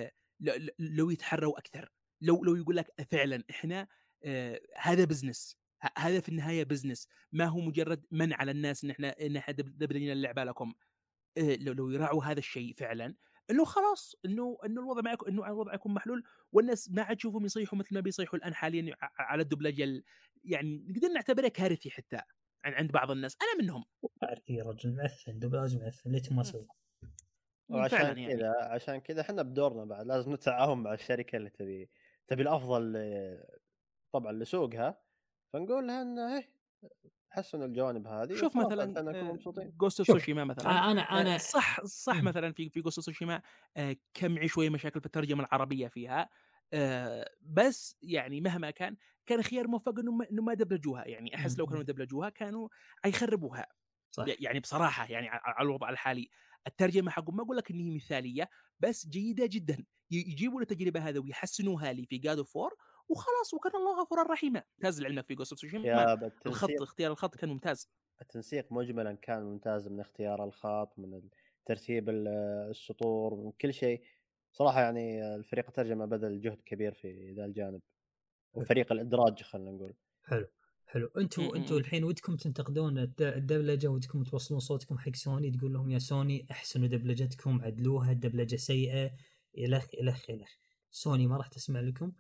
[0.79, 3.89] لو يتحروا أكثر لو لو يقول لك فعلا إحنا
[4.77, 5.57] هذا business
[5.99, 9.79] هذا في النهاية business ما هو مجرد منع على الناس إن إحنا إن إحنا دب-
[9.79, 10.75] دبلجنا اللعبة لكم.
[11.39, 13.15] لو لو يراعوا هذا الشيء فعلا
[13.51, 17.79] إنه خلاص إنه إنه الوضع معك إنه الوضع يكون محلول والناس ما عاد تشوفهم يصيحوا
[17.79, 20.05] مثل ما بيصيحوا الآن حاليا على الدبلجة ال-
[20.45, 22.17] يعني نقدر نعتبره كارثي حتى
[22.65, 23.37] عن- عند بعض الناس.
[23.43, 23.85] أنا منهم.
[24.23, 26.65] عارف يا رجل معفن دبلاج معفن ليتهم ما سووا
[27.69, 28.27] وعشان يعني.
[28.37, 31.91] كذا عشان كذا إحنا بدورنا بعد لازم نتعاون مع الشركة اللي تبي
[32.27, 32.97] تبي الأفضل
[34.13, 35.01] طبعا لسوقها
[35.53, 36.53] فنقول لها إنه إيه
[37.33, 38.93] حسنوا الجوانب هذه شوف مثلا
[39.81, 40.67] Ghost of Tsushima مثلا.
[40.71, 42.23] آه، أنا آه، أنا صح صح.
[42.23, 43.43] مثلا في في Ghost of Tsushima
[43.77, 46.29] آه، كم معي شوية مشاكل في الترجمة العربية فيها
[46.73, 48.97] آه، بس يعني مهما كان
[49.27, 51.67] كان خيار موفق إنه ما- دبلجوها يعني أحس لو.
[51.67, 52.69] كانوا دبلجوها كانوا
[53.05, 53.67] حيخربوها.
[54.11, 54.25] صح.
[54.41, 56.29] يعني بصراحة يعني ع- على الوضع الحالي
[56.67, 58.51] الترجمة حقهم ما أقول لك ان هي مثالية
[58.81, 59.85] بس جيدة جدا.
[60.11, 62.75] يجيبوا التجربه هذا ويحسنوها لي في God of War
[63.13, 67.51] وخلاص وكان الله غفورا رحيما ممتاز لعلمك في Ghost Tsushima يا الخط اختيار الخط كان
[67.51, 67.89] ممتاز.
[68.23, 71.23] التنسيق مجملا كان ممتاز من اختيار الخط من
[71.65, 72.29] ترتيب ال-
[72.71, 74.03] السطور من كل شيء.
[74.53, 77.81] صراحة يعني الفريق الترجمه بذل جهد كبير في ذا الجانب
[78.55, 79.95] وفريق الإدراج خلينا نقول.
[80.25, 80.47] حلو
[80.87, 81.11] حلو.
[81.19, 81.77] أنتم أنتم.
[81.77, 86.89] الحين ودكم تنتقدون الد- الدبلجة ودكم توصلون صوتكم حق سوني تقول لهم يا سوني احسنوا
[86.89, 89.11] دبلجتكم عدلوها الدبلجة سيئة
[89.59, 90.51] إلخ إلخ إلخ.
[90.91, 92.13] سوني ما راح تسمع لكم.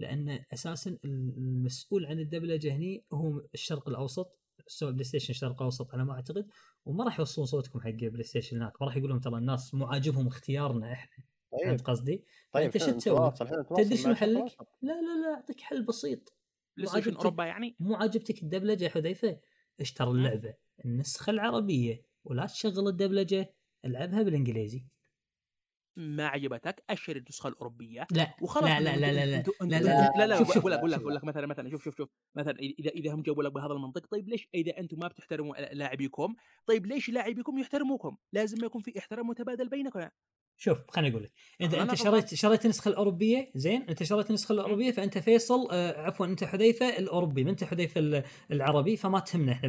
[0.00, 6.04] لأن أساسا المسؤول عن الدبلجة هني هو الشرق الأوسط سو بلاي ستيشن الشرق الاوسط على
[6.04, 6.46] ما أعتقد
[6.84, 8.82] وما راح يوصلون صوتكم حق بلاي ستيشن هناك.
[8.82, 11.64] ما راح يقولون ترى الناس مو عاجبهم اختيارنا إحنا طيب.
[11.64, 13.32] فهمت قصدي؟ طيب فأنت شو تسوي؟
[13.76, 16.34] تدري شنو حلك؟ لا لا لا أعطيك حل بسيط.
[16.76, 19.40] بلاي ستيشن عجبتك؟ أوروبا يعني؟ مو عاجبتك الدبلجة يا حذيفة؟
[19.80, 20.54] اشتري اللعبة؟
[20.84, 23.54] النسخة العربية ولا تشغل الدبلجة
[23.84, 24.84] ألعبها بالإنجليزي.
[25.96, 30.26] ما عجبتك اشتري النسخة الأوروبية لا وخلاص لا لا لا لا لا لا لا لا
[30.26, 30.34] لا.
[30.42, 30.98] أقول لك أقول لك.
[31.00, 34.06] أقول لك مثلا مثلا شوف شوف شوف مثلا إذا إذا هم جابوا لك بهذا المنطق
[34.10, 36.34] طيب ليش إذا أنتم ما بتحترموا لاعبيكم
[36.66, 40.00] طيب ليش لاعبيكم يحترموكم؟ لازم يكون في احترام متبادل بينكم
[40.62, 41.96] شوف خليني أقول لك أنت أفضل.
[41.96, 46.98] شريت شريت النسخة الأوروبية زين أنت شريت النسخة الأوروبية فأنت فيصل آه عفوا أنت حذيفة
[46.98, 49.68] الأوروبي ما أنت حذيفة ال- العربي فما تهمنا إحنا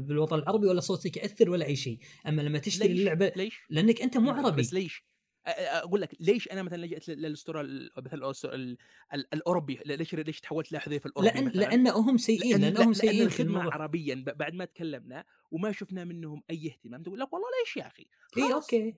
[0.00, 4.02] بالوطن العربي ولا صوتك يأثر ولا أي شيء أما لما تشتري ليش؟ اللعبة ليش؟ لأنك
[4.02, 5.04] أنت مو عربي بس ليش؟
[5.46, 7.62] أقول لك ليش أنا مثلا لجأت لل- للأسطورة
[7.96, 8.76] مثلا
[9.14, 13.42] الأوروبي ليش ليش تحولت لحذيفه الأوروبي لأن مثلا؟ لانهم سيئين لأن, لانهم لأن سيئين في
[13.42, 17.86] الخدمة عربيا بعد ما تكلمنا وما شفنا منهم أي اهتمام تقول لك والله ليش يا
[17.86, 18.06] أخي؟
[18.36, 18.94] إي okay.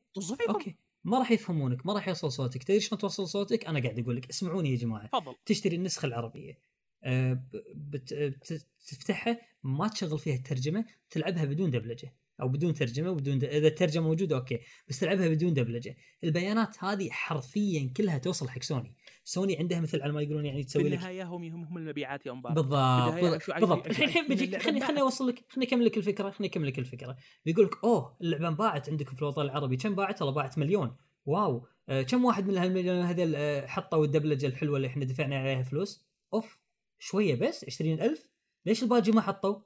[0.48, 0.76] okay.
[1.04, 2.62] ما راح يفهمونك ما راح يوصل صوتك.
[2.62, 5.06] تدري شلون توصل صوتك؟ أنا قاعد أقول لك اسمعوني يا جماعة.
[5.06, 5.34] تفضل.
[5.46, 6.58] تشتري النسخة العربية.
[7.04, 7.40] أه، ب-
[7.74, 12.14] بت- بت- تفتحها ما تشغل فيها الترجمة تلعبها بدون دبلجة.
[12.40, 13.44] أو بدون ترجمة وبدون د...
[13.44, 14.60] إذا الترجمة موجودة okay.
[14.88, 15.96] بس تلعبها بدون دبلجة.
[16.24, 18.94] البيانات هذه حرفيا كلها توصل حق سوني.
[19.24, 22.32] سوني عندها مثل على ما يقولون يعني تسوي لك النهايه هم هم هم المبيعات يا
[22.32, 23.50] انبار بالضبط.
[23.60, 25.00] بالضبط, الحين اللعبة خليني خليني.
[25.00, 27.16] اوصل لك خليني أكمل لك الفكرة خليني أكمل لك الفكرة.
[27.44, 29.76] بيقول لك أوه اللعبة انباعت عندكم في الوطن العربي.
[29.76, 30.96] كم باعت؟ والله باعت مليون.
[31.26, 31.66] wow.
[31.88, 36.08] آه كم واحد من هالمليون هذول آه حطوا الدبلجة الحلوة اللي إحنا دفعنا عليها فلوس؟
[36.34, 36.58] أوف
[36.98, 38.30] شوية بس 20000
[38.66, 39.60] ليش الباقي ما حطوا؟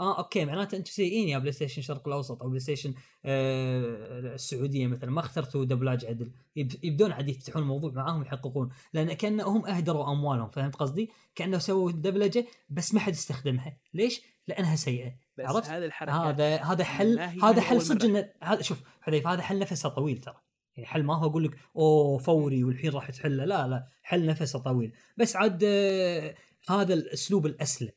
[0.00, 0.44] آه okay.
[0.44, 2.94] معناته أنتم سيئين يا بلاي ستيشن الشرق الأوسط أو بلاي ستيشن
[3.24, 5.10] آه السعودية مثلا.
[5.10, 6.30] ما اخترتوا دبلاج عدل.
[6.56, 11.92] يب- يبدون عاد يفتحون الموضوع معاهم يحققون لأن كأنهم أهدروا أموالهم فهمت قصدي؟ كأنه سووا
[11.92, 13.76] دبلجة بس ما حد استخدمها.
[13.94, 15.12] ليش؟ لأنها سيئة.
[15.38, 19.58] بس عرفت؟ هذه الحركه هذا هذا حل هذا حل صدق هذا شوف حذيفه هذا حل
[19.58, 20.36] نفسه طويل ترى.
[20.76, 23.44] يعني حل ما هو أقول لك أوه فوري والحين راح تحله.
[23.44, 24.92] لا لا حل نفسه طويل.
[25.16, 26.34] بس عاد آه،
[26.68, 27.90] هذا الأسلوب الأسلم.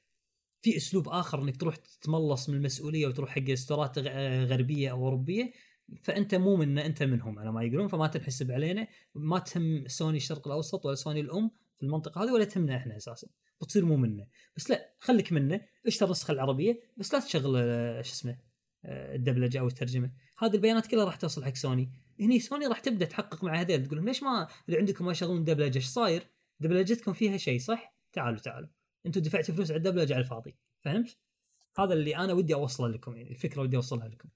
[0.61, 3.99] في أسلوب آخر إنك تروح تتملص من المسؤولية وتروح حق استورات
[4.49, 5.51] غربية أو أوروبية
[6.03, 8.87] فأنت مو منا أنت منهم على ما يقولون فما تنحسب علينا.
[9.15, 13.27] ما تهم سوني الشرق الأوسط ولا سوني الأم في المنطقة هذه ولا تهمنا إحنا أساسا.
[13.61, 18.11] بتصير مو منا بس لا خليك منا اشتري النسخه العربية؟ بس لا تشغل آه، شو
[18.13, 18.37] اسمه
[18.85, 20.11] آه، الدبلجة أو الترجمة.
[20.39, 21.91] هذه البيانات كلها راح توصل حق سوني.
[22.19, 25.43] هني سوني راح تبدأ تحقق مع هذول تقول لهم ليش ما اللي عندكم ما يشغلون
[25.43, 26.27] دبلجه إيش صاير؟
[26.59, 28.76] دبلجتكم فيها شيء صح؟ تعالوا تعالوا.
[29.07, 30.55] أنتم دفعتوا فلوس على الدبلجه على الفاضي.
[30.81, 31.17] فهمت؟
[31.79, 34.29] هذا اللي أنا ودي أوصله لكم يعني الفكرة ودي أوصلها لكم.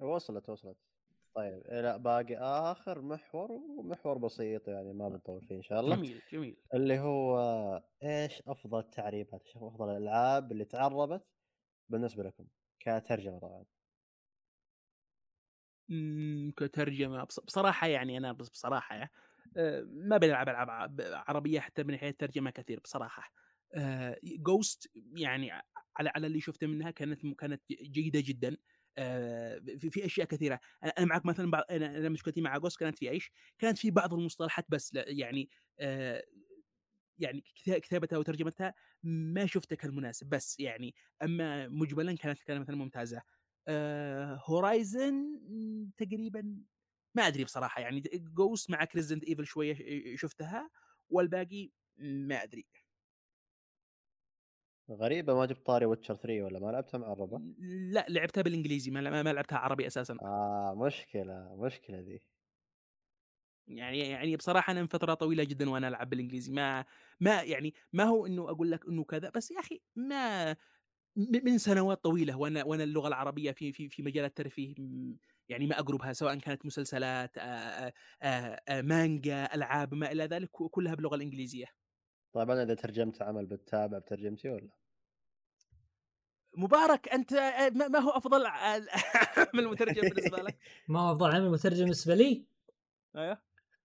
[0.00, 0.76] وصلت وصلت.
[1.34, 5.96] طيب لا باقي آخر محور ومحور بسيط يعني ما بنطول فيه إن شاء الله.
[5.96, 6.56] جميل جميل.
[6.74, 7.38] اللي هو
[8.02, 11.24] إيش أفضل التعريبات إيش أفضل الألعاب اللي تعربت
[11.88, 12.46] بالنسبة لكم
[12.80, 13.64] كترجمة طبعا؟
[15.88, 17.24] مم، كترجمة.
[17.24, 19.10] بص- بصراحة يعني أنا بصراحة
[19.56, 23.32] آه، ما بلعب ألعاب عربية حتى من ناحيه الترجمه كثير بصراحة.
[24.24, 25.50] Ghost يعني
[25.96, 28.56] على على اللي شفته منها كانت كانت جيدة جدا.
[28.98, 30.60] آه، في, في أشياء كثيرة.
[30.98, 34.66] أنا معك مثلا بعض أنا مشكلتي مع Ghost كانت في إيش؟ كانت في بعض المصطلحات
[34.68, 35.50] بس يعني
[35.80, 36.24] آه،
[37.18, 40.94] يعني كتا- كتابتها وترجمتها ما شفتها كالمناسب بس يعني.
[41.22, 43.22] أما مجملا كانت كانت مثلا ممتازة.
[44.48, 45.40] Horizon
[45.96, 46.56] تقريبا
[47.14, 49.76] ما أدري بصراحة يعني Ghost مع Resident Evil شوية
[50.16, 50.70] شفتها
[51.10, 52.66] والباقي ما أدري.
[54.94, 57.42] غريبة ما جبت طاري Witcher 3 ولا ما لعبتها معربه؟
[57.92, 62.20] لا لعبتها بالإنجليزي ما, ما لعبتها عربي أساسا آه مشكلة مشكلة ذي
[63.66, 66.84] يعني يعني بصراحة أنا من فترة طويلة جدا وأنا ألعب بالإنجليزي ما
[67.20, 70.56] ما يعني ما هو إنه أقول لك إنه كذا بس يا أخي ما
[71.16, 74.74] من سنوات طويلة وأنا وأنا اللغة العربية في في في مجال الترفيه
[75.48, 77.92] يعني ما أقربها سواء كانت مسلسلات آآ
[78.22, 81.66] آآ مانجا ألعاب ما إلى ذلك كلها باللغة الإنجليزية.
[82.32, 84.68] طبعا إذا ترجمت عمل بتتابع بترجمتي ولا؟
[86.56, 87.32] مبارك أنت
[87.90, 90.58] ما هو أفضل عمل مترجم بالنسبة لك؟
[90.88, 92.44] ما هو أفضل عمل مترجم بالنسبة لي؟
[93.16, 93.38] أيوه.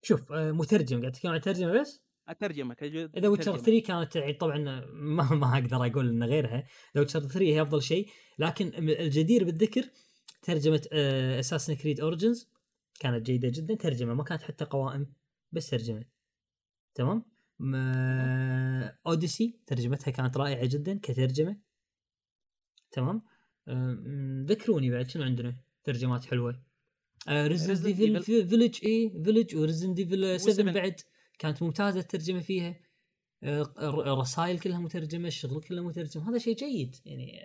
[0.03, 2.77] شوف مترجم قاعد تتكلم عن الترجمة بس؟ الترجمة
[3.17, 4.59] إذا Witcher 3 كانت طبعا
[4.93, 6.67] ما ما أقدر أقول إن غيرها.
[6.95, 9.85] The Witcher 3 هي أفضل شيء لكن الجدير بالذكر
[10.43, 10.83] ترجمة
[11.41, 12.51] Assassin's Creed Origins
[13.01, 13.75] كانت جيدة جدا.
[13.75, 15.13] ترجمة ما كانت حتى قوائم
[15.53, 16.05] بس ترجمة.
[16.95, 17.25] تمام؟
[19.07, 21.57] Odyssey ترجمتها كانت رائعة جدا كترجمة.
[22.93, 23.23] تمام؟
[24.47, 26.63] ذكروني بعد شنو عندنا؟ ترجمات حلوة.
[27.29, 31.01] Resident Evil Village اي Village و Resident Evil 7 بعد
[31.39, 32.75] كانت ممتازة الترجمة فيها.
[33.43, 36.21] الرسائل كلها مترجمة الشغل كله مترجم.
[36.21, 37.41] هذا شيء جيد يعني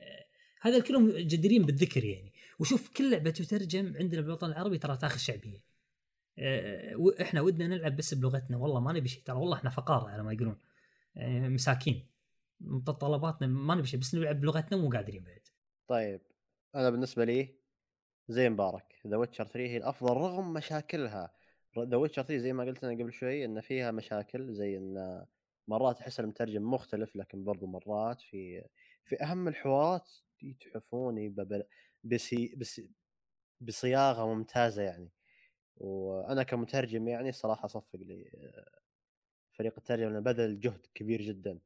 [0.62, 2.34] هذا كلهم جديرين بالذكر يعني.
[2.60, 5.64] وشوف كل لعبة تترجم عندنا بالوطن العربي ترى تاخذ شعبية.
[7.22, 8.58] إحنا ودنا نلعب بس بلغتنا.
[8.58, 10.58] والله ما نبي شيء ترى والله إحنا فقارة على ما يقولون.
[11.54, 12.11] مساكين.
[12.64, 15.48] متطلباتنا ما نبي شيء بس نلعب بلغتنا ومو قادرين بعد.
[15.88, 16.22] طيب
[16.76, 17.56] أنا بالنسبة لي
[18.30, 21.34] زي مبارك The Witcher 3 هي الأفضل رغم مشاكلها.
[21.80, 25.26] The Witcher 3 زي ما قلت أنا قبل شوي إن فيها مشاكل زي إن
[25.68, 28.66] مرات أحس المترجم مختلف لكن برضو مرات في
[29.06, 30.12] في أهم الحوارات
[30.42, 31.36] يتحفوني
[32.04, 32.82] بسي بس
[33.62, 35.12] بصياغة ممتازة يعني.
[35.78, 38.32] وأنا كمترجم يعني صراحة أصفق لي
[39.54, 41.60] فريق الترجمة بذل جهد كبير جدا.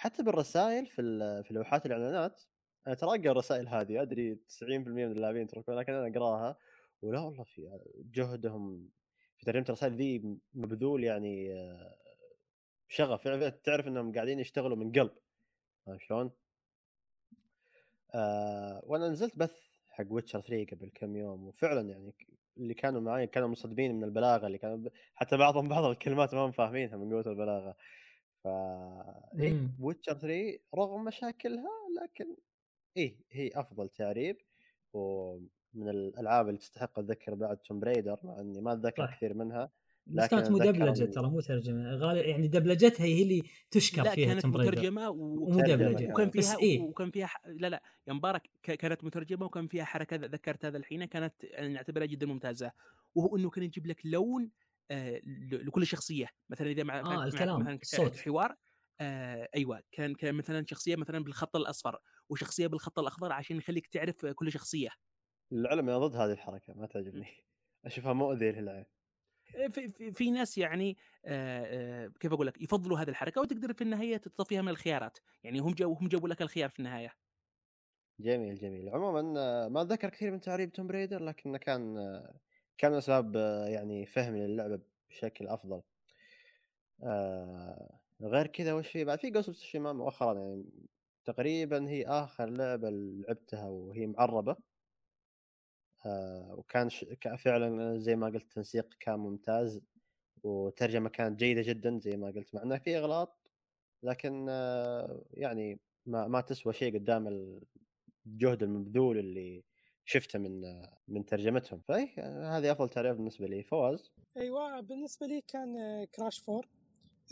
[0.00, 1.02] حتى بالرسائل في
[1.42, 2.42] في لوحات الإعلانات
[2.86, 6.56] أنا ترى أقرأ الرسائل هذه أدري 90% من اللاعبين يتركون لكن أنا أقراها
[7.02, 8.88] ولا والله في جهدهم
[9.38, 11.54] في ترجمة الرسائل ذي مبذول يعني
[12.88, 13.28] شغف
[13.64, 15.10] تعرف إنهم قاعدين يشتغلوا من قلب
[15.98, 16.30] شلون؟
[18.14, 19.60] آه وأنا نزلت بث
[19.90, 22.14] حق Witcher 3 قبل كم يوم وفعلا يعني
[22.56, 26.52] اللي كانوا معي كانوا منصدمين من البلاغة اللي كانوا حتى بعضهم بعض الكلمات ما هم
[26.52, 27.76] فاهمينها من قوة البلاغة
[28.44, 28.48] ف
[29.80, 31.70] Witcher 3 رغم مشاكلها
[32.02, 32.36] لكن
[32.96, 34.36] إيه هي أفضل تعريب
[34.92, 39.70] ومن الألعاب اللي تستحق الذكر بعد توم بريدر مع إني ما أتذكر كثير منها
[40.06, 41.94] بس كانت مدبلجة ترى مو ترجمة.
[41.94, 47.10] غالبا يعني دبلجتها هي اللي تشكر لا فيها كانت مترجمة ومدبلجه وكان فيها إيه؟ وكان
[47.10, 47.42] فيها ح...
[47.46, 52.26] لا لا يا مبارك كانت مترجمة وكان فيها حركة ذكرت هذا الحين كانت نعتبرها جدا
[52.26, 52.72] ممتازة.
[53.14, 54.50] وهو إنه كان يجيب لك لون
[55.52, 56.28] لكل شخصية.
[56.50, 58.16] مثلا إذا مع آه الكلام مثلا الصوت.
[58.20, 58.56] حوار
[59.00, 64.26] آه أيوه كان كان مثلا شخصية مثلا بالخط الأصفر وشخصية بالخط الأخضر عشان يخليك تعرف
[64.26, 64.90] كل شخصية.
[65.50, 67.26] للعلم أنا ضد هذه الحركة ما تعجبني.
[67.84, 68.84] أشوفها مؤذيه للعين.
[69.70, 73.82] في, في, في ناس يعني آآ آآ كيف أقول لك يفضلوا هذه الحركة وتقدر في
[73.84, 75.18] النهاية تتصفيها من الخيارات.
[75.42, 77.14] يعني هم جابوا هم جابوا لك الخيار في النهاية.
[78.20, 78.88] جميل جميل.
[78.88, 79.22] عموما
[79.68, 81.96] ما أتذكر كثير من تعريب توم بريدر لكنه كان
[82.80, 83.36] كان اسباب
[83.68, 85.82] يعني فهمي للعبة بشكل أفضل.
[88.22, 90.64] غير كذا وش في؟ بعد في Ghost of مؤخرا يعني
[91.24, 94.56] تقريبا هي آخر لعبة لعبتها وهي معربة.
[96.06, 97.04] آه وكان ش...
[97.38, 99.80] فعلا زي ما قلت التنسيق كان ممتاز
[100.42, 103.50] وترجمة كانت جيدة جدا زي ما قلت مع إنه في إغلاط
[104.02, 107.28] لكن آه يعني ما ما تسوى شيء قدام
[108.26, 109.64] الجهد المبذول اللي
[110.10, 110.60] شفته من
[111.08, 111.80] من ترجمتهم.
[111.88, 113.62] فاي هذه أفضل تعريف بالنسبة لي.
[113.62, 115.74] فواز؟ أيوه بالنسبة لي كان
[116.14, 116.68] Crash Four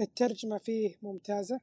[0.01, 1.61] الترجمة فيه ممتازة.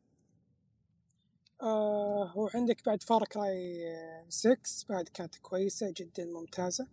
[1.63, 3.83] آه وعندك بعد Far Cry
[4.29, 6.87] 6 بعد كانت كويسة جدا ممتازة.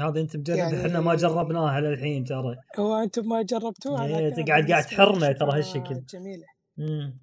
[0.00, 2.56] هذا أنت مجرب يعني إحنا ما جربناها للحين ترى.
[2.78, 6.04] هو أنتم ما جربتوها؟ إيه أنت قاعد قاعد تحرنا ترى هالشكل.
[6.08, 6.46] جميلة.
[6.76, 7.18] مم.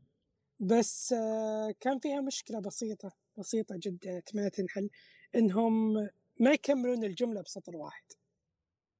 [0.59, 4.89] بس آه كان فيها مشكلة بسيطة بسيطة جدا أتمنى تنحل.
[5.35, 5.93] إنهم
[6.39, 8.03] ما يكملون الجملة بسطر واحد.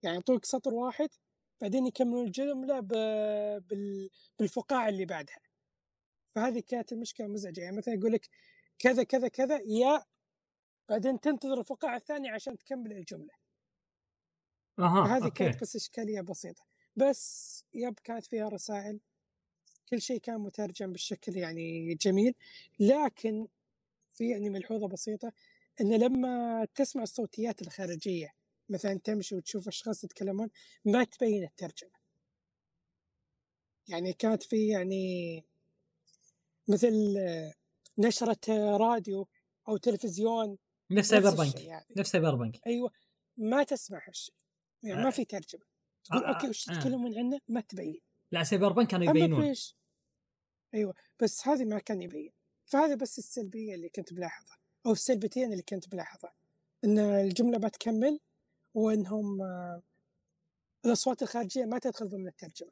[0.03, 1.09] يعني يعطوك سطر واحد
[1.61, 2.79] بعدين يكملون الجملة
[4.39, 5.39] بالفقاعة اللي بعدها.
[6.35, 8.29] فهذه كانت المشكلة المزعجه يعني مثلا يقول لك
[8.79, 10.03] كذا كذا كذا يا
[10.89, 13.33] بعدين تنتظر الفقاعة الثانية عشان تكمل الجملة.
[14.79, 16.63] أها هذه كانت بس إشكالية بسيطة.
[16.95, 18.99] بس يب كانت فيها رسائل.
[19.89, 22.33] كل شيء كان مترجم بالشكل يعني جميل.
[22.79, 23.47] لكن
[24.09, 25.31] في يعني ملحوظة بسيطة
[25.81, 28.29] إن لما تسمع الصوتيات الخارجية
[28.69, 30.49] مثلا تمشي وتشوف أشخاص يتكلمون
[30.85, 32.03] ما تبين الترجمة.
[33.87, 35.45] يعني كانت في يعني
[36.67, 37.53] مثل آه،
[37.97, 39.27] نشرة راديو
[39.67, 40.57] أو تلفزيون
[40.91, 41.85] نفس Cyberpunk يعني.
[41.97, 42.91] نفس Cyberpunk أيوة
[43.37, 44.35] ما تسمع هالشيء
[44.83, 45.03] يعني آه.
[45.03, 45.65] ما في ترجمة.
[46.03, 46.73] تقول آه، okay وش آه.
[46.73, 48.01] تتكلمون عنه؟ ما تبين.
[48.31, 49.53] لا Cyberpunk كانوا يبينون.
[50.73, 52.31] أيوة بس هذه ما كان يبين.
[52.65, 56.33] فهذا بس السلبية اللي كنت بلاحظها أو السلبيتين اللي كنت بلاحظها
[56.85, 58.19] إن الجملة بتكمل
[58.73, 59.81] وإنهم آه،
[60.85, 62.71] الأصوات الخارجية ما تدخل ضمن الترجمة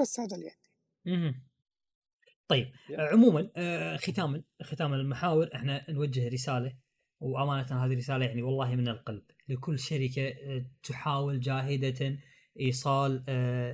[0.00, 0.70] بس هذا اللي عندي.
[2.48, 3.00] طيب yep.
[3.00, 6.76] آه، عموما آه، ختاما ختاما المحاور إحنا نوجه رسالة
[7.20, 10.34] وأمانة هذه رساله يعني والله من القلب لكل شركة
[10.82, 12.18] تحاول جاهدة
[12.60, 13.24] إيصال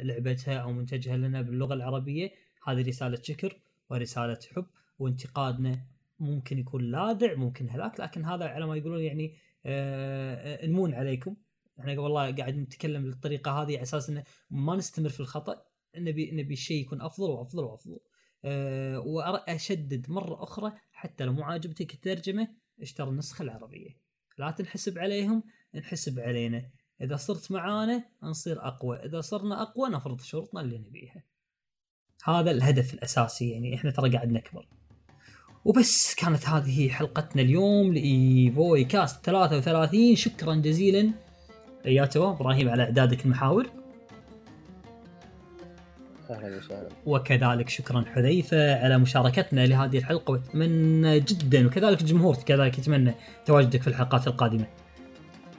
[0.03, 2.31] لعبتها أو منتجها لنا باللغة العربية
[2.67, 4.67] هذه رسالة شكر ورسالة حب
[4.99, 5.87] وانتقادنا
[6.21, 11.37] ممكن يكون لاذع ممكن هلاك لكن هذا على ما يقولون يعني آه، آه، نمون عليكم.
[11.81, 15.63] إحنا والله قاعد نتكلم بالطريقة هذه على أساس إنه ما نستمر في الخطأ
[15.97, 17.99] نبي نبي الشيء يكون أفضل وأفضل وأفضل.
[18.45, 22.49] أه واشدد مرة أخرى حتى لو مو عاجبتك الترجمة
[22.81, 23.91] اشتري النسخة العربية.
[24.39, 25.43] لا تنحسب عليهم
[25.75, 26.71] نحسب علينا.
[27.01, 31.25] إذا صرت معانا نصير أقوى إذا صرنا أقوى نفرض شروطنا اللي نبيها.
[32.25, 34.69] هذا الهدف الأساسي يعني إحنا ترى قاعد نكبر.
[35.65, 41.11] وبس كانت هذه حلقتنا اليوم لايفوي كاست 33 شكرا جزيلا.
[41.85, 43.67] يا تو إبراهيم على إعدادك المحاور.
[46.31, 46.89] أهلا وسهلا.
[47.07, 50.33] وكذلك شكرا حذيفة على مشاركتنا لهذه الحلقة.
[50.33, 53.15] وأتمنى جدا وكذلك الجمهور كذلك يتمنى
[53.47, 54.67] تواجدك في الحلقات القادمة.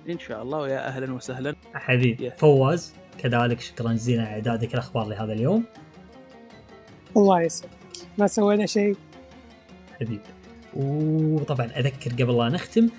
[0.10, 1.56] إن شاء الله ويا أهلا وسهلا.
[1.74, 2.32] حبيبي.
[2.32, 5.64] فواز كذلك شكرا جزيلا على إعدادك الأخبار لهذا اليوم.
[7.18, 7.74] الله يسلمك
[8.18, 8.96] ما سوينا شيء؟
[10.00, 10.22] حبيبي.
[10.74, 12.90] وطبعا أذكر قبل لا نختم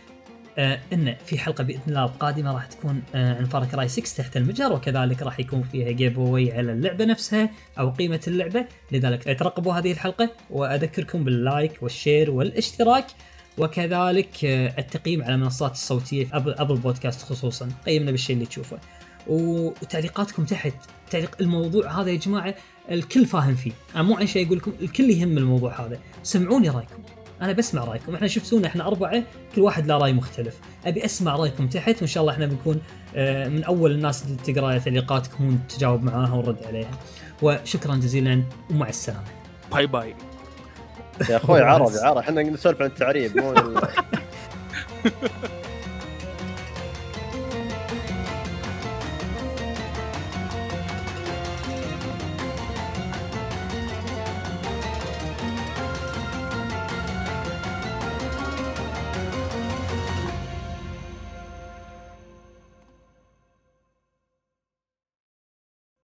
[0.59, 4.37] آه إن في حلقة بإذن الله القادمة راح تكون آه عن Far Cry 6 تحت
[4.37, 8.65] المجهر وكذلك راح يكون فيها giveaway على اللعبة نفسها أو قيمة اللعبة.
[8.93, 13.07] لذلك ترقبوا هذه الحلقة وأذكركم بال like وال share والاشتراك
[13.59, 17.69] وكذلك آه، التقييم على المنصات الصوتية في ابل بودكاست خصوصا.
[17.87, 18.79] قيمنا بالشيء اللي تشوفه.
[19.27, 20.75] وتعليقاتكم تحت.
[21.11, 22.55] تعليق الموضوع هذا يا جماعة
[22.91, 23.73] الكل فاهم فيه.
[23.95, 25.99] أنا مو عن شيء أقول لكم الكل يهم الموضوع هذا.
[26.23, 27.03] سمعوني رأيكم.
[27.43, 28.15] أنا بسمع رأيكم.
[28.15, 29.23] إحنا شفتونا إحنا أربعة
[29.55, 30.59] كل واحد له رأي مختلف.
[30.87, 32.81] أبي أسمع رأيكم تحت وإن شاء الله إحنا بنكون
[33.17, 36.91] آه، من أول الناس اللي تقرأ تعليقاتكم ونتجاوب معاها ونرد عليها.
[37.43, 39.25] وشكرا جزيلا ومع السلامة.
[39.73, 40.15] باي باي.
[41.29, 41.61] يا أخوي.
[41.71, 42.21] عربي عربي.
[42.21, 43.55] إحنا نسولف عن التعريب مو